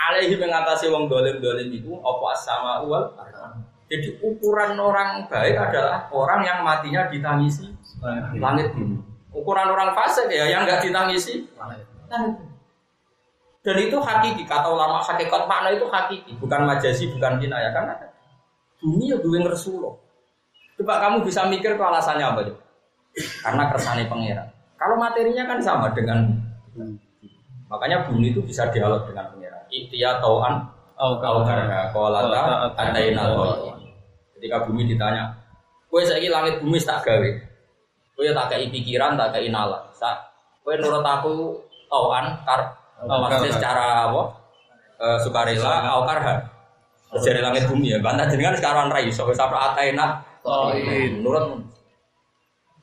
Alaihi 0.00 0.32
mengatasi 0.40 0.88
wong 0.88 1.12
dolim 1.12 1.44
dolim 1.44 1.68
itu 1.76 1.92
apa 2.00 2.32
sama 2.40 2.80
wal 2.88 3.12
jadi 3.90 4.22
ukuran 4.22 4.78
orang 4.78 5.26
baik 5.26 5.58
adalah 5.58 6.06
orang 6.14 6.46
yang 6.46 6.62
matinya 6.62 7.10
ditangisi 7.10 7.66
langit 8.38 8.70
bumi. 8.70 9.02
Ukuran 9.34 9.66
orang 9.66 9.98
fasik 9.98 10.30
ya 10.30 10.46
yang 10.46 10.62
nggak 10.62 10.86
ditangisi 10.86 11.42
dan 13.60 13.76
itu 13.76 13.96
hakiki, 14.00 14.48
kata 14.48 14.72
ulama 14.72 15.04
hakikat 15.04 15.44
makna 15.44 15.70
itu 15.70 15.86
hakiki, 15.86 16.32
bukan 16.40 16.64
majasi, 16.64 17.12
bukan 17.12 17.36
ya 17.44 17.70
karena 17.70 17.92
bumi 18.80 19.12
ya 19.12 19.16
duwe 19.20 19.44
Rasulullah. 19.44 19.92
Coba 20.80 20.96
kamu 20.96 21.28
bisa 21.28 21.44
mikir 21.44 21.76
ke 21.76 21.84
alasannya 21.84 22.24
apa 22.24 22.40
itu? 22.48 22.54
Karena 23.44 23.68
kersane 23.68 24.08
pangeran. 24.08 24.48
Kalau 24.80 24.96
materinya 24.96 25.44
kan 25.44 25.60
sama 25.60 25.92
dengan 25.92 26.24
makanya 27.68 28.08
bumi 28.08 28.32
itu 28.32 28.40
bisa 28.40 28.64
dialog 28.72 29.04
dengan 29.04 29.28
pangeran. 29.28 29.60
Ikhtiya 29.68 30.24
tauan 30.24 30.64
au 30.96 31.20
karena 31.20 31.92
kolata 31.92 32.72
adaina 32.80 33.28
Ketika 34.40 34.64
bumi 34.64 34.88
ditanya, 34.88 35.36
kue 35.92 36.00
saya 36.00 36.24
langit 36.32 36.64
bumi 36.64 36.80
tak 36.80 37.04
gawe, 37.04 37.30
kue 38.16 38.32
tak 38.32 38.48
kei 38.48 38.72
pikiran, 38.72 39.20
tak 39.20 39.36
kei 39.36 39.52
nalar. 39.52 39.84
Kue 40.64 40.80
nurut 40.80 41.04
aku 41.04 41.60
tauan 41.90 42.38
kar 42.46 42.60
maksudnya 43.04 43.52
secara 43.52 43.84
apa? 44.08 44.22
E, 45.00 45.06
sukarela 45.24 45.90
au 45.96 46.06
karha 46.06 46.36
dari 47.10 47.40
langit 47.42 47.66
bumi 47.66 47.96
ya. 47.96 47.98
Bantah 47.98 48.30
jenengan 48.30 48.54
sekarang 48.54 48.86
rai 48.92 49.10
so 49.10 49.26
sampai 49.34 49.58
atena 49.58 50.22
toin. 50.46 51.20
Nurut 51.20 51.66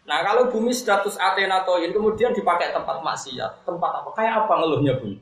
nah 0.08 0.24
kalau 0.24 0.47
bumi 0.47 0.72
status 0.72 1.20
atena 1.20 1.68
toin 1.68 1.91
kemudian 1.91 2.32
dipakai 2.36 2.76
tempat 2.76 2.99
maksiat 2.99 3.64
tempat 3.64 3.91
apa? 4.03 4.10
Kayak 4.12 4.45
apa 4.45 4.53
ngeluhnya 4.60 4.99
bumi? 4.99 5.18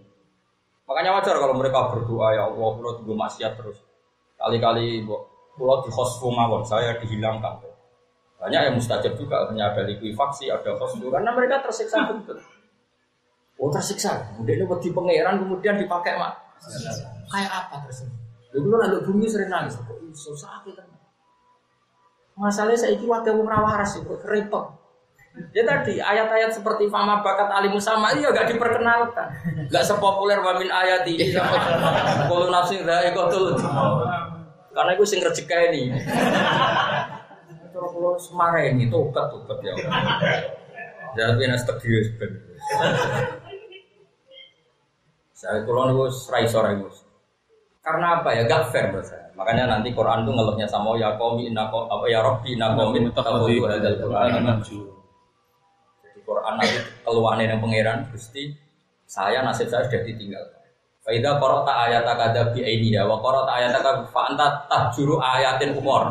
Makanya 0.86 1.18
wajar 1.18 1.36
kalau 1.42 1.58
mereka 1.58 1.90
berdoa 1.90 2.34
ya 2.34 2.46
Allah 2.46 2.70
pulau 2.78 2.94
tunggu 2.98 3.14
maksiat 3.18 3.58
terus. 3.58 3.82
Kali-kali 4.38 5.02
pulau 5.58 5.82
di 5.82 5.90
khosfu 5.90 6.30
mawon 6.30 6.62
saya 6.62 6.98
dihilangkan. 7.02 7.62
Banyak 8.36 8.62
yang 8.70 8.76
mustajab 8.78 9.18
juga 9.18 9.50
hanya 9.50 9.74
ada 9.74 9.82
likuifaksi 9.90 10.54
ada 10.54 10.78
khosfu 10.78 11.10
karena 11.10 11.34
mereka 11.34 11.66
tersiksa 11.66 12.06
betul 12.14 12.38
Oh 13.56 13.72
tersiksa. 13.72 14.36
Kemudian 14.36 14.62
ini 14.62 14.66
wedi 14.68 14.90
pangeran 14.92 15.36
kemudian 15.40 15.76
dipakai 15.80 16.20
mak. 16.20 16.34
Kayak 17.32 17.52
apa 17.52 17.76
terus? 17.88 18.08
Lalu 18.56 19.04
bumi 19.04 19.28
sering 19.28 19.52
nangis. 19.52 19.80
Kok 19.80 20.00
iso 20.12 20.36
sakit 20.36 20.76
kan? 20.76 20.88
Masalahnya 22.36 22.76
saya 22.76 23.00
itu 23.00 23.08
wakil 23.08 23.40
wong 23.40 23.48
rawaras 23.48 23.96
itu 23.96 24.12
repot. 24.28 24.76
Ya 25.52 25.68
tadi 25.68 26.00
ayat-ayat 26.00 26.52
seperti 26.52 26.88
fama 26.88 27.20
bakat 27.20 27.52
alimu 27.52 27.76
sama 27.76 28.16
iya 28.16 28.32
gak 28.32 28.56
diperkenalkan, 28.56 29.28
gak 29.68 29.84
sepopuler 29.84 30.40
wamin 30.40 30.72
ayat 30.72 31.04
ini. 31.04 31.36
Kalau 31.36 32.48
nafsi 32.48 32.80
dari 32.80 33.12
kotul, 33.12 33.52
karena 34.72 34.92
itu 34.96 35.04
sing 35.04 35.20
rezeki 35.20 35.76
ini. 35.76 35.82
Terus 37.68 37.92
kalau 37.92 38.16
semarin 38.16 38.80
itu 38.80 38.88
tobat 38.88 39.28
tobat 39.28 39.60
ya. 39.60 39.76
Jadi 41.20 41.44
nas 41.52 41.68
sebenarnya. 41.68 42.40
Saya 45.36 45.68
kulon 45.68 45.92
itu 45.92 46.08
serai 46.16 46.48
sore. 46.48 46.80
Karena 47.84 48.24
apa 48.24 48.32
ya? 48.32 48.48
Gak 48.48 48.72
fair 48.72 48.96
buat 48.96 49.04
saya. 49.04 49.28
Makanya 49.36 49.68
nanti 49.68 49.92
Quran 49.92 50.24
itu 50.24 50.32
ngeluhnya 50.32 50.64
sama 50.64 50.96
ya 50.96 51.20
komi 51.20 51.52
inna 51.52 51.68
apa 51.68 52.08
ya 52.08 52.24
Robbi 52.24 52.56
inna 52.56 52.72
komi 52.72 53.04
takutu 53.12 53.68
hadal 53.68 54.00
Quran. 54.00 54.64
Jadi 56.00 56.20
Quran 56.24 56.54
nanti 56.56 56.80
keluar 57.04 57.36
yang 57.36 57.60
pangeran 57.60 58.08
Gusti 58.16 58.56
saya 59.06 59.44
nasib 59.44 59.68
saya 59.68 59.86
sudah 59.92 60.02
ditinggal. 60.08 60.42
Faida 61.06 61.38
korota 61.38 61.70
ayat 61.86 62.02
akada 62.02 62.50
bi 62.50 62.66
ya, 62.90 63.06
wa 63.06 63.22
korota 63.22 63.54
ayat 63.54 63.78
akada 63.78 64.08
fa 64.10 64.34
anta 64.34 64.66
tahjuru 64.66 65.22
ayatin 65.22 65.78
umur. 65.78 66.02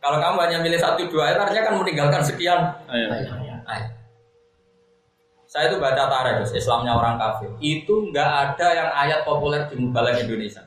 Kalau 0.00 0.22
kamu 0.22 0.38
hanya 0.38 0.58
milih 0.62 0.78
satu 0.78 1.04
dua 1.10 1.34
ayat 1.34 1.44
artinya 1.44 1.66
kan 1.66 1.74
meninggalkan 1.82 2.22
sekian 2.22 2.62
Ayo. 2.88 3.10
ayat. 3.66 3.95
Saya 5.46 5.70
itu 5.70 5.78
baca 5.78 6.10
tarikh, 6.10 6.42
Islamnya 6.50 6.98
orang 6.98 7.14
kafir. 7.22 7.50
Itu 7.62 8.10
nggak 8.10 8.30
ada 8.30 8.68
yang 8.74 8.90
ayat 8.90 9.22
populer 9.22 9.62
di 9.70 9.78
mubalek 9.78 10.26
Indonesia. 10.26 10.66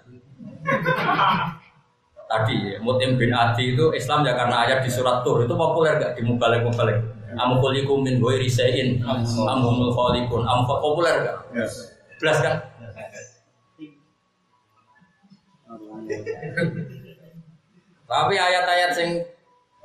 Tadi 2.30 2.78
Mutim 2.86 3.18
bin 3.18 3.34
Adi 3.34 3.74
itu 3.74 3.90
Islam 3.92 4.22
ya 4.22 4.38
karena 4.38 4.62
ayat 4.62 4.86
di 4.86 4.90
surat 4.94 5.26
Tur 5.26 5.42
itu 5.44 5.54
populer 5.58 5.98
nggak 6.00 6.14
di 6.16 6.22
mubalek 6.24 6.64
mubalek. 6.64 6.98
Amukulikum 7.38 8.02
min 8.02 8.18
ghairi 8.18 8.50
risain, 8.50 9.02
amhumul 9.06 9.94
khalikun, 9.94 10.42
am 10.48 10.66
populer 10.66 11.26
nggak? 11.26 11.38
Belas 12.18 12.38
kan? 12.42 12.56
Tapi 18.10 18.34
ayat-ayat 18.34 18.92
sing 18.98 19.10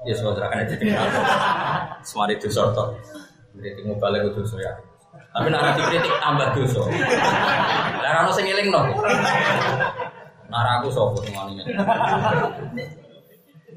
ya 0.05 0.15
kan 0.21 0.59
itu 0.69 0.75
semari 2.09 2.37
itu 2.37 2.49
sorto. 2.53 2.93
Kritik 3.55 3.87
mubalik 3.87 4.27
itu 4.27 4.43
dosa 4.43 4.59
ya. 4.59 4.73
Tapi 5.35 5.47
nara 5.51 5.79
dikritik 5.79 6.15
tambah 6.19 6.49
dosa. 6.59 6.83
Lah 8.03 8.27
ono 8.27 8.31
sing 8.35 8.47
elingno. 8.51 8.81
Nara 10.51 10.83
aku 10.83 10.91
semuanya. 10.91 11.63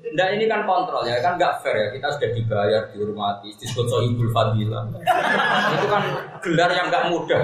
Nah 0.07 0.28
ini 0.34 0.47
kan 0.47 0.63
kontrol 0.63 1.03
ya, 1.05 1.19
kan 1.21 1.38
nggak 1.38 1.61
fair 1.61 1.78
ya. 1.78 1.88
Kita 1.93 2.07
sudah 2.15 2.30
dibayar, 2.32 2.82
dihormati, 2.89 3.53
disebut 3.59 3.86
sohibul 3.86 4.32
fadilah. 4.34 4.88
Itu 5.78 5.86
kan 5.89 6.03
gelar 6.41 6.69
yang 6.73 6.88
nggak 6.89 7.13
mudah. 7.13 7.41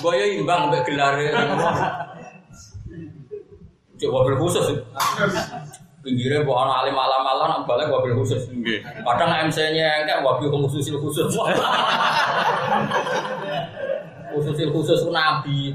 Boyo 0.00 0.24
imbang 0.24 0.72
mbak 0.72 0.88
gelar. 0.88 1.20
Coba 4.00 4.24
wabil 4.24 4.36
Pinggirnya 6.00 6.48
bukan 6.48 6.64
alim 6.64 6.96
alam 6.96 7.22
alam, 7.22 7.68
balik 7.68 7.92
wabil 7.92 8.16
khusus. 8.16 8.48
Kadang 9.04 9.52
MC-nya 9.52 10.08
enggak 10.08 10.24
wabil 10.24 10.48
khususil 10.48 10.96
khusus. 10.96 11.28
Khususil 14.30 14.70
khusus 14.70 15.00
nabi. 15.10 15.74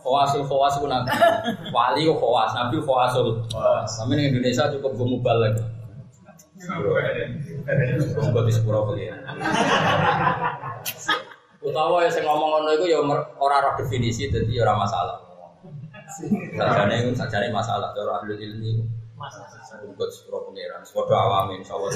Khawasul 0.00 0.40
khawas 0.48 0.80
itu 0.80 0.88
nabi. 0.88 1.12
Wali 1.68 2.00
itu 2.08 2.16
khawas, 2.16 2.56
nabi 2.56 2.80
khawasul. 2.80 3.44
Kami 3.84 4.16
di 4.16 4.24
Indonesia 4.32 4.72
cukup 4.72 4.96
gue 4.96 5.04
mubalik. 5.06 5.52
Gue 8.08 8.42
di 8.48 8.52
sepuro 8.56 8.88
kali 8.88 9.12
ya. 9.12 9.14
Utawa 11.60 12.00
yang 12.00 12.08
saya 12.08 12.24
ngomong 12.24 12.64
ngono 12.64 12.70
itu 12.72 12.88
ya 12.88 13.04
mer- 13.04 13.36
ora 13.36 13.60
roh 13.60 13.76
definisi 13.76 14.32
jadi 14.32 14.48
ya 14.48 14.64
ora 14.64 14.80
masalah. 14.80 15.27
Sajane 16.08 16.94
itu 17.04 17.12
sajane 17.12 17.52
masalah 17.52 17.92
cara 17.92 18.24
ahli 18.24 18.34
ilmi. 18.40 18.80
Buat 19.98 20.10
sepuro 20.14 20.48
pengiran, 20.48 20.80
sepuro 20.80 21.12
awamin, 21.12 21.60
insyaallah. 21.60 21.90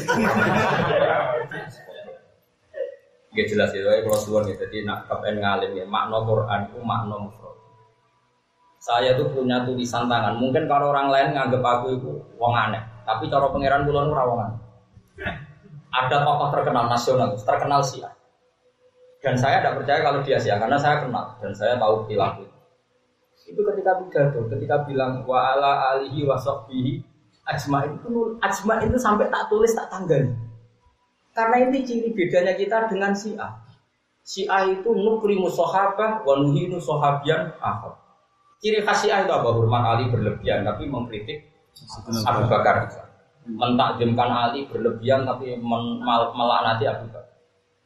Gak 3.33 3.47
jelas 3.49 3.73
ya, 3.73 3.81
kalau 4.05 4.21
suwon 4.21 4.51
ya. 4.51 4.55
Jadi 4.61 4.85
nak 4.85 5.09
kapan 5.09 5.41
ngalim 5.41 5.73
ya, 5.73 5.87
makna 5.89 6.21
Quran 6.29 6.69
itu 6.69 6.79
makna 6.85 7.17
mufrad. 7.17 7.57
Saya 8.83 9.17
tuh 9.17 9.33
punya 9.33 9.65
tulisan 9.65 10.11
tangan. 10.11 10.37
Mungkin 10.37 10.69
kalau 10.69 10.93
orang 10.93 11.09
lain 11.09 11.33
nganggep 11.33 11.63
aku 11.63 11.87
itu 11.97 12.11
wong 12.37 12.53
aneh, 12.53 12.83
tapi 13.09 13.31
cara 13.33 13.49
pangeran 13.49 13.89
wong 13.89 14.13
aneh. 14.13 14.61
Ada 15.93 16.27
tokoh 16.27 16.49
terkenal 16.53 16.91
nasional, 16.91 17.33
terkenal 17.39 17.81
Syiah. 17.81 18.13
Dan 19.23 19.39
saya 19.39 19.63
tidak 19.63 19.81
percaya 19.81 20.03
kalau 20.03 20.21
dia 20.27 20.37
Syiah 20.37 20.59
karena 20.59 20.75
saya 20.75 21.07
kenal 21.07 21.39
dan 21.39 21.55
saya 21.55 21.79
tahu 21.79 22.05
perilaku. 22.11 22.43
Itu 22.43 22.62
ketika 23.61 24.01
pidato, 24.01 24.49
ketika 24.49 24.89
bilang 24.89 25.29
wa 25.29 25.53
ala 25.53 25.93
alihi 25.93 26.25
wa 26.25 26.41
sahbihi 26.41 27.05
ajmain 27.45 27.99
itu 27.99 28.39
ajmain 28.41 28.89
itu 28.89 28.99
sampai 28.99 29.29
tak 29.29 29.53
tulis 29.53 29.75
tak 29.77 29.93
tanggali. 29.93 30.33
Karena 31.33 31.57
ini 31.69 31.85
ciri 31.85 32.13
bedanya 32.13 32.53
kita 32.57 32.89
dengan 32.89 33.13
Syiah. 33.17 33.57
Syiah 34.23 34.69
itu 34.69 34.93
nukrimu 34.93 35.49
sahabah 35.49 36.23
wa 36.23 36.35
nuhinu 36.39 36.77
sahabian 36.79 37.57
akhir. 37.59 37.97
Ciri 38.63 38.85
khas 38.85 39.03
Syiah 39.03 39.25
itu 39.25 39.33
apa? 39.33 39.49
Hormat 39.49 39.83
Ali 39.97 40.13
berlebihan 40.13 40.63
tapi 40.63 40.87
mengkritik 40.87 41.51
Abu 42.29 42.47
Bakar. 42.47 42.87
Mentakjimkan 43.49 44.31
Ali 44.31 44.69
berlebihan 44.69 45.25
tapi 45.27 45.57
melaknati 45.57 46.85
Abu 46.87 47.11
Bakar. 47.11 47.33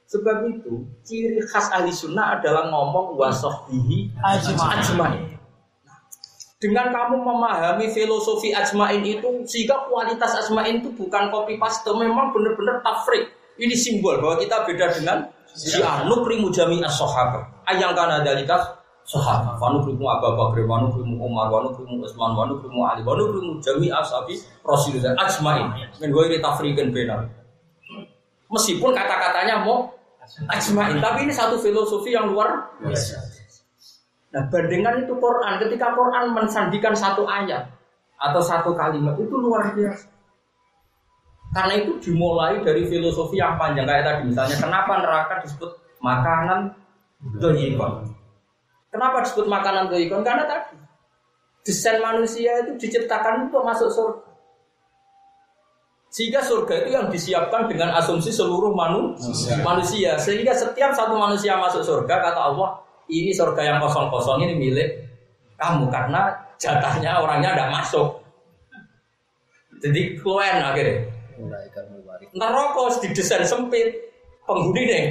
Sebab 0.07 0.47
itu 0.47 0.87
ciri 1.03 1.39
khas 1.43 1.71
ahli 1.71 1.91
sunnah 1.91 2.39
adalah 2.39 2.71
ngomong 2.71 3.15
wasohbihi 3.19 4.15
ajmain. 4.23 5.36
Dengan 6.57 6.89
kamu 6.89 7.21
memahami 7.21 7.93
filosofi 7.93 8.49
ajmain 8.49 9.05
itu 9.05 9.29
sehingga 9.45 9.77
kualitas 9.93 10.41
ajmain 10.41 10.81
itu 10.81 10.89
bukan 10.97 11.29
copy 11.29 11.61
paste, 11.61 11.85
memang 11.93 12.33
benar-benar 12.33 12.81
tafrik. 12.81 13.29
Ini 13.61 13.77
simbol 13.77 14.17
bahwa 14.25 14.41
kita 14.41 14.65
beda 14.65 14.97
dengan 14.97 15.29
Syiah 15.53 16.09
nukrimu 16.09 16.49
jami 16.49 16.81
as 16.81 16.97
sahabat. 16.97 17.45
Ayang 17.69 17.93
kana 17.93 18.25
dalika 18.25 18.57
sahabat. 19.05 19.61
Wa 19.61 19.69
nukrimu 19.69 20.05
Abu 20.09 20.33
Bakar, 20.33 20.65
wa 20.65 20.77
nukrimu 20.81 21.17
Umar, 21.21 21.53
wa 21.53 21.61
nukrimu 21.61 22.01
Utsman, 22.01 22.33
wa 22.33 22.49
nukrimu 22.49 22.81
Ali, 22.89 23.05
wa 23.05 23.13
nukrimu 23.13 23.61
jami 23.61 23.93
ashabi 23.93 24.41
Rasulullah 24.65 25.13
ajmain. 25.29 25.77
Min 26.01 26.09
ghairi 26.09 26.41
tafriqin 26.41 26.89
bainal. 26.89 27.29
Meskipun 28.49 28.97
kata-katanya 28.97 29.61
mau 29.61 29.93
ajmain, 30.49 31.05
tapi 31.05 31.29
ini 31.29 31.33
satu 31.37 31.61
filosofi 31.61 32.17
yang 32.17 32.33
luar 32.33 32.73
biasa. 32.81 33.36
Nah, 34.37 34.45
bandingkan 34.53 35.01
itu 35.01 35.17
Quran. 35.17 35.57
Ketika 35.65 35.97
Quran 35.97 36.37
mensandikan 36.37 36.93
satu 36.93 37.25
ayat 37.25 37.73
atau 38.21 38.45
satu 38.45 38.77
kalimat 38.77 39.17
itu 39.17 39.33
luar 39.33 39.73
biasa. 39.73 40.13
Karena 41.57 41.73
itu 41.81 41.97
dimulai 42.05 42.61
dari 42.61 42.85
filosofi 42.85 43.41
yang 43.41 43.57
panjang 43.57 43.89
kayak 43.89 44.05
tadi 44.05 44.29
misalnya 44.29 44.57
kenapa 44.61 45.01
neraka 45.01 45.35
disebut 45.41 45.73
makanan 46.05 46.69
doyikon? 47.41 48.13
Kenapa 48.93 49.25
disebut 49.25 49.49
makanan 49.49 49.89
doyikon? 49.89 50.21
Karena 50.21 50.45
tadi 50.45 50.77
desain 51.65 51.97
manusia 52.05 52.61
itu 52.61 52.77
diciptakan 52.77 53.49
untuk 53.49 53.65
masuk 53.65 53.89
surga. 53.89 54.29
Sehingga 56.13 56.45
surga 56.45 56.85
itu 56.85 56.91
yang 56.93 57.09
disiapkan 57.09 57.73
dengan 57.73 57.97
asumsi 57.97 58.29
seluruh 58.29 58.77
manu- 58.77 59.17
manusia. 59.65 60.21
Sehingga 60.21 60.53
setiap 60.53 60.93
satu 60.93 61.17
manusia 61.17 61.57
masuk 61.57 61.81
surga 61.81 62.21
kata 62.21 62.41
Allah 62.53 62.85
ini 63.07 63.31
surga 63.31 63.63
yang 63.63 63.79
kosong-kosong 63.79 64.43
ini 64.43 64.55
milik 64.59 64.89
kamu 65.57 65.89
karena 65.89 66.35
jatahnya 66.61 67.21
orangnya 67.21 67.57
tidak 67.57 67.71
masuk. 67.73 68.09
Jadi 69.81 70.17
kluen 70.21 70.61
akhirnya. 70.61 71.05
Neraka 72.33 72.85
didesain 73.01 73.45
sempit, 73.45 73.93
penghuni 74.49 74.83
nih. 74.89 75.03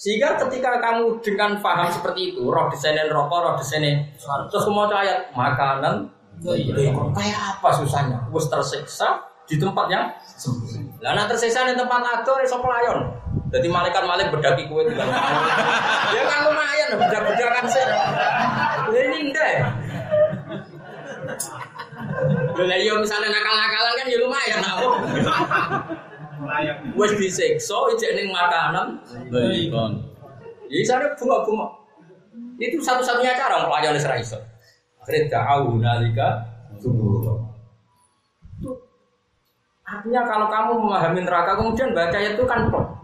Sehingga 0.00 0.40
ketika 0.46 0.80
kamu 0.80 1.20
dengan 1.20 1.60
paham 1.60 1.92
seperti 1.92 2.32
itu, 2.34 2.48
roh 2.48 2.72
desainnya 2.72 3.04
neraka, 3.04 3.36
roh 3.36 3.54
desainnya 3.60 4.08
terus 4.48 4.64
mau 4.72 4.88
ayat 4.88 5.28
makanan 5.36 6.08
kayak 6.40 7.36
apa 7.36 7.68
susahnya? 7.76 8.18
Wes 8.32 8.48
tersiksa 8.48 9.20
di 9.44 9.60
tempat 9.60 9.86
yang 9.92 10.08
sempit. 10.24 10.80
Lah 11.04 11.28
tersiksa 11.28 11.68
di 11.68 11.76
tempat 11.76 12.00
atur 12.00 12.40
iso 12.40 12.56
pelayon. 12.64 13.12
Jadi 13.50 13.66
malaikat-malaikat 13.66 14.30
bedaki 14.30 14.62
kue 14.70 14.86
di 14.86 14.94
dalam 14.94 15.10
Ya 16.14 16.22
kan 16.22 16.38
lumayan 16.46 16.88
bedak-bedakan 16.94 17.64
sih. 17.66 17.86
Ya 18.94 19.00
ini 19.10 19.18
enggak. 19.30 19.52
Lah 22.60 22.78
iya 22.78 22.94
misalnya 22.94 23.28
nakal-nakalan 23.34 23.92
kan 23.98 24.06
ya 24.06 24.16
lumayan 24.22 24.60
aku. 24.62 24.88
Wes 26.94 27.12
disiksa 27.18 27.78
ijek 27.98 28.10
ning 28.14 28.30
makanan. 28.30 29.02
Doyikon. 29.30 29.92
Ya 30.70 30.86
sana 30.86 31.10
bunga-bunga. 31.18 31.66
Itu 32.62 32.78
satu-satunya 32.78 33.34
cara 33.34 33.66
pelayan 33.66 33.98
Israel 33.98 34.22
iso. 34.22 34.38
Akhirnya 35.02 35.32
da'au 35.32 35.74
nalika. 35.80 36.46
Itu 36.76 36.92
Artinya 39.90 40.22
kalau 40.22 40.46
kamu 40.46 40.72
memahami 40.86 41.20
neraka 41.26 41.58
kemudian 41.58 41.90
baca 41.90 42.14
itu 42.14 42.46
kan 42.46 42.70
plot. 42.70 42.99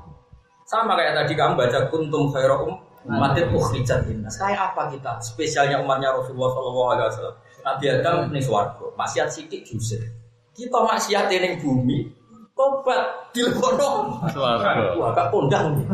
Sama 0.67 0.99
kayak 0.99 1.15
tadi 1.15 1.39
kamu 1.39 1.55
baca 1.55 1.79
kuntum 1.95 2.27
khairum 2.35 2.75
umatin 3.07 3.55
ukhrijat 3.55 4.03
linnas. 4.11 4.35
Kayak 4.35 4.75
apa 4.75 4.91
kita? 4.91 5.15
Spesialnya 5.23 5.79
umatnya 5.79 6.11
Rasulullah 6.11 6.51
sallallahu 6.51 6.91
alaihi 6.91 7.07
wasallam. 7.07 7.37
Nabi 7.63 7.85
Adam 7.91 8.17
ning 8.35 8.43
swarga, 8.43 8.87
maksiat 8.99 9.31
sidik 9.31 9.63
jusir. 9.63 10.03
Kita 10.51 10.83
maksiat 10.83 11.31
ning 11.31 11.63
bumi, 11.63 12.11
tobat 12.59 13.31
dilebono. 13.31 14.19
Swarga. 14.27 14.99
Wah, 14.99 15.15
gak 15.15 15.31
kondang. 15.31 15.87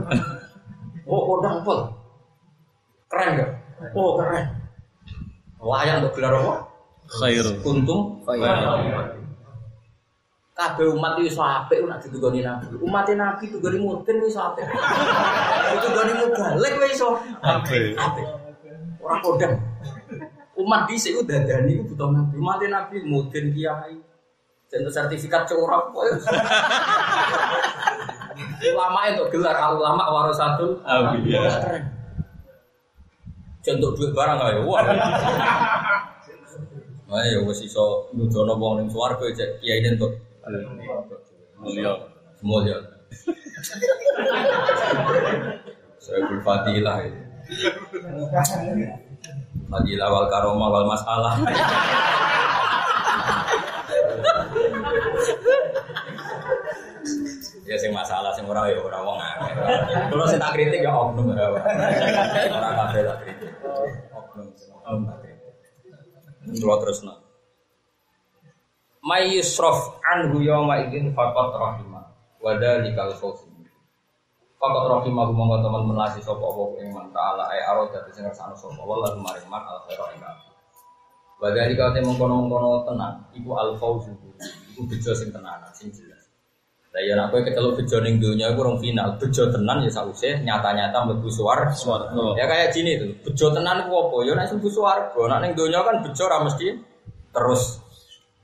Oh, 1.05 1.21
kondang 1.29 1.61
pol. 1.61 1.93
Keren 3.13 3.29
gak? 3.37 3.51
Oh, 3.93 4.17
keren. 4.17 4.45
Layan 5.61 6.01
untuk 6.01 6.17
gelar 6.17 6.33
apa? 6.33 6.55
Khair. 7.21 7.45
Kuntum. 7.61 8.25
Kabeh 10.53 10.85
umat 10.93 11.17
itu 11.17 11.33
iso 11.33 11.41
apik 11.41 11.81
nak 11.89 12.05
ditugoni 12.05 12.45
nabi. 12.45 12.77
Umat 12.85 13.09
nabi 13.17 13.49
tugoni 13.49 13.81
mudin 13.81 14.21
iso 14.29 14.41
apik. 14.41 14.69
Ditugoni 15.73 16.13
mubalek 16.21 16.73
wis 16.85 17.01
iso 17.01 17.17
Apik. 17.41 17.97
Ora 19.01 19.17
kodang. 19.25 19.57
Umat 20.53 20.85
dhisik 20.85 21.17
ku 21.17 21.25
dadani 21.25 21.81
ku 21.81 21.93
butuh 21.93 22.13
nabi. 22.13 22.37
Umat 22.37 22.61
nabi 22.69 22.97
mudin 23.01 23.57
kiai. 23.57 23.97
Dan 24.69 24.89
sertifikat 24.89 25.45
corak 25.49 25.93
Ulama 28.63 29.01
itu 29.05 29.25
gelar 29.29 29.57
al 29.59 29.77
ulama 29.77 30.09
warasatul 30.09 30.81
ya. 31.29 31.61
keren. 31.61 31.85
Contoh 33.63 33.91
duit 33.95 34.11
barang 34.17 34.39
aja, 34.41 34.65
wah. 34.65 34.81
Ayo 37.13 37.45
wis 37.45 37.61
iso 37.61 38.09
nudono 38.17 38.57
wong 38.57 38.81
ning 38.81 38.89
swarga 38.89 39.29
cek 39.29 39.61
kiai 39.61 39.85
entuk. 39.85 40.32
Mulia. 41.63 41.93
Mulia. 42.43 42.79
Saya 46.03 46.19
berfadilah 46.27 46.97
itu. 47.07 47.21
Fadilah 49.71 50.09
wal 50.11 50.27
karomah 50.27 50.69
wal 50.69 50.87
masalah. 50.91 51.39
ya 57.63 57.79
sing 57.79 57.95
masalah 57.95 58.35
sing 58.35 58.45
ora 58.45 58.67
ya 58.69 58.83
ora 58.83 58.99
wong 59.01 59.17
akeh. 59.23 59.55
Kalau 60.11 60.27
sing 60.27 60.43
tak 60.43 60.59
kritik 60.59 60.83
ya 60.83 60.91
oknum 60.91 61.31
ora. 61.31 61.63
Ora 62.51 62.69
kabeh 62.83 63.01
tak 63.07 63.19
kritik. 63.23 63.51
Oknum 64.11 64.47
oknum. 64.83 65.07
Kalau 66.59 66.77
terus 66.83 67.07
nak. 67.07 67.22
May 69.03 69.35
yusraf 69.35 69.99
anhu 70.15 70.47
yawma 70.47 70.87
idzin 70.87 71.11
faqat 71.11 71.51
rahimah 71.59 72.07
wa 72.39 72.55
dalikal 72.55 73.11
fawz. 73.19 73.43
Faqat 74.63 74.85
rahimah 74.95 75.27
monggo 75.35 75.59
teman 75.59 75.91
melasi 75.91 76.23
sapa 76.23 76.39
apa 76.39 76.79
ing 76.79 76.95
man 76.95 77.11
taala 77.11 77.51
ay 77.51 77.67
aro 77.67 77.91
dadi 77.91 78.15
sing 78.15 78.23
ngersano 78.23 78.55
sapa 78.55 78.79
wallahu 78.79 79.19
maring 79.19 79.51
man 79.51 79.67
al 79.67 79.83
khairu 79.91 80.07
ing 80.15 80.23
Wa 81.43 81.51
dalika 81.51 81.91
te 81.91 81.99
mengkono-mengkono 81.99 82.87
tenan 82.87 83.27
iku 83.35 83.59
al 83.59 83.75
fawz 83.75 84.07
iku 84.07 84.87
bejo 84.87 85.11
sing 85.19 85.35
tenanan 85.35 85.75
sing 85.75 85.91
jelas. 85.91 86.31
Lah 86.95 87.03
ya 87.03 87.27
kowe 87.27 87.43
keceluk 87.43 87.83
bejo 87.83 87.99
ning 88.07 88.23
donya 88.23 88.55
iku 88.55 88.63
rong 88.63 88.79
final, 88.79 89.19
bejo 89.19 89.51
tenan 89.51 89.83
ya 89.83 89.91
sause 89.91 90.47
nyata-nyata 90.47 91.11
mlebu 91.11 91.27
suar. 91.27 91.75
Ya 92.39 92.47
kayak 92.47 92.71
gini 92.71 93.03
tuh, 93.03 93.11
bejo 93.27 93.51
tenan 93.51 93.91
ku 93.91 93.99
apa? 93.99 94.17
Ya 94.23 94.39
nek 94.39 94.55
mlebu 94.55 94.71
swarga, 94.71 95.23
nek 95.27 95.39
ning 95.43 95.53
donya 95.59 95.83
kan 95.83 96.07
bejo 96.07 96.25
mesti 96.47 96.79
terus 97.35 97.83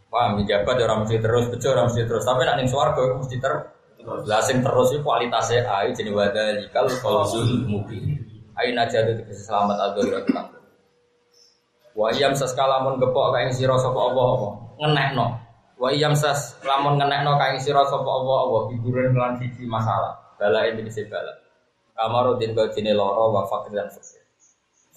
Paham, 0.09 0.41
jabat 0.49 0.81
ya 0.81 0.89
ora 0.89 1.05
mesti 1.05 1.21
terus, 1.21 1.53
bejo 1.53 1.69
ora 1.69 1.85
mesti 1.85 2.03
terus. 2.09 2.25
Tapi 2.25 2.41
nek 2.49 2.57
ning 2.57 2.69
swarga 2.69 3.03
mesti 3.13 3.37
ter 3.37 3.53
lah 4.09 4.41
sing 4.41 4.65
terus 4.65 4.89
iki 4.95 5.05
kualitasnya 5.05 5.69
ae 5.69 5.93
jenenge 5.93 6.17
wadalikal 6.17 6.89
fawzul 7.05 7.69
mubin. 7.69 8.17
Aina 8.57 8.89
jadu 8.89 9.21
tegese 9.21 9.45
selamat 9.45 9.77
adzhira 9.77 10.25
tukang. 10.25 10.49
Wa 11.93 12.09
iyam 12.15 12.33
sas 12.33 12.57
kalamun 12.57 12.97
gepok 12.97 13.37
kae 13.37 13.53
sira 13.53 13.77
sapa 13.77 13.99
apa 13.99 14.23
apa 14.23 14.49
ngenekno. 14.81 15.27
Wa 15.77 15.89
iyam 15.93 16.15
sas 16.17 16.57
lamun 16.65 16.97
ngenekno 16.97 17.37
kae 17.37 17.59
sira 17.61 17.85
sapa 17.87 18.07
apa 18.07 18.35
apa 18.49 18.57
hiburan 18.73 19.13
kelan 19.13 19.33
siji 19.43 19.69
masalah. 19.69 20.15
Bala 20.39 20.67
ini 20.71 20.87
bisa 20.87 21.03
bala. 21.11 21.35
Kamarudin 21.99 22.55
kau 22.55 22.71
jine 22.71 22.95
loro 22.95 23.35
wa 23.35 23.43
fakir 23.51 23.75
dan 23.75 23.91
fakir. 23.91 24.23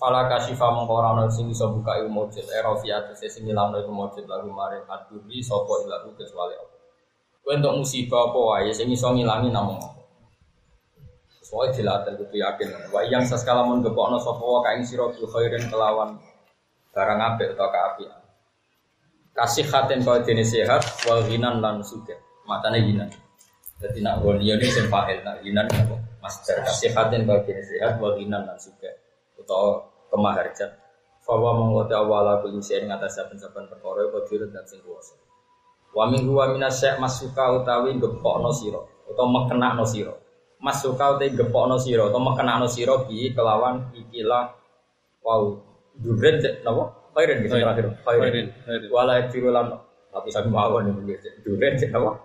Fala 0.02 0.26
kasifa 0.26 0.74
mongko 0.74 0.98
ora 0.98 1.14
ono 1.14 1.30
sing 1.30 1.54
iso 1.54 1.70
buka 1.70 2.02
ilmu 2.02 2.26
mujud 2.26 2.50
era 2.50 2.74
fi 2.74 2.90
atase 2.90 3.30
sing 3.30 3.46
ilangno 3.46 3.86
iku 3.86 3.94
mujud 3.94 4.26
lagu 4.26 4.50
maring 4.50 4.82
aduri 4.90 5.46
sapa 5.46 5.86
ilahu 5.86 6.10
kecuali 6.18 6.58
Allah. 6.58 6.80
Kowe 7.46 7.54
entuk 7.54 7.74
musibah 7.78 8.34
apa 8.34 8.40
wae 8.50 8.74
sing 8.74 8.90
iso 8.90 9.14
ngilangi 9.14 9.54
namung 9.54 9.78
Allah. 9.78 10.02
Soale 11.46 11.70
dilaten 11.70 12.18
kudu 12.18 12.34
yakin. 12.34 12.90
Wa 12.90 13.06
yang 13.06 13.30
saskala 13.30 13.62
mun 13.62 13.86
gepokno 13.86 14.18
sapa 14.18 14.42
wae 14.42 14.66
kaing 14.66 14.82
sira 14.90 15.06
bil 15.14 15.30
khairin 15.30 15.70
kelawan 15.70 16.18
barang 16.98 17.22
apik 17.22 17.54
utawa 17.54 17.70
kaapian. 17.70 18.18
Kasih 19.38 19.70
khaten 19.70 20.02
kau 20.02 20.18
dene 20.18 20.42
sehat 20.42 20.82
wal 21.06 21.22
ghinan 21.30 21.62
lan 21.62 21.78
sugih. 21.86 22.18
Matane 22.50 22.82
ghinan. 22.82 23.06
Jadi 23.78 24.02
nak 24.02 24.26
goliya 24.26 24.58
ini 24.58 24.66
sing 24.66 24.90
nak 24.90 25.46
ghinan 25.46 25.70
apa? 25.70 25.94
Master 26.26 26.58
kasih 26.66 26.90
khaten 26.90 27.22
kau 27.30 27.38
dene 27.46 27.62
sehat 27.62 28.02
wal 28.02 28.18
ghinan 28.18 28.50
lan 28.50 28.58
sugih. 28.58 28.98
Utawa 29.38 29.91
kemaharjan. 30.12 30.76
Fawa 31.22 31.56
mengkota 31.56 32.02
awala 32.02 32.42
kulli 32.44 32.60
syai'in 32.60 32.90
ngatas 32.90 33.16
saben-saben 33.16 33.70
perkara 33.72 34.10
qadir 34.10 34.50
dan 34.52 34.66
sing 34.68 34.82
kuwasa. 34.84 35.16
Wa 35.96 36.10
min 36.12 36.28
huwa 36.28 36.52
minasyai' 36.52 37.00
masuka 37.00 37.62
utawi 37.62 37.96
gepokno 38.02 38.52
sira 38.52 38.82
utawa 39.08 39.46
mekenakno 39.48 39.86
sira. 39.88 40.12
Masuka 40.60 41.16
utawi 41.16 41.32
gepokno 41.38 41.78
sira 41.78 42.10
utawa 42.10 42.34
mekenakno 42.34 42.68
sira 42.68 43.06
bi 43.06 43.32
kelawan 43.32 43.94
ikilah 43.94 44.52
wau 45.22 45.62
duren 45.96 46.42
cek 46.42 46.66
napa? 46.66 46.90
Khairin 47.14 47.44
gitu 47.44 47.56
terakhir. 47.60 47.86
Khairin. 48.02 48.48
Wala 48.90 49.30
jirulan 49.30 49.68
tapi 50.10 50.28
sami 50.34 50.50
mawon 50.50 51.06
cek 51.06 51.46
duren 51.46 51.78
cek 51.78 51.94
napa? 51.94 52.18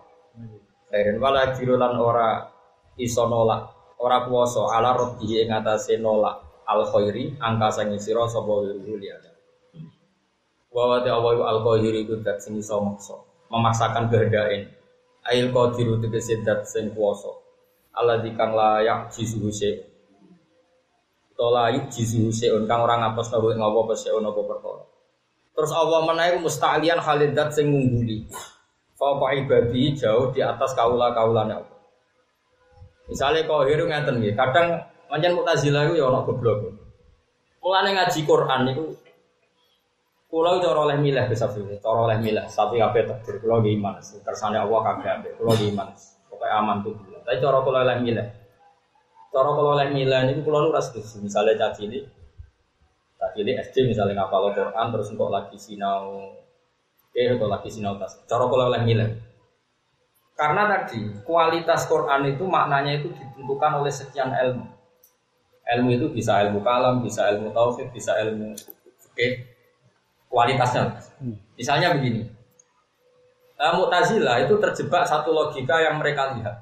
Khairin 0.88 1.20
wala 1.20 1.52
jirulan 1.52 2.00
ora 2.00 2.48
iso 2.96 3.28
nolak 3.28 3.76
ora 4.00 4.24
kuwasa 4.24 4.72
ala 4.72 4.96
rodi 4.96 5.44
ing 5.44 5.52
atase 5.52 6.00
nolak 6.00 6.45
al 6.66 6.82
khairi 6.90 7.38
angka 7.38 7.70
sing 7.70 7.94
sira 7.96 8.26
sapa 8.26 8.50
wiru 8.50 8.98
liyane. 8.98 9.30
Wa 10.74 10.90
wa 10.90 10.98
ta'awu 11.00 11.40
al 11.46 11.62
qahiri 11.62 12.04
iku 12.04 12.20
dat 12.20 12.42
sing 12.42 12.58
iso 12.58 12.76
maksa, 12.82 13.16
memaksakan 13.48 14.10
kehendake. 14.12 14.74
Ail 15.26 15.50
qadiru 15.50 15.98
tegese 16.02 16.42
dat 16.42 16.66
sing 16.68 16.92
kuwasa. 16.92 17.32
Allah 17.96 18.20
dikang 18.20 18.52
layak 18.52 19.08
jisuhu 19.08 19.48
se. 19.48 19.96
Tola 21.32 21.72
yuk 21.72 21.88
jisuhu 21.88 22.28
seun 22.28 22.68
kang 22.68 22.84
ora 22.84 23.00
ngapus 23.00 23.32
nahu 23.32 23.56
ing 23.56 23.60
apa 23.60 23.92
seun 23.96 24.24
apa 24.24 24.40
perkara. 24.40 24.84
Terus 25.56 25.72
Allah 25.72 26.04
menawi 26.04 26.36
musta'lian 26.44 27.00
halidat 27.00 27.48
sing 27.56 27.72
ngungguli. 27.72 28.28
Fauqa 28.96 29.32
ibadi 29.36 29.96
jauh 29.96 30.32
di 30.32 30.40
atas 30.44 30.76
kaula-kaulane 30.76 31.52
Allah. 31.56 31.80
Misalnya 33.08 33.44
kau 33.44 33.64
hiru 33.64 33.88
ngeten 33.88 34.18
nggih, 34.20 34.34
kadang 34.36 34.82
pancen 35.06 35.32
Mu'tazilah 35.34 35.90
iku 35.90 35.94
ya 35.98 36.04
ana 36.10 36.20
goblok. 36.26 36.76
Mulane 37.62 37.90
ngaji 37.98 38.20
Quran 38.22 38.60
niku 38.70 38.84
kula 40.26 40.58
cara 40.58 40.80
oleh 40.86 40.98
milih 40.98 41.24
bisa 41.30 41.46
pilih, 41.48 41.78
cara 41.80 42.10
oleh 42.10 42.18
milih, 42.18 42.44
tapi 42.50 42.82
kabeh 42.82 43.02
takdir 43.08 43.40
kula 43.40 43.62
nggih 43.62 43.78
iman, 43.78 43.96
kersane 44.02 44.58
Allah 44.58 44.80
kabeh 44.82 45.08
apik, 45.08 45.32
kula 45.38 45.54
nggih 45.54 45.70
iman. 45.74 45.88
Pokoke 46.26 46.46
aman 46.50 46.76
tuh. 46.82 46.94
Tapi 47.24 47.38
cara 47.38 47.58
kula 47.62 47.78
oleh 47.86 47.96
milih. 48.02 48.26
Cara 49.30 49.50
kula 49.54 49.70
oleh 49.80 49.88
milih 49.94 50.20
niku 50.30 50.40
kula 50.46 50.70
ora 50.70 50.82
setuju. 50.82 51.22
Misale 51.22 51.54
caci 51.54 51.88
ini 53.36 53.52
SD 53.52 53.84
misalnya 53.84 54.24
ngapal 54.24 54.54
Quran 54.56 54.86
terus 54.92 55.12
engkau 55.12 55.28
lagi 55.28 55.60
sinau 55.60 56.32
eh 57.16 57.32
atau 57.32 57.48
lagi 57.48 57.68
sinau 57.72 57.96
tas. 57.96 58.16
Cara 58.28 58.44
kula 58.48 58.68
oleh 58.72 58.80
milih. 58.84 59.08
Karena 60.36 60.68
tadi 60.68 61.00
kualitas 61.24 61.88
Quran 61.88 62.28
itu 62.28 62.44
maknanya 62.44 63.00
itu 63.00 63.08
ditentukan 63.08 63.80
oleh 63.80 63.88
sekian 63.88 64.36
ilmu. 64.36 64.75
Ilmu 65.66 65.90
itu 65.98 66.06
bisa 66.14 66.46
ilmu 66.46 66.62
kalam, 66.62 67.02
bisa 67.02 67.26
ilmu 67.34 67.50
taufik, 67.50 67.90
bisa 67.90 68.14
ilmu 68.22 68.54
fikih. 69.02 69.42
Kualitasnya. 70.30 70.94
Misalnya 71.58 71.98
begini. 71.98 72.22
Eh, 73.56 73.72
Mu'tazilah 73.72 74.46
itu 74.46 74.54
terjebak 74.60 75.08
satu 75.08 75.32
logika 75.32 75.80
yang 75.80 75.98
mereka 75.98 76.36
lihat. 76.36 76.60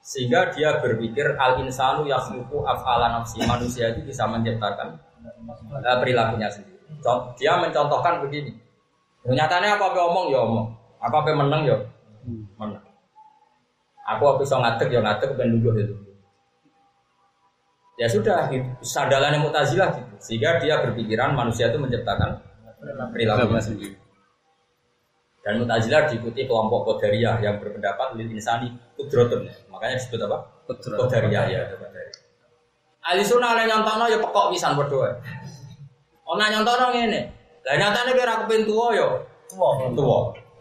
Sehingga 0.00 0.54
dia 0.54 0.78
berpikir 0.78 1.34
al 1.36 1.60
insanu 1.60 2.08
yakhluqu 2.08 2.62
af'ala 2.62 3.20
nafsi. 3.20 3.42
Manusia 3.42 3.90
itu 3.92 4.06
bisa 4.06 4.24
menciptakan 4.24 4.96
eh, 5.82 5.96
perilakunya 5.98 6.48
sendiri. 6.48 6.78
Dia 7.36 7.58
mencontohkan 7.58 8.22
begini. 8.22 8.54
Nyatanya 9.26 9.76
apa 9.76 9.92
apa 9.92 10.00
omong 10.08 10.26
ya 10.30 10.40
omong. 10.40 10.66
Apa 11.02 11.20
apa 11.20 11.34
menang 11.34 11.62
ya 11.66 11.76
menang. 12.56 12.82
Aku 14.02 14.38
bisa 14.38 14.58
ngadeg 14.58 14.88
ya 14.88 15.00
ngadeg 15.02 15.34
ben 15.34 15.58
lungguh 15.58 15.74
ya. 18.02 18.06
Ya 18.06 18.08
sudah, 18.10 18.50
gitu. 18.50 18.66
sandalannya 18.82 19.38
Mu'tazilah 19.46 19.94
gitu. 19.94 20.14
Sehingga 20.18 20.58
dia 20.58 20.82
berpikiran 20.82 21.38
manusia 21.38 21.70
itu 21.70 21.78
menciptakan 21.78 22.42
perilakunya 23.14 23.62
sendiri. 23.62 23.94
Dan 25.46 25.62
Mu'tazilah 25.62 26.10
diikuti 26.10 26.50
kelompok 26.50 26.98
Qadariyah 26.98 27.38
yang 27.38 27.62
berpendapat 27.62 28.18
lil 28.18 28.26
insani 28.34 28.74
kudrotun. 28.98 29.46
Makanya 29.70 30.02
disebut 30.02 30.18
apa? 30.26 30.38
Qadariyah 30.70 31.44
ya, 31.46 31.62
Qadariyah. 31.70 31.92
Ahli 33.02 33.22
sunnah 33.26 33.58
oleh 33.58 33.66
nyontono 33.66 34.06
ya 34.06 34.18
pekok 34.22 34.54
pisan 34.54 34.78
berdoa. 34.78 35.10
Ono 36.22 36.38
nyontono 36.38 36.94
ngene. 36.94 37.20
Lah 37.66 37.74
nyatane 37.74 38.14
kira 38.14 38.46
kepin 38.46 38.62
tuwa 38.62 38.94
ya. 38.94 39.06
Tuwa. 39.50 39.90
Tuwa. 39.90 40.18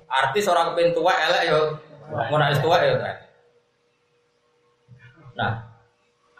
Artis 0.10 0.50
ora 0.50 0.74
kepin 0.74 0.90
tuwa 0.94 1.14
elek 1.14 1.44
ya. 1.54 1.60
Mau 2.10 2.42
tuwa 2.62 2.78
ya. 2.82 2.98
elek. 2.98 3.18
Nah, 5.38 5.71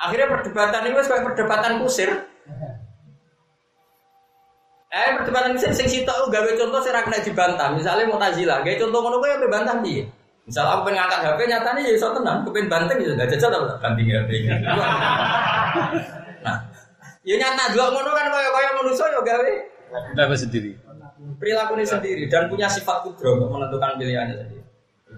akhirnya 0.02 0.28
perdebatan 0.34 0.82
ini 0.90 0.96
kayak 0.98 1.26
perdebatan 1.30 1.74
kusir. 1.86 2.10
Eh 4.92 5.10
perdebatan 5.16 5.56
sing 5.56 5.72
sing 5.72 5.88
sitok 5.88 6.28
gawe 6.28 6.52
contoh 6.58 6.82
sing 6.84 6.92
ra 6.92 7.06
kena 7.06 7.24
dibantah. 7.24 7.72
Misalnya 7.72 8.10
Mu'tazilah, 8.12 8.60
gawe 8.66 8.76
contoh 8.76 9.00
ngono 9.00 9.16
kuwi 9.24 9.32
ape 9.38 9.48
bantah 9.48 9.78
piye? 9.80 10.04
Misal 10.44 10.66
aku 10.68 10.90
pengen 10.90 11.06
ngangkat 11.06 11.22
HP 11.22 11.40
nyatanya 11.48 11.82
ya 11.86 11.92
iso 11.96 12.08
tenan, 12.12 12.44
kepen 12.44 12.66
banteng 12.68 12.98
ya 12.98 13.14
gak 13.14 13.30
jajal 13.30 13.54
apa 13.56 13.78
ganti 13.80 14.02
HP. 14.10 14.30
Nah, 16.42 16.58
ya 17.22 17.38
nyata 17.38 17.70
dua 17.78 17.94
ngono 17.94 18.12
kan 18.18 18.26
kaya 18.34 18.50
kaya 18.50 18.70
manusia 18.82 19.06
ya 19.14 19.22
gawe 19.22 19.52
Kenapa 20.12 20.34
sendiri? 20.34 20.74
perilakunya 21.38 21.86
sendiri 21.86 22.24
dan 22.28 22.50
punya 22.50 22.66
sifat 22.66 23.06
kudro 23.06 23.38
untuk 23.38 23.50
menentukan 23.54 23.98
pilihannya. 23.98 24.51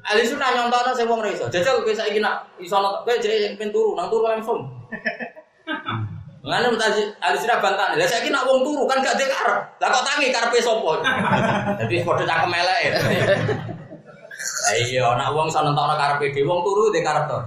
Ali 0.03 0.27
sunnah 0.27 0.51
nyontokno 0.51 0.91
sing 0.91 1.07
wong 1.07 1.23
ra 1.23 1.31
iso. 1.31 1.47
Jajal 1.47 1.79
kowe 1.79 1.95
saiki 1.95 2.19
nak 2.19 2.43
iso 2.59 2.75
nonton 2.75 3.07
kowe 3.07 3.15
jek 3.23 3.55
sing 3.55 3.69
turu, 3.71 3.95
nang 3.95 4.11
turu 4.11 4.27
langsung. 4.27 4.67
Ngene 6.43 6.75
mutaji 6.75 7.07
Ali 7.23 7.39
sunnah 7.39 7.63
bantah. 7.63 7.95
Lah 7.95 8.03
saiki 8.03 8.27
nak 8.27 8.43
wong 8.43 8.67
turu 8.67 8.83
kan 8.83 8.99
gak 8.99 9.15
dhek 9.15 9.31
karep. 9.31 9.63
Lah 9.79 9.87
kok 9.87 10.03
tangi 10.03 10.27
karepe 10.27 10.59
sapa? 10.59 10.91
Dadi 11.79 12.03
padha 12.03 12.23
cangkem 12.27 12.51
elek. 12.51 12.83
Lah 14.67 14.73
iya 14.75 15.07
nak 15.15 15.31
wong 15.31 15.47
iso 15.47 15.63
nentokno 15.63 15.95
karepe 15.95 16.35
dhewe 16.35 16.51
wong 16.51 16.59
turu 16.67 16.91
dhek 16.91 17.03
karep 17.07 17.23
to. 17.31 17.39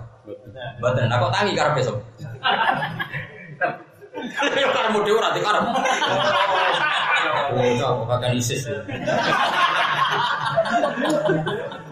Mboten. 0.81 1.13
Lah 1.13 1.17
kok 1.21 1.33
tangi 1.37 1.53
karepe 1.53 1.81
sapa? 1.85 2.01
Ya 4.57 4.69
karepmu 4.73 5.05
dhewe 5.05 5.21
ora 5.21 5.29
dhek 5.37 5.45
karep. 5.45 5.65
Oh, 7.53 7.93
kok 8.01 8.09
kakek 8.17 8.41
ISIS. 8.41 8.65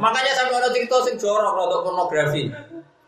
Makanya 0.02 0.32
sampai 0.34 0.56
ada 0.58 0.68
cerita 0.74 0.96
sing 1.06 1.14
jorok 1.16 1.52
rodok 1.54 1.80
pornografi. 1.86 2.50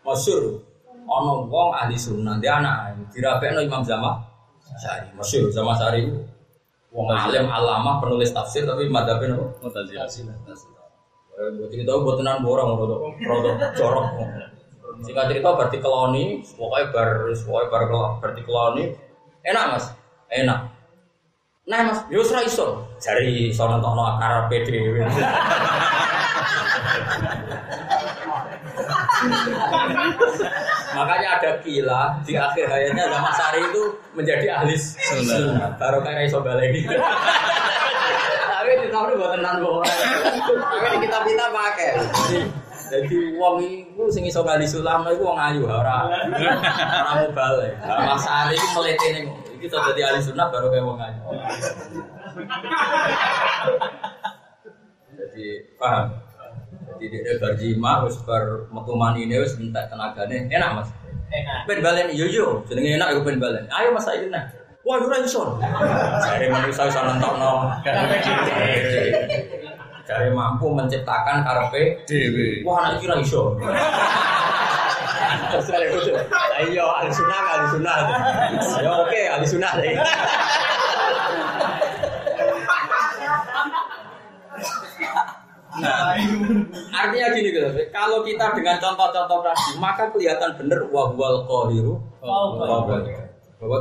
Masyur. 0.07 0.63
Ono 1.07 1.47
wong 1.47 1.71
ahli 1.71 1.95
sunnah 1.95 2.39
dia 2.43 2.59
anak 2.59 2.99
dirapekno 3.15 3.63
Imam 3.63 3.83
Zama 3.87 4.19
Sari. 4.79 5.11
Masyur 5.15 5.51
Zama 5.55 5.75
Sari. 5.79 6.11
Wong 6.91 7.07
alim 7.13 7.47
alama 7.47 8.01
penulis 8.01 8.33
tafsir 8.33 8.65
tapi 8.65 8.89
madhabnya 8.89 9.37
nopo? 9.37 9.61
Mu'tazilah. 9.61 10.09
Eh, 11.37 11.49
buat 11.61 11.69
cerita 11.69 11.93
buat 12.01 12.17
tenan 12.17 12.41
borong 12.41 12.81
rodok 12.81 13.01
rodok 13.21 13.55
jorok. 13.77 14.07
Singkat 15.05 15.29
cerita 15.29 15.53
berarti 15.53 15.79
keloni, 15.85 16.41
pokoknya 16.57 16.89
bar 16.89 17.09
pokoknya 17.29 17.69
bar 17.69 17.83
berarti 18.25 18.41
keloni. 18.49 18.85
Enak 19.45 19.65
mas, 19.77 19.93
enak. 20.33 20.76
Nah 21.67 21.83
mas, 21.83 21.99
yo 22.07 22.23
ora 22.23 22.47
iso. 22.47 22.79
Jari 23.03 23.51
iso 23.51 23.67
nentokno 23.67 24.23
karepe 24.23 24.63
dhewe. 24.63 25.03
Makanya 30.95 31.29
ada 31.43 31.51
kila 31.67 32.23
di 32.23 32.39
akhir 32.39 32.71
hayatnya 32.71 33.11
Zaman 33.11 33.35
Sari 33.35 33.61
itu 33.67 33.83
menjadi 34.15 34.47
ahli 34.55 34.79
sunnah. 34.79 35.75
Baru 35.75 36.07
kayak 36.07 36.31
iso 36.31 36.39
baleni. 36.39 36.87
Tapi 36.87 38.71
di 38.71 38.87
tahun 38.87 39.19
buat 39.19 39.35
tenan. 39.35 39.59
Tapi 39.59 40.87
di 40.87 40.99
kitab 41.03 41.23
kita 41.27 41.51
pakai. 41.51 41.99
Jadi 42.95 43.35
wong 43.35 43.59
iku 43.67 44.07
sing 44.07 44.23
iso 44.23 44.47
bali 44.47 44.63
sulam 44.63 45.03
iku 45.11 45.35
wong 45.35 45.39
ayu 45.43 45.67
ora 45.67 46.07
ora 46.07 47.27
mubale. 47.27 47.75
Mas 47.83 48.23
Sari 48.23 48.55
iku 48.55 48.87
iki 49.57 49.73
iso 49.73 49.81
dadi 49.81 50.01
ahli 50.05 50.21
sunnah 50.21 50.53
baru 50.53 50.69
kayak 50.69 50.85
wong 50.85 51.01
ayu. 51.01 51.21
Jadi 55.17 55.47
paham? 55.81 56.07
Jadi 56.97 57.07
dia 57.13 57.35
berjima, 57.41 58.05
wis 58.05 58.17
ber 58.25 58.69
metu 58.69 58.93
mani 58.93 59.25
ini 59.25 59.41
wis 59.41 59.57
minta 59.57 59.89
tenagane 59.89 60.49
enak 60.53 60.71
mas. 60.77 60.89
Enak. 61.33 61.65
Ben 61.65 61.81
balen 61.81 62.13
yo 62.13 62.29
yo, 62.29 62.61
jenenge 62.69 63.01
enak 63.01 63.17
aku 63.17 63.25
ben 63.25 63.41
balen. 63.41 63.65
Ayo 63.73 63.97
mas 63.97 64.05
saiki 64.05 64.29
nah. 64.29 64.45
Wah 64.87 65.03
ora 65.03 65.19
iso. 65.19 65.59
Jare 66.23 66.47
manusa 66.47 66.87
iso 66.87 67.01
nentokno. 67.03 67.53
Jare 70.07 70.29
mampu 70.31 70.71
menciptakan 70.71 71.43
karepe. 71.43 72.07
Wah 72.63 72.77
anak 72.87 73.03
kira 73.03 73.19
iso. 73.19 73.57
Sunnah. 77.71 77.99
Ya 78.81 78.91
oke 78.95 79.21
ahli 79.31 79.47
sunnah. 79.47 79.73
Nah, 85.77 86.17
artinya 86.89 87.37
gini 87.37 87.53
kalau 87.93 88.25
kita 88.25 88.49
dengan 88.57 88.81
contoh-contoh 88.81 89.45
tadi, 89.45 89.77
maka 89.77 90.09
kelihatan 90.09 90.57
benar 90.57 90.89
bahwa 90.89 91.37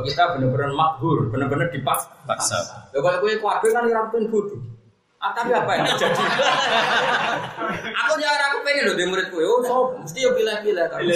kita 0.04 0.36
benar-benar 0.36 0.76
makbur, 0.76 1.32
benar-benar 1.32 1.72
dipaksa. 1.72 2.12
Paksa. 2.28 2.92
Ya 2.92 3.00
kalau 3.00 3.24
kuatir 3.40 3.72
kan 3.72 3.88
orang 3.88 4.12
pun 4.12 4.28
bodoh. 4.28 4.60
Ah, 5.16 5.32
tapi 5.32 5.48
apa 5.48 5.70
yang 5.80 5.84
terjadi? 5.96 6.22
aku 8.04 8.12
jangan 8.20 8.40
aku 8.52 8.58
pengen 8.68 8.84
loh 8.84 8.96
di 9.00 9.04
muridku, 9.08 9.40
oh 9.40 9.64
so, 9.64 9.96
mesti 9.96 10.28
ya 10.28 10.30
pilih-pilih. 10.36 10.86
Tapi, 10.92 11.08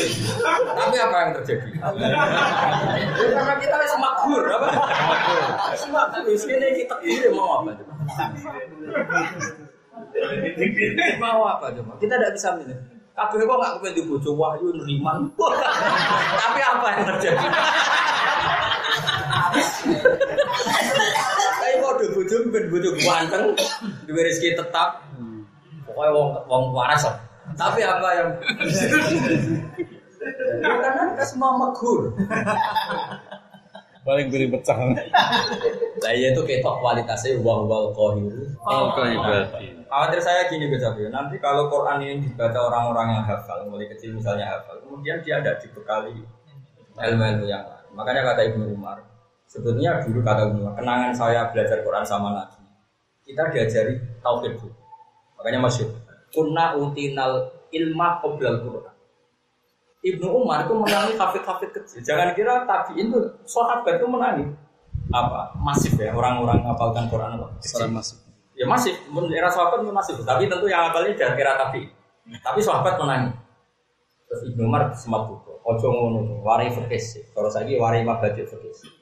tapi 0.72 0.96
apa 0.96 1.16
yang 1.20 1.32
terjadi? 1.36 1.68
Ya, 1.76 3.28
karena 3.36 3.54
kita 3.60 3.74
harus 3.76 3.94
makbur, 4.00 4.42
apa? 4.48 4.68
Makbur. 5.92 6.24
Miskinnya 6.32 6.72
kita 6.80 6.96
ini 7.04 7.28
mau 7.36 7.60
apa? 7.60 7.76
mau 11.20 11.44
apa 11.44 11.66
coba? 11.76 11.92
Kita 12.00 12.16
tidak 12.16 12.32
bisa 12.40 12.48
milih. 12.56 12.78
Kabeh 13.12 13.36
kok 13.44 13.56
nggak 13.60 13.72
kepengen 13.76 13.96
di 14.00 14.02
bojo 14.08 14.30
wahyu 14.32 14.72
neriman. 14.80 15.28
Tapi 16.40 16.60
apa 16.64 16.86
yang 16.88 17.04
terjadi? 17.04 17.46
Bojo 22.30 22.46
ben 22.54 22.64
bojo 22.70 22.90
ganteng, 22.94 23.58
duwe 24.06 24.22
rezeki 24.22 24.54
tetap. 24.54 25.02
Pokoknya 25.82 26.10
wong 26.14 26.28
wong 26.46 26.62
waras 26.70 27.02
lah. 27.02 27.18
Tapi 27.58 27.82
apa 27.82 28.08
yang 28.14 28.28
Ya, 30.60 30.68
karena 30.78 31.16
kita 31.16 31.24
semua 31.26 31.56
maghur. 31.58 32.12
Paling 34.06 34.32
beri 34.32 34.46
pecah. 34.48 34.76
Lah 36.04 36.12
iya 36.12 36.32
itu 36.32 36.40
ketok 36.44 36.80
kualitasnya 36.80 37.40
wal 37.44 37.68
wal 37.68 37.92
qahiru. 37.92 38.48
Oh, 38.64 38.92
kau 38.96 39.04
ibadi. 39.04 39.76
Khawatir 39.84 40.20
saya 40.22 40.48
gini 40.48 40.70
Gus 40.70 40.86
Abi, 40.86 41.04
nanti 41.10 41.36
kalau 41.42 41.66
Quran 41.68 41.98
ini 42.00 42.14
dibaca 42.30 42.56
orang-orang 42.62 43.20
yang 43.20 43.24
hafal, 43.26 43.66
mulai 43.68 43.90
kecil 43.90 44.14
misalnya 44.14 44.46
hafal, 44.56 44.78
kemudian 44.86 45.18
dia 45.20 45.42
ada 45.42 45.58
dibekali 45.58 46.22
ilmu-ilmu 46.94 47.44
yang 47.50 47.66
lain. 47.66 47.90
Makanya 47.92 48.22
kata 48.32 48.40
Ibnu 48.54 48.70
Umar, 48.70 49.02
sebetulnya 49.50 49.98
dulu 50.06 50.22
kata 50.22 50.54
Umar, 50.54 50.78
kenangan 50.78 51.10
saya 51.10 51.50
belajar 51.50 51.82
Quran 51.82 52.06
sama 52.06 52.30
Nabi, 52.30 52.62
kita 53.26 53.50
diajari 53.50 53.98
tauhid 54.22 54.62
dulu. 54.62 54.74
Makanya 55.42 55.58
masyur, 55.58 55.90
kunna 56.30 56.78
utinal 56.78 57.50
ilma 57.74 58.22
qoblal 58.22 58.62
Quran. 58.62 58.94
Ibnu 60.00 60.28
Umar 60.32 60.64
itu 60.64 60.72
menangi 60.72 61.12
hafid-hafid 61.18 61.70
kecil. 61.76 62.00
Jangan 62.00 62.32
kira 62.32 62.64
tabiin 62.64 63.12
itu 63.12 63.20
sahabat 63.44 64.00
itu 64.00 64.08
menangi 64.08 64.48
apa 65.10 65.50
masif 65.58 65.98
ya 65.98 66.14
orang-orang 66.14 66.62
ngapalkan 66.64 67.10
Quran 67.10 67.36
apa. 67.36 67.52
Orang 67.58 67.92
masuk. 67.98 68.16
Ya 68.56 68.64
menurut 69.12 69.32
era 69.32 69.48
sahabat 69.52 69.84
itu 69.84 69.92
masih, 69.92 70.12
tapi 70.24 70.48
tentu 70.48 70.68
yang 70.68 70.88
apalnya 70.88 71.12
jangan 71.16 71.34
kira 71.36 71.52
tapi. 71.56 71.90
Tapi 72.40 72.60
sahabat 72.64 72.96
menangi. 72.96 73.32
Terus 74.30 74.40
Ibnu 74.54 74.62
Umar 74.70 74.94
semat 74.94 75.26
buku. 75.26 75.52
Ojo 75.66 75.86
ngono, 75.90 76.40
wari 76.46 76.70
fikis. 76.72 77.34
Kalau 77.34 77.50
saya 77.52 77.68
wari 77.76 78.00
mabadi 78.06 78.46
fikis. 78.46 78.99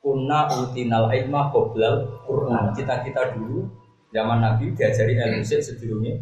Kunna 0.00 0.48
utinal 0.48 1.12
ilma 1.12 1.52
qoblal 1.52 2.24
Quran. 2.24 2.72
Kita-kita 2.72 3.36
dulu 3.36 3.68
zaman 4.10 4.40
Nabi 4.40 4.72
diajari 4.72 5.16
ilmu 5.16 5.44
sih 5.44 5.60
sedurungnya. 5.60 6.16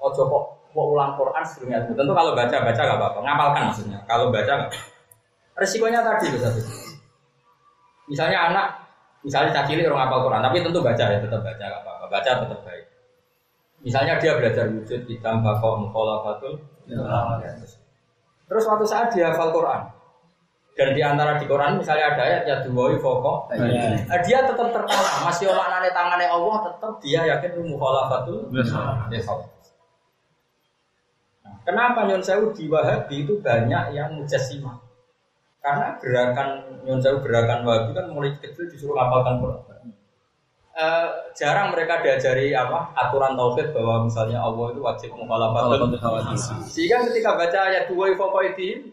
Ojo 0.00 0.22
kok 0.28 0.44
kok 0.70 0.86
ulang 0.92 1.16
Quran 1.16 1.44
ilmu. 1.44 1.92
Tentu 1.96 2.12
kalau 2.12 2.32
baca 2.36 2.56
baca 2.60 2.80
gak 2.80 2.98
apa-apa, 3.00 3.18
ngapalkan 3.24 3.62
maksudnya. 3.72 3.98
Kalau 4.04 4.28
baca 4.28 4.52
nggak. 4.64 4.72
Resikonya 5.56 6.00
tadi 6.04 6.32
loh 6.32 6.40
satu. 6.40 6.60
Misalnya 8.08 8.38
anak 8.52 8.66
Misalnya 9.20 9.52
cacili 9.52 9.84
orang 9.84 10.08
hafal 10.08 10.24
Quran, 10.24 10.40
tapi 10.40 10.56
tentu 10.64 10.80
baca 10.80 11.04
ya, 11.04 11.18
tetap 11.20 11.40
baca 11.44 11.60
nggak 11.60 11.82
apa-apa, 11.84 12.04
baca 12.08 12.30
tetap 12.40 12.60
baik. 12.64 12.84
Misalnya 13.84 14.16
dia 14.16 14.32
belajar 14.36 14.64
wujud, 14.72 15.00
hitam, 15.08 15.44
bakok, 15.44 15.74
mukholafatul, 15.84 16.56
Terus 18.50 18.62
suatu 18.64 18.84
saat 18.88 19.12
dia 19.12 19.28
hafal 19.28 19.52
Quran, 19.52 19.92
dan 20.78 20.96
di 20.96 21.02
antara 21.02 21.36
di 21.36 21.44
Quran 21.44 21.76
misalnya 21.76 22.14
ada 22.14 22.22
ayat 22.24 22.42
ya 22.46 22.56
duwoi 22.64 22.96
foko, 23.02 23.50
nah, 23.52 24.18
dia 24.22 24.38
tetap 24.46 24.70
tertanam, 24.70 25.06
masih 25.26 25.50
orang 25.50 25.68
nane 25.68 25.90
tangannya 25.92 26.28
Allah, 26.30 26.56
tetap 26.70 26.92
dia 27.02 27.20
yakin 27.26 27.50
mukholafatul, 27.68 28.48
Nah, 31.40 31.54
kenapa 31.66 32.06
Nyon 32.06 32.22
Sewu 32.22 32.54
di 32.54 32.70
Wahabi 32.70 33.26
itu 33.26 33.40
banyak 33.42 33.96
yang 33.96 34.14
mujassimah? 34.16 34.78
Karena 35.60 35.98
gerakan 36.00 36.48
Nyon 36.86 37.00
Sewu 37.02 37.18
gerakan 37.20 37.66
Wahabi 37.66 37.90
kan 37.92 38.06
mulai 38.08 38.32
kecil 38.40 38.70
disuruh 38.70 38.96
ngapalkan 38.96 39.42
Quran. 39.42 39.70
Eh, 40.80 41.08
jarang 41.36 41.76
mereka 41.76 42.00
diajari 42.00 42.56
apa 42.56 42.94
aturan 42.96 43.36
tauhid 43.36 43.74
bahwa 43.76 44.08
misalnya 44.08 44.40
Allah 44.40 44.72
itu 44.72 44.80
wajib 44.80 45.10
mukhalafatul. 45.12 45.92
Sehingga 46.64 47.04
ketika 47.10 47.36
baca 47.36 47.58
ayat 47.68 47.84
dua 47.92 48.14
ifokoidin 48.16 48.88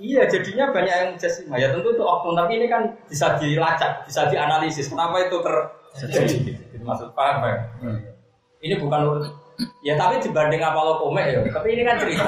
Iya, 0.00 0.22
jadinya 0.26 0.72
banyak 0.74 0.94
yang 0.94 1.12
jasimah. 1.20 1.56
Ya 1.60 1.70
tentu 1.70 1.92
itu 1.94 2.04
oknum, 2.04 2.34
tapi 2.34 2.58
ini 2.58 2.66
kan 2.66 2.90
bisa 3.06 3.36
dilacak, 3.38 4.06
bisa 4.08 4.26
dianalisis. 4.30 4.90
Kenapa 4.90 5.20
itu 5.22 5.38
terjadi? 5.98 6.58
Maksud 6.84 7.12
paham 7.16 7.44
ya? 7.46 7.56
Ini 8.64 8.80
bukan. 8.80 9.28
Ya 9.86 9.94
tapi 9.94 10.18
dibanding 10.18 10.58
apa 10.58 10.78
lo 10.82 10.98
komek 10.98 11.30
ya. 11.30 11.38
Tapi 11.46 11.68
ini 11.78 11.82
kan 11.86 11.94
cerita. 12.00 12.24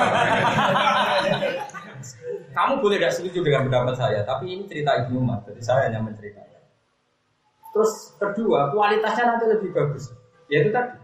Kamu 2.56 2.80
boleh 2.80 2.96
tidak 2.96 3.12
setuju 3.12 3.44
dengan 3.44 3.68
pendapat 3.68 3.94
saya, 3.98 4.24
tapi 4.24 4.48
ini 4.48 4.64
cerita 4.64 5.04
Ibnu 5.04 5.20
Umar. 5.20 5.44
Jadi 5.44 5.60
saya 5.60 5.90
hanya 5.90 6.00
menceritakan. 6.06 6.62
Terus 7.74 8.16
kedua, 8.16 8.72
kualitasnya 8.72 9.36
nanti 9.36 9.44
lebih 9.50 9.74
bagus. 9.76 10.08
Yaitu 10.48 10.72
tadi. 10.72 10.96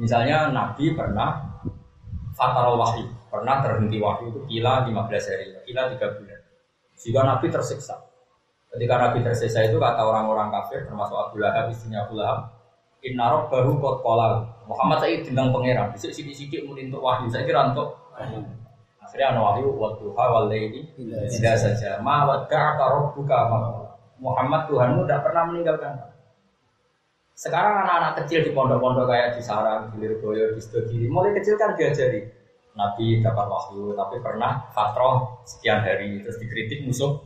Misalnya 0.00 0.48
Nabi 0.50 0.96
pernah 0.96 1.60
fatal 2.32 2.80
wahyu, 2.80 3.06
pernah 3.30 3.62
terhenti 3.62 4.02
wahyu 4.02 4.34
itu 4.34 4.40
kila 4.50 4.84
15 4.90 5.30
hari, 5.30 5.46
kila 5.64 5.82
3 5.94 6.18
bulan. 6.18 6.40
Jika 6.98 7.20
Nabi 7.22 7.46
tersiksa. 7.48 7.96
Ketika 8.70 8.94
Nabi 8.98 9.18
tersiksa 9.22 9.64
itu 9.64 9.78
kata 9.78 10.02
orang-orang 10.02 10.50
kafir 10.50 10.84
termasuk 10.84 11.16
Abu 11.16 11.38
Lahab, 11.38 11.70
istrinya 11.70 12.04
Abu 12.04 12.18
Lahab, 12.18 12.50
Inna 13.00 13.48
baru 13.48 13.80
kot 13.80 14.04
kolal. 14.04 14.44
Muhammad 14.68 15.00
saya 15.00 15.24
tentang 15.24 15.48
pangeran. 15.48 15.88
Bisa 15.96 16.12
sidik-sidik 16.12 16.68
mungkin 16.68 16.92
untuk 16.92 17.00
wahyu. 17.00 17.32
Saya 17.32 17.48
kira 17.48 17.72
untuk 17.72 17.96
akhirnya 19.00 19.32
ada 19.32 19.40
wahyu 19.40 19.72
waktu 19.80 20.04
hawal 20.12 20.52
ini 20.52 20.84
tidak 21.32 21.56
saja. 21.56 21.96
Ma 22.04 22.28
wada'aka 22.28 23.16
buka 23.16 23.38
Muhammad 24.20 24.68
Tuhanmu 24.68 25.08
tidak 25.08 25.24
pernah 25.24 25.48
meninggalkan. 25.48 25.96
Sekarang 27.32 27.88
anak-anak 27.88 28.20
kecil 28.20 28.44
di 28.44 28.52
pondok-pondok 28.52 29.08
kayak 29.08 29.32
di 29.32 29.40
Sarang, 29.40 29.88
di 29.96 30.04
Lirboyo, 30.04 30.52
di 30.52 30.60
Stogiri, 30.60 31.08
mulai 31.08 31.32
kecil 31.40 31.56
kan 31.56 31.72
diajari 31.72 32.28
Nabi 32.74 33.20
dapat 33.20 33.46
wahyu, 33.50 33.92
tapi 33.98 34.22
pernah 34.22 34.70
fatroh 34.70 35.42
sekian 35.42 35.82
hari. 35.82 36.22
Terus 36.22 36.38
dikritik 36.38 36.86
musuh 36.86 37.18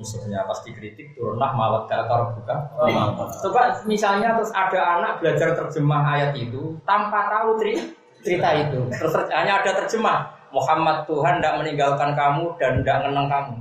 musuhnya. 0.00 0.48
Pas 0.48 0.58
dikritik 0.64 1.12
turunlah 1.14 1.52
mawat 1.52 1.86
dakar 1.86 2.32
buka. 2.34 2.56
Coba 3.44 3.84
misalnya 3.84 4.34
terus 4.40 4.50
ada 4.56 4.98
anak 4.98 5.20
belajar 5.20 5.52
terjemah 5.54 6.02
ayat 6.16 6.32
itu 6.34 6.80
tanpa 6.88 7.28
tahu 7.28 7.60
cerita 8.24 8.48
itu. 8.56 8.80
Terus 8.88 9.14
hanya 9.30 9.60
ada 9.60 9.70
terjemah. 9.84 10.40
Muhammad 10.50 11.06
Tuhan 11.06 11.38
tidak 11.38 11.62
meninggalkan 11.62 12.10
kamu 12.18 12.58
dan 12.58 12.82
tidak 12.82 13.06
mengenang 13.06 13.28
kamu. 13.30 13.54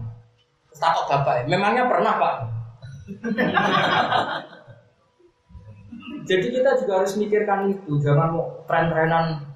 Terus 0.74 0.80
takut 0.82 1.06
bapak 1.06 1.46
memangnya 1.46 1.86
pernah 1.86 2.14
pak? 2.18 2.36
Jadi 6.30 6.48
kita 6.54 6.78
juga 6.82 7.02
harus 7.02 7.14
mikirkan 7.18 7.74
itu. 7.74 7.98
Jangan 8.02 8.38
mau 8.38 8.46
tren-trenan 8.70 9.49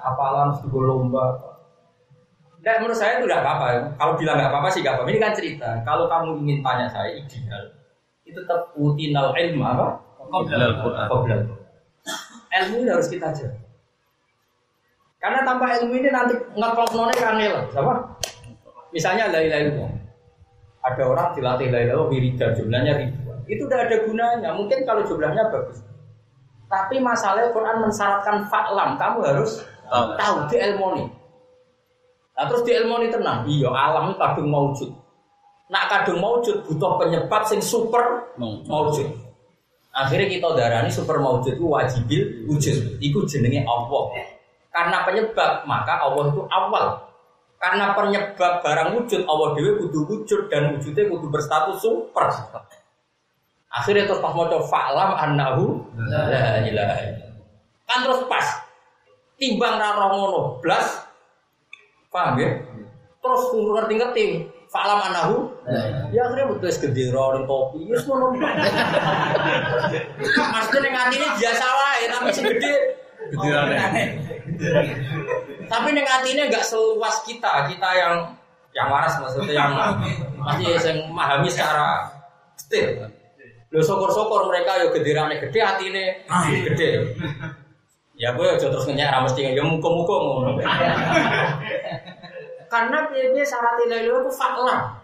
apalan 0.00 0.56
juga 0.64 0.80
lomba 0.88 1.26
Nah, 2.60 2.76
menurut 2.76 2.92
saya 2.92 3.16
itu 3.16 3.24
tidak 3.24 3.40
apa-apa. 3.40 3.96
Kalau 3.96 4.12
bilang 4.20 4.36
nggak 4.36 4.52
apa-apa 4.52 4.68
sih 4.68 4.84
nggak 4.84 4.92
apa-apa. 5.00 5.08
Ini 5.08 5.20
kan 5.20 5.32
cerita. 5.32 5.68
Kalau 5.80 6.04
kamu 6.12 6.44
ingin 6.44 6.58
tanya 6.60 6.86
saya 6.92 7.08
ideal, 7.16 7.72
itu 8.28 8.36
tetap 8.36 8.76
utinal 8.76 9.32
ilmu 9.32 9.64
apa? 9.64 9.96
Qoblal 10.28 11.40
Ilmu 12.50 12.74
ini 12.84 12.90
harus 12.92 13.08
kita 13.08 13.32
jaga. 13.32 13.56
Karena 15.20 15.40
tanpa 15.44 15.72
ilmu 15.80 15.92
ini 16.00 16.08
nanti 16.12 16.36
ngeklop 16.56 16.90
none 16.96 17.14
kanel, 17.16 17.64
siapa? 17.72 17.92
Misalnya 18.92 19.28
la 19.32 19.40
ilaha 19.44 19.88
Ada 20.80 21.02
orang 21.04 21.28
dilatih 21.36 21.68
la 21.68 21.80
ilaha 21.84 22.08
wiridan 22.08 22.56
jumlahnya 22.56 22.92
ribuan. 22.96 23.38
Itu 23.44 23.68
udah 23.68 23.84
ada 23.84 23.96
gunanya. 24.04 24.50
Mungkin 24.56 24.84
kalau 24.88 25.04
jumlahnya 25.04 25.52
bagus. 25.52 25.84
Tapi 26.70 27.02
masalahnya 27.02 27.52
Quran 27.52 27.82
mensyaratkan 27.82 28.46
faklam, 28.46 28.94
kamu 28.96 29.18
harus 29.26 29.66
tahu, 29.90 30.36
di 30.46 30.56
ilmu 30.56 30.86
ini. 30.96 31.04
Nah 32.38 32.44
terus 32.48 32.62
di 32.64 32.72
ilmu 32.72 32.94
ini 33.02 33.08
tenang, 33.12 33.44
iya 33.50 33.68
alam 33.68 34.10
ini 34.10 34.16
kadung 34.16 34.48
maujud. 34.48 34.90
Nak 35.70 35.84
kadung 35.90 36.18
maujud 36.22 36.66
butuh 36.66 36.98
penyebab 36.98 37.42
sing 37.46 37.60
super 37.60 38.34
maujud. 38.40 39.06
Akhirnya 39.90 40.30
kita 40.30 40.48
darani 40.54 40.90
super 40.90 41.18
maujud 41.18 41.58
itu 41.58 41.66
wajibil 41.66 42.46
wujud. 42.46 43.02
Iku 43.02 43.26
jenenge 43.26 43.66
Allah. 43.66 44.22
Karena 44.70 45.02
penyebab 45.02 45.66
maka 45.66 45.98
Allah 45.98 46.30
itu 46.30 46.42
awal. 46.46 46.84
Karena 47.60 47.92
penyebab 47.92 48.64
barang 48.64 48.88
wujud 48.96 49.20
Allah 49.28 49.48
dewi 49.52 49.70
kudu 49.84 50.00
wujud 50.08 50.40
dan 50.48 50.72
wujudnya 50.78 51.10
kudu 51.10 51.26
berstatus 51.28 51.82
super. 51.82 52.30
Akhirnya 53.70 54.08
terus 54.08 54.18
pas 54.18 54.34
mau 54.34 54.50
coba 54.50 54.66
fa'lam 54.66 55.10
annahu 55.14 55.78
la 55.94 56.58
ilaha 56.66 57.06
Kan 57.86 57.98
terus 58.02 58.26
pas 58.26 58.46
timbang 59.40 59.80
raro 59.80 60.12
ngono 60.12 60.40
blas. 60.60 61.08
Paham 62.12 62.36
ya? 62.36 62.60
Terus 63.20 63.42
ngerti-ngerti 63.54 64.24
Falam 64.70 65.02
anahu. 65.02 65.50
Ya 66.14 66.30
akhirnya 66.30 66.46
betul 66.46 66.70
gede 66.70 67.10
orang 67.10 67.42
topi 67.42 67.90
Ya 67.90 67.98
semua 67.98 68.30
Maksudnya 70.54 70.78
yang 70.86 70.94
hati 70.94 71.14
ini 71.18 71.26
biasa 71.26 71.64
wae 71.66 72.02
Tapi 72.06 72.28
sih 72.30 72.44
gede. 72.46 72.74
Tapi 75.66 75.86
yang 75.90 76.06
hati 76.06 76.28
ini 76.38 76.46
gak 76.46 76.62
seluas 76.62 77.18
kita 77.26 77.66
Kita 77.66 77.88
yang 77.98 78.14
yang 78.70 78.86
waras 78.86 79.18
maksudnya 79.18 79.58
yang 79.58 79.74
masih 80.38 80.78
yang 80.78 81.10
memahami 81.10 81.50
secara 81.50 82.06
stil. 82.54 83.10
Lo 83.74 83.82
sokor-sokor 83.82 84.46
mereka 84.46 84.78
yo 84.78 84.94
gederane 84.94 85.42
gede 85.42 85.58
hati 85.58 85.90
ini. 85.90 86.04
Gede. 86.70 87.18
Ya 88.20 88.36
gue 88.36 88.44
terus 88.60 88.84
ngenyek 88.84 89.08
ramas 89.08 89.32
tinggal 89.32 89.56
ya 89.56 89.64
muka-muka 89.64 90.12
ngono. 90.12 90.60
Karena 92.72 93.08
dia 93.08 93.40
syarat 93.40 93.80
nilai 93.80 94.12
itu 94.12 94.28
fakla. 94.28 95.00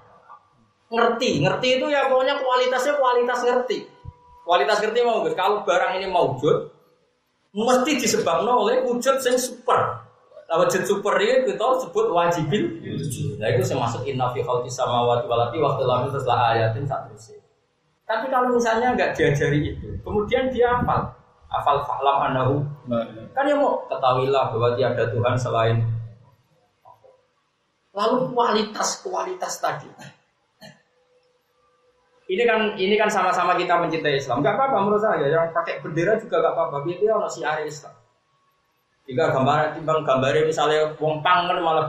Ngerti, 0.92 1.40
ngerti 1.40 1.68
itu 1.80 1.86
ya 1.88 2.12
pokoknya 2.12 2.36
kualitasnya 2.38 3.00
kualitas 3.00 3.40
ngerti. 3.42 3.88
Kualitas 4.44 4.78
ngerti 4.84 5.00
mau 5.02 5.24
kalau 5.34 5.64
barang 5.64 5.98
ini 5.98 6.12
wujud, 6.12 6.70
mesti 7.56 7.90
disebabkan 7.98 8.52
oleh 8.52 8.84
wujud 8.84 9.16
yang 9.18 9.38
super. 9.40 10.04
Nah, 10.46 10.62
wujud 10.62 10.86
super 10.86 11.18
ini 11.18 11.48
kita 11.48 11.66
sebut 11.82 12.06
wajibil. 12.12 12.62
Nah 13.40 13.48
itu 13.50 13.64
saya 13.64 13.82
masuk 13.82 14.06
inna 14.06 14.30
fi 14.30 14.44
khalqis 14.44 14.76
samawati 14.76 15.58
waktu 15.58 15.82
lalu 15.82 16.06
setelah 16.12 16.54
ayatin 16.54 16.86
satu 16.86 17.16
Tapi 18.06 18.30
kalau 18.30 18.54
misalnya 18.54 18.94
nggak 18.94 19.18
diajari 19.18 19.74
itu, 19.74 19.98
kemudian 20.06 20.46
dia 20.54 20.78
hafal, 20.78 21.10
hafal 21.46 21.82
fa'lam 21.86 22.16
anahu, 22.32 22.54
kan 23.34 23.44
ya 23.46 23.56
mau 23.58 23.86
ketahuilah 23.86 24.50
bahwa 24.54 24.74
tiada 24.74 25.08
Tuhan 25.10 25.34
selain 25.38 25.96
Lalu 27.96 28.36
kualitas 28.36 29.00
kualitas 29.00 29.56
tadi. 29.56 29.88
Ini 32.26 32.42
kan 32.44 32.76
ini 32.76 32.92
kan 33.00 33.08
sama-sama 33.08 33.56
kita 33.56 33.80
mencintai 33.80 34.20
Islam. 34.20 34.44
Gak 34.44 34.52
apa-apa 34.52 34.84
menurut 34.84 35.00
saya. 35.00 35.32
Yang 35.32 35.56
pakai 35.56 35.80
bendera 35.80 36.20
juga 36.20 36.44
gak 36.44 36.52
apa-apa. 36.52 36.76
Biar 36.84 36.98
dia 37.00 37.12
ono 37.16 37.28
siar 37.32 37.64
Islam. 37.64 37.96
Jika 39.06 39.32
gambar 39.32 39.78
timbang 39.78 40.02
gambarnya 40.02 40.42
misalnya 40.44 40.92
wong 40.98 41.22
pang 41.22 41.46
kan 41.46 41.62
malah 41.62 41.86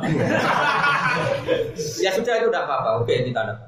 ya 2.05 2.13
sudah 2.13 2.33
itu 2.39 2.47
tidak 2.47 2.63
apa-apa. 2.69 3.03
Oke 3.03 3.25
ditanda. 3.27 3.66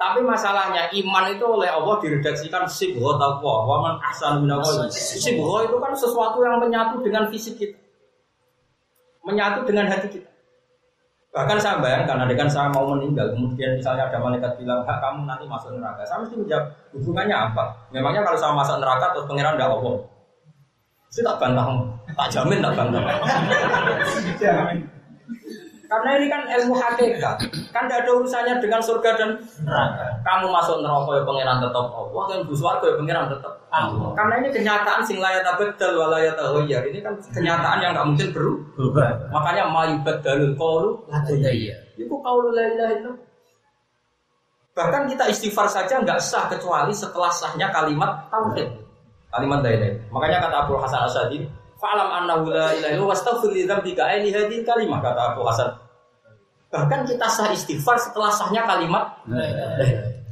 Tapi 0.00 0.24
masalahnya 0.24 0.88
iman 0.96 1.28
itu 1.28 1.44
oleh 1.44 1.68
Allah 1.68 2.00
diredaksikan 2.00 2.64
sibho 2.64 3.20
taqwa 3.20 3.68
wa 3.68 3.76
man 3.84 3.94
ahsan 4.00 4.40
min 4.40 4.48
Sibho 4.88 5.60
itu 5.60 5.76
kan 5.76 5.92
sesuatu 5.92 6.40
yang 6.40 6.56
menyatu 6.56 7.04
dengan 7.04 7.28
fisik 7.28 7.60
kita. 7.60 7.76
Menyatu 9.28 9.68
dengan 9.68 9.92
hati 9.92 10.08
kita. 10.08 10.30
Bahkan 11.30 11.60
saya 11.60 11.78
bayangkan, 11.84 12.26
ada 12.26 12.34
kan 12.34 12.48
saya 12.48 12.72
mau 12.72 12.90
meninggal, 12.90 13.30
kemudian 13.36 13.76
misalnya 13.78 14.08
ada 14.10 14.18
malaikat 14.18 14.50
bilang, 14.58 14.82
hak 14.82 14.98
kamu 14.98 15.28
nanti 15.28 15.46
masuk 15.46 15.70
neraka. 15.78 16.02
Saya 16.02 16.26
mesti 16.26 16.34
menjawab, 16.34 16.64
hubungannya 16.90 17.36
apa? 17.36 17.64
Memangnya 17.94 18.26
kalau 18.26 18.38
saya 18.40 18.50
masuk 18.56 18.82
neraka, 18.82 19.14
terus 19.14 19.30
pangeran 19.30 19.54
tidak 19.54 19.70
Allah? 19.70 19.94
Saya 21.12 21.22
tak 21.30 21.36
bantah, 21.38 21.66
tak 22.18 22.28
jamin 22.34 22.58
tak 22.58 22.72
bantah. 22.74 23.02
Karena 25.90 26.22
ini 26.22 26.30
kan 26.30 26.46
ilmu 26.46 26.78
hakikat, 26.78 27.50
kan 27.74 27.90
tidak 27.90 28.06
ada 28.06 28.10
urusannya 28.14 28.62
dengan 28.62 28.78
surga 28.78 29.10
dan 29.18 29.42
neraka. 29.66 30.22
Kamu 30.22 30.46
masuk 30.54 30.86
neraka 30.86 31.18
ya 31.18 31.22
pangeran 31.26 31.58
tetap 31.58 31.86
Allah, 31.90 32.22
kan 32.30 32.38
bus 32.46 32.62
warga 32.62 32.86
ya 32.86 32.94
pangeran 32.94 33.26
tetap 33.26 33.52
Allah. 33.74 34.10
Karena 34.14 34.34
ini 34.38 34.48
kenyataan 34.54 35.02
sing 35.02 35.18
layat 35.18 35.42
abdal 35.42 35.98
wa 35.98 36.14
layat 36.14 36.38
Ini 36.38 37.02
kan 37.02 37.18
kenyataan 37.34 37.78
yang 37.82 37.90
nggak 37.98 38.06
mungkin 38.06 38.28
berubah. 38.30 39.34
Makanya 39.34 39.66
mayubat 39.66 40.22
dalil 40.22 40.54
kaulu 40.54 41.02
iya. 41.26 41.74
Itu 41.98 42.14
kaulu 42.22 42.54
la 42.54 42.70
ilaha 42.70 42.92
itu. 42.94 43.10
Bahkan 44.70 45.02
kita 45.10 45.26
istighfar 45.26 45.66
saja 45.66 45.98
nggak 45.98 46.22
sah 46.22 46.46
kecuali 46.46 46.94
setelah 46.94 47.34
sahnya 47.34 47.66
kalimat 47.74 48.30
tauhid. 48.30 48.70
Kalimat 49.34 49.58
la 49.66 49.90
Makanya 50.14 50.38
kata 50.38 50.56
Abu 50.66 50.78
Hasan 50.78 51.02
Asyadi, 51.06 51.50
Fa'lam 51.80 52.08
annahu 52.12 52.52
la 52.52 52.76
ilaha 52.76 52.92
illallah 52.92 53.10
wastaghfir 53.16 53.50
li 53.56 53.64
dzambika 53.64 54.04
ai 54.04 54.28
hadhihi 54.28 54.62
kalimah 54.62 55.00
kata 55.00 55.32
Abu 55.32 55.42
Hasan. 55.48 55.72
Bahkan 56.70 57.00
kita 57.08 57.26
sah 57.26 57.48
istighfar 57.50 57.98
setelah 57.98 58.30
sahnya 58.30 58.62
kalimat 58.62 59.02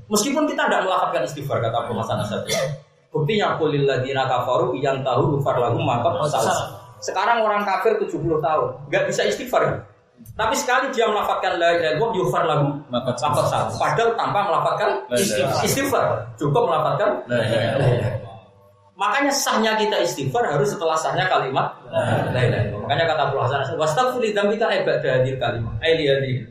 Meskipun 0.09 0.47
kita 0.47 0.71
tidak 0.71 0.87
melakukan 0.87 1.25
istighfar 1.25 1.59
kata 1.61 1.77
Abu 1.89 1.93
Hasan 1.97 2.21
Asadi. 2.21 2.53
Buktinya 3.09 3.57
kulil 3.57 3.89
ladina 3.89 4.29
kafaru 4.29 4.77
yang 4.77 5.01
tahu 5.01 5.41
lufar 5.41 5.57
lagu 5.57 5.81
maka 5.81 6.13
salah. 6.29 6.77
Sekarang 7.01 7.41
orang 7.41 7.63
kafir 7.63 7.95
70 7.97 8.21
tahun, 8.43 8.69
nggak 8.91 9.05
bisa 9.09 9.23
istighfar. 9.25 9.81
Tapi 10.35 10.55
sekali 10.59 10.91
dia 10.91 11.07
melafatkan 11.07 11.63
la 11.63 11.79
ilaha 11.79 11.95
illallah 11.95 12.11
yufar 12.19 12.43
lagu 12.43 12.75
Maka 12.91 13.15
satu. 13.15 13.79
Padahal 13.79 14.19
tanpa 14.19 14.41
melafatkan 14.51 14.91
istighfar. 15.63 16.27
Cukup 16.35 16.67
melafatkan 16.67 17.23
La 17.31 17.39
ilaha 17.39 17.79
illallah. 17.79 18.18
Makanya 18.99 19.31
sahnya 19.31 19.79
kita 19.79 20.03
istighfar 20.03 20.43
harus 20.43 20.75
setelah 20.75 20.99
sahnya 20.99 21.31
kalimat 21.31 21.71
la 22.35 22.35
ilaha 22.35 22.67
illallah. 22.67 22.83
Makanya 22.83 23.05
kata 23.15 23.23
Abu 23.31 23.37
Hasan 23.39 23.79
wastaghfir 23.79 24.35
dzambika 24.35 24.67
ibadah 24.75 25.23
hadil 25.23 25.39
kalimat. 25.39 25.75
Ai 25.79 25.95
li 25.95 26.05
hadhihi. 26.11 26.43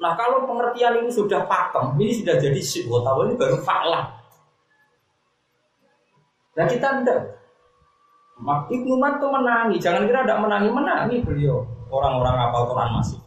Nah 0.00 0.16
kalau 0.16 0.48
pengertian 0.48 1.04
ini 1.04 1.12
sudah 1.12 1.44
pakem, 1.44 2.00
ini 2.00 2.24
sudah 2.24 2.40
jadi 2.40 2.60
sibuk, 2.64 3.04
tahu 3.04 3.28
ini 3.28 3.36
baru 3.36 3.60
faklah. 3.60 4.08
Nah 6.56 6.64
kita. 6.64 6.88
Mak 8.40 8.72
Ibnu 8.72 8.96
Mat 8.96 9.20
tuh 9.20 9.28
menangi, 9.28 9.76
jangan 9.76 10.08
kira 10.08 10.24
tidak 10.24 10.40
menangi, 10.40 10.72
menangi 10.72 11.16
beliau. 11.20 11.60
Orang-orang 11.92 12.48
apal 12.48 12.72
Quran 12.72 12.88
masih. 12.96 13.20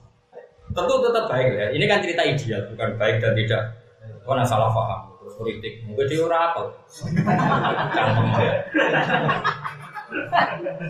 Tentu 0.74 1.06
tetap 1.06 1.30
baik 1.30 1.54
ya. 1.54 1.70
Ini 1.70 1.86
kan 1.86 2.02
cerita 2.02 2.26
ideal, 2.26 2.66
bukan 2.74 2.98
baik 2.98 3.22
dan 3.22 3.38
tidak. 3.38 3.62
Karena 4.26 4.42
salah 4.42 4.74
paham, 4.74 5.13
terus 5.24 5.40
politik. 5.40 5.74
Mungkin 5.88 6.06
dia 6.12 6.20
ora 6.20 6.38
apal. 6.52 6.66
Cangkem 7.96 8.28
ya. 8.38 8.54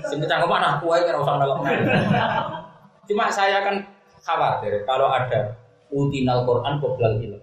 Sing 0.09 0.17
cangkem 0.25 0.51
anak 0.51 0.81
kue 0.81 0.97
kira 0.97 1.21
usah 1.21 1.37
melok. 1.37 1.61
Cuma 3.05 3.29
saya 3.29 3.61
kan 3.61 3.75
khawatir 4.23 4.81
kalau 4.89 5.13
ada 5.13 5.53
utinal 5.93 6.41
Quran 6.43 6.81
qoblal 6.81 7.21
ilm. 7.21 7.41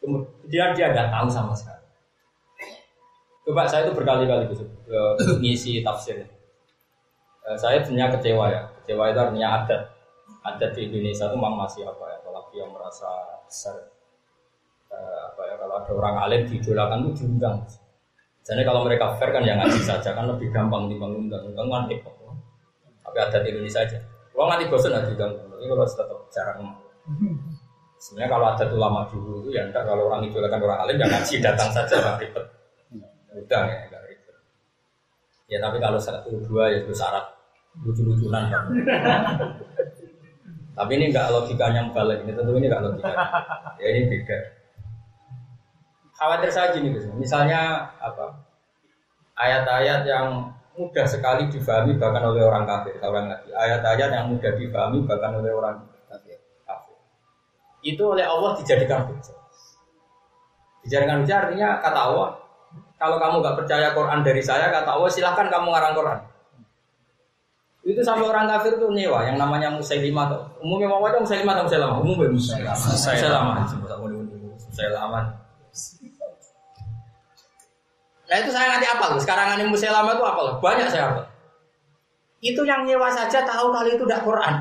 Kemudian 0.00 0.72
dia 0.72 0.94
tidak 0.94 1.12
tahu 1.12 1.28
sama 1.28 1.52
sekali. 1.52 1.80
Coba 3.44 3.66
saya 3.66 3.88
itu 3.88 3.92
berkali-kali 3.96 4.46
Gus, 4.46 4.62
eh, 4.62 5.12
ngisi 5.42 5.82
tafsir. 5.82 6.22
Eh, 6.22 7.56
saya 7.58 7.82
sebenarnya 7.82 8.14
kecewa 8.14 8.46
ya. 8.46 8.62
Kecewa 8.80 9.10
itu 9.10 9.18
artinya 9.18 9.48
adat. 9.60 9.82
Adat 10.40 10.70
di 10.72 10.88
Indonesia 10.88 11.28
itu 11.28 11.36
memang 11.36 11.56
masih 11.66 11.82
apa 11.84 12.04
ya, 12.08 12.16
apalagi 12.22 12.54
yang 12.62 12.70
merasa 12.72 13.10
besar. 13.44 13.76
Eh, 14.90 15.20
apa 15.29 15.29
kalau 15.60 15.74
ada 15.76 15.92
orang 15.92 16.16
alim 16.24 16.40
diidolakan 16.48 17.04
itu 17.04 17.10
diundang. 17.20 17.60
Jadi 18.40 18.64
kalau 18.64 18.88
mereka 18.88 19.12
fair 19.20 19.30
kan 19.36 19.44
ya 19.44 19.52
ngaji 19.60 19.80
saja 19.84 20.16
kan 20.16 20.24
lebih 20.24 20.48
gampang 20.48 20.88
dibanding 20.88 21.28
undang 21.28 21.44
undang 21.52 21.68
kan 21.68 21.82
repot. 21.92 22.16
Tapi 23.04 23.16
adat 23.20 23.44
di 23.44 23.52
Indonesia 23.52 23.84
aja. 23.84 23.98
Kalau 24.32 24.48
nanti 24.48 24.64
bosan 24.72 24.96
nanti 24.96 25.12
undang 25.12 25.36
Tapi 25.36 25.64
kalau 25.68 25.84
tetap 25.84 26.18
jarang. 26.32 26.58
Sebenarnya 28.00 28.30
kalau 28.32 28.46
adat 28.56 28.68
ulama 28.72 29.04
dulu 29.12 29.44
itu 29.44 29.60
ya 29.60 29.68
enggak 29.68 29.84
kalau 29.84 30.08
orang 30.08 30.24
idolakan 30.24 30.64
orang 30.64 30.80
alim 30.88 30.96
ya 30.96 31.06
ngaji 31.12 31.34
datang 31.44 31.68
saja 31.68 31.94
nggak 32.00 32.16
ribet. 32.24 32.44
Udah 33.36 33.62
ya 33.68 33.78
enggak 33.84 34.02
ribet. 34.08 34.36
Ya 35.52 35.58
tapi 35.60 35.76
kalau 35.76 36.00
satu 36.00 36.32
dua 36.48 36.72
ya 36.72 36.80
itu 36.80 36.96
syarat 36.96 37.28
lucu-lucunan 37.84 38.48
kan. 38.48 38.64
Tapi 40.72 40.90
ini 40.96 41.12
enggak 41.12 41.28
logikanya 41.28 41.92
balik 41.92 42.24
ini 42.24 42.32
tentu 42.32 42.56
ini 42.56 42.72
enggak 42.72 42.82
logika. 42.88 43.12
Ya 43.76 43.86
ini 43.92 44.08
beda. 44.08 44.38
Khawatir 46.20 46.52
saya 46.52 46.76
gini 46.76 46.92
Gus. 46.92 47.08
Misalnya 47.16 47.88
apa? 47.96 48.44
Ayat-ayat 49.40 50.04
yang 50.04 50.52
mudah 50.76 51.08
sekali 51.08 51.48
difahami 51.48 51.96
bahkan 51.96 52.20
oleh 52.28 52.44
orang 52.44 52.68
kafir. 52.68 53.00
Orang 53.00 53.32
lagi 53.32 53.48
ayat-ayat 53.56 54.12
yang 54.12 54.28
mudah 54.28 54.52
difahami 54.52 55.00
bahkan 55.08 55.32
oleh 55.40 55.48
orang 55.48 55.80
kafir. 56.12 56.36
kafir. 56.68 56.96
Itu 57.80 58.12
oleh 58.12 58.28
Allah 58.28 58.52
dijadikan 58.60 59.08
hujah. 59.08 59.36
Dijadikan 60.84 61.24
hujah 61.24 61.36
artinya 61.48 61.80
kata 61.80 62.00
Allah, 62.12 62.28
kalau 63.00 63.16
kamu 63.16 63.40
nggak 63.40 63.56
percaya 63.64 63.88
Quran 63.96 64.20
dari 64.20 64.44
saya, 64.44 64.68
kata 64.68 64.92
Allah 64.92 65.08
silahkan 65.08 65.48
kamu 65.48 65.72
ngarang 65.72 65.96
Quran. 65.96 66.20
Itu 67.80 68.04
sampai 68.04 68.28
orang 68.28 68.44
kafir 68.44 68.76
tuh 68.76 68.92
nyewa 68.92 69.24
yang 69.24 69.40
namanya 69.40 69.72
Musailimah 69.72 70.28
tuh. 70.28 70.44
Umumnya 70.60 70.92
mau 70.92 71.00
aja 71.08 71.16
Musailimah 71.16 71.52
atau 71.56 71.64
Musailamah? 71.64 71.96
Umumnya 72.04 72.28
Musailamah. 72.28 72.88
Musailamah. 72.92 73.56
Musailamah. 74.68 75.39
Nah 78.30 78.36
itu 78.38 78.50
saya 78.54 78.78
nanti 78.78 78.86
apa 78.86 79.10
tuh? 79.10 79.18
Sekarang 79.18 79.58
ini 79.58 79.66
Musailamah 79.66 80.14
itu 80.14 80.22
apa 80.22 80.40
loh? 80.46 80.54
Banyak 80.62 80.86
saya 80.86 81.10
apa? 81.10 81.22
Itu 82.38 82.62
yang 82.62 82.86
nyewa 82.86 83.10
saja 83.10 83.42
tahu 83.42 83.74
kali 83.74 83.98
itu 83.98 84.06
tidak 84.06 84.22
Quran. 84.22 84.54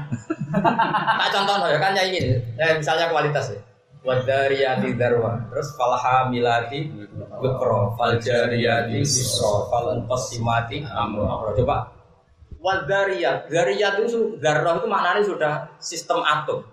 tak 1.21 1.29
contoh 1.29 1.69
ya 1.69 1.77
kan 1.77 1.93
ya 1.93 2.03
ini. 2.09 2.41
Eh, 2.57 2.73
misalnya 2.81 3.13
kualitas 3.13 3.53
ya. 3.53 3.61
Wadariyati 3.99 4.95
darwa 4.95 5.35
Terus 5.51 5.75
falhamilati 5.75 6.87
Wikro 7.43 7.99
Faljariyati 7.99 9.03
Isro 9.03 9.67
Falantasimati 9.67 10.87
Amro 10.87 11.51
Coba 11.51 11.91
Wadariyat 12.63 13.51
Dariyat 13.51 13.99
itu 14.07 14.39
Darroh 14.39 14.79
itu 14.79 14.87
maknanya 14.87 15.23
sudah 15.23 15.53
sistem 15.83 16.23
atom 16.23 16.63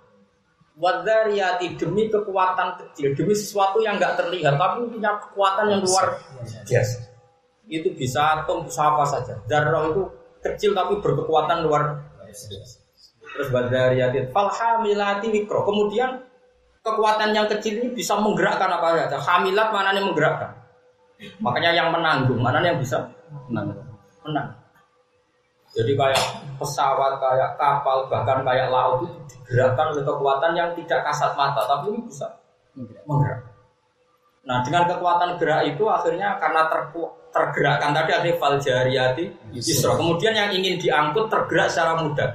Wadariyati 0.76 1.80
demi 1.80 2.12
kekuatan 2.12 2.76
kecil 2.76 3.16
Demi 3.16 3.32
sesuatu 3.32 3.80
yang 3.80 3.96
nggak 3.96 4.20
terlihat 4.20 4.60
Tapi 4.60 4.92
punya 4.92 5.16
kekuatan 5.16 5.72
yang 5.72 5.80
luar 5.80 6.20
biasa 6.68 6.98
Itu 7.64 7.96
bisa 7.96 8.44
atom 8.44 8.68
bisa 8.68 8.92
apa 8.92 9.04
saja 9.08 9.40
Darroh 9.48 9.84
itu 9.90 10.02
kecil 10.44 10.76
tapi 10.76 11.00
berkekuatan 11.00 11.64
luar 11.64 12.04
biasa 12.20 12.76
Terus 13.24 13.48
wadariyati 13.48 14.28
Falhamilati 14.30 15.32
Wikro 15.32 15.64
Kemudian 15.64 16.26
kekuatan 16.86 17.34
yang 17.34 17.50
kecil 17.50 17.82
ini 17.82 17.90
bisa 17.90 18.14
menggerakkan 18.14 18.70
apa 18.70 18.94
saja. 18.94 19.18
Hamilat 19.18 19.74
mana 19.74 19.90
yang 19.90 20.06
menggerakkan. 20.06 20.54
Makanya 21.42 21.70
yang 21.74 21.88
menanggung 21.90 22.38
mana 22.38 22.62
yang 22.62 22.78
bisa 22.78 23.02
Menang. 23.50 23.74
menang. 24.22 24.54
Jadi 25.76 25.92
kayak 25.92 26.24
pesawat, 26.56 27.20
kayak 27.20 27.60
kapal, 27.60 28.08
bahkan 28.08 28.40
kayak 28.40 28.72
laut 28.72 29.04
itu 29.04 29.12
digerakkan 29.28 29.92
oleh 29.92 30.04
kekuatan 30.08 30.52
yang 30.56 30.72
tidak 30.72 31.04
kasat 31.04 31.36
mata, 31.36 31.68
tapi 31.68 31.92
ini 31.92 32.00
bisa 32.08 32.26
menggerak. 33.04 33.44
Nah 34.46 34.64
dengan 34.64 34.88
kekuatan 34.88 35.36
gerak 35.36 35.68
itu 35.68 35.84
akhirnya 35.84 36.40
karena 36.40 36.64
terku, 36.72 37.12
tergerakkan 37.34 37.92
tadi 37.92 38.10
ada 38.16 38.30
faljariyati 38.40 39.52
isro. 39.52 40.00
Kemudian 40.00 40.32
yang 40.32 40.50
ingin 40.54 40.80
diangkut 40.80 41.28
tergerak 41.28 41.68
secara 41.68 42.00
mudah. 42.00 42.30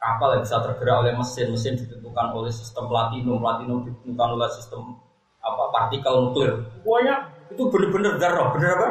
Kapal 0.00 0.40
yang 0.40 0.42
bisa 0.48 0.56
tergerak 0.64 0.96
oleh 1.04 1.12
mesin, 1.12 1.52
mesin 1.52 1.76
ditentukan 1.76 2.32
oleh 2.32 2.48
sistem 2.48 2.88
platinum, 2.88 3.36
platinum 3.36 3.84
ditentukan 3.84 4.28
oleh 4.40 4.48
sistem 4.56 4.96
apa 5.44 5.62
partikel 5.68 6.14
nuklir. 6.24 6.56
Pokoknya 6.80 7.28
itu 7.52 7.62
benar-benar 7.68 8.14
darah, 8.16 8.48
benar 8.56 8.72
apa? 8.80 8.88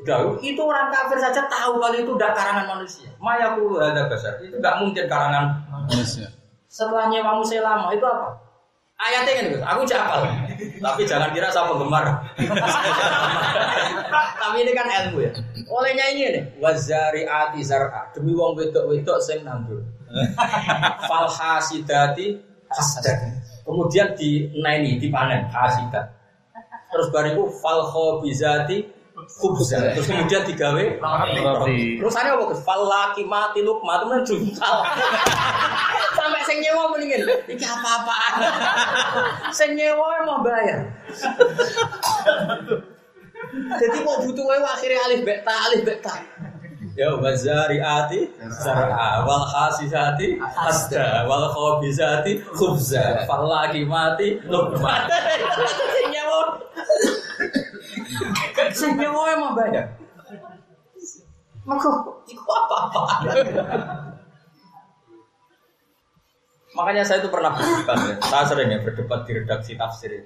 Sudah, 0.00 0.32
itu 0.40 0.60
orang 0.64 0.88
kafir 0.88 1.20
saja 1.20 1.44
tahu 1.44 1.76
kalau 1.76 1.92
itu 1.92 2.16
udah 2.16 2.32
karangan 2.32 2.64
manusia. 2.64 3.12
Maya 3.20 3.52
ada 3.52 4.08
besar, 4.08 4.40
itu 4.40 4.56
nggak 4.56 4.80
mungkin 4.80 5.04
karangan. 5.04 5.60
Manusia. 5.68 6.32
Setelah 6.72 7.12
nyewa 7.12 7.36
lama 7.44 7.92
itu 7.92 8.06
apa? 8.08 8.50
Ayatnya 9.00 9.32
kan, 9.32 9.44
Gus. 9.48 9.62
aku 9.64 9.80
capal. 9.88 10.20
Tapi 10.60 11.02
jangan 11.08 11.32
kira 11.32 11.48
saya 11.48 11.72
penggemar. 11.72 12.04
Tapi 14.36 14.56
ini 14.60 14.72
kan 14.76 14.84
ilmu 14.84 15.24
ya. 15.24 15.32
Olehnya 15.72 16.04
ini 16.12 16.20
nih, 16.36 16.44
wazari 16.60 17.24
ati 17.24 17.64
zar'a. 17.64 18.12
Demi 18.12 18.36
wong 18.36 18.60
wedok-wedok 18.60 19.16
sing 19.24 19.40
nandur. 19.40 19.80
Fal 21.08 21.32
hasidati 21.32 22.44
hasad. 22.68 23.08
Kemudian 23.64 24.12
di 24.20 24.52
naini 24.60 25.00
dipanen 25.00 25.48
hasidat. 25.48 26.12
Terus 26.92 27.08
bariku 27.08 27.48
fal 27.64 27.88
khobizati 27.88 28.84
khubza. 29.28 29.92
Terus 29.96 30.06
kemudian 30.08 30.42
digawe 30.46 30.84
Roti. 31.42 32.00
Terus 32.00 32.14
ada 32.16 32.36
apa? 32.36 32.54
Fal 32.60 32.82
laki 32.86 33.22
mati 33.26 33.60
lukma 33.60 34.00
temen 34.00 34.20
juntal. 34.24 34.76
Sampai 36.16 36.42
sing 36.44 36.58
nyewa 36.60 36.92
mendingin. 36.92 37.24
Iki 37.48 37.66
apa-apaan. 37.66 38.32
sing 39.58 39.76
nyewa 39.76 40.24
mau 40.24 40.40
bayar. 40.44 40.88
Jadi 43.50 43.98
mau 44.06 44.20
butuh 44.22 44.44
wae 44.46 44.60
akhirnya 44.62 45.00
alif 45.10 45.20
beta 45.26 45.54
alif 45.70 45.82
beta. 45.82 46.14
Ya 46.98 47.16
wazari 47.16 47.78
ati 47.80 48.28
zar'a 48.60 49.24
wal 49.24 49.46
khasisati 49.46 50.36
hasda 50.42 51.24
wal 51.24 51.48
khabisati 51.48 52.42
khubza 52.44 53.24
fal 53.24 53.46
laki 53.48 53.86
mati 53.86 54.42
lukma. 54.44 55.08
Sing 55.96 56.06
nyewa. 56.12 56.40
Sing 58.74 58.94
nyewa 58.96 59.34
mau 59.38 59.52
bayar. 59.56 59.96
Maka 61.66 61.88
itu 62.26 62.42
apa-apa. 62.42 63.02
Makanya 66.70 67.02
saya 67.02 67.18
itu 67.20 67.28
pernah 67.28 67.50
berdebat 67.52 67.98
ya. 67.98 68.14
Saya 68.22 68.44
sering 68.46 68.70
ya 68.70 68.78
berdebat 68.78 69.26
di 69.26 69.32
redaksi 69.42 69.74
tafsir. 69.74 70.22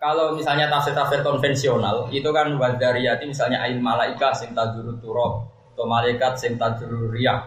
Kalau 0.00 0.32
misalnya 0.32 0.66
tafsir-tafsir 0.72 1.20
konvensional, 1.20 2.08
itu 2.08 2.26
kan 2.32 2.56
wadariyati 2.56 3.28
misalnya 3.28 3.60
ain 3.60 3.78
malaika 3.84 4.32
sing 4.32 4.56
tajuru 4.56 4.96
turab 4.98 5.44
atau 5.76 5.84
malaikat 5.84 6.40
sing 6.40 6.56
tajuru 6.56 7.12
riyah. 7.12 7.46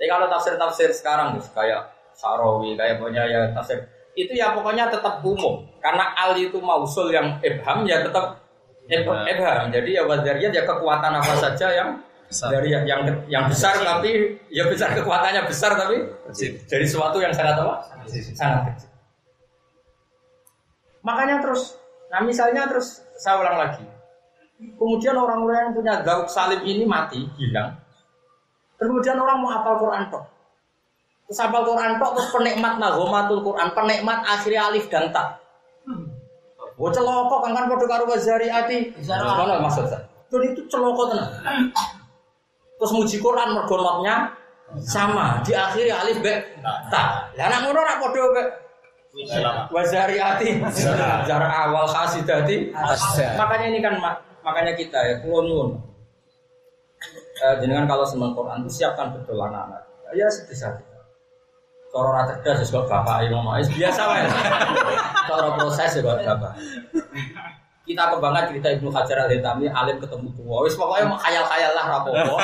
Tapi 0.00 0.08
kalau 0.08 0.26
tafsir-tafsir 0.26 0.90
sekarang 0.90 1.36
Gus, 1.36 1.52
kayak 1.52 1.92
Sarawi, 2.16 2.74
kayak 2.74 2.98
punya 2.98 3.22
ya 3.28 3.52
tafsir 3.54 3.86
itu 4.12 4.32
ya 4.36 4.52
pokoknya 4.52 4.92
tetap 4.92 5.24
umum. 5.24 5.64
Karena 5.80 6.12
al 6.12 6.36
itu 6.36 6.60
mausul 6.60 7.08
yang 7.12 7.40
ibham 7.40 7.84
ya 7.88 8.04
tetap 8.04 8.41
ibham. 8.92 9.24
ibham. 9.24 9.62
Jadi 9.72 9.90
ya 9.96 10.02
wadariyat 10.04 10.52
ya 10.52 10.62
kekuatan 10.68 11.12
apa 11.16 11.34
saja 11.40 11.68
yang 11.72 11.90
dari 12.32 12.68
yang 12.72 12.84
yang, 12.88 13.00
yang 13.28 13.44
besar 13.48 13.76
tapi 13.80 14.40
ya 14.48 14.64
besar 14.68 14.96
kekuatannya 14.96 15.44
besar 15.44 15.76
tapi 15.76 16.00
dari 16.68 16.84
sesuatu 16.84 17.20
yang 17.20 17.32
sangat 17.32 17.60
apa? 17.60 17.74
Sangat 18.08 18.60
kecil. 18.72 18.88
Makanya 21.02 21.42
terus, 21.42 21.76
nah 22.08 22.22
misalnya 22.22 22.70
terus 22.70 23.02
saya 23.18 23.42
ulang 23.42 23.58
lagi. 23.58 23.84
Kemudian 24.78 25.18
orang-orang 25.18 25.58
yang 25.70 25.74
punya 25.74 25.94
gauk 26.06 26.30
salim 26.30 26.62
ini 26.62 26.86
mati, 26.86 27.26
hilang. 27.34 27.74
Kemudian 28.78 29.18
orang 29.18 29.42
mau 29.42 29.50
hafal 29.50 29.82
Quran 29.82 30.06
tok. 30.06 30.24
Terus 31.26 31.38
hafal 31.42 31.66
Quran 31.66 31.98
tok, 31.98 32.10
terus 32.14 32.30
penikmat 32.30 32.78
nagomatul 32.78 33.42
Quran, 33.42 33.68
penikmat 33.74 34.22
akhirnya 34.22 34.70
alif 34.70 34.86
dan 34.86 35.10
tak. 35.10 35.41
Oh 36.76 36.88
celoko 36.88 37.36
kan 37.40 37.52
kan 37.52 37.64
podo 37.66 37.84
karo 37.84 38.04
wazari 38.04 38.48
ati. 38.48 38.90
Mana 39.38 39.60
maksud 39.60 39.84
saya? 39.86 40.02
Dan 40.28 40.40
itu 40.48 40.60
celoko 40.66 41.08
tenan. 41.08 41.28
Terus 42.76 42.92
muji 42.92 43.16
Quran 43.16 43.52
mergo 43.52 43.76
notnya 43.76 44.32
sama, 44.80 45.38
diakhiri 45.42 45.92
alif 45.92 46.18
be 46.18 46.32
tak. 46.88 47.30
Lah 47.36 47.44
anak 47.46 47.58
ngono 47.62 47.78
ora 47.78 47.94
podo 47.96 48.32
be 48.32 48.42
wazari 49.70 50.16
ati. 50.16 50.58
Jar 51.22 51.44
awal 51.44 51.84
khasidati. 51.84 52.72
Makanya 53.36 53.66
ini 53.68 53.78
kan 53.78 53.94
mak- 54.00 54.20
makanya 54.40 54.72
kita 54.72 54.98
ya 54.98 55.14
kulo 55.20 55.44
nyuwun. 55.44 55.70
Eh, 57.36 57.54
jenengan 57.58 57.84
kalau 57.84 58.02
seneng 58.02 58.32
Quran 58.32 58.62
itu 58.62 58.80
siapkan 58.80 59.12
betul 59.12 59.36
anak-anak. 59.36 59.82
Ya 60.14 60.26
sebisa. 60.26 60.72
Cara 61.92 62.08
ora 62.08 62.24
cerdas 62.24 62.64
ya 62.64 62.72
kok 62.72 62.88
bapak 62.88 63.28
ngomong 63.28 63.60
wis 63.60 63.68
biasa 63.68 64.00
wae. 64.08 64.24
Cara 65.28 65.48
proses 65.60 65.92
ya 65.92 66.00
bapak. 66.00 66.52
Kita 67.84 68.02
kebangga 68.08 68.48
cerita 68.48 68.72
Ibnu 68.72 68.88
Hajar 68.88 69.28
al 69.28 69.30
Hitami 69.30 69.68
alim 69.68 70.00
ketemu 70.00 70.32
tua. 70.32 70.64
Wis 70.64 70.72
pokoknya 70.72 71.04
mau 71.12 71.20
khayal-khayal 71.20 71.72
lah 71.76 71.84
rapopo. 71.92 72.36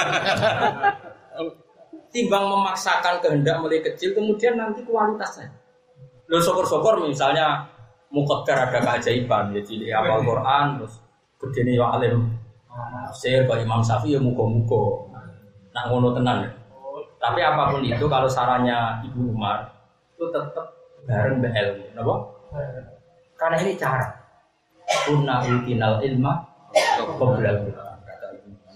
Timbang 2.12 2.44
memaksakan 2.44 3.24
kehendak 3.24 3.56
mulai 3.64 3.80
kecil 3.80 4.12
kemudian 4.12 4.60
nanti 4.60 4.84
kualitasnya. 4.84 5.48
Lo 6.28 6.36
syukur-syukur 6.36 7.00
misalnya 7.08 7.64
mukoddar 8.12 8.68
ada 8.68 8.84
keajaiban 8.84 9.56
ya 9.56 9.60
cilik 9.64 9.88
apal 9.92 10.24
Quran 10.24 10.80
terus 10.80 11.00
gede 11.40 11.60
nih 11.64 11.80
alim 11.80 12.36
tafsir 13.08 13.48
Pak 13.48 13.64
Imam 13.64 13.80
Syafi'i 13.80 14.16
ya 14.16 14.20
muga-muga. 14.20 15.08
Nak 15.72 15.84
ngono 15.88 16.12
tenan 16.12 16.44
ya. 16.44 16.50
Tapi 17.18 17.40
apa 17.42 17.74
pun 17.74 17.82
itu 17.82 18.06
kalau 18.06 18.30
sarannya 18.30 19.02
Ibu 19.10 19.34
Umar 19.34 19.66
itu 20.14 20.26
tetap 20.30 20.66
bareng 21.06 21.42
be 21.42 21.50
ilmu, 21.50 21.86
napa? 21.94 22.14
Karena 23.38 23.56
ini 23.62 23.74
cara. 23.74 24.06
Kunna 25.04 25.42
utinal 25.44 26.00
ilma 26.00 26.42
qoblal. 27.18 27.70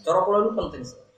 Cara 0.02 0.18
kula 0.26 0.38
itu 0.42 0.52
penting 0.58 0.82
sekali. 0.82 1.10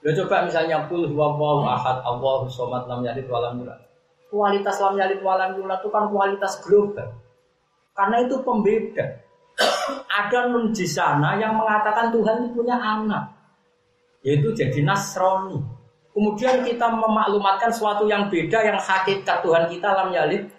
Lo 0.00 0.10
coba 0.16 0.48
misalnya 0.48 0.88
kul 0.88 1.12
huwallahu 1.12 1.68
ahad 1.68 2.00
Allahu 2.04 2.48
somad 2.48 2.88
lam 2.88 3.04
yalid 3.04 3.28
wa 3.28 3.40
lam 3.40 3.60
yulad. 3.60 3.80
Kualitas 4.32 4.80
lam 4.80 4.96
yalid 4.96 5.20
wa 5.20 5.36
lam 5.36 5.56
yulad 5.56 5.80
itu 5.80 5.88
kan 5.92 6.08
kualitas 6.08 6.60
global. 6.64 7.08
Karena 7.96 8.16
itu 8.24 8.40
pembeda. 8.40 9.04
Ada 10.08 10.48
nun 10.48 10.72
di 10.72 10.88
sana 10.88 11.36
yang 11.36 11.52
mengatakan 11.52 12.08
Tuhan 12.08 12.48
itu 12.48 12.64
punya 12.64 12.80
anak 12.80 13.39
yaitu 14.20 14.52
jadi 14.52 14.84
Nasrani. 14.84 15.60
Kemudian 16.10 16.66
kita 16.66 16.90
memaklumatkan 16.90 17.70
sesuatu 17.70 18.04
yang 18.04 18.26
beda 18.26 18.58
yang 18.66 18.76
hakikat 18.76 19.40
Tuhan 19.46 19.70
kita 19.70 19.88
lam 19.94 20.10
yalid. 20.10 20.50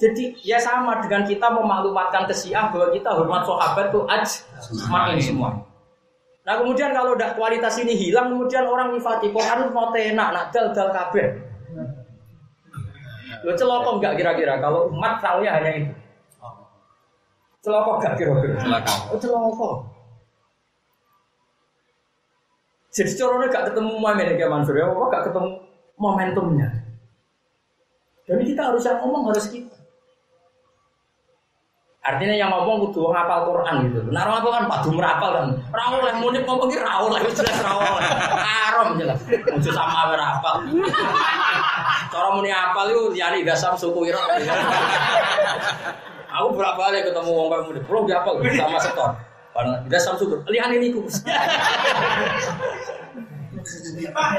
Jadi 0.00 0.34
ya 0.42 0.58
sama 0.58 0.98
dengan 0.98 1.22
kita 1.22 1.46
memaklumatkan 1.54 2.26
ke 2.26 2.34
Syiah 2.34 2.66
bahwa 2.72 2.90
kita 2.90 3.14
hormat 3.14 3.46
sahabat 3.46 3.94
itu 3.94 4.00
aj 4.10 4.26
main 4.90 5.20
semua. 5.22 5.50
Nah 6.44 6.60
kemudian 6.60 6.90
kalau 6.92 7.14
udah 7.14 7.32
kualitas 7.38 7.78
ini 7.78 7.94
hilang, 7.94 8.34
kemudian 8.34 8.66
orang 8.66 8.92
nifati 8.92 9.30
Quran 9.30 9.70
mau 9.70 9.94
enak, 9.94 10.28
nak 10.34 10.46
dal 10.50 10.74
dal 10.74 10.90
kabeh. 10.90 11.40
Lo 13.44 13.52
celoko 13.54 14.00
enggak 14.00 14.16
kira-kira 14.18 14.56
kalau 14.56 14.88
umat 14.88 15.20
tahunya 15.20 15.50
hanya 15.52 15.70
itu? 15.84 15.92
Celoko 17.60 18.00
enggak 18.00 18.14
kira-kira? 18.16 18.56
Oh 19.12 19.18
celoko. 19.20 19.93
Jadi 22.94 23.10
corona 23.18 23.50
gak 23.50 23.74
ketemu 23.74 23.90
momen 23.98 24.38
kayak 24.38 24.50
Mansur 24.54 24.78
ya, 24.78 24.86
apa 24.86 25.02
gak 25.10 25.24
ketemu 25.26 25.50
momentumnya. 25.98 26.70
Jadi 28.24 28.42
kita 28.54 28.70
harus 28.70 28.86
yang 28.86 29.02
ngomong 29.02 29.34
harus 29.34 29.50
kita. 29.50 29.74
Artinya 32.04 32.36
yang 32.36 32.52
ngomong 32.52 32.88
kudu 32.88 33.10
ngapal 33.10 33.48
Quran 33.48 33.88
gitu. 33.88 34.00
Nah, 34.12 34.28
orang 34.28 34.44
apa 34.44 34.48
kan 34.52 34.64
padu 34.68 34.90
merapal 34.92 35.30
kan. 35.32 35.46
Rawol 35.72 36.04
yang 36.04 36.18
munib 36.20 36.44
ngomong 36.44 36.68
ki 36.68 36.76
rawol 36.76 37.10
lah 37.16 37.20
jelas 37.24 37.58
rawol. 37.64 37.96
Haram 38.44 38.88
jelas. 39.00 39.18
Ojo 39.24 39.70
sama 39.72 40.12
merapal. 40.12 40.68
Cara 42.12 42.28
muni 42.36 42.52
apal 42.52 42.92
itu 42.92 43.02
liyane 43.16 43.40
dasam 43.42 43.72
suku 43.72 44.12
ira. 44.12 44.20
Aku 46.28 46.52
berapa 46.52 46.76
kali 46.76 47.08
ketemu 47.08 47.30
wong 47.32 47.48
kayak 47.48 47.64
munib, 47.72 47.82
belum 47.88 48.04
diapal 48.04 48.34
sama 48.52 48.78
setor. 48.78 49.10
Karena 49.54 49.78
dasam 49.86 50.18
suku 50.18 50.34
liyane 50.50 50.82
niku. 50.82 51.06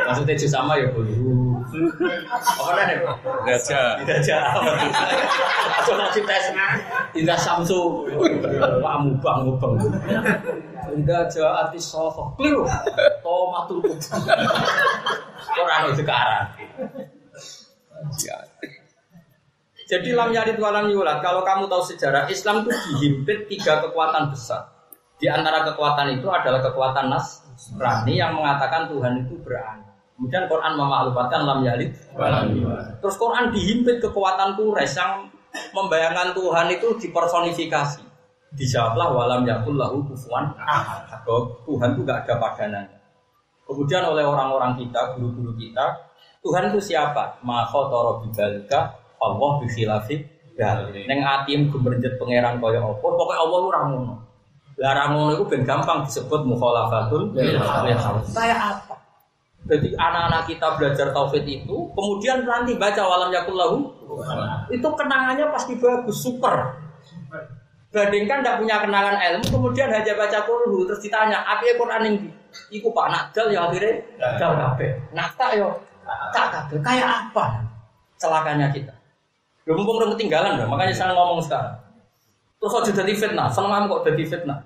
Maksudnya 0.05 0.35
jus 0.37 0.51
sama 0.51 0.75
ya 0.75 0.91
boleh. 0.91 1.15
Apa 2.29 2.83
nih? 2.85 2.99
Tidak 4.03 4.19
jauh. 4.21 4.63
Coba 5.87 6.05
si 6.13 6.21
tes. 6.27 6.45
Tidak 7.15 7.39
samsu. 7.39 8.05
Pak 8.83 8.95
mubang 9.01 9.39
mubang. 9.49 9.73
Tidak 10.93 11.23
jauh 11.31 11.47
arti 11.47 11.79
sosok. 11.79 12.35
Keliru. 12.37 12.67
Tomatul. 13.23 13.81
Orang 15.55 15.89
itu 15.89 16.03
sekarang. 16.03 16.45
Jadi 19.85 20.09
lam 20.11 20.29
yalid 20.35 20.59
walam 20.61 20.91
yulad. 20.91 21.23
Kalau 21.23 21.41
kamu 21.41 21.71
tahu 21.71 21.81
sejarah 21.81 22.27
Islam 22.29 22.67
itu 22.67 22.71
dihimpit 22.93 23.49
tiga 23.49 23.79
kekuatan 23.81 24.29
besar. 24.29 24.74
Di 25.15 25.27
antara 25.31 25.63
kekuatan 25.63 26.19
itu 26.19 26.27
adalah 26.27 26.59
kekuatan 26.59 27.07
Nasrani 27.07 28.19
yang 28.19 28.35
mengatakan 28.35 28.91
Tuhan 28.91 29.23
itu 29.23 29.39
beranak. 29.39 29.95
Kemudian 30.15 30.47
Quran 30.47 30.79
memaklumatkan 30.79 31.41
lam 31.43 31.59
yalid. 31.63 31.91
Terus 33.03 33.15
Quran 33.19 33.51
dihimpit 33.51 33.99
kekuatan 33.99 34.55
Quraisy 34.55 34.95
yang 34.95 35.27
membayangkan 35.75 36.31
Tuhan 36.31 36.67
itu 36.71 36.87
dipersonifikasi. 37.03 38.03
Dijawablah 38.55 39.11
walam 39.11 39.43
yakul 39.43 39.75
lahu. 39.75 40.07
Bahwa 40.07 41.39
Tuhan 41.67 41.89
itu 41.95 42.01
gak 42.07 42.19
ada 42.23 42.33
padanannya. 42.39 42.99
Kemudian 43.67 44.07
oleh 44.07 44.23
orang-orang 44.23 44.77
kita, 44.79 45.17
guru-guru 45.19 45.51
kita, 45.59 45.83
Tuhan 46.45 46.71
itu 46.71 46.79
siapa? 46.79 47.41
Ma 47.41 47.65
khotoro 47.65 48.23
bibalika 48.23 48.93
Allah 49.17 49.51
bikhilafi 49.65 50.15
Neng 51.09 51.19
atim 51.19 51.67
gemerjet 51.67 52.15
pangeran 52.15 52.63
kaya 52.63 52.79
apa? 52.79 52.95
Pokoknya 53.03 53.41
Allah 53.43 53.57
itu 53.59 53.69
ramono. 53.75 54.15
Lah 54.75 54.91
ramono 54.91 55.31
itu 55.35 55.43
ben 55.47 55.63
gampang 55.63 56.03
disebut 56.03 56.43
mukhalafatul 56.43 57.31
Kayak 58.35 58.59
apa? 58.59 58.95
Jadi 59.65 59.97
anak-anak 59.97 60.45
kita 60.45 60.67
belajar 60.77 61.07
tauhid 61.09 61.41
itu, 61.41 61.89
kemudian 61.97 62.45
nanti 62.45 62.77
baca 62.77 63.01
walam 63.01 63.33
yakullahu, 63.33 63.81
itu 64.69 64.87
kenangannya 64.93 65.49
pasti 65.49 65.73
bagus, 65.81 66.21
super. 66.21 66.77
Bandingkan 67.89 68.45
tidak 68.45 68.61
punya 68.61 68.77
kenangan 68.85 69.17
ilmu, 69.17 69.45
kemudian 69.49 69.89
hanya 69.89 70.13
baca 70.13 70.45
Quran, 70.45 70.85
terus 70.85 71.01
ditanya, 71.01 71.41
apa 71.41 71.65
ya 71.65 71.73
Quran 71.81 72.01
ini? 72.13 72.29
Iku 72.71 72.91
pak 72.95 73.07
nakdal 73.11 73.51
ya 73.51 73.67
akhirnya 73.67 73.93
dal 74.39 74.53
kabeh. 74.55 74.89
Nakta 75.11 75.45
yo 75.59 75.69
tak 76.31 76.47
kabeh. 76.53 76.77
Kayak 76.79 77.07
apa? 77.27 77.45
Celakanya 78.15 78.71
kita. 78.71 78.93
Lu 79.67 79.75
mumpung 79.75 79.99
udah 79.99 80.15
ketinggalan 80.15 80.61
makanya 80.69 80.93
saya 80.95 81.11
ngomong 81.11 81.41
sekarang. 81.43 81.75
Terus 82.65 82.81
kok 82.81 82.97
jadi 82.97 83.13
fitnah, 83.13 83.45
seneng 83.53 83.85
kok 83.85 84.09
jadi 84.09 84.25
fitnah. 84.25 84.57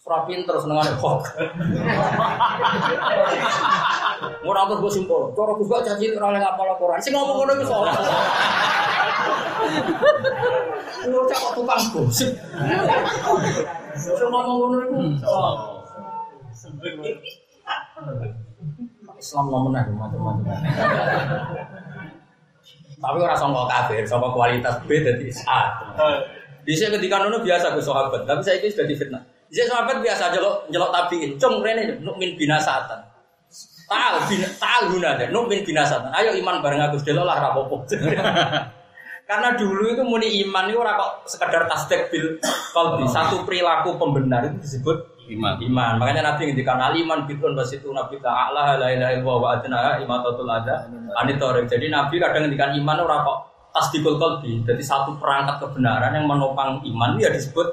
Surah 0.00 0.24
pinter 0.24 0.56
senengannya 0.56 0.96
kok. 0.96 1.28
Ora 4.48 4.64
terus 4.64 4.80
gue 4.80 4.92
simpul. 4.96 5.28
Cara 5.36 5.52
gue 5.52 5.68
gak 5.68 5.92
caci 5.92 6.08
ora 6.16 6.32
oleh 6.32 6.40
ngapal 6.40 6.72
Quran. 6.80 6.96
Sing 7.04 7.12
ngomong 7.12 7.44
ngono 7.44 7.52
iku 7.52 7.68
salah. 7.68 7.92
Lu 11.12 11.20
cak 11.28 11.36
kok 11.36 11.52
tukang 11.52 11.84
gosip. 11.92 12.32
Sing 13.92 14.16
ngomong 14.32 14.56
ngono 14.56 14.76
iku 14.88 14.96
salah. 15.20 15.84
Islam 19.20 19.52
ngomong 19.52 19.76
aja 19.76 19.92
macam-macam. 19.92 20.48
Tapi 23.04 23.16
ora 23.20 23.36
sangka 23.36 23.68
kafir, 23.68 24.00
sangka 24.08 24.32
kualitas 24.32 24.80
B 24.88 25.04
dadi 25.04 25.28
A. 25.44 25.60
Bisa 26.62 26.90
ketika 26.94 27.18
nono 27.18 27.42
biasa 27.42 27.74
ke 27.74 27.80
sahabat, 27.82 28.22
tapi 28.22 28.40
saya 28.42 28.62
ini 28.62 28.70
sudah 28.70 28.86
difitnah. 28.86 29.22
Bisa 29.50 29.66
sahabat 29.66 29.98
biasa 29.98 30.30
jelok 30.32 30.70
jelok 30.70 30.90
tabiin, 30.94 31.30
cung 31.36 31.58
rene 31.60 31.98
nukmin 32.00 32.38
binasatan. 32.38 33.00
Taal 33.90 34.24
bin 34.30 34.40
taal 34.56 34.88
guna 34.88 35.18
deh, 35.18 35.28
nukmin 35.34 35.66
binasatan. 35.66 36.14
Ayo 36.14 36.38
iman 36.38 36.62
bareng 36.62 36.80
aku 36.86 37.02
delok 37.02 37.26
lah 37.26 37.42
rapopo. 37.42 37.82
Karena 39.28 39.54
dulu 39.56 39.88
itu 39.88 40.02
muni 40.04 40.28
iman 40.44 40.68
itu 40.68 40.76
ora 40.76 40.98
kok 40.98 41.24
sekedar 41.30 41.64
tasdek 41.70 42.10
bil 42.12 42.36
qalbi. 42.74 43.06
Satu 43.08 43.46
perilaku 43.46 43.96
pembenar 43.96 44.44
itu 44.50 44.58
disebut 44.60 44.98
Iman. 45.30 45.56
iman. 45.62 45.92
Makanya 46.02 46.34
Nabi 46.34 46.50
ngendikan 46.50 46.76
aliman 46.82 47.24
bidun 47.24 47.54
basitu 47.54 47.94
nabi 47.94 48.18
ta'ala 48.18 48.76
la 48.76 48.90
ilaha 48.90 49.12
illallah 49.14 49.38
wa 49.38 49.48
adna 49.54 49.80
imatatul 50.02 50.50
ada 50.50 50.84
anitorik. 51.22 51.70
Jadi 51.70 51.88
Nabi 51.88 52.18
kadang 52.18 52.44
ngendikan 52.44 52.74
iman 52.76 52.98
ora 53.06 53.16
kok 53.22 53.38
tasdikul 53.72 54.20
qalbi. 54.20 54.62
Jadi 54.62 54.82
satu 54.84 55.16
perangkat 55.16 55.58
kebenaran 55.64 56.12
yang 56.12 56.28
menopang 56.28 56.80
iman 56.84 57.16
ya 57.18 57.32
disebut 57.32 57.66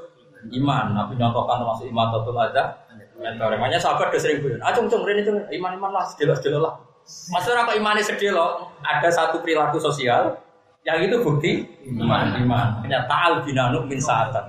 iman. 0.60 0.96
Nabi 0.96 1.20
nyontohkan 1.20 1.60
termasuk 1.60 1.86
imatatul 1.92 2.36
ada 2.40 2.88
anitorik. 3.20 3.60
Makanya 3.60 3.80
sahabat 3.80 4.10
udah 4.16 4.22
sering 4.22 4.40
bilang, 4.40 4.64
"Ah, 4.64 4.72
cung 4.72 4.88
cung 4.88 5.04
rene 5.04 5.22
cung 5.28 5.44
iman-iman 5.44 5.92
lah, 5.92 6.04
sedelo-sedelo 6.08 6.60
lah." 6.64 6.74
Maksudnya 7.36 7.66
apa 7.66 7.74
imannya 7.76 8.04
sedelo? 8.06 8.72
Ada 8.86 9.10
satu 9.12 9.42
perilaku 9.44 9.82
sosial 9.82 10.40
yang 10.88 11.04
itu 11.04 11.20
bukti 11.20 11.68
iman. 12.00 12.38
Iman. 12.40 12.68
Hanya 12.86 13.04
ta'al 13.10 13.44
binanuk 13.44 13.90
min 13.90 14.00
sa'atan. 14.00 14.46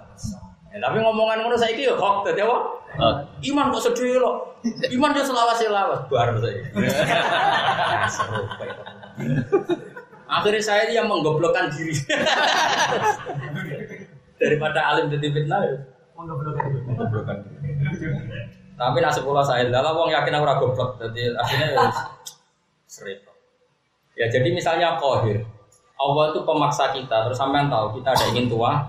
Ya, 0.71 0.79
tapi 0.79 1.03
ngomongan 1.03 1.43
ngono 1.43 1.59
saiki 1.59 1.83
yo 1.83 1.99
kok 1.99 2.23
dadi 2.23 2.47
apa? 2.47 2.57
Iman 3.43 3.75
kok 3.75 3.91
sedih 3.91 4.23
lo. 4.23 4.55
Iman 4.93 5.11
dia 5.11 5.27
selawas 5.27 5.59
selawas 5.59 6.07
bar 6.07 6.31
saya. 6.39 6.63
Seru 8.15 8.47
Pak. 8.55 8.71
Akhirnya 10.31 10.63
saya 10.63 10.87
yang 10.95 11.11
menggoblokkan 11.11 11.67
diri. 11.75 11.91
Daripada 14.39 14.95
alim 14.95 15.11
jadi 15.11 15.27
fitnah 15.35 15.61
ya. 15.67 15.77
Menggoblokkan 16.15 17.43
diri. 17.43 17.67
Tapi 18.79 18.99
nasib 19.03 19.27
pula 19.27 19.43
saya 19.43 19.67
dalam 19.69 19.93
wong 19.93 20.15
yakin 20.15 20.39
aku 20.39 20.45
ora 20.47 20.57
goblok. 20.57 20.91
Jadi 21.03 21.35
akhirnya 21.35 21.69
ya 21.75 21.85
serip. 22.87 23.27
Ya 24.15 24.31
jadi 24.31 24.49
misalnya 24.55 24.97
kohir. 24.97 25.43
Allah 26.01 26.33
itu 26.33 26.41
pemaksa 26.49 26.97
kita, 26.97 27.29
terus 27.29 27.37
sampean 27.37 27.69
tahu 27.69 28.01
kita 28.01 28.17
ada 28.17 28.25
ingin 28.33 28.49
tua, 28.49 28.81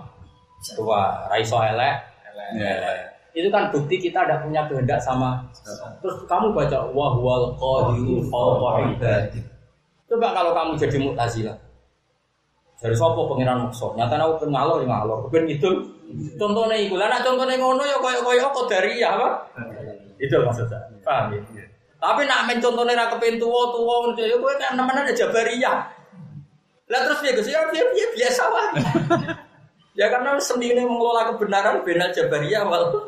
tua, 0.80 1.28
raiso 1.28 1.60
elek, 1.60 2.08
elek. 2.56 3.12
Itu 3.36 3.52
kan 3.52 3.68
bukti 3.68 4.00
kita 4.00 4.24
ada 4.24 4.40
punya 4.40 4.64
kehendak 4.72 5.04
sama. 5.04 5.44
Terus 6.00 6.24
kamu 6.24 6.56
baca 6.56 6.88
wahwal 6.96 7.52
qadiru 7.60 8.24
fawqa 8.32 8.96
ibadi. 8.96 9.44
Coba 10.12 10.36
kalau 10.36 10.52
kamu 10.52 10.72
jadi 10.76 10.98
mu'tazilah. 11.00 11.56
Dari 12.84 12.96
sopo 13.00 13.32
pengiran 13.32 13.64
maksa. 13.64 13.96
Nyata 13.96 14.20
aku 14.20 14.44
ben 14.44 14.52
ngalor 14.52 14.84
ya 14.84 14.88
ngalor, 14.92 15.32
ben 15.32 15.48
itu. 15.48 15.70
Contohnya 16.36 16.76
iku. 16.76 17.00
Lah 17.00 17.24
contohnya 17.24 17.56
ngono 17.56 17.88
ya 17.88 17.96
kaya-kaya 17.96 18.52
qadariyah 18.52 19.12
apa? 19.16 19.30
Itu 20.20 20.36
maksud 20.44 20.68
saya. 20.68 20.84
Paham 21.00 21.32
ya? 21.32 21.64
Tapi 22.02 22.28
nak 22.28 22.44
men 22.50 22.60
contohnya 22.60 23.00
ra 23.00 23.08
kepen 23.08 23.40
tuwa-tuwa 23.40 24.12
ngono 24.12 24.20
ya 24.20 24.36
kowe 24.36 24.52
kan 24.60 24.76
nemenan 24.76 25.08
ada 25.08 25.16
jabariyah. 25.16 25.78
Lah 26.92 27.00
terus 27.08 27.24
dia 27.24 27.32
Gus 27.32 27.48
ya 27.48 27.64
dia, 27.72 27.88
dia 27.96 28.08
biasa 28.12 28.44
wae. 28.52 28.70
Ya 29.92 30.08
karena 30.08 30.40
sendiri 30.40 30.88
mengelola 30.88 31.36
kebenaran 31.36 31.84
benar 31.84 32.12
jabariyah 32.12 32.64
wal. 32.68 32.84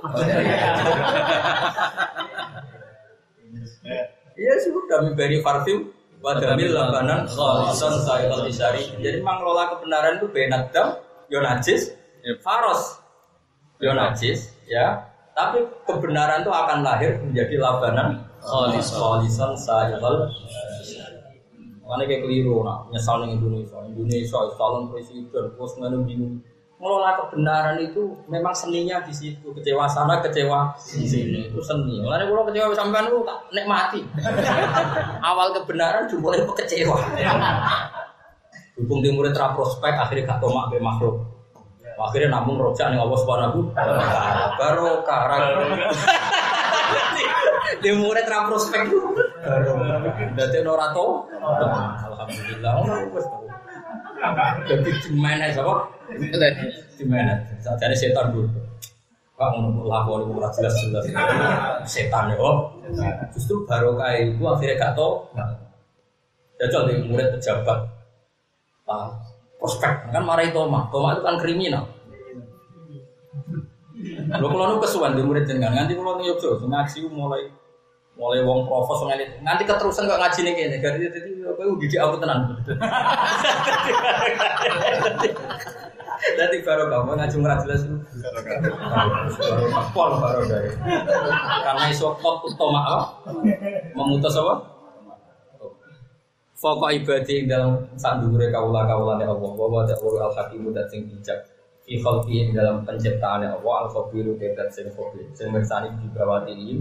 Iya 4.33 4.53
sudah 4.65 5.05
memberi 5.05 5.45
parfum 5.45 5.93
wadamil 6.23 6.71
labanan 6.71 7.27
khalisan 7.27 7.99
sa'iqal 7.99 8.47
isari. 8.47 8.87
Jadi 9.03 9.19
mengelola 9.19 9.75
kebenaran 9.75 10.23
itu 10.23 10.27
benat 10.31 10.71
dam, 10.71 11.03
yo 11.27 11.43
najis, 11.43 11.91
faros, 12.39 13.03
yo 13.83 13.91
najis, 13.91 14.55
ya. 14.63 15.11
Tapi 15.35 15.65
kebenaran 15.83 16.47
itu 16.47 16.53
akan 16.53 16.79
lahir 16.85 17.19
menjadi 17.19 17.59
labanan 17.59 18.23
khalis 18.39 18.95
khalisan. 18.95 19.51
Sa'iqal 19.59 20.31
Makanya 21.83 22.05
kayak 22.07 22.21
keliru, 22.23 22.63
nah, 22.63 22.87
nyesal 22.87 23.27
nih 23.27 23.35
Indonesia, 23.35 23.75
Indonesia, 23.83 24.39
calon 24.55 24.87
presiden, 24.87 25.27
terus 25.27 25.75
mana 25.75 25.99
bingung. 25.99 26.39
Ngelola 26.83 27.15
kebenaran 27.15 27.79
itu 27.79 28.11
memang 28.27 28.51
seninya 28.51 28.99
di 29.07 29.15
situ, 29.15 29.55
kecewa 29.55 29.87
sana, 29.87 30.19
kecewa 30.19 30.75
di 30.83 31.07
sini, 31.07 31.47
itu 31.47 31.63
seni. 31.63 32.03
Makanya 32.03 32.27
kalau 32.27 32.43
kecewa 32.43 32.75
sampean 32.75 33.07
itu 33.07 33.23
tak 33.23 33.39
nikmati. 33.55 34.01
Awal 35.31 35.55
kebenaran 35.55 36.11
dimulai 36.11 36.43
kecewa. 36.43 36.99
Dukung 38.75 38.99
timur 38.99 39.31
tra 39.31 39.55
prospek, 39.55 39.95
akhirnya 39.95 40.35
gak 40.35 40.43
tomak 40.43 40.75
be 40.75 40.83
makhluk. 40.83 41.23
Akhirnya 41.95 42.35
namun 42.35 42.59
rojak 42.59 42.91
nih 42.91 42.99
Allah 42.99 43.17
subhanahu 43.23 43.59
baru 44.59 44.89
karang. 45.07 45.43
Di 47.79 47.91
murid 47.95 48.27
ra 48.27 48.43
prospek 48.51 48.91
baru. 48.91 49.71
Dadi 50.35 50.57
ora 50.67 50.91
to. 50.91 51.31
Alhamdulillah. 51.39 52.73
Jadi 54.63 54.89
dimanage 55.03 55.59
apa? 55.59 55.75
Dimanage. 56.95 57.53
Sajane 57.59 57.95
setan 57.95 58.31
dulu. 58.31 58.47
Pak 59.33 59.49
ngono 59.57 59.83
lakon 59.89 60.23
iku 60.23 60.31
ora 60.39 60.49
jelas-jelas. 60.55 61.03
Setan 61.83 62.31
ya. 62.31 62.51
Justru 63.35 63.67
barokah 63.67 64.15
itu 64.15 64.43
akhirnya 64.45 64.79
gak 64.79 64.91
to. 64.95 65.09
Jajal 66.61 66.81
di 66.87 66.93
murid 67.09 67.35
pejabat. 67.35 67.79
Ah, 68.87 69.09
prospek 69.59 70.11
kan 70.11 70.23
marahi 70.23 70.53
Toma. 70.55 70.87
Toma 70.93 71.17
itu 71.17 71.21
kan 71.25 71.35
kriminal. 71.41 71.83
Lo 74.33 74.47
kalau 74.51 74.75
nu 74.75 74.83
kesuwan 74.83 75.15
di 75.15 75.23
murid 75.23 75.47
jenengan, 75.47 75.71
nganti 75.77 75.95
kalau 75.95 76.19
nu 76.19 76.23
yogyo, 76.27 76.59
ngaji 76.59 76.99
mulai 77.07 77.47
mulai 78.13 78.45
wong 78.45 78.69
profos 78.69 79.09
nganti 79.09 79.25
nganti 79.41 79.63
keterusan 79.65 80.05
kok 80.05 80.21
ngaji 80.21 80.39
nih 80.45 80.53
kene, 80.53 80.77
jadi 80.77 80.97
jadi 81.09 81.29
apa 81.49 81.61
itu 81.65 81.73
didik 81.81 81.99
aku 82.01 82.15
tenan. 82.21 82.39
Jadi 86.23 86.63
baru 86.63 86.87
kamu 86.87 87.19
ngaji 87.19 87.35
murah 87.35 87.59
jelas 87.67 87.83
itu. 87.83 87.99
Pol 89.91 90.11
baru 90.23 90.41
dari. 90.47 90.71
Karena 91.67 91.83
iso 91.91 92.15
kok 92.15 92.47
utama 92.47 92.79
apa? 92.79 93.03
Memutus 93.91 94.39
apa? 94.39 94.55
Pokok 96.63 96.95
ibadi 96.95 97.43
yang 97.43 97.47
dalam 97.51 97.71
saat 97.99 98.23
dulu 98.23 98.39
kaula 98.39 98.87
kaulane 98.87 99.27
Allah, 99.27 99.51
bahwa 99.51 99.83
ada 99.83 99.99
Allah 99.99 100.31
al 100.31 100.35
hakimu 100.39 100.71
dan 100.71 100.87
sing 100.87 101.03
bijak. 101.11 101.43
Fi 101.83 101.99
dalam 102.55 102.87
penciptaan 102.87 103.43
Allah 103.43 103.75
al 103.83 103.91
khabiru 103.91 104.39
dan 104.39 104.71
sing 104.71 104.87
khabir. 104.95 105.27
Sing 105.35 105.51
mirsani 105.51 105.91
di 105.99 106.07
bawah 106.15 106.47
ini 106.47 106.79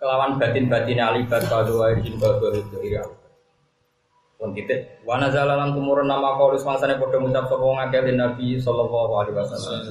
kelawan 0.00 0.40
batin 0.40 0.66
batin 0.72 0.98
alibat 0.98 1.44
kado 1.44 1.84
aidin 1.84 2.16
kado 2.16 2.48
itu 2.56 2.80
ira. 2.80 3.04
Pun 4.40 4.56
titik. 4.56 5.04
Wa 5.04 5.20
nazala 5.20 5.52
lan 5.60 5.76
tumurun 5.76 6.08
nama 6.08 6.40
qaulus 6.40 6.64
mangsane 6.64 6.96
padha 6.96 7.20
ngucap 7.20 7.44
sapa 7.44 7.60
wong 7.60 7.76
akeh 7.76 8.08
Nabi 8.16 8.56
sallallahu 8.56 9.12
alaihi 9.20 9.36
wasallam. 9.36 9.84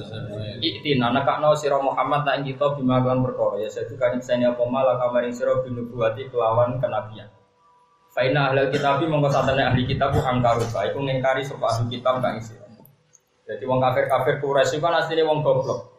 Iktin 0.58 0.98
anak 0.98 1.22
kakno 1.22 1.54
sira 1.54 1.78
Muhammad 1.78 2.26
nak 2.26 2.42
kita 2.42 2.74
bima 2.74 2.98
kan 2.98 3.22
perkara 3.22 3.62
ya 3.62 3.70
sedu 3.70 3.94
kan 3.94 4.18
sene 4.18 4.50
apa 4.50 4.66
malah 4.66 4.98
kamaring 4.98 5.30
sira 5.30 5.62
binubuwati 5.62 6.26
kelawan 6.34 6.82
kenabian. 6.82 7.30
Faina 8.10 8.50
ahli 8.50 8.74
kitab 8.74 8.98
mongko 9.06 9.30
satane 9.30 9.62
ahli 9.62 9.86
kitab 9.86 10.10
angkaru 10.18 10.66
bae 10.74 10.90
iku 10.90 10.98
ngingkari 10.98 11.46
sapa 11.46 11.70
ahli 11.70 11.86
kitab 11.94 12.18
kang. 12.18 12.42
Jadi 13.46 13.62
wong 13.66 13.78
kafir-kafir 13.82 14.42
Quraisy 14.42 14.82
kan 14.82 14.98
asline 14.98 15.26
wong 15.26 15.46
goblok. 15.46 15.94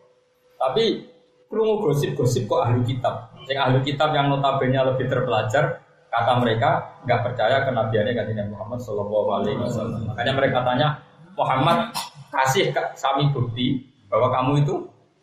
Tapi 0.59 1.07
krungu 1.51 1.83
gosip-gosip 1.83 2.47
kok 2.47 2.63
ahli 2.63 2.79
kitab. 2.87 3.35
Yang 3.43 3.59
ahli 3.59 3.79
kitab 3.83 4.15
yang 4.15 4.31
notabene 4.31 4.79
lebih 4.79 5.11
terpelajar, 5.11 5.83
kata 6.07 6.31
mereka 6.39 6.95
nggak 7.03 7.19
percaya 7.27 7.67
kenabiannya 7.67 8.15
Nabi 8.15 8.51
Muhammad 8.55 8.79
Shallallahu 8.79 9.29
Alaihi 9.35 9.59
Wasallam. 9.59 10.07
Makanya 10.07 10.33
mereka 10.39 10.63
tanya 10.63 10.87
Muhammad 11.35 11.91
kasih 12.31 12.71
kami 12.71 13.35
bukti 13.35 13.83
bahwa 14.07 14.31
kamu 14.31 14.63
itu 14.63 14.75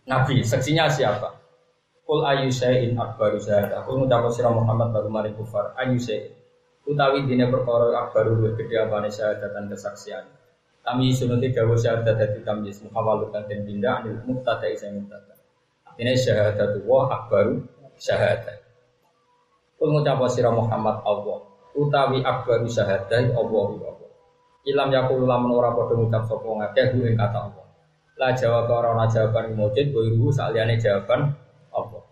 nabi. 0.05 0.45
Seksinya 0.45 0.85
siapa? 0.89 1.33
Kul 2.05 2.25
ayu 2.25 2.49
syai'in 2.53 2.97
akbaru 2.97 3.37
syahadah. 3.37 3.85
Kul 3.85 4.05
ngucap 4.05 4.29
sira 4.33 4.49
Muhammad 4.53 4.93
baru 4.93 5.09
mari 5.13 5.33
kufar. 5.37 5.77
Ayu 5.77 5.97
syai'in. 5.97 6.33
Utawi 6.89 7.29
dine 7.29 7.53
perkara 7.53 8.09
akbaru 8.09 8.41
luwih 8.41 8.57
gedhe 8.57 8.81
apane 8.81 9.13
syahadat 9.13 9.53
dan 9.53 9.69
kesaksian. 9.69 10.25
Kami 10.81 11.13
sunuti 11.13 11.53
dawu 11.53 11.77
syahadat 11.77 12.17
dadi 12.17 12.41
tamyiz 12.41 12.81
muhawal 12.81 13.29
dan 13.29 13.45
pindah 13.45 14.01
anil 14.01 14.25
mubtada 14.25 14.65
isa 14.73 14.89
mubtada. 14.89 15.38
Ini 15.99 16.15
syahadatu 16.15 16.87
wa 16.87 17.11
akbaru 17.11 17.59
syahadat. 17.99 18.63
Kul 19.75 19.91
ngucap 19.91 20.23
sira 20.31 20.55
Muhammad 20.55 21.03
Allah. 21.03 21.43
Utawi 21.75 22.23
akbaru 22.23 22.71
syahadat 22.71 23.35
Allah 23.35 23.67
Allah. 23.75 23.99
Ilam 24.63 24.95
yakul 24.95 25.27
lamun 25.27 25.59
ora 25.59 25.75
padha 25.75 25.99
ngucap 25.99 26.23
sapa 26.31 26.47
ngakeh 26.47 27.19
kata 27.19 27.39
Allah. 27.51 27.67
La 28.19 28.31
jawab 28.35 28.71
ora 28.71 28.95
ana 28.95 29.11
jawaban 29.11 29.59
mujid 29.59 29.91
boiru 29.91 30.31
saliyane 30.31 30.79
jawaban 30.79 31.35
Allah. 31.75 32.03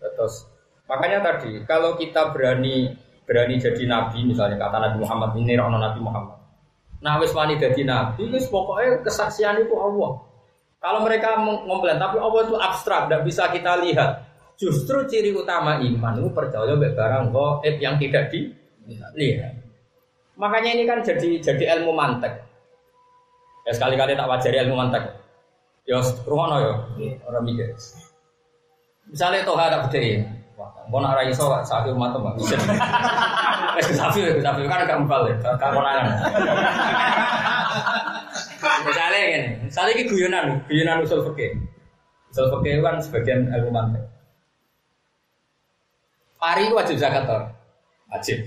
Terus 0.00 0.44
makanya 0.84 1.24
tadi 1.24 1.64
kalau 1.64 1.96
kita 1.96 2.32
berani 2.32 2.92
berani 3.28 3.60
jadi 3.60 3.84
nabi 3.88 4.24
misalnya 4.24 4.56
kata 4.56 4.76
Nabi 4.80 5.04
Muhammad 5.04 5.36
ini 5.36 5.56
rono 5.56 5.76
Nabi 5.80 6.00
Muhammad. 6.00 6.40
Nah 7.04 7.20
wis 7.20 7.32
wani 7.36 7.60
jadi 7.60 7.84
nabi 7.84 8.28
wis 8.32 8.48
pokoknya 8.52 9.04
kesaksian 9.04 9.64
itu 9.64 9.76
Allah. 9.76 10.27
Kalau 10.78 11.02
mereka 11.02 11.42
mengomplain 11.42 11.98
tapi 11.98 12.22
Allah 12.22 12.40
itu 12.46 12.54
abstrak 12.54 13.10
tidak 13.10 13.22
bisa 13.26 13.50
kita 13.50 13.82
lihat. 13.82 14.22
Justru 14.58 15.06
ciri 15.06 15.30
utama 15.34 15.78
iman 15.78 16.18
itu 16.18 16.30
percaya 16.34 16.74
be 16.74 16.90
barang 16.94 17.30
gaib 17.30 17.76
yang 17.78 17.94
tidak 17.98 18.30
dilihat. 18.30 19.54
Makanya 20.38 20.70
ini 20.78 20.86
kan 20.86 21.02
jadi 21.02 21.42
jadi 21.42 21.64
ilmu 21.78 21.94
mantek. 21.94 22.30
Ya 23.66 23.74
sekali-kali 23.74 24.14
tak 24.14 24.30
wajari 24.30 24.56
ilmu 24.66 24.78
mantek. 24.78 25.02
Ya 25.82 25.98
rumono 26.26 26.62
ya 26.62 26.74
orang 27.26 27.42
mikir. 27.42 27.74
Misalnya 29.08 29.40
tak 29.40 29.88
gede, 29.88 30.20
wah, 30.52 30.68
mau 30.92 31.00
nak 31.00 31.16
rai 31.16 31.32
so 31.32 31.48
sapi 31.64 31.88
umat 31.96 32.12
tuh 32.12 32.20
bisa. 32.36 32.60
Wes 33.72 33.88
sapi, 33.98 34.20
sapi 34.44 34.68
kan 34.68 34.84
gak 34.84 35.00
mbal 35.00 35.24
ya, 35.24 35.32
gak 35.40 35.72
konangan. 35.72 36.12
Misalnya 38.86 39.20
ini, 39.20 39.40
misalnya 39.66 39.92
ini 39.94 40.04
guyonan, 40.06 40.46
guyonan 40.66 41.02
usul 41.04 41.24
fikih. 41.32 41.58
Usul 42.30 42.46
fikih 42.58 42.82
kan 42.84 42.96
sebagian 43.02 43.48
ilmu 43.50 43.70
mantek. 43.70 44.04
Pari 46.38 46.70
itu 46.70 46.74
wajib 46.78 46.96
zakat 47.02 47.26
toh, 47.26 47.42
wajib. 48.14 48.38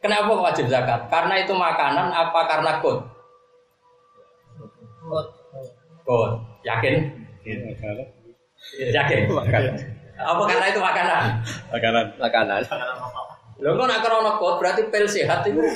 Kenapa 0.00 0.32
wajib 0.32 0.68
zakat? 0.68 1.08
Karena 1.12 1.34
itu 1.40 1.52
makanan 1.52 2.08
apa 2.12 2.40
karena 2.48 2.80
kod? 2.80 3.04
Kod. 6.04 6.32
Yakin? 6.64 7.08
Yakin? 8.76 9.20
Apa 10.20 10.42
karena 10.44 10.66
itu 10.68 10.80
makanan? 10.80 11.22
Makanan. 11.72 12.04
Makanan. 12.20 12.60
Lho 13.60 13.76
kok 13.76 13.86
nak 13.92 14.00
krono 14.00 14.40
kod 14.40 14.56
berarti 14.56 14.88
pil 14.88 15.04
sehat 15.04 15.44
itu. 15.44 15.60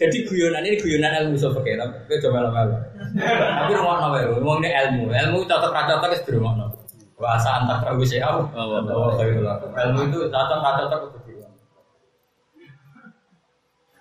Jadi 0.00 0.24
guyonan 0.24 0.64
ini 0.64 0.80
guyonan 0.80 1.12
ilmu 1.20 1.36
usul 1.36 1.52
fikih, 1.60 1.76
tapi 1.76 2.16
coba 2.24 2.48
melo 2.48 2.72
Tapi 3.20 3.72
rumah 3.76 4.08
wae, 4.16 4.24
ngomong 4.32 4.64
ini 4.64 4.72
ilmu, 4.72 5.12
ilmu 5.12 5.44
cocok 5.44 5.76
ra 5.76 5.84
cocok 5.84 6.08
wis 6.08 6.24
dirungokno. 6.24 6.72
Bahasa 7.20 7.60
antar 7.60 7.84
prabu. 7.84 8.00
Oh, 8.56 9.12
khairullah. 9.20 9.60
Ilmu 9.60 10.00
itu 10.08 10.18
cocok 10.32 10.58
ra 10.64 10.70
cocok 10.80 10.98
kudu 11.04 11.18
dirungokno. 11.28 11.60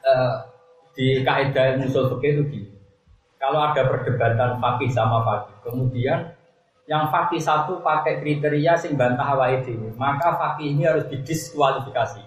Eh, 0.07 0.33
di 0.95 1.19
kaidah 1.19 1.75
ilmu 1.75 1.91
usul 1.91 2.15
itu 2.23 2.47
gini. 2.47 2.71
Kalau 3.35 3.59
ada 3.59 3.83
perdebatan 3.83 4.59
fakih 4.63 4.91
sama 4.95 5.19
fakih, 5.27 5.55
kemudian 5.67 6.31
yang 6.89 7.05
fakih 7.13 7.37
satu 7.37 7.85
pakai 7.85 8.17
kriteria 8.17 8.73
sing 8.73 8.97
bantah 8.97 9.37
awake 9.37 9.61
dhewe, 9.61 9.93
maka 9.93 10.33
fakih 10.41 10.73
ini 10.73 10.89
harus 10.89 11.05
didiskualifikasi. 11.05 12.17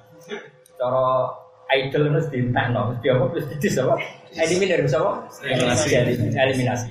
Cara 0.79 1.35
idol 1.75 2.15
harus 2.15 2.31
dientekno, 2.31 2.95
mesti 2.95 3.07
apa? 3.11 3.25
Terus 3.35 3.47
didis 3.51 3.75
apa? 3.83 3.95
Eliminir 4.39 4.79
bisa 4.87 5.03
apa? 5.03 5.27
Eliminasi. 5.43 5.87
Eliminasi. 6.31 6.91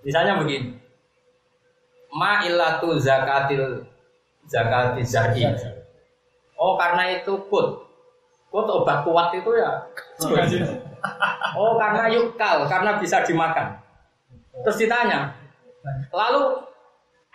Misalnya 0.00 0.40
begini. 0.40 0.72
Ma 2.16 2.48
illatu 2.48 2.96
zakatil 2.96 3.84
zakati 4.48 5.04
zar'i. 5.04 5.44
Oh 6.56 6.80
karena 6.80 7.12
itu 7.12 7.36
kut. 7.52 7.86
Kut 8.48 8.66
obat 8.66 9.04
kuat 9.04 9.36
itu 9.36 9.52
ya. 9.52 9.84
Oh 11.60 11.76
karena 11.76 12.08
yukal, 12.08 12.64
karena 12.72 12.96
bisa 12.96 13.20
dimakan. 13.20 13.76
Terus 14.64 14.76
ditanya, 14.80 15.32
lalu 16.12 16.69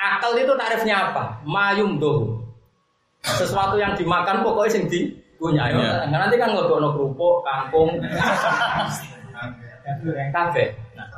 akal 0.05 0.37
itu 0.37 0.53
tarifnya 0.53 1.11
apa? 1.11 1.41
Mayum 1.43 1.97
doh. 1.97 2.45
Sesuatu 3.25 3.81
yang 3.81 3.97
dimakan 3.97 4.45
pokoknya 4.45 4.71
sing 4.71 4.85
di 4.85 5.09
punya. 5.41 5.67
Iya. 5.73 6.05
Ya. 6.05 6.13
Nanti 6.13 6.37
kan 6.37 6.53
ngodokno 6.53 6.93
kerupuk, 6.93 7.41
kangkung, 7.41 7.97
kafe. 10.31 10.77
Nah. 10.93 11.09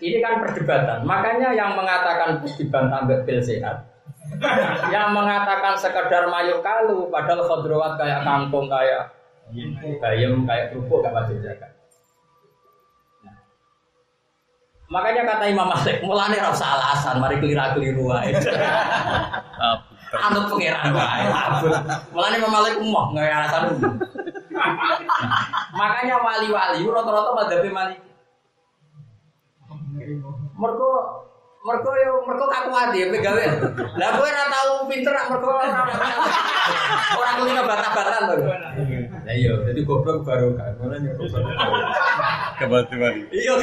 Ini 0.00 0.18
kan 0.22 0.40
perdebatan. 0.46 1.02
Makanya 1.04 1.52
yang 1.52 1.74
mengatakan 1.74 2.40
dibantah 2.46 3.04
ambek 3.04 3.26
pil 3.26 3.42
sehat, 3.42 3.84
yang 4.88 5.12
mengatakan 5.12 5.74
sekedar 5.76 6.30
mayuk 6.30 6.62
kalu, 6.62 7.10
padahal 7.10 7.44
khodrowat 7.44 7.98
kayak 7.98 8.22
kangkung, 8.22 8.70
kayak 8.70 9.10
bayam, 9.98 10.46
kayak 10.46 10.70
kerupuk 10.70 11.02
gak 11.02 11.12
wajib 11.12 11.42
zakat. 11.42 11.79
Makanya 14.90 15.22
kata 15.22 15.44
Imam 15.46 15.70
Malik, 15.70 16.02
mulane 16.02 16.34
ora 16.34 16.50
usah 16.50 16.74
alasan, 16.74 17.22
mari 17.22 17.38
keliru-keliru 17.38 18.10
wae. 18.10 18.34
Anut 20.26 20.50
pengiran 20.50 20.90
wae. 20.90 21.30
Mulane 22.10 22.34
Imam 22.42 22.50
Malik 22.50 22.74
umum 22.82 23.14
nggak 23.14 23.30
alasan 23.30 23.78
makanya 25.80 26.18
wali-wali 26.20 26.82
rata-rata 26.84 27.30
madhabe 27.38 27.70
Malik. 27.70 28.02
Mergo 30.58 30.90
mergo 31.62 31.92
yo 31.94 32.12
mergo 32.26 32.50
kaku 32.50 32.70
ati 32.74 33.06
ya 33.06 33.14
pegawe. 33.14 33.44
Lah 33.94 34.08
kowe 34.18 34.26
ora 34.26 34.44
tau 34.50 34.90
pinter 34.90 35.14
rak 35.14 35.30
mergo 35.30 35.54
ora 35.54 37.30
kulino 37.38 37.62
bantah-bantahan 37.62 38.22
to. 38.26 38.34
Lah 39.22 39.34
iya, 39.38 39.54
dadi 39.54 39.80
goblok 39.86 40.26
baru 40.26 40.58
kan. 40.58 40.74
Mulane 40.82 41.14
yo 41.14 41.14
goblok. 41.14 41.46
Kebetulan. 42.58 43.14
Iya. 43.30 43.54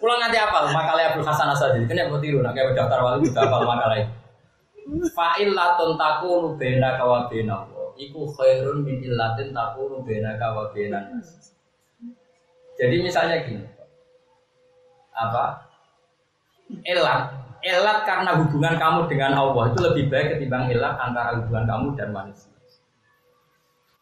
Pulang 0.00 0.18
nanti 0.20 0.36
apal 0.40 0.72
makalah 0.72 1.12
Abdul 1.12 1.26
Hasan 1.26 1.52
Asadi. 1.52 1.84
Kena 1.84 2.08
mau 2.08 2.20
tiru, 2.20 2.40
nak 2.40 2.56
kayak 2.56 2.72
daftar 2.72 3.00
wali 3.04 3.28
udah 3.28 3.42
apal 3.44 3.62
makalah 3.68 3.96
itu. 4.00 4.12
Fa'il 5.16 5.56
latun 5.56 5.96
takunu 5.96 6.60
bena 6.60 7.00
kawa 7.00 7.24
bena 7.32 7.64
Iku 7.96 8.28
khairun 8.36 8.84
min 8.84 9.00
illatin 9.00 9.56
takunu 9.56 10.04
bena 10.04 10.36
kawa 10.36 10.68
bena 10.76 11.00
Jadi 12.76 12.96
misalnya 13.00 13.40
gini. 13.46 13.64
Apa? 15.14 15.62
Elat. 16.84 17.32
Elat 17.64 17.98
karena 18.04 18.36
hubungan 18.36 18.76
kamu 18.76 19.08
dengan 19.08 19.32
Allah 19.40 19.72
itu 19.72 19.78
lebih 19.80 20.04
baik 20.12 20.36
ketimbang 20.36 20.68
elat 20.68 21.00
antara 21.00 21.38
hubungan 21.38 21.64
kamu 21.64 21.86
dan 21.96 22.08
manusia. 22.12 22.52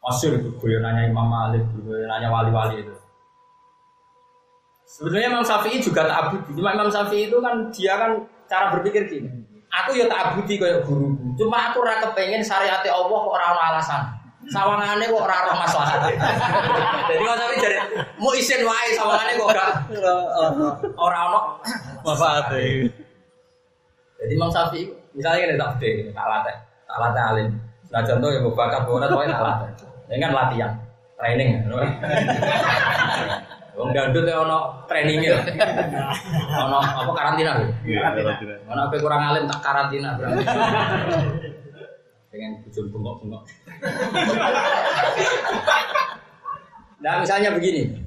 Masyur 0.03 0.35
itu 0.35 0.51
guyonannya 0.59 1.15
Imam 1.15 1.31
Malik, 1.31 1.63
guyonannya 1.79 2.27
wali-wali 2.27 2.83
itu. 2.83 2.95
Sebenarnya 4.93 5.33
Imam 5.33 5.41
Syafi'i 5.41 5.81
juga 5.81 6.05
tak 6.05 6.17
abudi. 6.29 6.53
Cuma 6.53 6.77
Imam 6.77 6.93
Syafi'i 6.93 7.33
itu 7.33 7.41
kan 7.41 7.73
dia 7.73 7.97
kan 7.97 8.13
cara 8.45 8.77
berpikir 8.77 9.09
gini. 9.09 9.29
Aku 9.73 9.97
ya 9.97 10.05
tak 10.05 10.37
abudi 10.37 10.61
kayak 10.61 10.85
guru. 10.85 11.17
Cuma 11.41 11.73
aku 11.73 11.81
ora 11.81 11.97
kepengen 12.05 12.45
syariat 12.45 12.85
Allah 12.85 13.09
kok 13.09 13.33
ora 13.33 13.57
alasan. 13.57 14.03
Sawangane 14.53 15.09
kok 15.09 15.17
ora 15.17 15.49
ono 15.49 15.55
maslahat. 15.65 16.13
Jadi 17.09 17.21
Imam 17.25 17.37
Syafi'i 17.41 17.65
jadi 17.65 17.77
mau 18.21 18.37
isin 18.37 18.61
wae 18.69 18.93
sawangane 18.93 19.33
kok 19.41 19.49
gak 19.57 19.71
ora 21.01 21.19
ono 21.33 21.41
Manfaat 22.05 22.53
ya. 22.53 22.85
Jadi 24.21 24.33
Imam 24.37 24.53
Syafi'i 24.53 24.93
misalnya 25.17 25.41
ini 25.49 25.57
tak 25.57 25.81
gede, 25.81 26.13
tak 26.13 26.27
latih, 26.29 26.57
tak 26.85 26.99
latih 27.01 27.23
alim. 27.33 27.49
Nah 27.89 28.01
contoh 28.05 28.29
yang 28.29 28.45
bakat 28.53 28.83
bola 28.85 29.09
tuh 29.09 29.25
tak 29.25 29.41
latih. 29.41 29.69
Ini 30.13 30.21
kan 30.21 30.33
latihan, 30.37 30.73
training. 31.17 31.65
Wong 33.73 33.91
gandut 33.97 34.29
ya 34.29 34.45
ono 34.45 34.85
trainingnya. 34.85 35.41
Ono 36.69 36.77
apa 36.77 37.09
karantina. 37.17 37.57
Iya, 37.89 38.13
tidak. 38.13 38.37
Ono 38.69 38.81
apa 38.85 38.95
kurang 39.01 39.23
alim 39.33 39.49
tak 39.49 39.61
karantina 39.65 40.13
berarti. 40.21 40.45
Pengen 42.29 42.61
bujur 42.65 42.85
bengok-bengok. 42.93 43.43
Nah 47.03 47.19
misalnya 47.19 47.51
begini, 47.51 47.99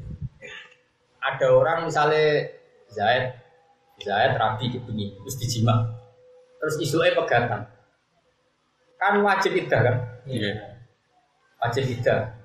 ada 1.19 1.47
orang 1.51 1.83
misalnya 1.83 2.47
Zaid, 2.87 3.35
Zaid 3.99 4.39
rabi 4.39 4.71
begini, 4.71 5.11
terus 5.19 5.35
dijima, 5.35 5.83
terus 6.63 6.79
isunya 6.79 7.11
pegatan, 7.11 7.67
kan 8.95 9.13
wajib 9.19 9.51
idah 9.51 9.81
kan? 9.83 9.95
Iya. 10.23 10.79
Wajib 11.59 11.91
idah. 11.91 12.39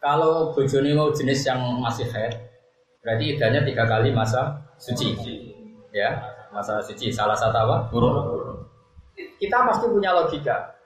Kalau 0.00 0.56
bojone 0.56 0.96
mau 0.96 1.12
jenis 1.12 1.44
yang 1.44 1.60
masih 1.84 2.08
haid, 2.08 2.32
berarti 3.00 3.24
idahnya 3.36 3.60
tiga 3.64 3.84
kali 3.88 4.12
masa 4.12 4.60
suci, 4.76 5.16
ya 5.92 6.10
masa 6.52 6.80
suci. 6.84 7.08
Salah 7.08 7.36
satu 7.36 7.56
apa? 7.56 7.76
Kita 9.40 9.56
pasti 9.68 9.86
punya 9.88 10.12
logika. 10.12 10.76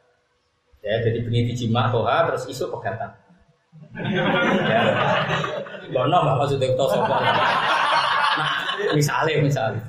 Ya, 0.85 1.01
jadi 1.01 1.24
bengi 1.24 1.49
dijima 1.49 1.89
toha 1.89 2.28
terus 2.28 2.45
isu 2.45 2.69
pegatan. 2.69 3.09
ya. 4.69 4.82
Bono 5.91 6.19
mbak 6.23 6.36
maksudnya 6.45 6.69
itu 6.70 6.85
sopo. 6.86 7.15
Nah, 7.15 8.93
misalnya 8.93 9.41
misalnya. 9.41 9.82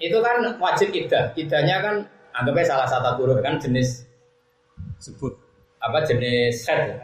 Itu 0.00 0.18
kan 0.24 0.40
wajib 0.56 0.88
idah. 0.92 1.36
Idahnya 1.36 1.76
kan 1.84 1.94
anggapnya 2.32 2.64
salah 2.64 2.88
satu 2.88 3.20
huruf 3.20 3.40
kan 3.44 3.60
jenis 3.60 4.04
Sebut. 5.00 5.32
apa 5.84 6.04
jenis 6.08 6.64
head. 6.64 6.96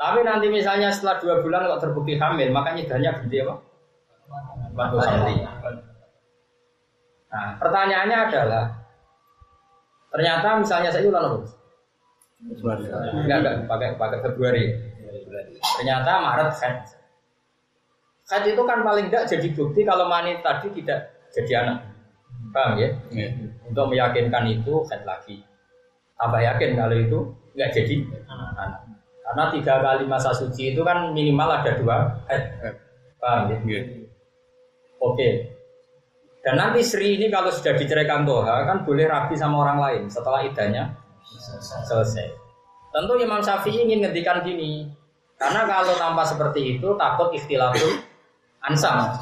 Tapi 0.00 0.24
nanti 0.24 0.48
misalnya 0.48 0.88
setelah 0.88 1.20
dua 1.20 1.44
bulan 1.44 1.68
kok 1.68 1.84
terbukti 1.84 2.16
hamil, 2.16 2.48
maka 2.48 2.72
idahnya 2.72 3.20
berhenti 3.20 3.44
apa? 3.44 3.54
40 4.72 4.96
cm. 4.96 5.44
Nah, 7.30 7.48
pertanyaannya 7.60 8.18
adalah 8.32 8.64
ternyata 10.08 10.48
misalnya 10.56 10.88
saya 10.88 11.04
ulang 11.04 11.24
apa? 11.28 11.38
Enggak, 13.12 13.36
enggak, 13.44 13.54
pakai 13.68 13.88
pakai 14.00 14.18
Februari. 14.24 14.64
Ternyata 15.60 16.12
Maret 16.24 16.50
head. 16.64 16.76
Head 18.24 18.44
itu 18.48 18.62
kan 18.64 18.80
paling 18.80 19.12
enggak 19.12 19.28
jadi 19.28 19.48
bukti 19.52 19.84
kalau 19.84 20.08
mani 20.08 20.40
tadi 20.40 20.72
tidak 20.80 21.28
jadi 21.28 21.52
anak. 21.60 21.78
Paham 22.56 22.80
ya? 22.80 22.88
Iya. 23.12 23.28
Untuk 23.68 23.92
meyakinkan 23.92 24.48
itu 24.48 24.80
head 24.88 25.04
lagi. 25.04 25.44
tambah 26.20 26.36
yakin 26.36 26.76
kalau 26.76 26.96
itu 27.00 27.18
nggak 27.56 27.72
jadi 27.72 27.96
anak. 28.28 28.80
Karena 29.30 29.46
tiga 29.54 29.78
kali 29.78 30.10
masa 30.10 30.34
suci 30.34 30.74
itu 30.74 30.82
kan 30.82 31.14
minimal 31.14 31.62
ada 31.62 31.78
dua 31.78 32.18
head. 32.26 32.50
Paham 33.22 33.54
ya? 33.54 33.58
Iya. 33.62 33.80
Oke. 34.98 35.28
Dan 36.42 36.58
nanti 36.58 36.82
Sri 36.82 37.14
ini 37.14 37.30
kalau 37.30 37.52
sudah 37.54 37.78
diceraikan 37.78 38.26
Toha 38.26 38.66
kan 38.66 38.82
boleh 38.82 39.06
rapi 39.06 39.38
sama 39.38 39.62
orang 39.62 39.78
lain 39.78 40.02
setelah 40.10 40.42
idahnya 40.42 40.90
selesai. 41.86 42.26
Tentu 42.90 43.14
Imam 43.22 43.38
Syafi'i 43.38 43.86
ingin 43.86 44.02
ngendikan 44.02 44.42
gini. 44.42 44.90
Karena 45.38 45.62
kalau 45.62 45.94
tanpa 45.94 46.26
seperti 46.26 46.74
itu 46.74 46.98
takut 46.98 47.30
ikhtilaful 47.30 48.02
ansam. 48.66 49.14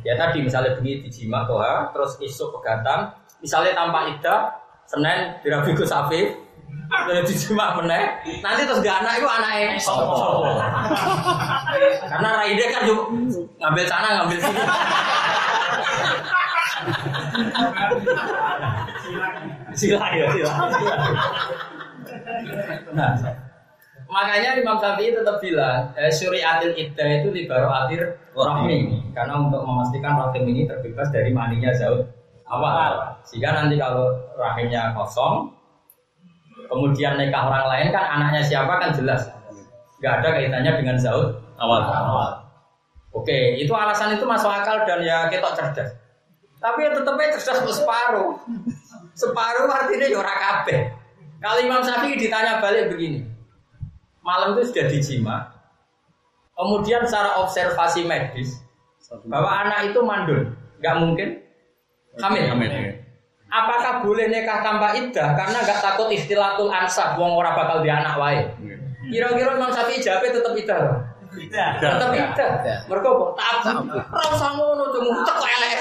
Ya 0.00 0.16
tadi 0.16 0.40
misalnya 0.40 0.80
begini 0.80 1.04
dijima 1.04 1.44
Toha, 1.44 1.92
terus 1.92 2.16
isuk 2.24 2.56
pegatan, 2.56 3.12
misalnya 3.44 3.76
tanpa 3.76 4.08
idah, 4.08 4.56
Senin 4.88 5.36
dirabi 5.44 5.76
Gus 5.76 5.92
Terus 6.90 7.22
dijima 7.30 7.78
meneh, 7.78 8.18
nanti 8.42 8.66
terus 8.66 8.82
gak 8.82 9.06
anak 9.06 9.22
itu 9.22 9.28
anaknya 9.30 9.78
sopo. 9.78 10.42
Karena 12.10 12.28
Raide 12.34 12.64
kan 12.66 12.82
juga 12.82 13.02
ngambil 13.62 13.84
sana 13.86 14.08
ngambil 14.18 14.38
sini. 14.42 14.62
sila 19.78 20.06
ya 20.18 20.26
sila. 20.34 20.54
Nah, 22.90 23.10
makanya 24.10 24.58
Imam 24.58 24.76
Syafi'i 24.82 25.14
tetap 25.14 25.38
bilang 25.38 25.94
eh, 25.94 26.10
syuriatil 26.10 26.74
iddah 26.74 27.08
itu 27.22 27.28
atir 27.46 28.18
rahmi 28.34 29.06
karena 29.14 29.34
untuk 29.38 29.62
memastikan 29.62 30.18
rahim 30.18 30.42
ini 30.50 30.66
terbebas 30.66 31.06
dari 31.14 31.30
maninya 31.30 31.70
Zaud 31.70 32.02
awal. 32.50 33.14
Sehingga 33.22 33.54
nanti 33.54 33.78
kalau 33.78 34.10
rahimnya 34.34 34.90
kosong, 34.98 35.59
kemudian 36.70 37.18
nikah 37.18 37.50
orang 37.50 37.66
lain 37.66 37.86
kan 37.90 38.04
anaknya 38.06 38.42
siapa 38.46 38.78
kan 38.78 38.94
jelas. 38.94 39.26
Gak 40.00 40.22
ada 40.22 40.32
kaitannya 40.32 40.72
dengan 40.80 40.96
Zaud 40.96 41.36
Awal. 41.60 41.82
Oke, 43.10 43.58
itu 43.58 43.74
alasan 43.74 44.14
itu 44.14 44.24
masuk 44.24 44.48
akal 44.48 44.86
dan 44.86 45.02
ya 45.02 45.26
kita 45.26 45.50
cerdas. 45.52 45.90
Tapi 46.62 46.86
ya 46.86 46.90
tetapnya 46.94 47.34
cerdas 47.34 47.58
untuk 47.66 47.74
separuh. 47.74 48.38
Separuh 49.18 49.66
artinya 49.66 50.06
ya 50.06 50.16
ora 50.22 50.30
kabeh. 50.30 50.94
Kalau 51.42 51.58
Imam 51.58 51.82
Syafi'i 51.82 52.16
ditanya 52.16 52.62
balik 52.62 52.94
begini. 52.94 53.26
Malam 54.22 54.54
itu 54.56 54.70
sudah 54.70 54.86
dijima. 54.86 55.36
Kemudian 56.54 57.02
secara 57.08 57.40
observasi 57.40 58.04
medis 58.04 58.60
bahwa 59.26 59.48
anak 59.48 59.90
itu 59.90 60.00
mandul, 60.04 60.52
nggak 60.78 60.96
mungkin 61.00 61.28
hamil. 62.20 62.44
Amin. 62.52 62.99
Apakah 63.50 64.06
boleh 64.06 64.30
nikah 64.30 64.62
tanpa 64.62 64.94
iddah 64.94 65.34
karena 65.34 65.58
nggak 65.66 65.82
takut 65.82 66.06
istilatul 66.14 66.70
ansab 66.70 67.18
wong 67.18 67.34
ora 67.34 67.50
bakal 67.58 67.82
di 67.82 67.90
anak 67.90 68.14
wae. 68.14 68.46
Kira-kira 69.10 69.58
Imam 69.58 69.74
Syafi'i 69.74 69.98
jawabnya 69.98 70.38
tetap 70.38 70.54
iddah. 70.54 70.80
Tetap 71.82 72.10
iddah. 72.14 72.50
Mergo 72.86 73.10
kok 73.10 73.30
tabu. 73.34 73.90
Ora 73.90 74.24
usah 74.30 74.50
ngono 74.54 74.84
cuma 74.94 75.26
tek 75.26 75.38
elek. 75.42 75.72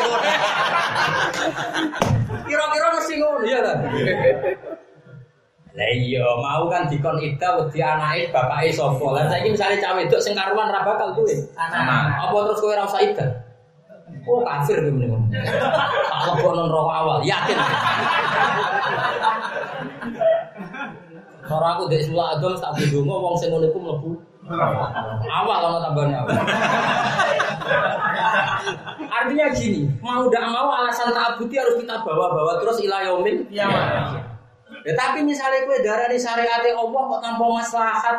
Kira-kira 2.49 2.87
mesti 2.97 3.13
ngono 3.21 3.39
ya 3.45 3.59
kan. 3.61 3.77
Lah 5.69 5.89
iya, 5.93 6.25
mau 6.41 6.65
kan 6.73 6.89
dikon 6.89 7.21
iddah 7.21 7.61
wedi 7.61 7.85
anake 7.85 8.33
bapake 8.33 8.73
sapa. 8.73 9.05
Lah 9.13 9.29
saiki 9.29 9.53
misale 9.53 9.77
cawe 9.77 9.93
wedok 9.93 10.17
sing 10.17 10.33
karuan 10.33 10.73
ra 10.73 10.81
bakal 10.81 11.13
duwe 11.13 11.37
anak. 11.53 12.17
Apa 12.17 12.49
terus 12.49 12.57
kowe 12.65 12.73
ora 12.73 12.89
usah 12.89 13.05
iddah? 13.05 13.29
Oh 14.27 14.41
kafir 14.43 14.77
tuh 14.83 14.91
mendingan. 14.91 15.21
Tak 15.31 16.35
lebokno 16.35 16.63
neraka 16.67 16.93
awal, 17.03 17.17
yakin. 17.23 17.57
Ora 21.49 21.67
aku 21.73 21.83
dek 21.89 22.05
sula 22.05 22.37
adol 22.37 22.53
tak 22.59 22.77
bidungo 22.77 23.15
wong 23.17 23.35
sing 23.39 23.49
ngono 23.49 23.65
iku 23.69 23.79
mlebu. 23.81 24.11
Awal 25.29 25.59
ana 25.65 25.79
tambahane 25.85 26.13
awal. 26.17 26.37
Artinya 29.09 29.47
gini, 29.51 29.89
mau 29.99 30.29
tidak 30.29 30.45
mau 30.53 30.69
alasan 30.73 31.09
ta'abuti 31.11 31.55
harus 31.57 31.75
kita 31.81 32.01
bawa-bawa 32.05 32.61
terus 32.61 32.77
ila 32.85 33.03
yaumil 33.03 33.43
Iya. 33.49 33.65
Ya, 34.87 34.93
tapi 34.95 35.27
misalnya 35.27 35.67
kue 35.67 35.83
darah 35.83 36.07
di 36.07 36.15
syariat 36.15 36.63
Allah 36.63 37.01
kok 37.03 37.19
tanpa 37.19 37.45
maslahat, 37.51 38.17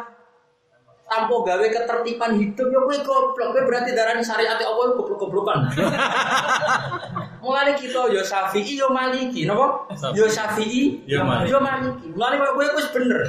tanpa 1.10 1.34
gawe 1.42 1.66
ketertiban 1.66 2.38
hidup, 2.38 2.66
ya 2.70 2.80
kue 2.86 2.98
goblok. 3.02 3.50
Kue 3.50 3.62
berarti 3.66 3.90
darah 3.90 4.14
di 4.14 4.22
syariat 4.22 4.54
Allah 4.62 4.94
goblok-goblokan. 4.94 5.58
Mulai 7.40 7.72
kita 7.72 8.12
yo 8.12 8.20
Syafi'i 8.20 8.76
yo 8.76 8.92
Maliki, 8.92 9.48
napa? 9.48 9.88
Yo 10.12 10.28
Syafi'i 10.28 11.00
Yo 11.08 11.24
Maliki. 11.24 11.48
yo 11.48 11.58
Maliki. 11.64 12.06
Mulai 12.12 12.36
kok 12.36 12.52
kowe 12.52 12.66
wis 12.76 12.88
bener. 12.92 13.20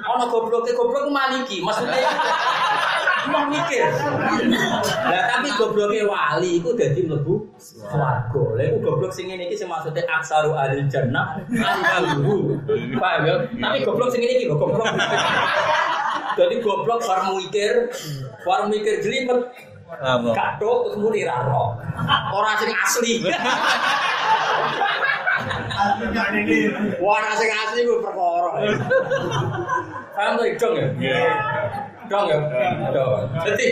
Ana 0.00 0.24
gobloke 0.32 0.72
goblok 0.72 1.12
Maliki, 1.12 1.60
maksudnya 1.60 2.08
mau 3.32 3.44
mikir. 3.52 3.84
Lah 5.04 5.22
tapi 5.28 5.52
gobloke 5.60 6.00
wali 6.08 6.56
iku 6.56 6.72
dadi 6.72 7.04
mlebu 7.04 7.52
swarga. 7.60 8.42
Lah 8.56 8.64
iku 8.64 8.78
goblok 8.80 9.12
sing 9.12 9.28
ngene 9.28 9.52
iki 9.52 9.60
sing 9.60 9.68
maksude 9.68 10.00
aksaru 10.08 10.56
ahli 10.56 10.80
jannah 10.88 11.36
al-qalbu. 11.52 12.64
Paham 12.96 13.20
ya? 13.28 13.34
Tapi 13.44 13.84
goblok 13.84 14.08
sing 14.08 14.24
ngene 14.24 14.40
iki 14.40 14.48
lho 14.48 14.56
goblok. 14.56 14.88
Jadi 16.40 16.64
goblok 16.64 17.04
bar 17.04 17.28
mikir, 17.36 17.92
bar 18.48 18.72
mikir 18.72 19.04
jelimet. 19.04 19.52
Apa? 19.98 20.30
Kathok 20.30 20.76
terus 20.86 20.96
muni 21.02 21.26
ra 21.26 21.42
ro. 21.42 21.74
Ora 22.30 22.54
sing 22.62 22.70
asli. 22.70 23.14
Wah, 27.02 27.18
ora 27.18 27.32
sing 27.34 27.50
asli 27.50 27.80
ku 27.82 27.98
perkara. 27.98 28.50
Paham 30.14 30.38
tuh 30.38 30.46
dong 30.60 30.74
ya? 30.78 30.86
Iya. 31.00 31.22
Dong 32.06 32.26
ya? 32.30 32.38
Dong. 32.94 33.26
Jadi 33.42 33.66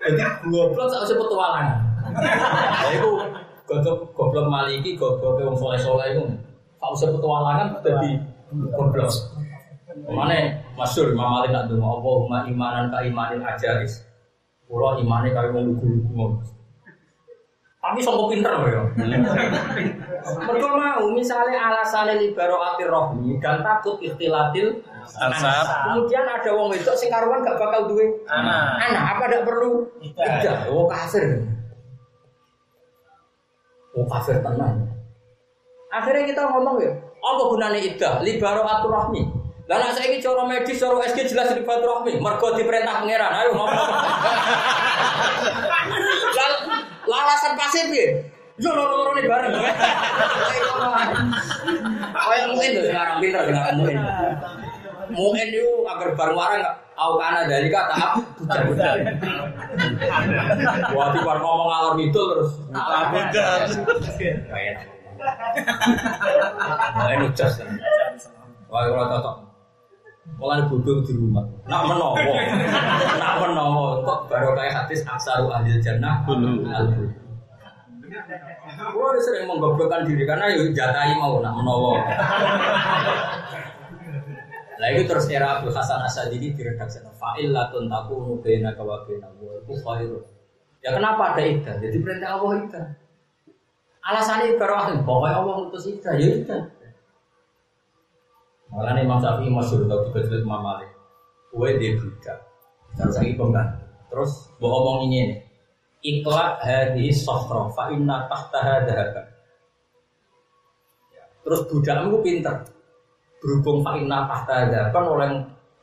jadi 0.00 0.24
goblok 0.48 0.88
sak 0.88 1.04
usah 1.04 1.16
petualangan. 1.20 1.76
Lah 2.16 2.90
iku 2.96 3.20
goblok 3.68 3.98
goblok 4.16 4.46
maliki 4.48 4.96
goblok 4.96 5.44
wong 5.44 5.56
soleh-soleh 5.60 6.16
iku. 6.16 6.24
Sak 6.80 6.90
usah 6.96 7.08
petualangan 7.12 7.68
dadi 7.84 8.16
goblok. 8.72 9.12
Mana 10.08 10.56
masyur 10.78 11.12
Imam 11.12 11.28
Malik 11.36 11.52
nak 11.52 11.68
donga 11.68 11.98
Allahumma 11.98 12.48
imanan 12.48 12.88
ka 12.88 13.04
imanil 13.04 13.44
ajaris. 13.44 14.00
Kula 14.70 15.02
imane 15.02 15.34
kaya 15.34 15.50
wong 15.50 15.74
lugu-lugu. 15.74 16.38
Tapi 17.80 17.98
sangko 17.98 18.30
pinter 18.30 18.54
lho 18.54 18.68
ya. 18.70 18.82
Mergo 20.46 20.68
mau 20.78 21.04
misalnya 21.10 21.58
alasannya 21.58 22.22
libaro 22.22 22.60
atir 22.60 22.86
rohmi 22.86 23.40
dan 23.42 23.66
takut 23.66 23.98
ikhtilatil 23.98 24.78
Ansab. 25.16 25.64
Kemudian 25.90 26.22
ada 26.22 26.50
wong 26.54 26.70
wedok 26.70 26.94
sing 26.94 27.10
karuan 27.10 27.42
gak 27.42 27.58
bakal 27.58 27.90
duwe 27.90 28.04
Anak. 28.30 28.78
anak 28.84 29.04
apa 29.16 29.24
tidak 29.26 29.42
perlu? 29.48 29.72
Tidak. 29.98 30.22
Tidak. 30.22 30.58
Oh 30.70 30.86
kafir. 30.86 31.40
Oh 33.96 34.06
kafir 34.06 34.38
tenan. 34.38 34.86
Akhirnya 35.90 36.22
kita 36.30 36.46
ngomong 36.46 36.78
ya, 36.78 36.92
apa 37.18 37.42
gunanya 37.50 37.80
iddah? 37.82 38.22
Libaro 38.22 38.62
aturahmi. 38.62 39.39
Lah 39.70 39.78
nek 39.78 39.94
saiki 39.94 40.18
cara 40.18 40.42
medis 40.50 40.82
cara 40.82 40.98
SG 41.06 41.30
jelas 41.30 41.54
di 41.54 41.62
rahmi, 41.62 42.18
mergo 42.18 42.58
diperintah 42.58 43.06
pangeran. 43.06 43.30
Ayo 43.38 43.54
ngomong. 43.54 43.70
Lah 46.34 46.50
lah 47.06 47.20
alasan 47.26 47.54
pasif 47.54 47.86
piye? 47.86 48.22
Yo 48.58 48.74
loro-loro 48.74 49.14
nih 49.14 49.30
bareng. 49.30 49.54
Kayak 52.10 52.46
mungkin 52.50 52.70
tuh 52.76 52.84
sekarang 52.90 53.16
pinter 53.22 53.42
dengan 53.46 53.74
mungkin. 53.78 53.98
Mungkin 55.10 55.46
itu 55.54 55.66
agar 55.86 56.08
bareng 56.18 56.36
warang 56.38 56.62
au 56.98 57.18
kana 57.18 57.46
dari 57.46 57.70
kata 57.70 57.94
apa? 57.94 58.20
Budak-budak. 58.42 58.94
Wah, 60.92 61.08
di 61.14 61.18
bar 61.22 61.38
ngomong 61.38 61.68
ngalor 61.70 61.94
itu 62.02 62.20
terus. 62.20 62.50
Budak. 62.74 63.70
Kayak 64.50 64.76
Wah, 66.94 67.10
ini 67.14 67.26
jas. 67.38 67.58
Wah, 68.66 68.86
ora 68.86 69.04
cocok. 69.08 69.49
Mulai 70.38 70.62
bodoh 70.68 71.02
di 71.02 71.12
rumah. 71.16 71.44
Nak 71.66 71.82
menowo. 71.88 72.16
Nak 73.22 73.34
menowo. 73.42 73.86
Kok 74.04 74.20
baru 74.28 74.54
kayak 74.54 74.72
hadis 74.84 75.00
aksaru 75.04 75.50
ahli 75.50 75.80
jannah. 75.82 76.22
Bulu. 76.22 76.68
Al-bulu. 76.68 77.10
Gue 78.70 79.10
sering 79.22 79.46
menggoblokkan 79.46 80.02
diri 80.02 80.26
karena 80.26 80.50
ya 80.50 80.66
jatai 80.74 81.14
mau 81.14 81.38
nak 81.38 81.54
menowo. 81.54 81.94
Lah 84.80 84.88
itu 84.96 85.04
terus 85.04 85.28
era 85.28 85.60
Abdul 85.60 85.76
Hasan 85.76 86.00
Asadili 86.00 86.56
di 86.56 86.62
redaksi 86.64 87.04
fa'il 87.20 87.52
latun 87.52 87.92
takunu 87.92 88.40
baina 88.40 88.72
ka 88.72 88.80
wa 88.80 89.04
baina 89.04 89.28
wa 89.36 89.52
itu 89.60 89.76
khairun. 89.76 90.24
Ya 90.80 90.96
kenapa 90.96 91.36
ada 91.36 91.42
idah? 91.44 91.76
Jadi 91.76 92.00
perintah 92.00 92.40
Allah 92.40 92.52
idah. 92.64 92.86
Alasannya 94.00 94.56
ibarat 94.56 95.04
pokoknya 95.04 95.36
Allah 95.36 95.52
ngutus 95.60 95.84
idah, 95.92 96.16
ya 96.16 96.40
idah. 96.40 96.62
Makanya 98.80 99.04
Imam 99.04 99.20
Syafi'i 99.20 99.52
masyhur 99.52 99.84
tau 99.84 100.08
juga 100.08 100.40
Imam 100.40 100.64
Malik. 100.64 100.88
Kue 101.52 101.76
dia 101.76 102.00
budak. 102.00 102.38
Terus 102.96 103.14
lagi 103.20 103.36
pembantu. 103.36 103.84
Terus 104.08 104.32
mau 104.56 104.68
ngomong 104.72 104.98
ini 105.04 105.18
nih. 105.28 105.40
Iklak 106.00 106.64
hadhi 106.64 107.12
sofro 107.12 107.68
fa 107.76 107.92
inna 107.92 108.24
tahtaha 108.24 108.88
dahaban. 108.88 109.26
Ya. 111.12 111.24
Terus 111.44 111.60
budakmu 111.68 112.24
pinter. 112.24 112.64
berhubung 113.40 113.80
fa'inna 113.80 114.28
tahta 114.28 114.92
kan 114.92 115.04
oleh 115.08 115.32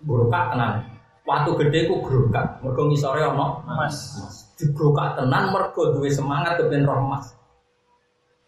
berukak 0.05 0.53
tenan. 0.53 0.85
Waktu 1.25 1.49
gede 1.59 1.79
ku 1.89 2.05
gerukak, 2.05 2.61
mergo 2.61 2.87
ngisore 2.87 3.19
ono 3.25 3.65
Mas. 3.65 4.15
digerukak 4.57 5.17
tenan 5.21 5.53
mergo 5.53 5.93
duwe 5.93 6.09
semangat 6.09 6.57
kepen 6.57 6.81
roh 6.81 7.01
mas. 7.05 7.33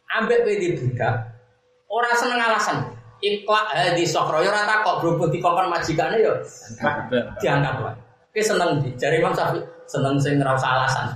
Ambek 0.09 0.41
di 0.41 0.73
budak, 0.73 1.37
ora 1.85 2.11
seneng 2.17 2.41
alasan. 2.41 2.77
Iklak 3.19 3.75
hadi 3.75 4.07
sokro, 4.07 4.39
ya 4.39 4.47
ora 4.47 4.63
takok 4.63 5.03
berhubung 5.03 5.27
dikongkon 5.27 5.67
majikane 5.67 6.23
ya 6.23 6.31
diangkat 7.43 7.75
wae. 7.83 7.95
Ki 8.31 8.39
seneng 8.39 8.79
di, 8.79 8.95
jare 8.95 9.19
Imam 9.19 9.35
Syafi'i 9.35 9.59
seneng 9.89 10.15
sing 10.21 10.37
ora 10.39 10.53
alasan. 10.55 11.11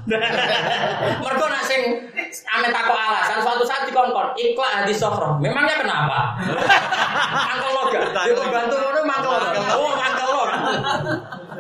Mergo 1.24 1.46
nek 1.46 1.64
sing 1.64 1.82
ame 2.50 2.68
takok 2.74 2.98
alasan 2.98 3.40
suatu 3.46 3.64
saat 3.64 3.86
dikongkon 3.88 4.36
ikhlas 4.36 4.84
hadi 4.84 4.92
sofro. 4.98 5.38
Memangnya 5.40 5.80
kenapa? 5.80 6.36
mangkel 7.48 7.70
lo 7.72 7.84
gak? 7.94 8.04
Dia 8.12 8.34
bantu 8.34 8.76
ngono 8.82 9.00
mangkel 9.06 9.32
lo. 9.32 9.50
Oh 9.78 9.92
mangkel 9.94 10.28
lo. 10.28 10.44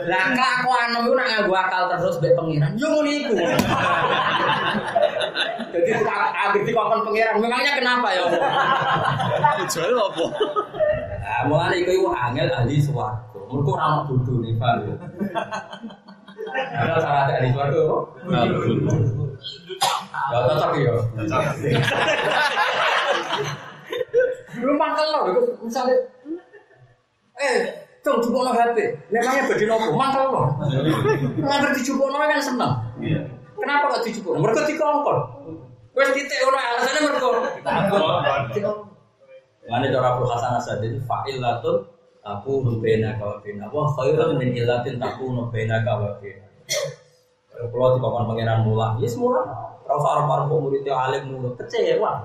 Lah 0.03 0.25
kelakuan 0.35 0.91
iku 0.99 1.11
nek 1.15 1.27
nganggo 1.31 1.53
akal 1.55 1.83
terus 1.95 2.19
mbek 2.19 2.35
pengiran. 2.35 2.75
Yo 2.75 2.87
ngono 2.91 3.09
iku. 3.13 3.33
Jadi 5.73 5.89
akhir 6.05 6.61
dikongkon 6.69 7.01
pengiran. 7.09 7.41
Memangnya 7.41 7.73
kenapa 7.81 8.07
ya? 8.13 8.23
Tujuannya 9.65 9.97
apa? 9.97 10.25
Nah, 11.23 11.41
mulane 11.49 11.75
iku 11.81 11.91
iku 11.97 12.07
angel 12.13 12.47
ahli 12.53 12.77
swarga. 12.77 13.25
Mergo 13.49 13.73
ora 13.73 13.85
ono 13.89 14.01
bodhone, 14.09 14.49
paham 14.61 14.85
ya? 14.85 14.95
Ada 16.77 16.95
syarat 17.01 17.27
ahli 17.33 17.49
swarga 17.49 17.79
apa? 17.81 17.97
Ya 20.29 20.37
cocok 20.45 20.71
ya. 20.77 20.93
Lu 24.63 24.73
mangkel 24.77 25.07
lo, 25.09 25.19
itu 25.33 25.41
misalnya, 25.65 25.97
eh, 27.41 27.73
dong 28.05 28.21
jupukno 28.21 28.53
HP, 28.53 28.77
memangnya 29.09 29.49
badi 29.49 29.65
nopo, 29.65 29.89
mangkel 29.97 30.23
lo. 30.29 30.43
Ngantar 31.41 31.73
dijupukno 31.73 32.15
kan 32.21 32.37
seneng. 32.39 32.73
Kenapa 33.57 33.97
gak 33.97 34.03
dijupukno? 34.05 34.37
Mereka 34.45 34.61
dikongkon. 34.69 35.17
Wes 35.93 36.09
titik 36.17 36.39
ono 36.41 36.57
alasannya 36.57 37.01
mereka. 37.05 37.29
Mana 39.63 39.85
cara 39.87 40.07
Abu 40.17 40.23
Hasan 40.27 40.59
Asadili 40.59 40.99
fa'ilatun 41.07 41.87
aku 42.19 42.67
nubena 42.67 43.15
kawabina 43.15 43.71
Wah 43.71 43.87
khairun 43.95 44.35
min 44.35 44.51
ilatin 44.51 44.99
taku 44.99 45.31
nubena 45.31 45.79
kawabina 45.87 46.43
Kalau 47.53 47.95
di 47.95 47.99
papan 48.03 48.23
pangeran 48.27 48.59
mulang, 48.67 48.99
ya 48.99 49.07
semua 49.07 49.39
Rasa 49.83 50.07
arah 50.15 50.25
para 50.25 50.43
murid 50.47 50.87
yang 50.87 50.95
alim 50.95 51.23
mulut 51.27 51.59
kecewa. 51.59 52.23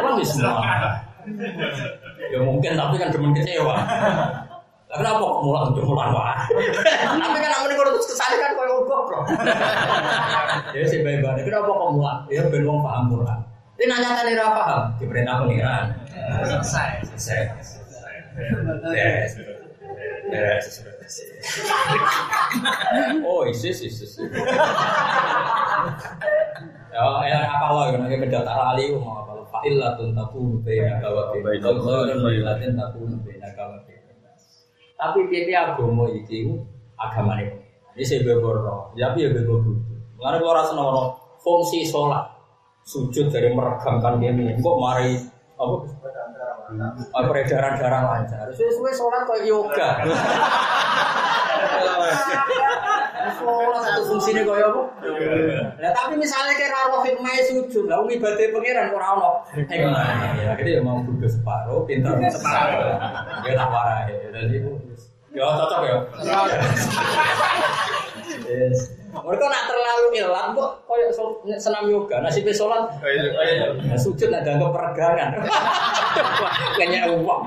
Emang 0.00 0.16
ya 0.16 0.24
semua. 0.24 0.64
Ya 2.32 2.38
mungkin 2.40 2.72
tapi 2.80 2.96
kan 2.96 3.12
demen 3.12 3.36
kecewa. 3.36 3.76
Kenapa 4.94 5.18
kok 5.18 5.42
mulang 5.42 5.64
untuk 5.74 5.84
mulang 5.90 6.10
wah? 6.14 6.46
Tapi 6.46 7.38
kan 7.42 7.50
namanya 7.50 7.74
kalau 7.74 7.90
terus 7.98 8.06
ke 8.06 8.14
sana 8.14 8.34
kan 8.38 8.54
kau 8.54 8.86
goblok. 8.86 9.26
Ya 10.70 10.84
sih 10.86 11.02
baik-baik. 11.02 11.42
Kenapa 11.46 11.66
kok 11.66 11.90
mulang? 11.98 12.20
Ya 12.30 12.46
ben 12.46 12.62
wong 12.62 12.78
paham 12.78 13.10
Quran. 13.10 13.38
Ini 13.74 13.90
nanya 13.90 14.22
ora 14.22 14.54
paham, 14.54 14.82
diperintah 15.02 15.42
pengiran. 15.42 15.98
Selesai. 16.46 17.02
Selesai. 17.10 17.42
Oh, 23.26 23.42
isis, 23.50 23.82
isis. 23.82 24.12
Ya, 26.94 27.02
ya 27.26 27.38
apa 27.50 27.66
lo 27.74 27.98
nanti 27.98 28.14
beda 28.22 28.46
tara 28.46 28.78
ali 28.78 28.94
mau 28.94 29.26
apa 29.26 29.34
lo? 29.34 29.42
Fa'ilatun 29.50 30.14
takunu 30.14 30.62
baina 30.62 31.02
kawatin. 31.02 31.42
Khairun 31.42 32.22
fa'ilatin 32.22 32.78
takunu. 32.78 33.18
Tapi 35.04 35.28
dia 35.28 35.68
agama 35.68 36.08
iki 36.08 36.48
agama 36.96 37.36
ini. 37.36 37.60
Ini 37.94 38.04
saya 38.08 38.24
bebor 38.24 38.64
tapi 38.96 38.96
ya 38.96 39.12
bebor 39.12 39.60
dulu. 39.60 39.76
Karena 40.16 40.40
kalau 40.40 40.56
rasa 40.56 40.72
nono 40.72 41.04
fungsi 41.44 41.84
sholat 41.84 42.24
sujud 42.88 43.28
dari 43.28 43.52
meregangkan 43.52 44.16
ini, 44.24 44.56
kok 44.56 44.76
mari 44.80 45.20
apa 45.60 45.74
apa 47.12 47.26
peredaran 47.28 47.76
darah 47.76 48.02
lancar. 48.08 48.48
Sesuai 48.50 48.96
sholat 48.96 49.28
kayak 49.28 49.44
yoga. 49.44 49.88
Sholat 53.32 53.80
satu 53.80 54.02
fungsinya 54.10 54.42
kayak 54.44 54.68
apa? 54.68 54.82
Nah, 55.80 55.90
tapi 55.96 56.14
misalnya 56.20 56.52
kayak 56.58 56.72
rawat 56.72 57.00
hikmah 57.08 57.32
sujud, 57.48 57.84
lah 57.88 58.04
ibadah 58.04 58.46
pangeran 58.52 58.86
ora 58.92 59.06
ono 59.16 59.30
hikmah. 59.54 60.04
Ya, 60.40 60.52
jadi 60.58 60.70
ya 60.76 60.80
mau 60.84 61.00
kudu 61.02 61.26
separuh, 61.28 61.88
pintar 61.88 62.20
separuh. 62.28 63.00
Ya 63.48 63.52
tak 63.56 63.68
warai. 63.72 64.12
Jadi 64.32 64.56
ya 65.34 65.44
cocok 65.50 65.80
ya. 65.82 65.96
Yes. 68.44 68.92
Mereka 69.14 69.46
nak 69.46 69.64
terlalu 69.70 70.06
ilang 70.18 70.58
kok 70.58 70.70
koyo 70.90 71.06
so- 71.14 71.38
senam 71.54 71.86
yoga, 71.86 72.18
nasibnya 72.18 72.50
sholat 72.50 72.90
Nah, 73.86 73.98
sujud 73.98 74.26
nak 74.26 74.42
dianggap 74.42 74.74
peregangan. 74.74 75.30
Kayaknya 76.78 77.14
uang. 77.14 77.42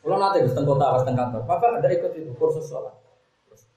Kalau 0.00 0.16
nanti 0.16 0.40
di 0.40 0.50
kota, 0.52 1.04
tengah 1.04 1.28
kantor, 1.28 1.42
Bapak 1.44 1.68
ada 1.76 1.88
ikut 1.92 2.12
itu 2.16 2.32
kursus 2.40 2.64
sholat. 2.72 2.96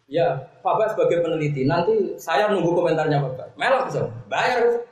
Ya, 0.08 0.40
Bapak 0.64 0.96
sebagai 0.96 1.20
peneliti, 1.20 1.68
nanti 1.68 2.16
saya 2.16 2.48
nunggu 2.48 2.72
komentarnya 2.72 3.20
Bapak. 3.20 3.56
Melok 3.60 3.92
so, 3.92 4.08
bayar. 4.32 4.84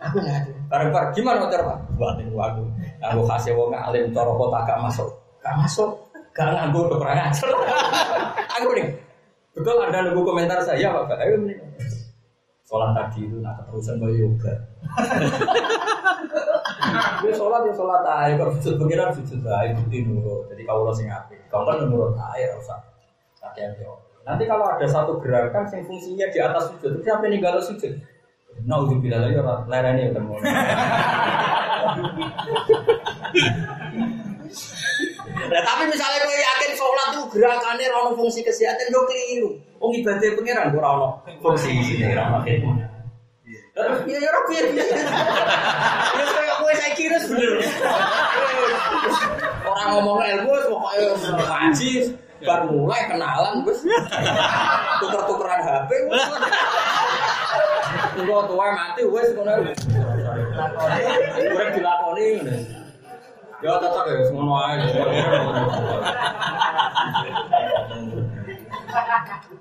Aku 0.00 0.16
nggak 0.20 0.36
ada. 0.40 0.52
Bareng-bareng, 0.72 1.10
gimana 1.12 1.44
hotel 1.44 1.60
Pak? 1.68 1.78
Buatin 2.00 2.28
waduh. 2.32 2.68
Aku 3.12 3.20
kasih 3.28 3.52
wong 3.52 3.76
alim 3.76 4.12
toro 4.16 4.36
kota 4.40 4.64
gak 4.64 4.80
masuk. 4.80 5.08
Gak 5.44 5.54
masuk. 5.60 5.90
Gak 6.32 6.48
nganggu 6.50 6.88
udah 6.88 6.98
kurang 6.98 7.20
ajar. 7.28 7.48
Aku 8.60 8.72
nih. 8.72 8.88
Betul 9.54 9.84
Anda 9.84 10.10
nunggu 10.10 10.24
komentar 10.24 10.58
saya 10.64 10.92
Bapak. 10.92 11.20
Ayo 11.20 11.44
nih. 11.44 11.60
Sholat 12.64 12.96
tadi 12.96 13.28
itu 13.28 13.36
nak 13.44 13.60
keterusan 13.60 14.00
kayak 14.00 14.16
yoga. 14.16 14.52
Dia 17.24 17.32
sholat 17.32 17.64
ya 17.64 17.72
sholat 17.72 18.04
aja, 18.04 18.36
kalau 18.36 18.52
sujud 18.60 18.74
pengiran 18.76 19.08
sujud 19.16 19.40
aja, 19.48 19.72
bukti 19.72 20.04
nurut. 20.04 20.44
Jadi 20.52 20.62
kalau 20.68 20.84
lo 20.84 20.92
sing 20.92 21.08
api, 21.08 21.40
kalau 21.48 21.64
kan 21.64 21.88
nurut 21.88 22.12
aja, 22.12 22.52
usah 22.60 22.78
kakean 23.40 23.72
yo. 23.80 23.96
Nanti 24.28 24.44
kalau 24.44 24.68
ada 24.68 24.84
satu 24.84 25.20
gerakan 25.20 25.64
yang 25.72 25.84
fungsinya 25.88 26.26
di 26.28 26.38
atas 26.40 26.72
sujud, 26.72 27.00
itu 27.00 27.02
siapa 27.04 27.24
yang 27.28 27.40
ninggal 27.40 27.60
sujud? 27.64 27.92
Nah, 28.64 28.78
udah 28.86 28.96
bilang 29.02 29.26
lagi 29.26 29.36
orang 29.40 29.66
lereni 29.66 30.06
ya 30.06 30.10
kan 30.14 30.24
Nah, 35.34 35.60
tapi 35.66 35.82
misalnya 35.90 36.24
kau 36.24 36.30
yakin 36.30 36.72
sholat 36.78 37.06
itu 37.10 37.20
gerakannya 37.36 37.86
rano 37.90 38.10
fungsi 38.14 38.40
kesehatan, 38.46 38.92
lo 38.94 39.04
keliru. 39.08 39.50
Oh 39.82 39.90
ibadah 39.90 40.30
pengiran, 40.38 40.72
gue 40.72 40.80
rano 40.80 41.20
fungsi 41.42 42.00
rano 42.14 42.40
khidmat. 42.46 42.76
Terus 42.76 42.83
ya 43.74 44.18
ya 44.22 44.30
rapi 44.30 44.54
ya. 44.58 44.62
Ya 46.14 46.24
kayak 46.30 46.56
gue 46.62 46.72
saya 46.78 46.92
kira 46.94 47.18
sebenarnya. 47.18 47.66
Orang 49.66 49.88
ngomong 49.98 50.22
ilmu 50.22 50.52
pokoknya 50.70 51.18
ngaji 51.42 51.90
baru 52.44 52.66
mulai 52.70 53.02
kenalan 53.10 53.66
bos. 53.66 53.82
Tuker-tukeran 55.02 55.60
HP. 55.66 55.90
Enggak 58.14 58.42
tua 58.46 58.66
mati 58.78 59.02
wes 59.10 59.34
kono. 59.34 59.52
Urip 61.34 61.68
dilakoni 61.74 62.24
ngene. 62.38 62.56
Ya 63.58 63.74
tetep 63.82 64.06
ya 64.06 64.22
semono 64.30 64.54
ae. 64.54 64.86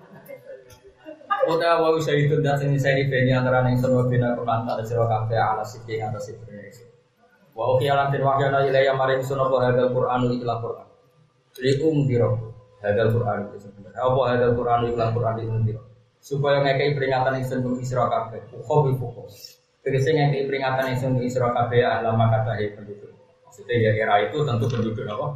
Uta 1.44 1.76
wa 1.76 1.92
usaidun 1.92 2.40
dat 2.40 2.60
sing 2.60 2.72
saya 2.80 3.04
beni 3.04 3.36
antara 3.36 3.68
ning 3.68 3.76
sunwa 3.76 4.08
bina 4.08 4.32
kulantar 4.32 4.80
sira 4.88 5.04
kabeh 5.04 5.36
ala 5.36 5.64
siki 5.64 6.00
ing 6.00 6.08
atas 6.08 6.32
Indonesia. 6.32 6.88
Wa 7.52 7.76
uki 7.76 7.92
alam 7.92 8.08
tin 8.16 8.24
wahyana 8.24 8.64
ilaya 8.64 8.96
maring 8.96 9.20
sunwa 9.20 9.52
wa 9.52 9.60
hadal 9.60 9.92
Qur'anu 9.92 10.32
ikhlas 10.32 10.58
Qur'an. 10.64 10.88
Li 11.60 11.72
um 11.84 12.08
diro 12.08 12.30
hadal 12.80 13.12
Qur'an 13.12 13.52
itu 13.52 13.68
sebenarnya. 13.68 14.00
Apa 14.00 14.22
hadal 14.32 14.52
Qur'anu 14.56 14.86
ikhlas 14.96 15.10
Qur'an 15.12 15.36
itu 15.44 15.52
diro. 15.68 15.82
Supaya 16.24 16.64
ngekei 16.64 16.96
peringatan 16.96 17.36
ing 17.36 17.46
sunwa 17.46 17.76
isra 17.76 18.08
kabeh. 18.08 18.40
Khobi 18.64 18.96
fuko. 18.96 19.28
Tegese 19.84 20.16
ngekei 20.16 20.48
peringatan 20.48 20.96
ing 20.96 20.98
sunwa 20.98 21.22
isra 21.28 21.52
kabeh 21.52 21.84
alama 21.84 22.32
kata 22.32 22.56
penduduk. 22.80 23.12
Maksudnya 23.44 23.76
ya 23.84 23.92
era 24.00 24.16
itu 24.24 24.42
tentu 24.48 24.66
penduduk 24.72 25.04
apa? 25.12 25.28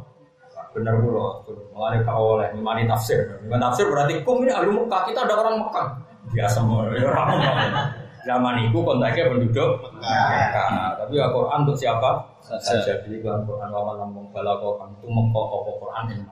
Benar 0.76 0.94
pula, 1.00 1.42
mulai 1.72 2.04
kau 2.04 2.38
oleh 2.38 2.52
imani 2.52 2.84
tafsir. 2.84 3.40
Imani 3.42 3.62
tafsir 3.64 3.88
berarti 3.88 4.20
kum 4.22 4.44
ini 4.44 4.52
ahli 4.52 4.68
Mekah, 4.68 5.02
kita 5.08 5.24
ada 5.24 5.34
orang 5.40 5.56
Mekah. 5.64 5.86
Biasa 6.28 6.58
mau 6.60 6.84
ya 6.92 7.08
orang 7.08 7.28
Mekah. 7.40 7.84
Zaman 8.28 8.54
itu 8.68 8.78
kontaknya 8.84 9.32
penduduk 9.32 9.70
Mekah. 9.96 10.68
Tapi 11.00 11.12
ya 11.16 11.32
Quran 11.32 11.58
untuk 11.64 11.76
siapa? 11.78 12.10
Saja. 12.44 13.00
Jadi 13.00 13.24
Quran 13.24 13.48
Quran 13.48 13.68
wa 13.72 13.96
lambung 13.96 14.28
balago 14.28 14.76
kan 14.76 14.92
itu 14.92 15.08
Mekah 15.08 15.46
apa 15.48 15.70
Quran 15.80 16.04
ini. 16.12 16.26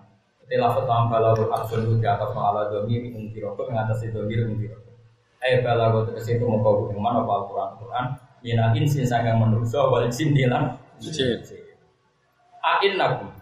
Jadi 0.46 0.54
lafaz 0.62 0.84
lam 0.84 1.08
balago 1.08 1.44
arsul 1.50 1.80
itu 1.88 1.94
di 1.98 2.06
atas 2.06 2.30
mahala 2.36 2.68
domir 2.68 3.02
umkiro 3.10 3.56
yang 3.66 3.82
atas 3.82 4.04
itu 4.04 4.14
domir 4.14 4.44
umkiro. 4.44 4.76
Eh 5.40 5.64
balago 5.64 6.04
terus 6.04 6.28
itu 6.28 6.44
Mekah 6.44 6.92
yang 6.92 7.00
mana 7.00 7.24
apa 7.24 7.34
Quran 7.48 7.70
Quran. 7.80 8.04
Mina 8.44 8.70
insin 8.76 9.02
sangat 9.02 9.34
menurut 9.34 9.66
wal 9.72 10.04
jin 10.12 10.36
dilan. 10.36 10.76
Ain 12.62 12.92
nakum. 12.98 13.35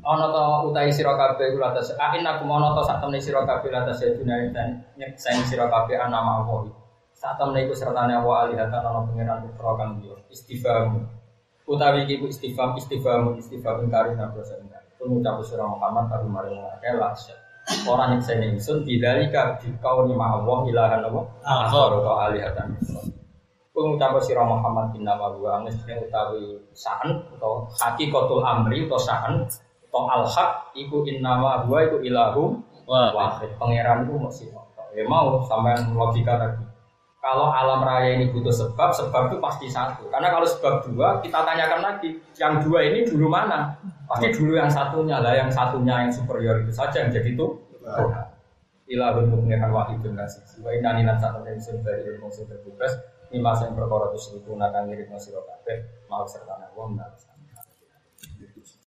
Ono 0.00 0.26
to 0.32 0.44
utai 0.72 0.88
sira 0.88 1.12
kabeh 1.12 1.52
kula 1.52 1.76
atas 1.76 1.92
ain 2.00 2.24
nakum 2.24 2.48
ono 2.48 2.72
to 2.72 2.82
sak 2.84 3.04
temne 3.04 3.20
sira 3.20 3.44
kabeh 3.44 3.68
atas 3.68 4.00
dunia 4.00 4.48
dan 4.52 4.80
nyeksain 4.96 5.44
sira 5.44 5.68
kabeh 5.68 6.00
ana 6.00 6.40
Allah. 6.40 6.72
Sak 7.12 7.36
temne 7.36 7.68
iku 7.68 7.76
sertane 7.76 8.16
wa 8.20 8.48
alihatan 8.48 8.80
ana 8.80 9.04
pangeran 9.04 9.44
putra 9.44 9.70
kang 9.76 10.00
liya. 10.00 10.16
Istifham. 10.32 11.04
Utawi 11.70 12.02
iki 12.08 12.18
istifham 12.26 12.74
istifham 12.74 13.36
istifham 13.38 13.86
ingkari 13.86 14.16
napa 14.18 14.42
sing 14.42 14.66
Pengucap 15.00 15.40
surah 15.40 15.64
Muhammad 15.64 16.12
Abu 16.12 16.28
Maryam 16.28 16.76
Kela 16.84 17.16
Orang 17.88 18.18
yang 18.18 18.20
saya 18.20 18.44
ingsun 18.52 18.84
Bidalika 18.84 19.56
bikau 19.56 20.04
ni 20.04 20.12
ma'awah 20.12 20.68
ilahan 20.68 21.00
apa? 21.00 21.20
Akhar 21.40 21.88
atau 21.96 22.14
alihatan 22.20 22.76
Pengucap 23.72 24.12
surah 24.20 24.44
Muhammad 24.44 24.92
bin 24.92 25.08
gua 25.08 25.64
Mestinya 25.64 26.04
utawi 26.04 26.60
sa'an 26.76 27.16
Atau 27.32 27.64
hakikatul 27.80 28.44
amri 28.44 28.84
Atau 28.84 29.00
sa'an 29.00 29.48
Atau 29.90 30.06
al-haq 30.06 30.70
Iku 30.78 31.02
innama 31.10 31.66
gua 31.66 31.84
iku 31.84 31.98
ilahum 32.00 32.62
Wahid 32.86 33.58
Pangeran 33.58 34.06
itu 34.06 34.14
masih 34.16 34.46
Ya 34.94 35.06
mau 35.06 35.38
sampai 35.46 35.78
logika 35.94 36.34
tadi 36.34 36.70
kalau 37.20 37.52
alam 37.52 37.84
raya 37.84 38.16
ini 38.16 38.32
butuh 38.32 38.48
sebab, 38.48 38.96
sebab 38.96 39.28
itu 39.28 39.36
pasti 39.44 39.68
satu. 39.68 40.08
Karena 40.08 40.32
kalau 40.32 40.48
sebab 40.48 40.88
dua, 40.88 41.20
kita 41.20 41.44
tanyakan 41.44 41.80
lagi, 41.84 42.16
yang 42.40 42.64
dua 42.64 42.80
ini 42.80 43.04
dulu 43.04 43.28
mana? 43.28 43.76
Pasti 44.08 44.32
dulu 44.32 44.56
yang 44.56 44.72
satunya 44.72 45.20
lah, 45.20 45.36
yang 45.36 45.52
satunya 45.52 46.00
yang 46.00 46.08
superior 46.08 46.64
itu 46.64 46.72
saja 46.72 47.04
yang 47.04 47.12
jadi 47.12 47.36
itu 47.36 47.46
Tuhan. 47.84 48.24
Ilahun 48.90 49.36
mukmihan 49.36 49.68
wahidun 49.68 50.16
kasih. 50.16 50.64
Wa 50.64 50.72
inna 50.72 50.96
nilan 50.96 51.20
saat 51.20 51.44
yang 51.44 51.60
sun 51.60 51.84
dari 51.84 52.08
ilmu 52.08 52.32
sing 52.32 52.48
terbebas, 52.48 52.96
lima 53.30 53.52
yang 53.52 53.76
perkara 53.76 54.10
itu 54.10 54.18
seribu 54.18 54.56
nakang 54.56 54.88
ngirit 54.90 55.06
masih 55.12 55.36
kabeh, 55.36 56.08
mau 56.08 56.24
serta 56.26 56.56
nawa 56.56 56.88